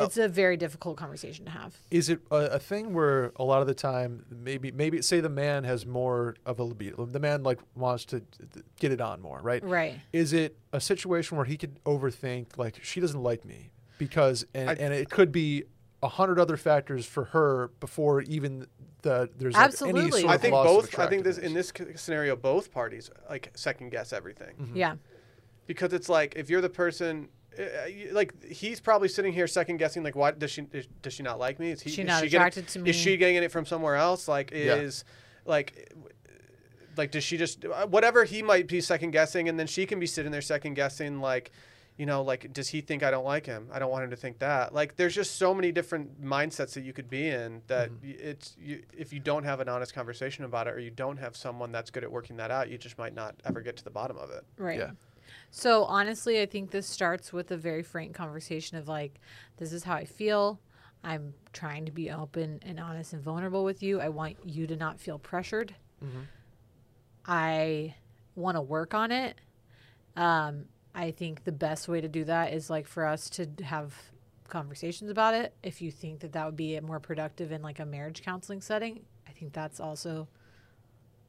Oh. 0.00 0.04
it's 0.04 0.16
a 0.16 0.28
very 0.28 0.56
difficult 0.56 0.96
conversation 0.96 1.44
to 1.46 1.50
have 1.50 1.76
Is 1.90 2.08
it 2.08 2.20
a, 2.30 2.36
a 2.36 2.58
thing 2.58 2.92
where 2.92 3.32
a 3.36 3.44
lot 3.44 3.60
of 3.60 3.66
the 3.66 3.74
time, 3.74 4.24
maybe 4.30 4.70
maybe 4.70 5.02
say 5.02 5.20
the 5.20 5.28
man 5.28 5.64
has 5.64 5.84
more 5.86 6.36
of 6.46 6.58
a 6.58 6.62
libido, 6.64 7.04
the 7.06 7.20
man 7.20 7.42
like 7.42 7.58
wants 7.74 8.04
to 8.06 8.22
get 8.80 8.92
it 8.92 9.00
on 9.00 9.20
more, 9.20 9.40
right? 9.42 9.62
right 9.64 9.94
Is 10.12 10.32
it 10.32 10.56
a 10.72 10.80
situation 10.80 11.36
where 11.36 11.46
he 11.46 11.56
could 11.56 11.82
overthink 11.84 12.56
like 12.56 12.78
she 12.82 13.00
doesn't 13.00 13.22
like 13.22 13.44
me 13.44 13.70
because 13.98 14.46
and, 14.54 14.70
I- 14.70 14.74
and 14.74 14.94
it 14.94 15.10
could 15.10 15.32
be 15.32 15.64
a 16.02 16.08
hundred 16.08 16.38
other 16.38 16.56
factors 16.56 17.04
for 17.06 17.24
her 17.24 17.68
before 17.80 18.22
even 18.22 18.66
the 19.02 19.28
there's 19.36 19.54
like 19.54 19.62
any 19.62 19.68
Absolutely. 19.68 20.20
sort 20.20 20.30
I 20.30 20.34
of 20.36 20.40
think 20.40 20.52
loss 20.54 20.66
of 20.68 20.90
both. 20.90 20.98
I 21.00 21.06
think 21.08 21.24
this 21.24 21.38
in 21.38 21.54
this 21.54 21.72
scenario, 21.96 22.36
both 22.36 22.70
parties 22.72 23.10
like 23.28 23.50
second 23.54 23.90
guess 23.90 24.12
everything 24.12 24.54
Mm-hmm. 24.60 24.76
yeah 24.76 24.94
because 25.66 25.92
it's 25.92 26.08
like 26.08 26.34
if 26.36 26.48
you're 26.50 26.60
the 26.60 26.68
person. 26.70 27.28
Uh, 27.58 27.86
you- 27.86 28.12
Like 28.12 28.44
he's 28.44 28.80
probably 28.80 29.08
sitting 29.08 29.32
here 29.32 29.46
second 29.46 29.78
guessing. 29.78 30.02
Like, 30.02 30.16
why 30.16 30.30
does 30.32 30.50
she 30.50 30.66
is, 30.72 30.86
does 31.02 31.12
she 31.14 31.22
not 31.22 31.38
like 31.38 31.58
me? 31.58 31.70
Is 31.70 31.82
he 31.82 31.90
She 31.90 32.02
is 32.02 32.06
not 32.08 32.22
she 32.22 32.28
getting- 32.28 32.40
attracted 32.40 32.68
to 32.68 32.78
me? 32.80 32.90
Is 32.90 32.96
she 32.96 33.16
getting 33.16 33.36
it 33.42 33.50
from 33.52 33.66
somewhere 33.66 33.96
else? 33.96 34.28
Like, 34.28 34.50
Yeah. 34.52 34.74
is 34.76 35.04
like 35.44 35.92
like 36.96 37.10
does 37.10 37.24
she 37.24 37.36
just 37.36 37.64
uh, 37.64 37.86
whatever 37.86 38.24
he 38.24 38.42
might 38.42 38.66
be 38.66 38.80
second 38.80 39.12
guessing, 39.12 39.48
and 39.48 39.58
then 39.58 39.66
she 39.66 39.86
can 39.86 40.00
be 40.00 40.06
sitting 40.06 40.32
there 40.32 40.42
second 40.42 40.74
guessing 40.74 41.20
like. 41.20 41.50
You 42.00 42.06
know, 42.06 42.22
like, 42.22 42.52
does 42.52 42.68
he 42.68 42.80
think 42.80 43.02
I 43.02 43.10
don't 43.10 43.24
like 43.24 43.44
him? 43.44 43.66
I 43.72 43.80
don't 43.80 43.90
want 43.90 44.04
him 44.04 44.10
to 44.10 44.16
think 44.16 44.38
that. 44.38 44.72
Like, 44.72 44.94
there's 44.94 45.16
just 45.16 45.34
so 45.34 45.52
many 45.52 45.72
different 45.72 46.22
mindsets 46.22 46.74
that 46.74 46.82
you 46.84 46.92
could 46.92 47.10
be 47.10 47.26
in 47.26 47.60
that 47.66 47.90
Mm-hmm. 47.90 48.10
it's 48.20 48.56
you, 48.56 48.84
if 48.96 49.12
you 49.12 49.18
don't 49.18 49.42
have 49.42 49.58
an 49.58 49.68
honest 49.68 49.94
conversation 49.94 50.44
about 50.44 50.68
it, 50.68 50.74
or 50.74 50.78
you 50.78 50.92
don't 50.92 51.16
have 51.16 51.36
someone 51.36 51.72
that's 51.72 51.90
good 51.90 52.04
at 52.04 52.12
working 52.12 52.36
that 52.36 52.52
out, 52.52 52.68
you 52.70 52.78
just 52.78 52.98
might 52.98 53.14
not 53.16 53.34
ever 53.44 53.60
get 53.62 53.76
to 53.78 53.82
the 53.82 53.90
bottom 53.90 54.16
of 54.16 54.30
it. 54.30 54.44
Right. 54.58 54.78
Yeah. 54.78 54.90
So 55.50 55.84
honestly, 55.84 56.40
I 56.40 56.46
think 56.46 56.70
this 56.70 56.86
starts 56.86 57.32
with 57.32 57.50
a 57.50 57.56
very 57.56 57.82
frank 57.82 58.14
conversation 58.14 58.76
of 58.76 58.88
like, 58.88 59.20
this 59.56 59.72
is 59.72 59.84
how 59.84 59.94
I 59.94 60.04
feel. 60.04 60.60
I'm 61.02 61.34
trying 61.52 61.86
to 61.86 61.92
be 61.92 62.10
open 62.10 62.60
and 62.62 62.78
honest 62.78 63.12
and 63.12 63.22
vulnerable 63.22 63.64
with 63.64 63.82
you. 63.82 64.00
I 64.00 64.08
want 64.08 64.36
you 64.44 64.66
to 64.66 64.76
not 64.76 65.00
feel 65.00 65.18
pressured. 65.18 65.74
I 67.26 67.94
want 68.34 68.56
to 68.56 68.60
work 68.60 68.94
on 68.94 69.10
it. 69.10 69.40
Um, 70.16 70.66
I 70.94 71.12
think 71.12 71.44
the 71.44 71.52
best 71.52 71.88
way 71.88 72.00
to 72.00 72.08
do 72.08 72.24
that 72.24 72.52
is 72.52 72.68
like 72.68 72.86
for 72.86 73.06
us 73.06 73.30
to 73.30 73.48
have 73.62 73.94
conversations 74.48 75.10
about 75.10 75.34
it. 75.34 75.54
If 75.62 75.80
you 75.80 75.90
think 75.90 76.20
that 76.20 76.32
that 76.32 76.44
would 76.46 76.56
be 76.56 76.78
more 76.80 77.00
productive 77.00 77.52
in 77.52 77.62
like 77.62 77.78
a 77.78 77.86
marriage 77.86 78.22
counseling 78.22 78.60
setting, 78.60 79.00
I 79.26 79.32
think 79.32 79.38
think 79.38 79.52
that's 79.52 79.80
also. 79.80 80.28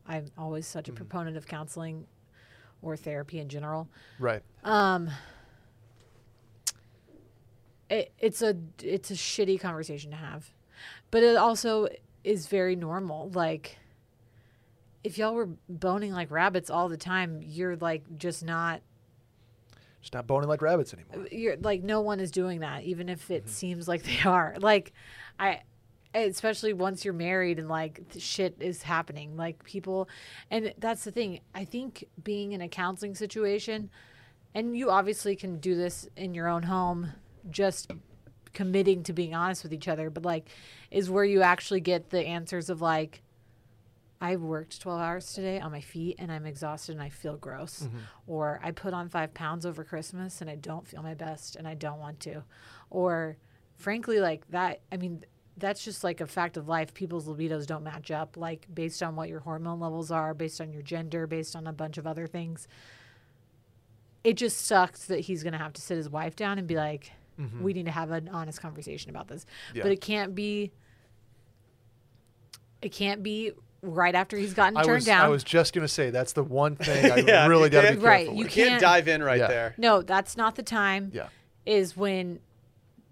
I'm 0.07 0.25
always 0.37 0.65
such 0.65 0.89
a 0.89 0.91
proponent 0.91 1.37
of 1.37 1.45
counseling, 1.45 2.07
or 2.81 2.95
therapy 2.95 3.39
in 3.39 3.49
general. 3.49 3.87
Right. 4.19 4.41
Um, 4.63 5.09
it, 7.89 8.13
it's 8.19 8.41
a 8.41 8.55
it's 8.81 9.11
a 9.11 9.15
shitty 9.15 9.59
conversation 9.59 10.11
to 10.11 10.17
have, 10.17 10.51
but 11.11 11.23
it 11.23 11.35
also 11.35 11.87
is 12.23 12.47
very 12.47 12.75
normal. 12.75 13.29
Like, 13.31 13.77
if 15.03 15.17
y'all 15.17 15.33
were 15.33 15.49
boning 15.67 16.13
like 16.13 16.31
rabbits 16.31 16.69
all 16.69 16.89
the 16.89 16.97
time, 16.97 17.41
you're 17.43 17.75
like 17.75 18.03
just 18.17 18.43
not. 18.43 18.81
Just 20.01 20.13
not 20.13 20.27
boning 20.27 20.47
like 20.47 20.61
rabbits 20.61 20.93
anymore. 20.93 21.27
You're 21.31 21.57
like 21.57 21.83
no 21.83 22.01
one 22.01 22.19
is 22.19 22.31
doing 22.31 22.61
that, 22.61 22.83
even 22.83 23.09
if 23.09 23.29
it 23.31 23.49
seems 23.49 23.87
like 23.87 24.03
they 24.03 24.21
are. 24.25 24.55
Like, 24.59 24.93
I. 25.39 25.61
Especially 26.13 26.73
once 26.73 27.05
you're 27.05 27.13
married 27.13 27.59
and 27.59 27.69
like 27.69 28.01
shit 28.17 28.55
is 28.59 28.81
happening, 28.81 29.37
like 29.37 29.63
people, 29.63 30.09
and 30.49 30.73
that's 30.79 31.03
the 31.03 31.11
thing. 31.11 31.41
I 31.53 31.65
think 31.65 32.05
being 32.23 32.53
in 32.53 32.61
a 32.61 32.67
counseling 32.67 33.13
situation, 33.13 33.91
and 34.55 34.75
you 34.75 34.89
obviously 34.89 35.35
can 35.35 35.59
do 35.59 35.75
this 35.75 36.07
in 36.15 36.33
your 36.33 36.47
own 36.47 36.63
home 36.63 37.11
just 37.49 37.91
committing 38.53 39.03
to 39.03 39.13
being 39.13 39.35
honest 39.35 39.63
with 39.63 39.73
each 39.73 39.87
other 39.87 40.09
but 40.09 40.25
like 40.25 40.49
is 40.91 41.09
where 41.09 41.23
you 41.23 41.41
actually 41.41 41.79
get 41.79 42.09
the 42.09 42.19
answers 42.19 42.69
of 42.69 42.81
like 42.81 43.21
i 44.19 44.35
worked 44.35 44.81
12 44.81 44.99
hours 44.99 45.33
today 45.33 45.59
on 45.59 45.71
my 45.71 45.81
feet 45.81 46.15
and 46.19 46.31
i'm 46.31 46.45
exhausted 46.45 46.93
and 46.93 47.01
i 47.01 47.09
feel 47.09 47.37
gross 47.37 47.83
mm-hmm. 47.83 47.97
or 48.27 48.59
i 48.63 48.71
put 48.71 48.93
on 48.93 49.07
five 49.07 49.33
pounds 49.33 49.65
over 49.65 49.83
christmas 49.83 50.41
and 50.41 50.49
i 50.49 50.55
don't 50.55 50.87
feel 50.87 51.03
my 51.03 51.13
best 51.13 51.55
and 51.55 51.67
i 51.67 51.73
don't 51.73 51.99
want 51.99 52.19
to 52.19 52.43
or 52.89 53.37
frankly 53.77 54.19
like 54.19 54.49
that 54.49 54.81
i 54.91 54.97
mean 54.97 55.23
that's 55.59 55.83
just 55.83 56.03
like 56.03 56.21
a 56.21 56.27
fact 56.27 56.57
of 56.57 56.67
life 56.67 56.93
people's 56.93 57.27
libidos 57.27 57.65
don't 57.65 57.83
match 57.83 58.11
up 58.11 58.37
like 58.37 58.65
based 58.73 59.03
on 59.03 59.15
what 59.15 59.29
your 59.29 59.39
hormone 59.41 59.79
levels 59.79 60.11
are 60.11 60.33
based 60.33 60.61
on 60.61 60.71
your 60.71 60.81
gender 60.81 61.27
based 61.27 61.55
on 61.55 61.67
a 61.67 61.73
bunch 61.73 61.97
of 61.97 62.07
other 62.07 62.25
things 62.27 62.67
it 64.23 64.37
just 64.37 64.65
sucks 64.65 65.05
that 65.05 65.21
he's 65.21 65.43
going 65.43 65.53
to 65.53 65.59
have 65.59 65.73
to 65.73 65.81
sit 65.81 65.97
his 65.97 66.09
wife 66.09 66.35
down 66.35 66.57
and 66.57 66.67
be 66.67 66.75
like, 66.75 67.11
mm-hmm. 67.39 67.63
we 67.63 67.73
need 67.73 67.85
to 67.85 67.91
have 67.91 68.11
an 68.11 68.29
honest 68.29 68.61
conversation 68.61 69.09
about 69.09 69.27
this. 69.27 69.45
Yeah. 69.73 69.83
But 69.83 69.91
it 69.91 70.01
can't 70.01 70.35
be. 70.35 70.71
It 72.81 72.91
can't 72.93 73.21
be 73.23 73.51
right 73.81 74.15
after 74.15 74.37
he's 74.37 74.53
gotten 74.53 74.77
I 74.77 74.83
turned 74.83 74.95
was 74.95 75.05
down. 75.05 75.25
I 75.25 75.29
was 75.29 75.43
just 75.43 75.73
gonna 75.73 75.87
say 75.87 76.11
that's 76.11 76.33
the 76.33 76.43
one 76.43 76.75
thing 76.77 77.11
I 77.11 77.17
Yeah, 77.17 77.47
really 77.47 77.69
got 77.69 77.81
to 77.81 77.87
be 77.87 77.93
careful 77.95 78.07
Right, 78.07 78.25
you 78.25 78.31
with. 78.31 78.37
You 78.39 78.45
can't, 78.45 78.69
can't- 78.69 78.81
dive 78.81 79.07
in 79.07 79.23
right 79.23 79.39
Yeah. 79.39 79.47
there. 79.47 79.75
no, 79.77 80.01
that's 80.01 80.37
not 80.37 80.55
the 80.55 80.63
time. 80.63 81.11
Yeah. 81.13 81.27
Is 81.65 81.95
when. 81.95 82.39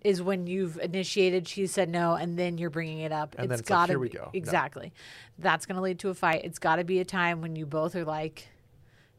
Is 0.07 0.21
when 0.21 0.47
you've 0.47 0.77
initiated, 0.77 1.49
she 1.49 1.67
said 1.67 1.89
no, 1.89 2.13
and 2.13 2.39
then 2.39 2.57
you're 2.57 2.69
bringing 2.69 2.99
it 2.99 3.11
up. 3.11 3.35
And 3.37 3.49
then 3.49 3.59
it's 3.59 3.61
it's 3.61 3.69
like, 3.69 3.89
here 3.89 3.99
we 3.99 4.07
be- 4.07 4.17
go. 4.17 4.23
No. 4.23 4.29
Exactly. 4.33 4.93
That's 5.37 5.65
going 5.65 5.75
to 5.75 5.81
lead 5.81 5.99
to 5.99 6.09
a 6.09 6.13
fight. 6.13 6.41
It's 6.45 6.59
got 6.59 6.77
to 6.77 6.85
be 6.85 6.99
a 6.99 7.05
time 7.05 7.41
when 7.41 7.57
you 7.57 7.65
both 7.65 7.93
are 7.93 8.05
like 8.05 8.47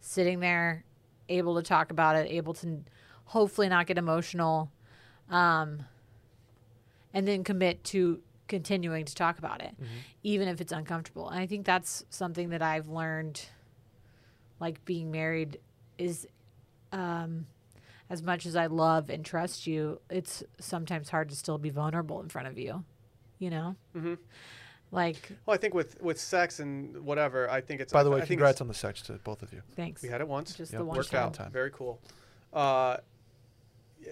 sitting 0.01 0.41
there, 0.41 0.85
able 1.29 1.57
to 1.57 1.63
talk 1.63 1.91
about 1.91 2.17
it, 2.17 2.31
able 2.31 2.55
to 2.55 2.81
hopefully 3.25 3.69
not 3.69 3.87
get 3.87 3.99
emotional, 3.99 4.71
um, 5.29 5.85
and 7.13 7.29
then 7.29 7.45
commit 7.45 7.85
to 7.85 8.23
continuing 8.47 9.05
to 9.05 9.15
talk 9.15 9.39
about 9.39 9.61
it, 9.61 9.75
even 10.23 10.49
if 10.49 10.59
it's 10.63 10.73
uncomfortable. 10.73 11.29
And 11.29 11.39
I 11.39 11.47
think 11.47 11.67
that's 11.67 12.05
something 12.09 12.49
that 12.49 12.63
I've 12.63 12.89
learned, 12.89 13.45
like 14.59 14.83
being 14.87 15.11
married, 15.11 15.59
is 15.99 16.27
um, 16.93 17.47
as 18.11 18.23
much 18.23 18.47
as 18.47 18.57
I 18.57 18.67
love 18.67 19.11
and 19.11 19.25
trust 19.25 19.67
you, 19.67 20.01
it's 20.11 20.43
sometimes 20.59 21.11
hard 21.11 21.29
to 21.31 21.37
still 21.37 21.59
be 21.59 21.71
vulnerable 21.71 22.21
in 22.21 22.29
front 22.29 22.49
of 22.49 22.59
you, 22.59 22.85
you 23.39 23.51
know? 23.51 23.77
hmm 23.93 24.15
Like, 24.91 25.33
Well, 25.45 25.55
I 25.55 25.59
think 25.59 25.75
with 25.75 26.01
with 26.01 26.19
sex 26.19 26.61
and 26.61 27.05
whatever, 27.05 27.51
I 27.51 27.61
think 27.61 27.81
it's. 27.83 27.93
By 27.93 28.03
the 28.03 28.11
I 28.11 28.15
way, 28.15 28.21
think 28.21 28.29
congrats 28.31 28.57
it's- 28.57 28.61
on 28.63 28.69
the 28.69 28.75
sex 28.75 29.03
to 29.03 29.13
both 29.15 29.43
of 29.43 29.53
you. 29.53 29.63
thanks. 29.77 30.03
We 30.03 30.09
had 30.09 30.21
it 30.23 30.29
once. 30.29 30.55
Just 30.55 30.73
Yeah, 30.73 30.79
the 30.79 30.85
one 30.87 30.97
worked 30.97 31.11
time. 31.11 31.27
out. 31.27 31.35
time. 31.35 31.53
Very 31.53 31.71
cool. 31.71 32.01
Uh, 32.55 32.97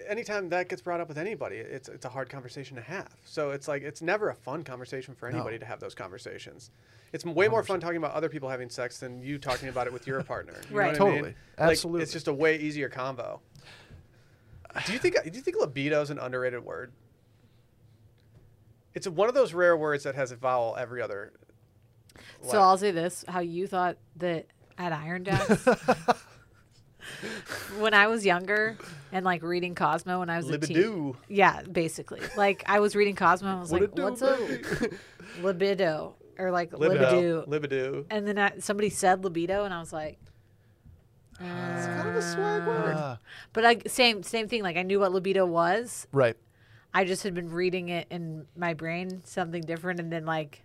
anytime 0.07 0.49
that 0.49 0.69
gets 0.69 0.81
brought 0.81 0.99
up 1.01 1.07
with 1.07 1.17
anybody, 1.17 1.57
it's 1.57 1.89
it's 1.89 2.05
a 2.05 2.09
hard 2.09 2.29
conversation 2.29 2.75
to 2.75 2.83
have. 2.83 3.15
So 3.25 3.51
it's 3.51 3.67
like 3.67 3.81
it's 3.81 4.01
never 4.01 4.29
a 4.29 4.35
fun 4.35 4.63
conversation 4.63 5.15
for 5.15 5.27
anybody 5.27 5.55
No. 5.55 5.59
to 5.61 5.65
have 5.65 5.79
those 5.79 5.95
conversations. 5.95 6.69
It's 7.13 7.25
m- 7.25 7.33
way 7.33 7.47
more 7.47 7.63
fun 7.63 7.79
talking 7.79 7.97
about 7.97 8.11
other 8.11 8.29
people 8.29 8.49
having 8.49 8.69
sex 8.69 8.99
than 8.99 9.21
you 9.21 9.37
talking 9.39 9.69
about 9.69 9.87
it 9.87 9.93
with 9.93 10.05
your 10.05 10.21
partner. 10.23 10.53
You 10.69 10.75
know 10.75 10.77
Right. 10.77 10.91
what 10.91 11.01
I 11.01 11.05
mean? 11.05 11.13
Totally. 11.15 11.35
Like, 11.57 11.69
Absolutely. 11.71 12.03
it's 12.03 12.11
just 12.11 12.27
a 12.27 12.33
way 12.33 12.57
easier 12.59 12.89
combo. 12.89 13.41
Do 14.85 14.93
you 14.93 14.99
think 14.99 15.15
do 15.23 15.31
you 15.33 15.41
think 15.41 15.57
libido 15.59 16.01
is 16.01 16.09
an 16.09 16.19
underrated 16.19 16.63
word? 16.63 16.91
It's 18.93 19.07
one 19.07 19.29
of 19.29 19.35
those 19.35 19.53
rare 19.53 19.77
words 19.77 20.03
that 20.03 20.15
has 20.15 20.31
a 20.31 20.35
vowel 20.35 20.75
every 20.77 21.01
other. 21.01 21.33
So 22.41 22.47
letter. 22.47 22.59
I'll 22.59 22.77
say 22.77 22.91
this: 22.91 23.23
how 23.27 23.39
you 23.41 23.67
thought 23.67 23.97
that 24.17 24.47
at 24.77 24.91
Iron 24.91 25.23
Dads, 25.23 25.67
when 27.79 27.93
I 27.93 28.07
was 28.07 28.25
younger 28.25 28.77
and 29.11 29.25
like 29.25 29.43
reading 29.43 29.75
Cosmo 29.75 30.19
when 30.19 30.29
I 30.29 30.37
was 30.37 30.49
a 30.49 30.57
teen. 30.57 30.77
libido. 30.77 31.17
Yeah, 31.27 31.61
basically. 31.63 32.21
Like 32.35 32.63
I 32.67 32.79
was 32.79 32.95
reading 32.95 33.15
Cosmo 33.15 33.49
and 33.49 33.57
I 33.57 33.61
was 33.61 33.71
What 33.71 33.81
like, 33.81 33.95
do, 33.95 34.03
"What's 34.03 34.21
baby?" 34.21 34.63
a 35.39 35.43
libido?" 35.43 36.15
Or 36.39 36.51
like 36.51 36.71
Libido. 36.71 37.01
libido. 37.01 37.43
Libido. 37.47 38.05
And 38.11 38.27
then 38.27 38.37
I, 38.37 38.59
somebody 38.59 38.91
said 38.91 39.23
libido, 39.23 39.63
and 39.63 39.73
I 39.73 39.79
was 39.79 39.91
like, 39.91 40.19
It's 41.39 41.85
kind 41.87 42.09
of 42.09 42.15
a 42.15 42.21
swag 42.21 42.65
word. 42.67 42.95
Ah, 42.97 43.19
but 43.53 43.65
I 43.65 43.77
same 43.87 44.23
same 44.23 44.47
thing. 44.47 44.63
Like 44.63 44.77
I 44.77 44.83
knew 44.83 44.99
what 44.99 45.11
libido 45.11 45.45
was. 45.45 46.07
right. 46.11 46.35
I 46.93 47.03
just 47.05 47.21
had 47.23 47.35
been 47.35 47.51
reading 47.51 47.89
it 47.89 48.07
in 48.09 48.47
my 48.55 48.73
brain, 48.73 49.21
something 49.25 49.61
different, 49.61 49.99
and 49.99 50.11
then 50.11 50.25
like 50.25 50.63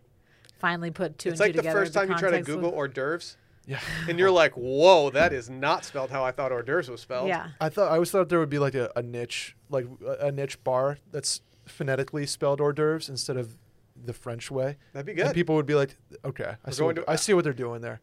finally 0.59 0.91
put 0.91 1.19
two 1.19 1.31
It's 1.31 1.41
and 1.41 1.49
like 1.49 1.53
two 1.53 1.57
the 1.59 1.63
together. 1.63 1.81
first 1.81 1.95
time 1.95 2.09
you 2.09 2.15
try 2.17 2.31
to 2.31 2.37
context 2.39 2.49
of- 2.51 2.57
Google 2.57 2.71
hors 2.73 2.89
d'oeuvres, 2.89 3.37
Yeah. 3.67 3.81
and 4.09 4.19
you're 4.19 4.31
like, 4.31 4.53
"Whoa, 4.53 5.11
that 5.11 5.33
is 5.33 5.51
not 5.51 5.85
spelled 5.85 6.11
how 6.11 6.25
I 6.25 6.31
thought 6.31 6.53
hors 6.53 6.63
d'oeuvres 6.63 6.89
was 6.89 7.01
spelled." 7.03 7.29
Yeah. 7.29 7.49
I 7.61 7.69
thought 7.69 7.91
I 7.91 7.95
always 7.95 8.11
thought 8.11 8.29
there 8.29 8.39
would 8.39 8.49
be 8.49 8.61
like 8.61 8.75
a, 8.75 8.91
a 8.97 9.03
niche, 9.03 9.57
like 9.69 9.87
a, 10.07 10.29
a 10.29 10.33
niche 10.33 10.63
bar 10.65 10.99
that's 11.11 11.43
phonetically 11.67 12.25
spelled 12.27 12.61
hors 12.61 12.73
d'oeuvres 12.73 13.09
instead 13.11 13.37
of 13.37 13.59
the 14.05 14.13
French 14.15 14.51
way. 14.51 14.77
that'd 14.95 15.05
be 15.07 15.13
good. 15.13 15.23
And 15.23 15.29
good. 15.31 15.35
people 15.35 15.55
would 15.57 15.67
be 15.67 15.75
like, 15.75 15.97
okay, 16.25 16.45
I 16.45 16.57
We're 16.69 16.73
see, 16.73 16.83
what, 16.85 16.97
to- 16.97 17.11
I 17.11 17.17
see 17.17 17.35
what 17.35 17.45
they're 17.45 17.53
doing 17.53 17.83
there. 17.83 18.01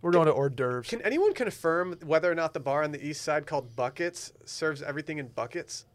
We're 0.00 0.12
going 0.12 0.26
to 0.26 0.32
hors 0.32 0.50
d'oeuvres. 0.50 0.88
Can 0.88 1.02
anyone 1.02 1.34
confirm 1.34 1.98
whether 2.04 2.30
or 2.30 2.34
not 2.34 2.54
the 2.54 2.60
bar 2.60 2.84
on 2.84 2.92
the 2.92 3.04
east 3.04 3.22
side 3.22 3.46
called 3.46 3.74
Buckets 3.74 4.32
serves 4.44 4.80
everything 4.82 5.18
in 5.18 5.28
buckets? 5.28 5.86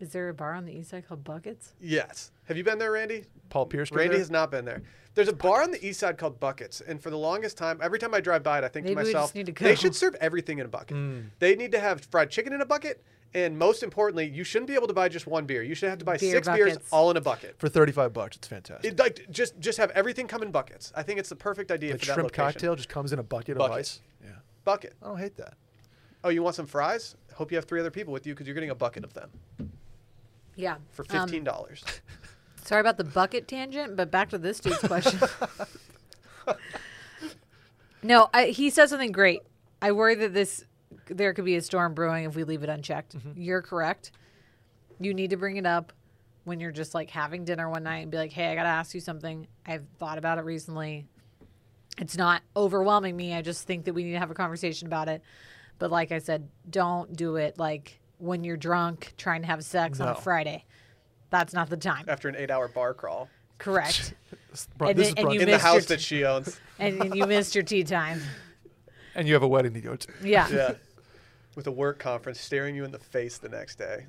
Is 0.00 0.10
there 0.10 0.28
a 0.28 0.34
bar 0.34 0.54
on 0.54 0.64
the 0.64 0.72
east 0.72 0.90
side 0.90 1.06
called 1.08 1.24
Buckets? 1.24 1.74
Yes. 1.80 2.30
Have 2.44 2.56
you 2.56 2.64
been 2.64 2.78
there, 2.78 2.92
Randy? 2.92 3.24
Paul 3.50 3.66
Pierce. 3.66 3.90
been 3.90 3.98
Randy 3.98 4.12
there? 4.12 4.18
has 4.20 4.30
not 4.30 4.50
been 4.50 4.64
there. 4.64 4.82
There's 5.14 5.28
a 5.28 5.32
bar 5.32 5.62
on 5.62 5.72
the 5.72 5.84
east 5.84 5.98
side 5.98 6.16
called 6.16 6.38
Buckets, 6.38 6.80
and 6.80 7.02
for 7.02 7.10
the 7.10 7.18
longest 7.18 7.58
time, 7.58 7.80
every 7.82 7.98
time 7.98 8.14
I 8.14 8.20
drive 8.20 8.44
by 8.44 8.58
it, 8.58 8.64
I 8.64 8.68
think 8.68 8.84
Maybe 8.84 8.94
to 8.94 9.00
we 9.00 9.04
just 9.06 9.14
myself, 9.14 9.34
need 9.34 9.46
to 9.46 9.64
they 9.64 9.74
should 9.74 9.96
serve 9.96 10.14
everything 10.20 10.60
in 10.60 10.66
a 10.66 10.68
bucket. 10.68 10.96
Mm. 10.96 11.30
They 11.40 11.56
need 11.56 11.72
to 11.72 11.80
have 11.80 12.04
fried 12.12 12.30
chicken 12.30 12.52
in 12.52 12.60
a 12.60 12.66
bucket, 12.66 13.02
and 13.34 13.58
most 13.58 13.82
importantly, 13.82 14.26
you 14.28 14.42
shouldn't 14.44 14.68
be 14.68 14.74
able 14.74 14.86
to 14.88 14.92
buy 14.94 15.08
just 15.08 15.26
one 15.26 15.44
beer. 15.44 15.62
You 15.62 15.74
should 15.74 15.90
have 15.90 15.98
to 15.98 16.04
buy 16.04 16.16
Beer 16.16 16.30
six 16.32 16.48
beers 16.48 16.78
all 16.90 17.10
in 17.10 17.16
a 17.16 17.20
bucket. 17.20 17.56
for 17.58 17.68
thirty-five 17.68 18.12
bucks. 18.12 18.36
It's 18.36 18.48
fantastic. 18.48 18.92
It, 18.92 18.98
like 18.98 19.26
just 19.30 19.58
just 19.60 19.78
have 19.78 19.90
everything 19.90 20.26
come 20.26 20.42
in 20.42 20.50
buckets. 20.50 20.92
I 20.96 21.02
think 21.02 21.18
it's 21.20 21.28
the 21.28 21.36
perfect 21.36 21.70
idea 21.70 21.92
the 21.92 21.98
for 21.98 22.06
that 22.06 22.12
shrimp 22.14 22.26
location. 22.28 22.44
cocktail 22.52 22.76
just 22.76 22.88
comes 22.88 23.12
in 23.12 23.18
a 23.18 23.22
bucket, 23.22 23.58
Bucket. 23.58 23.72
of 23.72 23.78
ice. 23.78 24.00
Yeah, 24.22 24.30
Bucket. 24.64 24.94
I 25.02 25.06
don't 25.08 25.18
hate 25.18 25.36
that. 25.36 25.54
Oh, 26.24 26.30
you 26.30 26.42
want 26.42 26.56
some 26.56 26.66
fries? 26.66 27.16
Hope 27.34 27.50
you 27.52 27.56
have 27.58 27.64
three 27.66 27.80
other 27.80 27.90
people 27.90 28.12
with 28.12 28.26
you 28.26 28.34
because 28.34 28.46
you're 28.46 28.54
getting 28.54 28.70
a 28.70 28.74
bucket 28.74 29.04
of 29.04 29.14
them 29.14 29.30
Yeah. 30.56 30.76
for 30.90 31.04
Um, 31.10 31.20
fifteen 31.26 31.44
dollars. 31.44 31.84
sorry 32.64 32.80
about 32.80 32.96
the 32.96 33.04
bucket 33.04 33.46
tangent, 33.46 33.94
but 33.96 34.10
back 34.10 34.30
to 34.30 34.38
this 34.38 34.58
dude's 34.58 34.78
question. 34.78 35.20
no, 38.02 38.28
I, 38.32 38.46
he 38.46 38.70
said 38.70 38.88
something 38.88 39.12
great. 39.12 39.40
I 39.82 39.92
worry 39.92 40.14
that 40.16 40.34
this 40.34 40.64
there 41.10 41.32
could 41.34 41.44
be 41.44 41.56
a 41.56 41.62
storm 41.62 41.94
brewing 41.94 42.24
if 42.24 42.34
we 42.36 42.44
leave 42.44 42.62
it 42.62 42.68
unchecked. 42.68 43.16
Mm-hmm. 43.16 43.40
You're 43.40 43.62
correct. 43.62 44.12
You 45.00 45.14
need 45.14 45.30
to 45.30 45.36
bring 45.36 45.56
it 45.56 45.66
up 45.66 45.92
when 46.44 46.60
you're 46.60 46.72
just 46.72 46.94
like 46.94 47.10
having 47.10 47.44
dinner 47.44 47.68
one 47.68 47.82
night 47.84 47.98
and 47.98 48.10
be 48.10 48.16
like, 48.18 48.32
"Hey, 48.32 48.46
I 48.50 48.54
got 48.54 48.62
to 48.64 48.68
ask 48.68 48.94
you 48.94 49.00
something. 49.00 49.46
I've 49.66 49.84
thought 49.98 50.18
about 50.18 50.38
it 50.38 50.44
recently. 50.44 51.06
It's 51.98 52.16
not 52.16 52.42
overwhelming 52.56 53.16
me. 53.16 53.34
I 53.34 53.42
just 53.42 53.66
think 53.66 53.84
that 53.86 53.92
we 53.94 54.04
need 54.04 54.12
to 54.12 54.18
have 54.18 54.30
a 54.30 54.34
conversation 54.34 54.86
about 54.86 55.08
it." 55.08 55.22
But 55.78 55.90
like 55.90 56.10
I 56.10 56.18
said, 56.18 56.48
don't 56.68 57.14
do 57.16 57.36
it 57.36 57.58
like 57.58 58.00
when 58.18 58.42
you're 58.42 58.56
drunk 58.56 59.14
trying 59.16 59.42
to 59.42 59.46
have 59.46 59.62
sex 59.64 60.00
on 60.00 60.08
a 60.08 60.14
Friday. 60.14 60.64
That's 61.30 61.52
not 61.52 61.70
the 61.70 61.76
time. 61.76 62.06
After 62.08 62.28
an 62.28 62.36
eight-hour 62.36 62.68
bar 62.68 62.94
crawl 62.94 63.28
Correct. 63.58 64.14
Bro- 64.78 64.88
And 64.88 64.98
this 64.98 65.08
then- 65.08 65.18
is 65.18 65.24
and 65.24 65.34
you 65.34 65.40
in 65.40 65.46
the 65.46 65.52
missed 65.52 65.64
your 65.64 65.72
house 65.74 65.82
t- 65.82 65.94
that 65.94 66.00
she 66.00 66.24
owns. 66.24 66.58
and, 66.80 67.00
and 67.02 67.14
you 67.14 67.26
missed 67.26 67.54
your 67.54 67.62
tea 67.64 67.84
time. 67.84 68.20
and 69.14 69.28
you 69.28 69.34
have 69.34 69.42
a 69.42 69.48
wedding 69.48 69.74
to 69.74 69.80
go 69.80 69.94
to. 69.94 70.08
Yeah. 70.24 70.48
yeah, 70.48 70.72
with 71.58 71.66
a 71.66 71.72
work 71.72 71.98
conference 71.98 72.40
staring 72.40 72.76
you 72.76 72.84
in 72.84 72.92
the 72.92 73.00
face 73.00 73.36
the 73.36 73.48
next 73.48 73.78
day. 73.78 74.06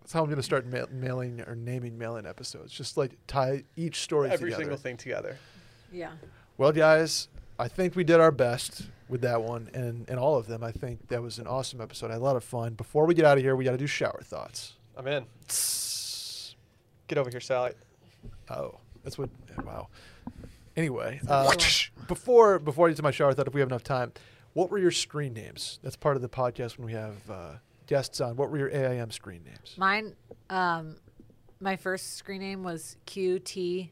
That's 0.00 0.12
how 0.12 0.20
I'm 0.20 0.26
going 0.26 0.36
to 0.36 0.42
start 0.42 0.66
ma- 0.66 0.84
mailing 0.92 1.40
or 1.40 1.54
naming 1.56 1.96
mail-in 1.96 2.26
episodes. 2.26 2.70
Just 2.70 2.98
like 2.98 3.12
tie 3.26 3.64
each 3.76 4.02
story 4.02 4.28
Every 4.28 4.50
together. 4.50 4.62
single 4.62 4.76
thing 4.76 4.98
together. 4.98 5.38
Yeah. 5.90 6.10
Well, 6.58 6.70
guys, 6.70 7.28
I 7.58 7.68
think 7.68 7.96
we 7.96 8.04
did 8.04 8.20
our 8.20 8.30
best 8.30 8.82
with 9.08 9.22
that 9.22 9.42
one 9.42 9.70
and, 9.72 10.06
and 10.06 10.18
all 10.18 10.36
of 10.36 10.46
them. 10.46 10.62
I 10.62 10.70
think 10.70 11.08
that 11.08 11.22
was 11.22 11.38
an 11.38 11.46
awesome 11.46 11.80
episode. 11.80 12.10
I 12.10 12.12
had 12.12 12.20
a 12.20 12.24
lot 12.24 12.36
of 12.36 12.44
fun. 12.44 12.74
Before 12.74 13.06
we 13.06 13.14
get 13.14 13.24
out 13.24 13.38
of 13.38 13.42
here, 13.42 13.56
we 13.56 13.64
got 13.64 13.70
to 13.72 13.78
do 13.78 13.86
shower 13.86 14.20
thoughts. 14.22 14.74
I'm 14.98 15.06
in. 15.06 15.24
Get 17.06 17.16
over 17.16 17.30
here, 17.30 17.40
Sally. 17.40 17.72
Oh, 18.50 18.76
That's 19.02 19.16
what. 19.16 19.30
Wow. 19.64 19.88
Anyway, 20.76 21.20
uh, 21.26 21.54
before 22.06 22.58
before 22.58 22.88
I 22.88 22.90
get 22.90 22.96
to 22.98 23.02
my 23.02 23.12
shower, 23.12 23.30
I 23.30 23.34
thought 23.34 23.46
if 23.46 23.54
we 23.54 23.60
have 23.60 23.68
enough 23.70 23.84
time, 23.84 24.12
what 24.54 24.70
were 24.70 24.78
your 24.78 24.90
screen 24.90 25.34
names? 25.34 25.78
That's 25.82 25.96
part 25.96 26.16
of 26.16 26.22
the 26.22 26.28
podcast 26.28 26.78
when 26.78 26.86
we 26.86 26.92
have 26.94 27.30
uh, 27.30 27.50
guests 27.86 28.20
on. 28.20 28.36
What 28.36 28.50
were 28.50 28.58
your 28.58 28.70
AIM 28.70 29.10
screen 29.10 29.44
names? 29.44 29.74
Mine, 29.76 30.14
um, 30.50 30.96
my 31.60 31.76
first 31.76 32.16
screen 32.16 32.40
name 32.40 32.62
was 32.62 32.96
QT 33.06 33.90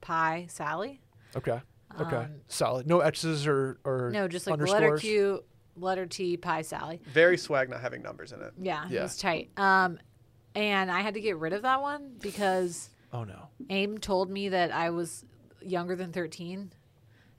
Pi 0.00 0.46
Sally. 0.48 1.00
Okay. 1.36 1.60
Okay. 2.00 2.16
Um, 2.16 2.30
Solid. 2.48 2.86
No 2.86 3.00
X's 3.00 3.46
or 3.46 3.78
or 3.84 4.10
No, 4.12 4.26
just 4.28 4.46
like 4.46 4.58
letter 4.60 4.96
Q, 4.96 5.44
letter 5.76 6.06
T, 6.06 6.36
Pi 6.36 6.62
Sally. 6.62 7.00
Very 7.06 7.36
swag 7.36 7.68
not 7.68 7.80
having 7.80 8.02
numbers 8.02 8.32
in 8.32 8.40
it. 8.40 8.52
Yeah, 8.58 8.86
Yeah. 8.88 9.00
it 9.00 9.02
was 9.02 9.18
tight. 9.18 9.50
Um, 9.58 9.98
and 10.54 10.90
I 10.90 11.00
had 11.00 11.14
to 11.14 11.20
get 11.20 11.36
rid 11.36 11.52
of 11.52 11.62
that 11.62 11.80
one 11.82 12.12
because 12.20 12.88
Oh 13.12 13.24
no. 13.24 13.48
AIM 13.68 13.98
told 13.98 14.30
me 14.30 14.48
that 14.50 14.72
I 14.72 14.88
was 14.90 15.24
younger 15.60 15.94
than 15.94 16.12
13 16.12 16.72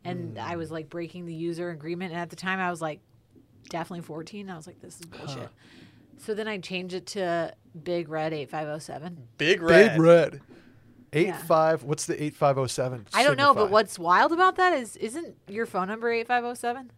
and 0.06 0.36
mm. 0.36 0.44
I 0.44 0.56
was 0.56 0.72
like 0.72 0.90
breaking 0.90 1.26
the 1.26 1.34
user 1.34 1.70
agreement. 1.70 2.12
And 2.12 2.22
at 2.22 2.30
the 2.30 2.36
time 2.36 2.60
I 2.60 2.70
was 2.70 2.82
like 2.82 3.00
definitely 3.70 4.02
14. 4.02 4.50
I 4.50 4.56
was 4.56 4.68
like, 4.68 4.82
this 4.82 5.00
is 5.00 5.06
bullshit. 5.06 5.50
So 6.18 6.34
then 6.34 6.48
I 6.48 6.58
changed 6.58 6.94
it 6.94 7.06
to 7.08 7.54
Big 7.84 8.10
Red 8.10 8.34
8507. 8.34 9.28
Big 9.38 9.62
red. 9.62 9.92
Big 9.94 10.02
red. 10.02 10.42
Eight 11.16 11.36
five. 11.36 11.84
What's 11.84 12.08
the 12.08 12.22
eight 12.22 12.36
five 12.36 12.56
zero 12.56 12.66
seven? 12.66 13.06
I 13.14 13.24
don't 13.24 13.38
know, 13.38 13.54
but 13.54 13.70
what's 13.70 14.00
wild 14.00 14.32
about 14.32 14.56
that 14.56 14.74
is, 14.74 14.98
isn't 14.98 15.38
your 15.48 15.68
phone 15.68 15.88
number 15.88 16.12
8507? 16.12 16.92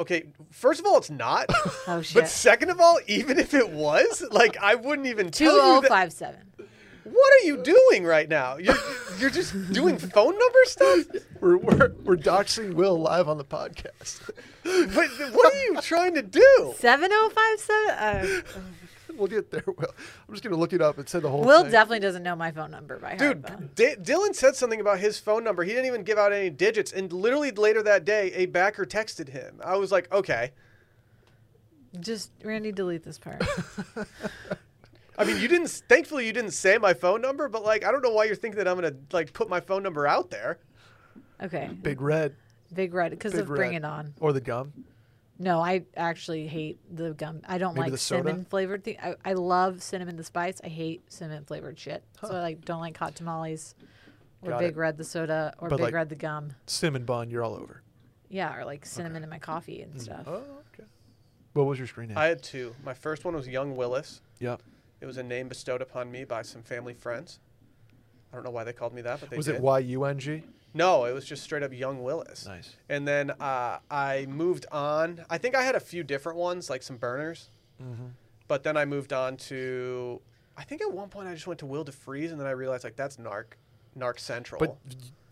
Okay, 0.00 0.24
first 0.50 0.80
of 0.80 0.86
all, 0.86 0.98
it's 0.98 1.10
not. 1.10 1.48
Oh, 1.86 2.02
shit. 2.02 2.22
but 2.22 2.28
second 2.28 2.68
of 2.70 2.80
all, 2.80 2.98
even 3.06 3.38
if 3.38 3.54
it 3.54 3.70
was, 3.70 4.22
like 4.30 4.58
I 4.58 4.74
wouldn't 4.74 5.06
even 5.06 5.30
tell 5.30 5.54
you 5.54 5.80
that. 5.80 5.88
2057. 5.88 6.47
What 7.10 7.32
are 7.42 7.46
you 7.46 7.56
doing 7.62 8.04
right 8.04 8.28
now? 8.28 8.56
You're 8.56 8.76
you're 9.18 9.30
just 9.30 9.72
doing 9.72 9.98
phone 10.14 10.38
number 10.38 10.58
stuff. 10.64 11.06
We're, 11.40 11.56
we're 11.58 11.92
we're 12.04 12.16
doxing 12.16 12.74
Will 12.74 12.98
live 13.00 13.28
on 13.28 13.38
the 13.38 13.44
podcast. 13.44 14.20
But 14.64 15.32
what 15.32 15.54
are 15.54 15.64
you 15.64 15.80
trying 15.80 16.14
to 16.14 16.22
do? 16.22 16.74
7057? 16.78 17.90
Uh, 17.90 18.42
we'll 19.16 19.28
get 19.28 19.50
there. 19.50 19.64
Will. 19.66 19.94
I'm 20.28 20.34
just 20.34 20.42
gonna 20.44 20.56
look 20.56 20.72
it 20.72 20.82
up 20.82 20.98
and 20.98 21.08
say 21.08 21.20
the 21.20 21.30
whole 21.30 21.42
Will 21.44 21.62
thing. 21.62 21.72
definitely 21.72 22.00
doesn't 22.00 22.22
know 22.22 22.36
my 22.36 22.50
phone 22.50 22.70
number 22.70 22.98
by 22.98 23.16
heart. 23.16 23.18
Dude. 23.18 23.74
D- 23.74 23.94
Dylan 24.00 24.34
said 24.34 24.56
something 24.56 24.80
about 24.80 24.98
his 24.98 25.18
phone 25.18 25.42
number. 25.44 25.64
He 25.64 25.70
didn't 25.70 25.86
even 25.86 26.02
give 26.02 26.18
out 26.18 26.32
any 26.32 26.50
digits, 26.50 26.92
and 26.92 27.12
literally 27.12 27.50
later 27.50 27.82
that 27.82 28.04
day, 28.04 28.32
a 28.34 28.46
backer 28.46 28.84
texted 28.84 29.28
him. 29.30 29.60
I 29.64 29.76
was 29.76 29.90
like, 29.90 30.12
okay. 30.12 30.52
Just, 32.00 32.30
Randy, 32.44 32.70
delete 32.70 33.02
this 33.02 33.18
part. 33.18 33.42
I 35.18 35.24
mean, 35.24 35.40
you 35.40 35.48
didn't. 35.48 35.68
Thankfully, 35.88 36.26
you 36.26 36.32
didn't 36.32 36.52
say 36.52 36.78
my 36.78 36.94
phone 36.94 37.20
number, 37.20 37.48
but 37.48 37.64
like, 37.64 37.84
I 37.84 37.90
don't 37.92 38.02
know 38.02 38.12
why 38.12 38.24
you're 38.24 38.36
thinking 38.36 38.58
that 38.58 38.68
I'm 38.68 38.76
gonna 38.76 38.94
like 39.12 39.32
put 39.32 39.48
my 39.48 39.60
phone 39.60 39.82
number 39.82 40.06
out 40.06 40.30
there. 40.30 40.58
Okay. 41.42 41.68
Big 41.82 42.00
red 42.00 42.34
Big 42.74 42.92
Red 42.94 43.10
because 43.10 43.32
Big 43.32 43.42
of 43.42 43.46
Bring 43.48 43.74
It 43.74 43.84
On. 43.84 44.12
or 44.20 44.32
the 44.32 44.40
gum. 44.40 44.72
No, 45.40 45.60
I 45.60 45.84
actually 45.96 46.48
hate 46.48 46.78
the 46.94 47.12
gum. 47.14 47.40
I 47.46 47.58
don't 47.58 47.74
Maybe 47.74 47.82
like 47.84 47.92
the 47.92 47.98
soda? 47.98 48.22
cinnamon 48.24 48.44
flavored 48.44 48.82
thing. 48.84 48.96
I, 49.02 49.14
I 49.24 49.32
love 49.34 49.82
cinnamon 49.82 50.16
the 50.16 50.24
spice. 50.24 50.60
I 50.64 50.68
hate 50.68 51.12
cinnamon 51.12 51.44
flavored 51.44 51.78
shit. 51.78 52.02
So 52.22 52.28
I 52.34 52.40
like 52.40 52.64
don't 52.64 52.80
like 52.80 52.96
hot 52.96 53.14
tamales 53.14 53.74
or 54.42 54.50
Got 54.50 54.58
Big 54.60 54.70
it. 54.72 54.76
Red 54.76 54.96
the 54.96 55.04
soda 55.04 55.54
or 55.58 55.68
But, 55.68 55.76
Big 55.76 55.84
like- 55.84 55.94
Red 55.94 56.08
the 56.08 56.16
gum. 56.16 56.50
Cinnamon 56.66 57.04
bun. 57.04 57.30
You're 57.30 57.44
all 57.44 57.54
over. 57.54 57.82
Yeah, 58.28 58.54
or 58.56 58.64
like 58.64 58.84
cinnamon 58.84 59.22
in 59.22 59.30
my 59.30 59.38
coffee 59.38 59.78
Mm. 59.78 59.92
and 59.92 60.02
stuff. 60.02 60.24
Oh, 60.26 60.42
okay. 60.74 60.88
What 61.54 61.66
was 61.66 61.78
your 61.78 61.86
screen 61.88 62.08
name? 62.08 62.18
I 62.18 62.26
had 62.26 62.42
two. 62.42 62.74
My 62.84 62.94
first 62.94 63.24
one 63.24 63.34
was 63.34 63.46
Young 63.48 63.76
Willis. 63.76 64.20
yep. 64.40 64.60
It 65.00 65.06
was 65.06 65.16
a 65.16 65.22
name 65.22 65.48
bestowed 65.48 65.82
upon 65.82 66.10
me 66.10 66.24
by 66.24 66.42
some 66.42 66.62
family 66.62 66.94
friends. 66.94 67.38
I 68.32 68.36
don't 68.36 68.44
know 68.44 68.50
why 68.50 68.64
they 68.64 68.72
called 68.72 68.92
me 68.92 69.02
that, 69.02 69.20
but 69.20 69.30
they 69.30 69.36
Was 69.36 69.46
did. 69.46 69.56
it 69.56 69.62
Y 69.62 69.78
U 69.78 70.04
N 70.04 70.18
G? 70.18 70.42
No, 70.74 71.04
it 71.06 71.12
was 71.12 71.24
just 71.24 71.42
straight 71.42 71.62
up 71.62 71.72
Young 71.72 72.02
Willis. 72.02 72.46
Nice. 72.46 72.76
And 72.88 73.08
then 73.08 73.30
uh, 73.40 73.78
I 73.90 74.26
moved 74.28 74.66
on. 74.70 75.24
I 75.30 75.38
think 75.38 75.54
I 75.54 75.62
had 75.62 75.74
a 75.74 75.80
few 75.80 76.02
different 76.02 76.38
ones, 76.38 76.68
like 76.68 76.82
some 76.82 76.96
burners. 76.98 77.48
Mm-hmm. 77.82 78.08
But 78.48 78.64
then 78.64 78.76
I 78.76 78.84
moved 78.84 79.12
on 79.12 79.36
to. 79.38 80.20
I 80.56 80.64
think 80.64 80.82
at 80.82 80.92
one 80.92 81.08
point 81.08 81.28
I 81.28 81.34
just 81.34 81.46
went 81.46 81.60
to 81.60 81.66
Will 81.66 81.84
deFries, 81.84 82.30
and 82.30 82.40
then 82.40 82.46
I 82.46 82.50
realized 82.50 82.84
like 82.84 82.96
that's 82.96 83.16
Narc, 83.16 83.44
Narc 83.96 84.18
Central. 84.18 84.58
But 84.58 84.76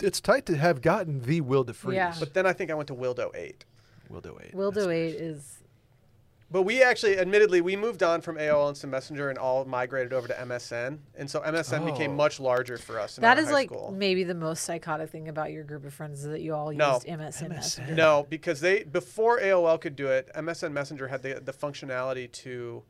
it's 0.03 0.21
tight 0.21 0.47
to 0.47 0.57
have 0.57 0.81
gotten 0.81 1.21
the 1.21 1.41
Will 1.43 1.65
deFries. 1.65 1.95
Yeah. 1.95 2.15
But 2.19 2.33
then 2.33 2.47
I 2.47 2.53
think 2.53 2.71
I 2.71 2.75
went 2.75 2.87
to 2.89 2.95
Wildo 2.95 3.35
Eight. 3.35 3.65
Wildo 4.11 4.41
eight. 4.43 4.55
Wildo 4.55 4.75
That's- 4.75 4.89
8 4.89 5.15
is 5.17 5.59
But 6.49 6.63
we 6.63 6.81
actually, 6.81 7.19
admittedly, 7.19 7.61
we 7.61 7.75
moved 7.75 8.05
on 8.05 8.21
from 8.21 8.37
AOL 8.39 8.69
Instant 8.69 8.93
Messenger 8.93 9.31
and 9.31 9.39
all 9.39 9.65
migrated 9.65 10.13
over 10.13 10.29
to 10.29 10.35
MSN, 10.35 10.99
and 11.17 11.29
so 11.29 11.41
MSN 11.41 11.85
became 11.85 12.13
Oh. 12.13 12.15
much 12.15 12.39
larger 12.39 12.79
for 12.79 13.01
us. 13.01 13.19
In 13.19 13.23
that 13.23 13.37
our 13.37 13.43
is 13.43 13.49
high 13.49 13.55
like 13.55 13.69
school. 13.69 13.91
maybe 13.93 14.23
the 14.23 14.35
most 14.35 14.63
psychotic 14.63 15.11
thing 15.11 15.29
about 15.29 15.51
your 15.51 15.65
group 15.65 15.85
of 15.85 15.93
friends 15.93 16.21
is 16.23 16.31
that 16.31 16.41
you 16.43 16.55
all 16.55 16.71
No. 16.73 16.95
used 16.95 17.07
MSN, 17.09 17.49
Messenger. 17.49 17.95
No, 17.95 18.27
because 18.31 18.61
they 18.61 18.85
before 18.85 19.41
AOL 19.41 19.77
could 19.81 19.97
do 19.97 20.07
it, 20.07 20.31
MSN 20.37 20.73
Messenger 20.73 21.09
had 21.09 21.23
the 21.23 21.41
the 21.41 21.53
functionality 21.53 22.31
to 22.31 22.85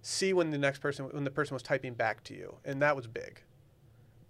see 0.00 0.32
when 0.32 0.50
the 0.50 0.58
next 0.58 0.78
person 0.78 1.04
when 1.10 1.24
the 1.24 1.30
person 1.30 1.54
was 1.54 1.62
typing 1.62 1.92
back 1.92 2.24
to 2.24 2.34
you, 2.34 2.56
and 2.64 2.80
that 2.80 2.96
was 2.96 3.06
big. 3.06 3.42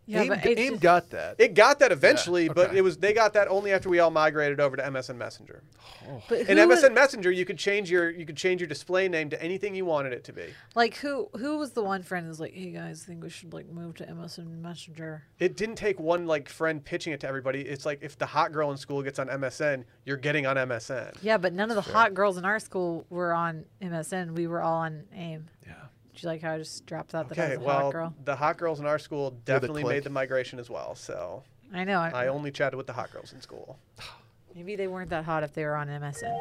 Yeah, 0.08 0.22
AIM, 0.22 0.28
but 0.28 0.46
AIM 0.46 0.56
just- 0.74 0.82
got 0.82 1.10
that. 1.10 1.34
It 1.38 1.54
got 1.54 1.80
that 1.80 1.90
eventually, 1.90 2.48
but 2.48 2.68
okay. 2.68 2.78
it 2.78 2.80
was 2.82 2.96
they 2.98 3.12
got 3.12 3.32
that 3.32 3.48
only 3.48 3.72
after 3.72 3.88
we 3.88 3.98
all 3.98 4.10
migrated 4.12 4.60
over 4.60 4.76
to 4.76 4.82
MSN 4.84 5.16
Messenger. 5.16 5.62
but 6.28 6.40
In 6.48 6.58
who 6.58 6.68
was- 6.68 6.82
MSN 6.84 6.94
Messenger, 6.94 7.30
you 7.32 7.44
could 7.44 7.58
change 7.58 7.90
your 7.90 8.08
you 8.10 8.24
could 8.24 8.36
change 8.36 8.60
your 8.60 8.68
display 8.68 9.08
name 9.08 9.30
to 9.30 9.42
anything 9.42 9.74
you 9.74 9.84
wanted 9.84 10.12
it 10.12 10.22
to 10.24 10.32
be. 10.32 10.46
like 10.76 10.94
who 10.98 11.28
who 11.36 11.58
was 11.58 11.72
the 11.72 11.82
one 11.82 12.02
friend 12.04 12.26
who's 12.26 12.38
like, 12.38 12.54
hey 12.54 12.70
guys, 12.70 13.02
I 13.04 13.08
think 13.08 13.22
we 13.24 13.30
should 13.30 13.52
like 13.52 13.68
move 13.68 13.96
to 13.96 14.04
MSN 14.06 14.60
Messenger. 14.62 15.24
It 15.40 15.56
didn't 15.56 15.74
take 15.76 15.98
one 15.98 16.26
like 16.26 16.48
friend 16.48 16.84
pitching 16.84 17.12
it 17.12 17.20
to 17.20 17.26
everybody. 17.28 17.62
It's 17.62 17.84
like 17.84 17.98
if 18.02 18.16
the 18.16 18.26
hot 18.26 18.52
girl 18.52 18.70
in 18.70 18.76
school 18.76 19.02
gets 19.02 19.18
on 19.18 19.26
MSN, 19.26 19.84
you're 20.04 20.16
getting 20.16 20.46
on 20.46 20.54
MSN. 20.56 21.16
Yeah, 21.20 21.36
but 21.38 21.52
none 21.52 21.70
of 21.70 21.74
the 21.76 21.82
hot 21.92 22.14
girls 22.14 22.36
in 22.36 22.44
our 22.44 22.60
school 22.60 23.04
were 23.10 23.32
on 23.32 23.64
MSN. 23.82 24.36
We 24.36 24.46
were 24.46 24.62
all 24.62 24.82
on 24.82 25.02
AIM. 25.12 25.46
yeah. 25.66 25.72
Did 26.16 26.22
you 26.22 26.28
like 26.30 26.40
how 26.40 26.54
I 26.54 26.58
just 26.58 26.86
dropped 26.86 27.12
that 27.12 27.28
that 27.28 27.38
I 27.38 27.42
Okay, 27.44 27.56
was 27.58 27.64
a 27.64 27.66
well, 27.68 27.80
hot 27.82 27.92
girl? 27.92 28.14
the 28.24 28.34
hot 28.36 28.56
girls 28.56 28.80
in 28.80 28.86
our 28.86 28.98
school 28.98 29.32
definitely 29.44 29.82
clique. 29.82 29.96
made 29.96 30.04
the 30.04 30.10
migration 30.10 30.58
as 30.58 30.70
well. 30.70 30.94
So 30.94 31.42
I 31.74 31.84
know. 31.84 32.00
I, 32.00 32.24
I 32.24 32.26
only 32.28 32.50
chatted 32.50 32.78
with 32.78 32.86
the 32.86 32.94
hot 32.94 33.12
girls 33.12 33.34
in 33.34 33.42
school. 33.42 33.78
maybe 34.54 34.76
they 34.76 34.86
weren't 34.88 35.10
that 35.10 35.24
hot 35.26 35.42
if 35.42 35.52
they 35.52 35.64
were 35.64 35.76
on 35.76 35.88
MSN. 35.88 36.38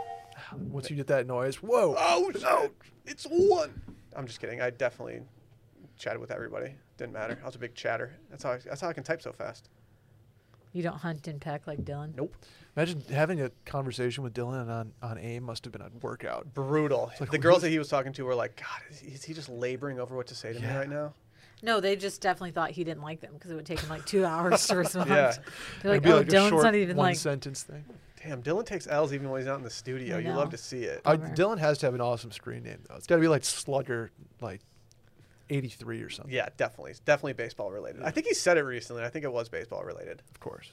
Once 0.69 0.89
you 0.89 0.95
get 0.95 1.07
that 1.07 1.27
noise, 1.27 1.57
whoa. 1.57 1.93
Oh 1.97 2.31
no, 2.41 2.69
it's 3.05 3.25
one. 3.25 3.81
I'm 4.15 4.27
just 4.27 4.39
kidding. 4.39 4.61
I 4.61 4.69
definitely 4.69 5.21
chatted 5.97 6.21
with 6.21 6.31
everybody. 6.31 6.73
Didn't 6.97 7.11
matter. 7.11 7.37
I 7.43 7.45
was 7.45 7.55
a 7.55 7.59
big 7.59 7.75
chatter. 7.75 8.15
That's 8.29 8.43
how 8.43 8.53
I, 8.53 8.59
that's 8.63 8.79
how 8.79 8.87
I 8.87 8.93
can 8.93 9.03
type 9.03 9.21
so 9.21 9.33
fast. 9.33 9.67
You 10.71 10.83
don't 10.83 10.97
hunt 10.97 11.27
and 11.27 11.41
peck 11.41 11.67
like 11.67 11.83
Dylan. 11.83 12.15
Nope. 12.15 12.33
Imagine 12.75 13.03
having 13.09 13.41
a 13.41 13.51
conversation 13.65 14.23
with 14.23 14.33
Dylan 14.33 14.69
on, 14.69 14.91
on 15.01 15.17
AIM 15.17 15.43
must 15.43 15.63
have 15.63 15.71
been 15.71 15.81
a 15.81 15.89
workout. 16.01 16.53
Brutal. 16.53 17.11
like, 17.19 17.31
the 17.31 17.37
girls 17.37 17.61
that 17.61 17.69
he 17.69 17.79
was 17.79 17.87
talking 17.87 18.11
to 18.13 18.23
were 18.23 18.35
like, 18.35 18.57
God, 18.57 18.81
is, 18.91 19.01
is 19.01 19.23
he 19.23 19.33
just 19.33 19.47
laboring 19.47 19.99
over 19.99 20.15
what 20.15 20.27
to 20.27 20.35
say 20.35 20.51
to 20.51 20.59
me 20.59 20.67
right 20.67 20.89
now? 20.89 21.13
No, 21.63 21.79
they 21.79 21.95
just 21.95 22.21
definitely 22.21 22.51
thought 22.51 22.71
he 22.71 22.83
didn't 22.83 23.01
like 23.01 23.21
them 23.21 23.31
because 23.33 23.49
it 23.49 23.55
would 23.55 23.65
take 23.65 23.79
him 23.79 23.89
like 23.89 24.05
two 24.05 24.25
hours 24.25 24.67
to 24.67 24.75
respond. 24.75 25.09
Yeah. 25.09 25.33
They're 25.81 25.93
like, 25.93 26.01
It'd 26.01 26.03
be 26.03 26.11
oh, 26.11 26.17
like 26.17 26.27
a 26.27 26.31
Dylan's 26.31 26.49
short 26.49 26.63
not 26.63 26.75
even 26.75 26.97
one 26.97 27.07
like. 27.07 27.17
sentence 27.17 27.63
thing. 27.63 27.85
Damn, 28.21 28.43
Dylan 28.43 28.65
takes 28.65 28.87
L's 28.87 29.13
even 29.13 29.29
when 29.29 29.39
he's 29.39 29.47
not 29.47 29.57
in 29.57 29.63
the 29.63 29.69
studio. 29.69 30.17
You 30.17 30.29
know. 30.29 30.37
love 30.37 30.49
to 30.49 30.57
see 30.57 30.83
it. 30.83 31.01
I, 31.05 31.15
Dylan 31.15 31.59
has 31.59 31.77
to 31.79 31.85
have 31.85 31.93
an 31.93 32.01
awesome 32.01 32.31
screen 32.31 32.63
name 32.63 32.79
though. 32.89 32.95
It's 32.95 33.07
got 33.07 33.15
to 33.15 33.21
be 33.21 33.27
like 33.27 33.45
Slugger, 33.45 34.11
like 34.41 34.61
eighty 35.49 35.69
three 35.69 36.01
or 36.01 36.09
something. 36.09 36.33
Yeah, 36.33 36.49
definitely. 36.57 36.91
It's 36.91 36.99
definitely 36.99 37.33
baseball 37.33 37.71
related. 37.71 38.01
I 38.03 38.11
think 38.11 38.27
he 38.27 38.33
said 38.33 38.57
it 38.57 38.63
recently. 38.63 39.03
I 39.03 39.09
think 39.09 39.25
it 39.25 39.31
was 39.31 39.47
baseball 39.47 39.83
related. 39.83 40.23
Of 40.31 40.39
course. 40.39 40.71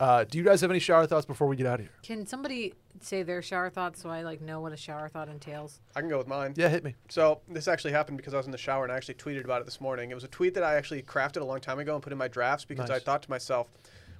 Uh, 0.00 0.24
do 0.24 0.38
you 0.38 0.44
guys 0.44 0.60
have 0.60 0.70
any 0.70 0.78
shower 0.78 1.06
thoughts 1.06 1.26
before 1.26 1.48
we 1.48 1.56
get 1.56 1.66
out 1.66 1.80
of 1.80 1.86
here? 1.86 1.94
Can 2.02 2.26
somebody 2.26 2.74
say 3.00 3.22
their 3.22 3.42
shower 3.42 3.68
thoughts 3.68 4.02
so 4.02 4.08
I 4.08 4.22
like 4.22 4.40
know 4.40 4.60
what 4.60 4.72
a 4.72 4.76
shower 4.76 5.08
thought 5.08 5.28
entails? 5.28 5.80
I 5.96 6.00
can 6.00 6.08
go 6.08 6.18
with 6.18 6.28
mine. 6.28 6.54
Yeah, 6.56 6.68
hit 6.68 6.84
me. 6.84 6.94
So 7.08 7.40
this 7.48 7.66
actually 7.66 7.92
happened 7.92 8.16
because 8.16 8.34
I 8.34 8.36
was 8.36 8.46
in 8.46 8.52
the 8.52 8.58
shower 8.58 8.84
and 8.84 8.92
I 8.92 8.96
actually 8.96 9.14
tweeted 9.14 9.44
about 9.44 9.60
it 9.60 9.64
this 9.64 9.80
morning. 9.80 10.10
It 10.10 10.14
was 10.14 10.24
a 10.24 10.28
tweet 10.28 10.54
that 10.54 10.62
I 10.62 10.76
actually 10.76 11.02
crafted 11.02 11.40
a 11.40 11.44
long 11.44 11.60
time 11.60 11.78
ago 11.80 11.94
and 11.94 12.02
put 12.02 12.12
in 12.12 12.18
my 12.18 12.28
drafts 12.28 12.64
because 12.64 12.90
I 12.90 12.98
thought 13.00 13.22
to 13.22 13.30
myself, 13.30 13.68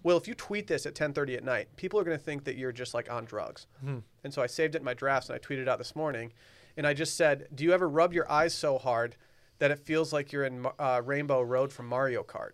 well, 0.03 0.17
if 0.17 0.27
you 0.29 0.35
tweet 0.35 0.67
this 0.67 0.87
at 0.87 0.95
10:30 0.95 1.37
at 1.37 1.45
night, 1.45 1.69
people 1.77 1.99
are 2.01 2.05
going 2.05 2.17
to 2.17 2.23
think 2.23 2.45
that 2.45 2.57
you're 2.57 2.73
just 2.73 2.95
like 2.95 3.11
on 3.11 3.25
drugs. 3.25 3.67
Hmm. 3.81 3.99
And 4.25 4.33
so 4.33 4.43
I 4.43 4.47
saved 4.47 4.75
it 4.75 4.79
in 4.79 4.85
my 4.85 4.95
drafts 4.95 5.29
and 5.29 5.37
I 5.37 5.39
tweeted 5.39 5.63
it 5.63 5.69
out 5.69 5.79
this 5.79 5.95
morning, 5.97 6.33
and 6.77 6.87
I 6.87 6.95
just 6.95 7.17
said, 7.17 7.49
"Do 7.55 7.65
you 7.65 7.73
ever 7.73 7.89
rub 7.89 8.13
your 8.13 8.31
eyes 8.31 8.55
so 8.55 8.79
hard 8.79 9.17
that 9.59 9.71
it 9.71 9.79
feels 9.79 10.13
like 10.13 10.33
you're 10.33 10.45
in 10.45 10.67
uh, 10.79 11.03
Rainbow 11.05 11.43
Road 11.43 11.73
from 11.73 11.87
Mario 11.87 12.23
Kart?" 12.23 12.51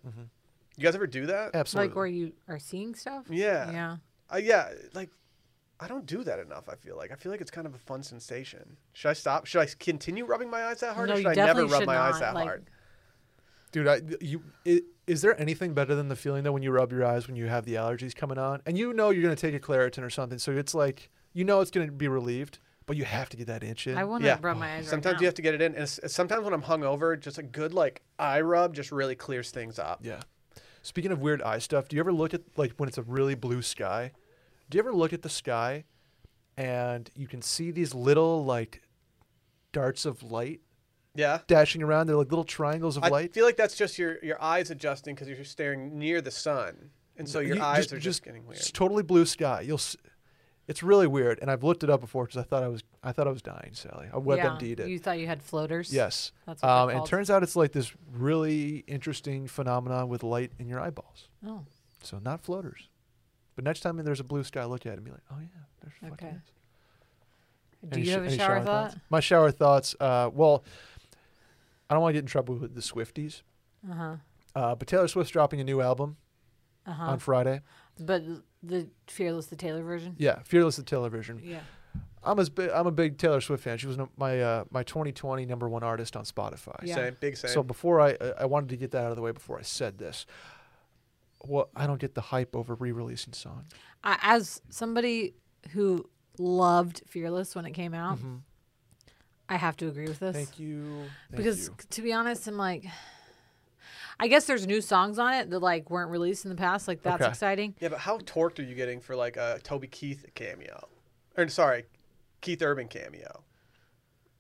You 0.77 0.83
guys 0.85 0.95
ever 0.95 1.07
do 1.07 1.27
that? 1.27 1.55
Absolutely. 1.55 1.89
Like 1.89 1.97
where 1.97 2.07
you 2.07 2.33
are 2.49 2.59
seeing 2.59 2.95
stuff? 2.95 3.27
Yeah. 3.31 3.71
Yeah. 3.71 3.97
Uh, 4.33 4.39
yeah, 4.39 4.71
like 4.95 5.11
I 5.81 5.87
don't 5.89 6.07
do 6.07 6.25
that 6.25 6.39
enough. 6.39 6.69
I 6.69 6.75
feel 6.77 6.97
like 6.97 7.13
I 7.13 7.15
feel 7.17 7.31
like 7.33 7.41
it's 7.41 7.51
kind 7.51 7.67
of 7.67 7.75
a 7.75 7.79
fun 7.79 8.03
sensation. 8.03 8.77
Should 8.93 9.09
I 9.11 9.13
stop? 9.13 9.47
Should 9.47 9.61
I 9.61 9.67
continue 9.79 10.25
rubbing 10.25 10.51
my 10.51 10.65
eyes 10.65 10.81
that 10.81 10.95
hard, 10.95 11.09
No, 11.09 11.15
or 11.15 11.19
you 11.19 11.23
should 11.25 11.31
I 11.31 11.35
never 11.35 11.61
definitely 11.63 11.73
rub 11.73 11.81
should 11.83 11.87
my 11.87 11.99
eyes 11.99 12.13
not, 12.15 12.21
that 12.21 12.35
like- 12.35 12.45
hard? 12.45 12.71
Dude, 13.73 13.89
I, 13.89 14.01
you 14.21 14.43
i 14.67 14.81
is 15.09 15.21
there 15.21 15.39
anything 15.39 15.75
better 15.75 15.95
than 15.97 16.09
the 16.09 16.15
feeling 16.17 16.45
though 16.45 16.53
when 16.53 16.63
you 16.63 16.71
rub 16.71 16.93
your 16.93 17.05
eyes 17.05 17.27
when 17.27 17.37
you 17.37 17.47
have 17.47 17.65
the 17.67 17.75
allergies 17.75 18.15
coming 18.15 18.39
on 18.39 18.63
and 18.65 18.79
you 18.79 18.93
know 18.95 19.11
you're 19.11 19.23
gonna 19.23 19.35
take 19.37 19.53
a 19.55 19.59
Claritin 19.61 20.03
or 20.03 20.11
something, 20.11 20.39
so 20.39 20.53
it's 20.53 20.75
like 20.75 21.11
you 21.33 21.45
know 21.45 21.61
it's 21.61 21.71
gonna 21.73 21.91
be 21.91 22.07
relieved, 22.09 22.61
but 22.87 22.97
you 22.97 23.05
have 23.05 23.29
to 23.31 23.37
get 23.37 23.49
that 23.49 23.63
inch 23.65 23.87
in. 23.89 23.99
I 23.99 24.05
want 24.05 24.23
to 24.23 24.29
Yeah. 24.29 24.39
rub 24.41 24.57
my 24.57 24.77
eyes 24.77 24.89
Sometimes 24.89 25.15
right 25.15 25.21
you 25.21 25.25
now. 25.27 25.29
have 25.29 25.35
to 25.35 25.43
get 25.43 25.55
it 25.55 25.61
in, 25.61 25.75
and 25.75 25.83
s- 25.83 25.99
sometimes 26.07 26.45
when 26.45 26.55
I'm 26.55 26.63
hungover, 26.63 27.19
just 27.19 27.39
a 27.39 27.43
good 27.43 27.75
like 27.75 28.01
eye 28.19 28.41
rub 28.41 28.75
just 28.75 28.93
really 28.93 29.17
clears 29.17 29.51
things 29.51 29.79
up. 29.81 30.01
yeah. 30.05 30.21
Speaking 30.85 31.13
of 31.13 31.21
weird 31.21 31.41
eye 31.41 31.59
stuff, 31.61 31.89
do 31.89 31.97
you 31.97 32.01
ever 32.01 32.13
look 32.13 32.35
at 32.35 32.43
like 32.59 32.75
when 32.77 32.91
it's 32.91 32.99
a 32.99 33.03
really 33.03 33.35
blue 33.35 33.63
sky? 33.63 34.13
Do 34.69 34.77
you 34.77 34.81
ever 34.83 34.93
look 34.93 35.15
at 35.15 35.23
the 35.23 35.31
sky 35.31 35.85
and 36.59 37.11
you 37.17 37.27
can 37.27 37.41
see 37.41 37.71
these 37.71 37.95
little 37.95 38.45
like 38.45 38.83
darts 39.73 40.05
of 40.05 40.23
light 40.23 40.61
Yeah. 41.15 41.39
dashing 41.47 41.83
around? 41.83 42.07
They're 42.07 42.17
like 42.17 42.31
little 42.31 42.45
triangles 42.45 42.99
of 42.99 43.05
I 43.05 43.09
light. 43.09 43.31
I 43.31 43.33
feel 43.33 43.47
like 43.47 43.57
that's 43.57 43.77
just 43.77 43.99
your 43.99 44.23
your 44.23 44.41
eyes 44.43 44.71
adjusting 44.71 45.15
because 45.15 45.27
you're 45.27 45.43
staring 45.45 45.99
near 45.99 46.21
the 46.21 46.31
sun, 46.31 46.91
and 47.17 47.27
so 47.27 47.41
your 47.41 47.57
You- 47.57 47.63
eyes 47.63 47.91
are 47.91 47.99
just, 47.99 48.23
getting 48.23 48.45
weird. 48.47 48.59
It's 48.59 48.71
totally 48.71 49.03
blue 49.03 49.25
sky. 49.25 49.63
You'll. 49.63 49.81
It's 50.67 50.83
really 50.83 51.07
weird, 51.07 51.39
and 51.41 51.51
I've 51.51 51.63
looked 51.63 51.85
it 51.85 51.91
up 51.91 52.01
before 52.01 52.25
because 52.25 52.39
I 52.39 52.43
thought 52.43 52.63
I 52.63 52.69
was 52.69 52.83
I 53.03 53.13
thought 53.13 53.27
I 53.27 53.31
was 53.31 53.43
dying, 53.43 53.71
Sally. 53.75 54.09
I 54.13 54.17
WebMD'd 54.17 54.81
it. 54.81 54.89
You 54.89 54.99
thought 54.99 55.19
you 55.19 55.27
had 55.27 55.43
floaters? 55.43 55.93
yes. 55.93 56.33
That's 56.47 56.63
what 56.63 56.69
Um, 56.71 56.89
and 56.89 56.99
it 57.01 57.07
turns 57.07 57.29
out 57.31 57.43
it's 57.43 57.55
like 57.57 57.73
this 57.73 57.93
really 58.13 58.85
interesting 58.87 59.47
phenomenon 59.47 60.09
with 60.09 60.23
light 60.23 60.53
in 60.59 60.67
your 60.69 60.81
eyeballs. 60.81 61.29
Oh, 61.47 61.65
So 62.03 62.19
not 62.19 62.41
floaters. 62.41 62.89
But 63.57 63.65
next 63.65 63.81
time 63.81 63.99
there's 63.99 64.21
a 64.21 64.25
blue 64.25 64.43
sky, 64.43 64.65
look 64.65 64.87
at 64.87 64.93
it 64.93 64.97
and 64.97 65.05
be 65.05 65.11
like, 65.11 65.21
oh 65.31 65.37
yeah, 65.39 65.47
there's 65.83 65.93
fucking 66.01 66.29
Okay. 66.29 66.37
is. 66.37 66.43
do 67.91 67.99
Any 67.99 68.01
you 68.01 68.07
sh- 68.07 68.15
have 68.15 68.23
a 68.25 68.27
any 68.29 68.37
shower, 68.39 68.61
thought? 68.61 68.91
thoughts? 68.93 68.97
My 69.11 69.21
shower 69.21 69.51
thoughts. 69.51 69.95
Uh, 70.01 70.31
well, 70.33 70.65
I 71.91 71.95
don't 71.95 72.03
want 72.03 72.11
to 72.11 72.15
get 72.15 72.21
in 72.25 72.27
trouble 72.27 72.55
with 72.57 72.75
the 72.75 72.81
Swifties, 72.81 73.43
Uh 73.89 73.95
huh. 73.95 74.17
uh, 74.57 74.75
but 74.75 74.89
Taylor 74.89 75.09
Swift's 75.09 75.31
dropping 75.31 75.61
a 75.61 75.65
new 75.65 75.83
album 75.83 76.17
Uh 76.87 76.93
huh. 76.93 77.05
on 77.05 77.19
Friday. 77.19 77.61
But 78.01 78.23
the 78.67 78.89
Fearless 79.07 79.47
the 79.47 79.57
Taylor 79.57 79.83
version. 79.83 80.17
Yeah, 80.19 80.41
Fearless 80.45 80.77
the 80.77 80.83
Taylor 80.83 81.09
version. 81.11 81.41
Yeah. 81.43 81.61
I'm 82.23 82.39
as 82.39 82.49
bi- 82.49 82.71
I'm 82.71 82.87
a 82.87 82.91
big 82.93 83.19
Taylor 83.19 83.41
Swift 83.41 83.63
fan. 83.63 83.77
She 83.79 83.87
was 83.87 83.99
no- 83.99 84.09
my 84.17 84.41
uh, 84.41 84.65
my 84.71 84.83
2020 84.83 85.45
number 85.45 85.69
one 85.69 85.83
artist 85.83 86.17
on 86.17 86.25
Spotify. 86.25 86.77
Yeah. 86.83 86.95
Same, 86.95 87.17
big 87.21 87.37
same. 87.37 87.51
So 87.51 87.63
before 87.63 88.01
I 88.01 88.17
I 88.21 88.33
I 88.41 88.45
wanted 88.47 88.71
to 88.71 88.77
get 88.77 88.93
that 88.93 89.05
out 89.05 89.11
of 89.11 89.17
the 89.17 89.23
way 89.23 89.33
before 89.33 89.59
I 89.59 89.63
said 89.63 89.99
this. 89.99 90.27
Well, 91.47 91.69
I 91.77 91.87
don't 91.87 92.01
get 92.01 92.15
the 92.15 92.23
hype 92.23 92.57
over 92.57 92.75
re-releasing 92.75 93.35
songs. 93.35 93.65
I, 94.03 94.19
as 94.23 94.63
somebody 94.71 95.35
who 95.73 96.09
loved 96.39 97.03
Fearless 97.07 97.55
when 97.55 97.67
it 97.67 97.73
came 97.73 97.93
out, 97.93 98.19
I 99.49 99.57
have 99.57 99.77
to 99.79 99.89
agree 99.89 100.09
with 100.09 100.21
this. 100.21 100.35
Mm-hmm. 100.35 100.45
Thank 100.45 100.59
you. 100.59 101.05
Thank 101.31 101.37
because 101.37 101.67
you. 101.67 101.75
to 101.91 102.03
be 102.03 102.15
honest, 102.15 102.47
I'm 102.49 102.57
like, 102.57 102.87
I 104.21 104.29
guess 104.29 104.45
there's 104.47 104.67
new 104.67 104.81
songs 104.81 105.19
on 105.19 105.35
it 105.35 105.51
that 105.51 105.59
like 105.61 105.91
weren't 105.91 106.11
released 106.11 106.45
in 106.45 106.49
the 106.51 106.57
past. 106.57 106.87
Like 106.89 107.03
that's 107.03 107.23
Okay. 107.23 107.29
exciting. 107.31 107.75
yeah, 107.81 107.89
but 107.89 107.99
how 107.99 108.19
torqued 108.19 108.59
are 108.59 108.63
you 108.63 108.75
getting 108.75 109.01
for 109.01 109.17
like 109.17 109.37
a 109.37 109.59
Toby 109.63 109.87
Keith 109.89 110.25
cameo? 110.35 110.89
Or 111.37 111.49
sorry, 111.49 111.85
Keith 112.41 112.63
Urban 112.63 112.89
cameo. 112.89 113.43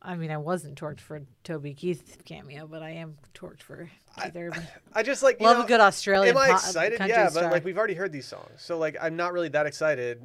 I 0.06 0.16
mean, 0.16 0.30
I 0.30 0.36
wasn't 0.36 0.78
torqued 0.78 1.00
for 1.00 1.22
Toby 1.44 1.72
Keith 1.74 2.18
cameo, 2.26 2.66
but 2.66 2.82
I 2.82 2.90
am 2.90 3.16
torqued 3.34 3.62
for 3.62 3.90
Keith 4.22 4.36
Urban. 4.36 4.62
I 4.94 5.02
just 5.02 5.22
like 5.22 5.40
you 5.40 5.46
Love 5.46 5.58
know, 5.58 5.64
a 5.64 5.66
good 5.66 5.80
Australian. 5.80 6.36
Am 6.36 6.42
I 6.42 6.48
po- 6.48 6.54
excited? 6.54 6.98
country 6.98 7.16
Yeah, 7.16 7.28
star. 7.28 7.44
but 7.44 7.52
like 7.52 7.64
we've 7.64 7.78
already 7.78 7.94
heard 7.94 8.12
these 8.12 8.26
songs, 8.26 8.50
so 8.58 8.78
like 8.78 8.96
I'm 9.00 9.16
not 9.16 9.32
really 9.32 9.48
that 9.48 9.66
excited. 9.66 10.22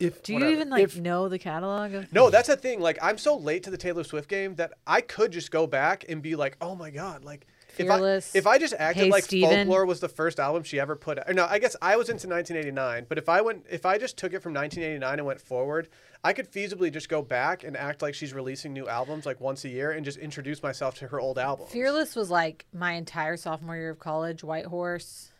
if 0.00 0.22
do 0.22 0.32
you 0.34 0.38
whatever. 0.40 0.52
even 0.52 0.70
like 0.70 0.82
If- 0.84 0.98
know 1.00 1.28
the 1.28 1.38
catalog 1.38 1.94
of? 1.94 2.12
No, 2.12 2.28
that's 2.30 2.48
the 2.48 2.56
thing. 2.56 2.80
Like 2.80 2.98
I'm 3.02 3.16
so 3.18 3.36
late 3.36 3.62
to 3.64 3.70
the 3.70 3.78
Taylor 3.78 4.04
Swift 4.04 4.28
game 4.28 4.54
that 4.56 4.74
I 4.86 5.00
could 5.00 5.32
just 5.32 5.50
go 5.50 5.66
back 5.66 6.04
and 6.08 6.20
be 6.22 6.36
like, 6.36 6.56
oh 6.60 6.74
my 6.76 6.90
god, 6.90 7.24
like. 7.24 7.46
Fearless, 7.74 8.34
If 8.34 8.46
I, 8.46 8.52
if 8.52 8.56
I 8.56 8.58
just 8.58 8.74
acted 8.78 9.04
Hey 9.04 9.10
like 9.10 9.24
Stephen. 9.24 9.50
Folklore 9.66 9.86
was 9.86 10.00
the 10.00 10.08
first 10.08 10.40
album 10.40 10.62
she 10.62 10.78
ever 10.80 10.96
put 10.96 11.18
out, 11.18 11.34
no, 11.34 11.46
I 11.46 11.58
guess 11.58 11.76
I 11.82 11.96
was 11.96 12.08
into 12.08 12.28
1989. 12.28 13.06
But 13.08 13.18
if 13.18 13.28
I 13.28 13.40
went, 13.40 13.66
if 13.70 13.84
I 13.86 13.98
just 13.98 14.16
took 14.16 14.32
it 14.32 14.40
from 14.40 14.52
1989 14.54 15.18
and 15.18 15.26
went 15.26 15.40
forward, 15.40 15.88
I 16.22 16.32
could 16.32 16.50
feasibly 16.50 16.92
just 16.92 17.08
go 17.08 17.20
back 17.22 17.64
and 17.64 17.76
act 17.76 18.00
like 18.02 18.14
she's 18.14 18.32
releasing 18.32 18.72
new 18.72 18.88
albums 18.88 19.26
like 19.26 19.40
once 19.40 19.64
a 19.64 19.68
year 19.68 19.90
and 19.90 20.04
just 20.04 20.18
introduce 20.18 20.62
myself 20.62 20.94
to 20.96 21.08
her 21.08 21.20
old 21.20 21.38
albums. 21.38 21.70
Fearless 21.70 22.16
was 22.16 22.30
like 22.30 22.66
my 22.72 22.92
entire 22.92 23.36
sophomore 23.36 23.76
year 23.76 23.90
of 23.90 23.98
college. 23.98 24.42
White 24.42 24.66
Horse. 24.66 25.30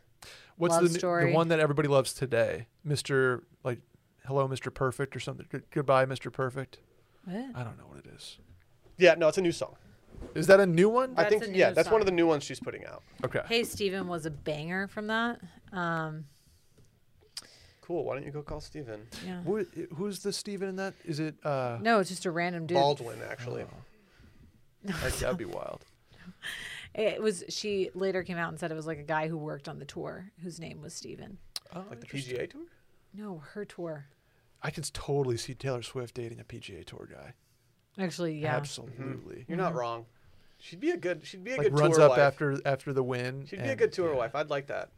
what's 0.57 0.75
Love 0.75 0.93
the, 0.93 0.99
Story. 0.99 1.31
the 1.31 1.35
one 1.35 1.49
that 1.49 1.61
everybody 1.61 1.89
loves 1.89 2.13
today, 2.13 2.67
Mister 2.85 3.45
like, 3.65 3.81
hello, 4.27 4.47
Mister 4.49 4.71
Perfect 4.71 5.17
or 5.17 5.21
something? 5.21 5.47
Good, 5.49 5.65
goodbye, 5.71 6.05
Mister 6.05 6.31
Perfect. 6.31 6.79
What? 7.25 7.37
I 7.55 7.63
don't 7.65 7.79
know 7.79 7.87
what 7.89 7.99
it 8.05 8.07
is. 8.15 8.39
Yeah, 8.99 9.15
no, 9.15 9.29
it's 9.29 9.39
a 9.39 9.43
new 9.43 9.53
song. 9.53 9.77
Is 10.35 10.47
that 10.49 10.59
a 10.61 10.67
new 10.67 10.89
one? 10.89 11.13
I 11.17 11.23
That's 11.25 11.31
think 11.31 11.45
a 11.45 11.49
new 11.49 11.59
yeah, 11.59 11.71
that's 11.71 11.89
one 11.91 12.01
of 12.01 12.07
song. 12.07 12.17
the 12.17 12.17
new 12.17 12.27
ones 12.27 12.43
she's 12.45 12.59
putting 12.61 12.85
out. 12.87 13.03
Okay. 13.25 13.41
Hey 13.47 13.63
Stephen 13.65 14.09
was 14.09 14.27
a 14.27 14.31
banger 14.31 14.89
from 14.89 15.07
that. 15.09 15.41
Um, 15.73 16.25
Cool. 17.81 18.05
Why 18.05 18.15
don't 18.15 18.25
you 18.25 18.31
go 18.33 18.41
call 18.43 18.61
Steven? 18.63 19.03
yeah. 19.27 19.43
Who, 19.43 19.67
who's 19.95 20.21
the 20.21 20.33
Steven 20.33 20.71
in 20.71 20.77
that? 20.77 20.95
Is 21.05 21.21
it 21.21 21.35
uh, 21.45 21.79
No, 21.83 21.99
it's 22.01 22.09
just 22.09 22.25
a 22.25 22.31
random 22.31 22.67
dude. 22.67 22.77
Baldwin, 22.77 23.19
actually. 23.31 23.65
that, 24.85 25.13
that'd 25.21 25.37
be 25.39 25.45
wild. 25.45 25.85
It 26.97 27.21
was. 27.21 27.43
She 27.49 27.91
later 27.95 28.23
came 28.23 28.37
out 28.39 28.51
and 28.51 28.61
said 28.61 28.71
it 28.71 28.75
was 28.77 28.87
like 28.87 29.01
a 29.01 29.03
guy 29.03 29.27
who 29.27 29.37
worked 29.37 29.69
on 29.69 29.81
the 29.81 29.85
tour, 29.85 30.31
whose 30.45 30.61
name 30.61 30.81
was 30.81 30.95
Steven. 30.95 31.39
Oh, 31.75 31.83
Like 31.91 31.99
the. 32.01 32.07
PGA 32.07 32.49
Tour? 32.49 32.61
No, 33.13 33.43
her 33.55 33.65
tour. 33.65 34.07
I 34.63 34.71
can 34.71 34.85
totally 34.85 35.37
see 35.37 35.55
Taylor 35.55 35.83
Swift 35.83 36.15
dating 36.15 36.39
a 36.39 36.45
PGA 36.45 36.85
Tour 36.85 37.09
guy. 37.13 37.33
Actually, 37.99 38.39
yeah. 38.39 38.57
Absolutely. 38.57 39.45
You're 39.49 39.57
not 39.57 39.71
mm-hmm. 39.71 39.79
wrong. 39.79 40.07
She'd 40.59 40.81
be 40.81 40.91
a 40.91 40.97
good. 40.97 41.27
She'd 41.27 41.45
be 41.45 41.53
a 41.53 41.57
Like 41.57 41.67
good 41.67 41.79
runs 41.79 41.97
tour 41.97 42.07
up 42.07 42.11
wife. 42.13 42.21
after 42.21 42.59
after 42.65 42.93
the 42.93 43.03
win. 43.03 43.47
She'd 43.47 43.63
be 43.63 43.69
a 43.69 43.77
good 43.77 43.93
tour 43.93 44.11
yeah, 44.13 44.19
wife. 44.19 44.35
I'd 44.35 44.51
like 44.51 44.69
that. 44.69 44.91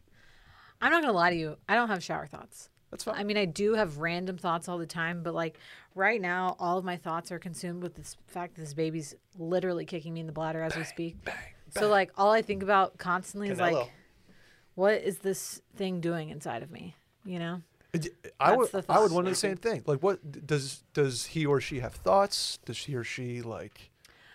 I'm 0.81 0.93
not 0.93 1.03
gonna 1.03 1.13
lie 1.13 1.31
to 1.31 1.37
you. 1.37 1.57
I 1.69 1.75
don't 1.75 1.89
have 1.89 2.03
shower 2.03 2.27
thoughts. 2.27 2.71
That's 2.91 3.05
fine. 3.05 3.17
I 3.17 3.25
mean, 3.25 3.37
I 3.37 3.47
do 3.47 3.75
have 3.75 3.99
random 3.99 4.39
thoughts 4.39 4.69
all 4.69 4.79
the 4.79 4.87
time, 4.87 5.23
but 5.23 5.35
like 5.35 5.59
right 5.95 6.21
now, 6.21 6.57
all 6.59 6.79
of 6.79 6.85
my 6.85 6.97
thoughts 6.97 7.33
are 7.33 7.39
consumed 7.39 7.83
with 7.83 7.95
this 7.97 8.17
fact 8.29 8.55
that 8.55 8.61
this 8.61 8.75
baby's 8.75 9.15
literally 9.39 9.85
kicking 9.85 10.15
me 10.15 10.21
in 10.21 10.27
the 10.27 10.33
bladder 10.33 10.63
as 10.63 10.77
we 10.77 10.85
speak. 10.85 11.25
Bang! 11.25 11.35
So 11.71 11.89
like, 11.89 12.13
all 12.17 12.31
I 12.31 12.43
think 12.43 12.63
about 12.63 12.97
constantly 12.97 13.49
is 13.49 13.59
like, 13.59 13.91
what 14.77 14.95
is 15.03 15.19
this 15.19 15.61
thing 15.75 16.01
doing 16.01 16.31
inside 16.31 16.63
of 16.63 16.71
me? 16.71 16.95
You 17.25 17.39
know? 17.39 17.63
It- 18.05 18.35
I 18.39 18.55
would 18.55 18.71
That's 18.71 18.87
the 18.87 18.93
I 18.93 18.99
would 19.01 19.13
wonder 19.13 19.31
the 19.31 19.37
same 19.37 19.57
thing. 19.57 19.83
Like, 19.87 20.03
what 20.03 20.47
does 20.47 20.83
does 20.93 21.27
he 21.27 21.47
or 21.47 21.61
she 21.61 21.81
have 21.81 21.95
thoughts? 21.95 22.59
Does 22.67 22.77
he 22.79 22.95
or 22.95 23.05
she 23.05 23.41
like? 23.43 23.91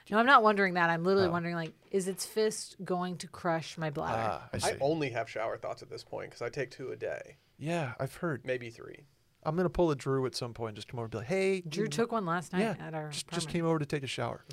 No, 0.10 0.18
I'm 0.18 0.26
not 0.26 0.44
wondering 0.44 0.74
that. 0.74 0.90
I'm 0.90 1.04
literally 1.06 1.30
Oh. 1.30 1.32
wondering 1.32 1.56
like, 1.56 1.74
is 1.92 2.08
its 2.10 2.26
fist 2.26 2.76
going 2.84 3.16
to 3.18 3.28
crush 3.28 3.78
my 3.78 3.90
bladder? 3.90 4.22
Ah, 4.44 4.50
I 4.52 4.58
see. 4.58 4.72
I 4.72 4.78
only 4.82 5.10
have 5.12 5.30
shower 5.30 5.58
thoughts 5.58 5.82
at 5.82 5.90
this 5.90 6.04
point 6.04 6.30
because 6.32 6.42
I 6.42 6.50
take 6.50 6.70
two 6.72 6.92
a 6.92 6.96
day, 6.98 7.38
yeah, 7.58 7.94
I've 8.00 8.16
heard. 8.16 8.46
maybe 8.46 8.70
three. 8.70 9.06
I'm 9.44 9.56
gonna 9.56 9.70
pull 9.70 9.90
a 9.90 9.96
Drew 9.96 10.26
at 10.26 10.36
some 10.36 10.54
point. 10.54 10.70
and 10.72 10.76
Just 10.76 10.88
come 10.90 11.00
over 11.00 11.06
and 11.06 11.12
be 11.12 11.18
like, 11.20 11.28
"Hey, 11.28 11.62
Drew 11.62 11.84
you- 11.86 11.90
took 11.90 12.12
one 12.12 12.26
last 12.26 12.52
night 12.54 12.78
yeah, 12.78 12.86
at 12.88 12.94
our 12.94 13.10
just, 13.10 13.28
just 13.30 13.50
came 13.50 13.66
over 13.66 13.80
to 13.80 13.86
take 13.86 14.04
a 14.04 14.08
shower." 14.08 14.44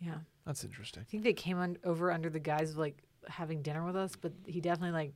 Yeah, 0.00 0.18
That's 0.44 0.62
interesting. 0.64 1.02
I 1.02 1.04
think 1.04 1.22
they 1.22 1.32
came 1.32 1.58
un- 1.58 1.78
over 1.84 2.10
under 2.12 2.28
the 2.28 2.40
guise 2.40 2.72
of 2.72 2.76
like 2.78 2.98
having 3.28 3.62
dinner 3.62 3.84
with 3.84 3.96
us, 3.96 4.14
but 4.16 4.32
he 4.44 4.60
definitely 4.60 4.92
like 4.92 5.14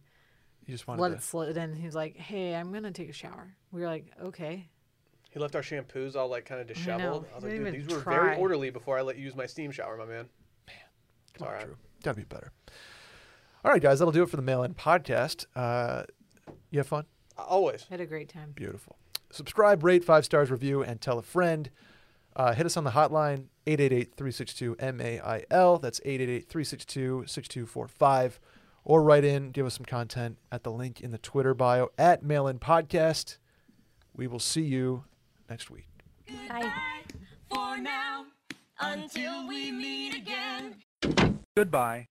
You 0.66 0.74
just 0.74 0.86
wanted 0.86 0.98
to 0.98 1.02
let 1.02 1.08
to. 1.10 1.14
it 1.16 1.22
slid 1.22 1.56
in. 1.56 1.74
He's 1.74 1.94
like, 1.94 2.16
"Hey, 2.16 2.54
I'm 2.54 2.72
gonna 2.72 2.90
take 2.92 3.08
a 3.08 3.12
shower." 3.12 3.54
We 3.72 3.80
were 3.80 3.86
like, 3.86 4.06
"Okay." 4.22 4.68
He 5.30 5.38
left 5.38 5.54
our 5.54 5.62
shampoos 5.62 6.16
all 6.16 6.28
like 6.28 6.44
kind 6.44 6.60
of 6.60 6.66
disheveled. 6.66 7.24
I, 7.32 7.36
was 7.36 7.44
He 7.44 7.50
like, 7.50 7.58
dude, 7.58 7.74
these 7.74 7.84
even 7.84 7.94
were 7.96 8.02
very 8.02 8.36
orderly 8.36 8.70
before 8.70 8.98
I 8.98 9.02
let 9.02 9.16
you 9.16 9.22
use 9.24 9.36
my 9.36 9.46
steam 9.46 9.70
shower, 9.70 9.96
my 9.96 10.04
man. 10.04 10.28
Come 11.34 11.46
on, 11.46 11.52
Alright. 11.54 11.66
Drew. 11.66 11.76
Gotta 12.02 12.16
be 12.16 12.24
better. 12.24 12.50
All 13.64 13.70
right, 13.70 13.80
guys, 13.80 14.00
that'll 14.00 14.10
do 14.10 14.24
it 14.24 14.28
for 14.28 14.34
the 14.36 14.42
mail-in 14.42 14.74
podcast. 14.74 15.46
Uh, 15.54 16.02
you 16.70 16.80
have 16.80 16.88
fun. 16.88 17.04
Uh, 17.38 17.42
Always. 17.42 17.84
Had 17.84 18.00
a 18.00 18.06
great 18.06 18.28
time. 18.28 18.50
Beautiful. 18.56 18.96
Subscribe, 19.30 19.84
rate, 19.84 20.04
five 20.04 20.24
stars, 20.24 20.50
review, 20.50 20.82
and 20.82 21.00
tell 21.00 21.16
a 21.18 21.22
friend. 21.22 21.70
Uh, 22.34 22.52
hit 22.54 22.66
us 22.66 22.76
on 22.76 22.82
the 22.84 22.90
hotline, 22.90 23.44
888-362-MAIL. 23.66 25.78
That's 25.78 26.00
888-362-6245. 26.00 28.38
Or 28.84 29.02
write 29.02 29.24
in, 29.24 29.50
give 29.50 29.66
us 29.66 29.74
some 29.74 29.84
content 29.84 30.38
at 30.50 30.62
the 30.62 30.72
link 30.72 31.00
in 31.00 31.10
the 31.10 31.18
Twitter 31.18 31.54
bio 31.54 31.90
at 31.98 32.22
Mail 32.22 32.46
In 32.48 32.58
Podcast. 32.58 33.36
We 34.16 34.26
will 34.26 34.38
see 34.38 34.62
you 34.62 35.04
next 35.48 35.70
week. 35.70 35.86
Bye. 36.48 36.70
for 37.52 37.76
now 37.78 38.26
until 38.80 39.46
we 39.46 39.70
meet 39.70 40.14
again. 40.14 40.76
Goodbye. 41.56 42.09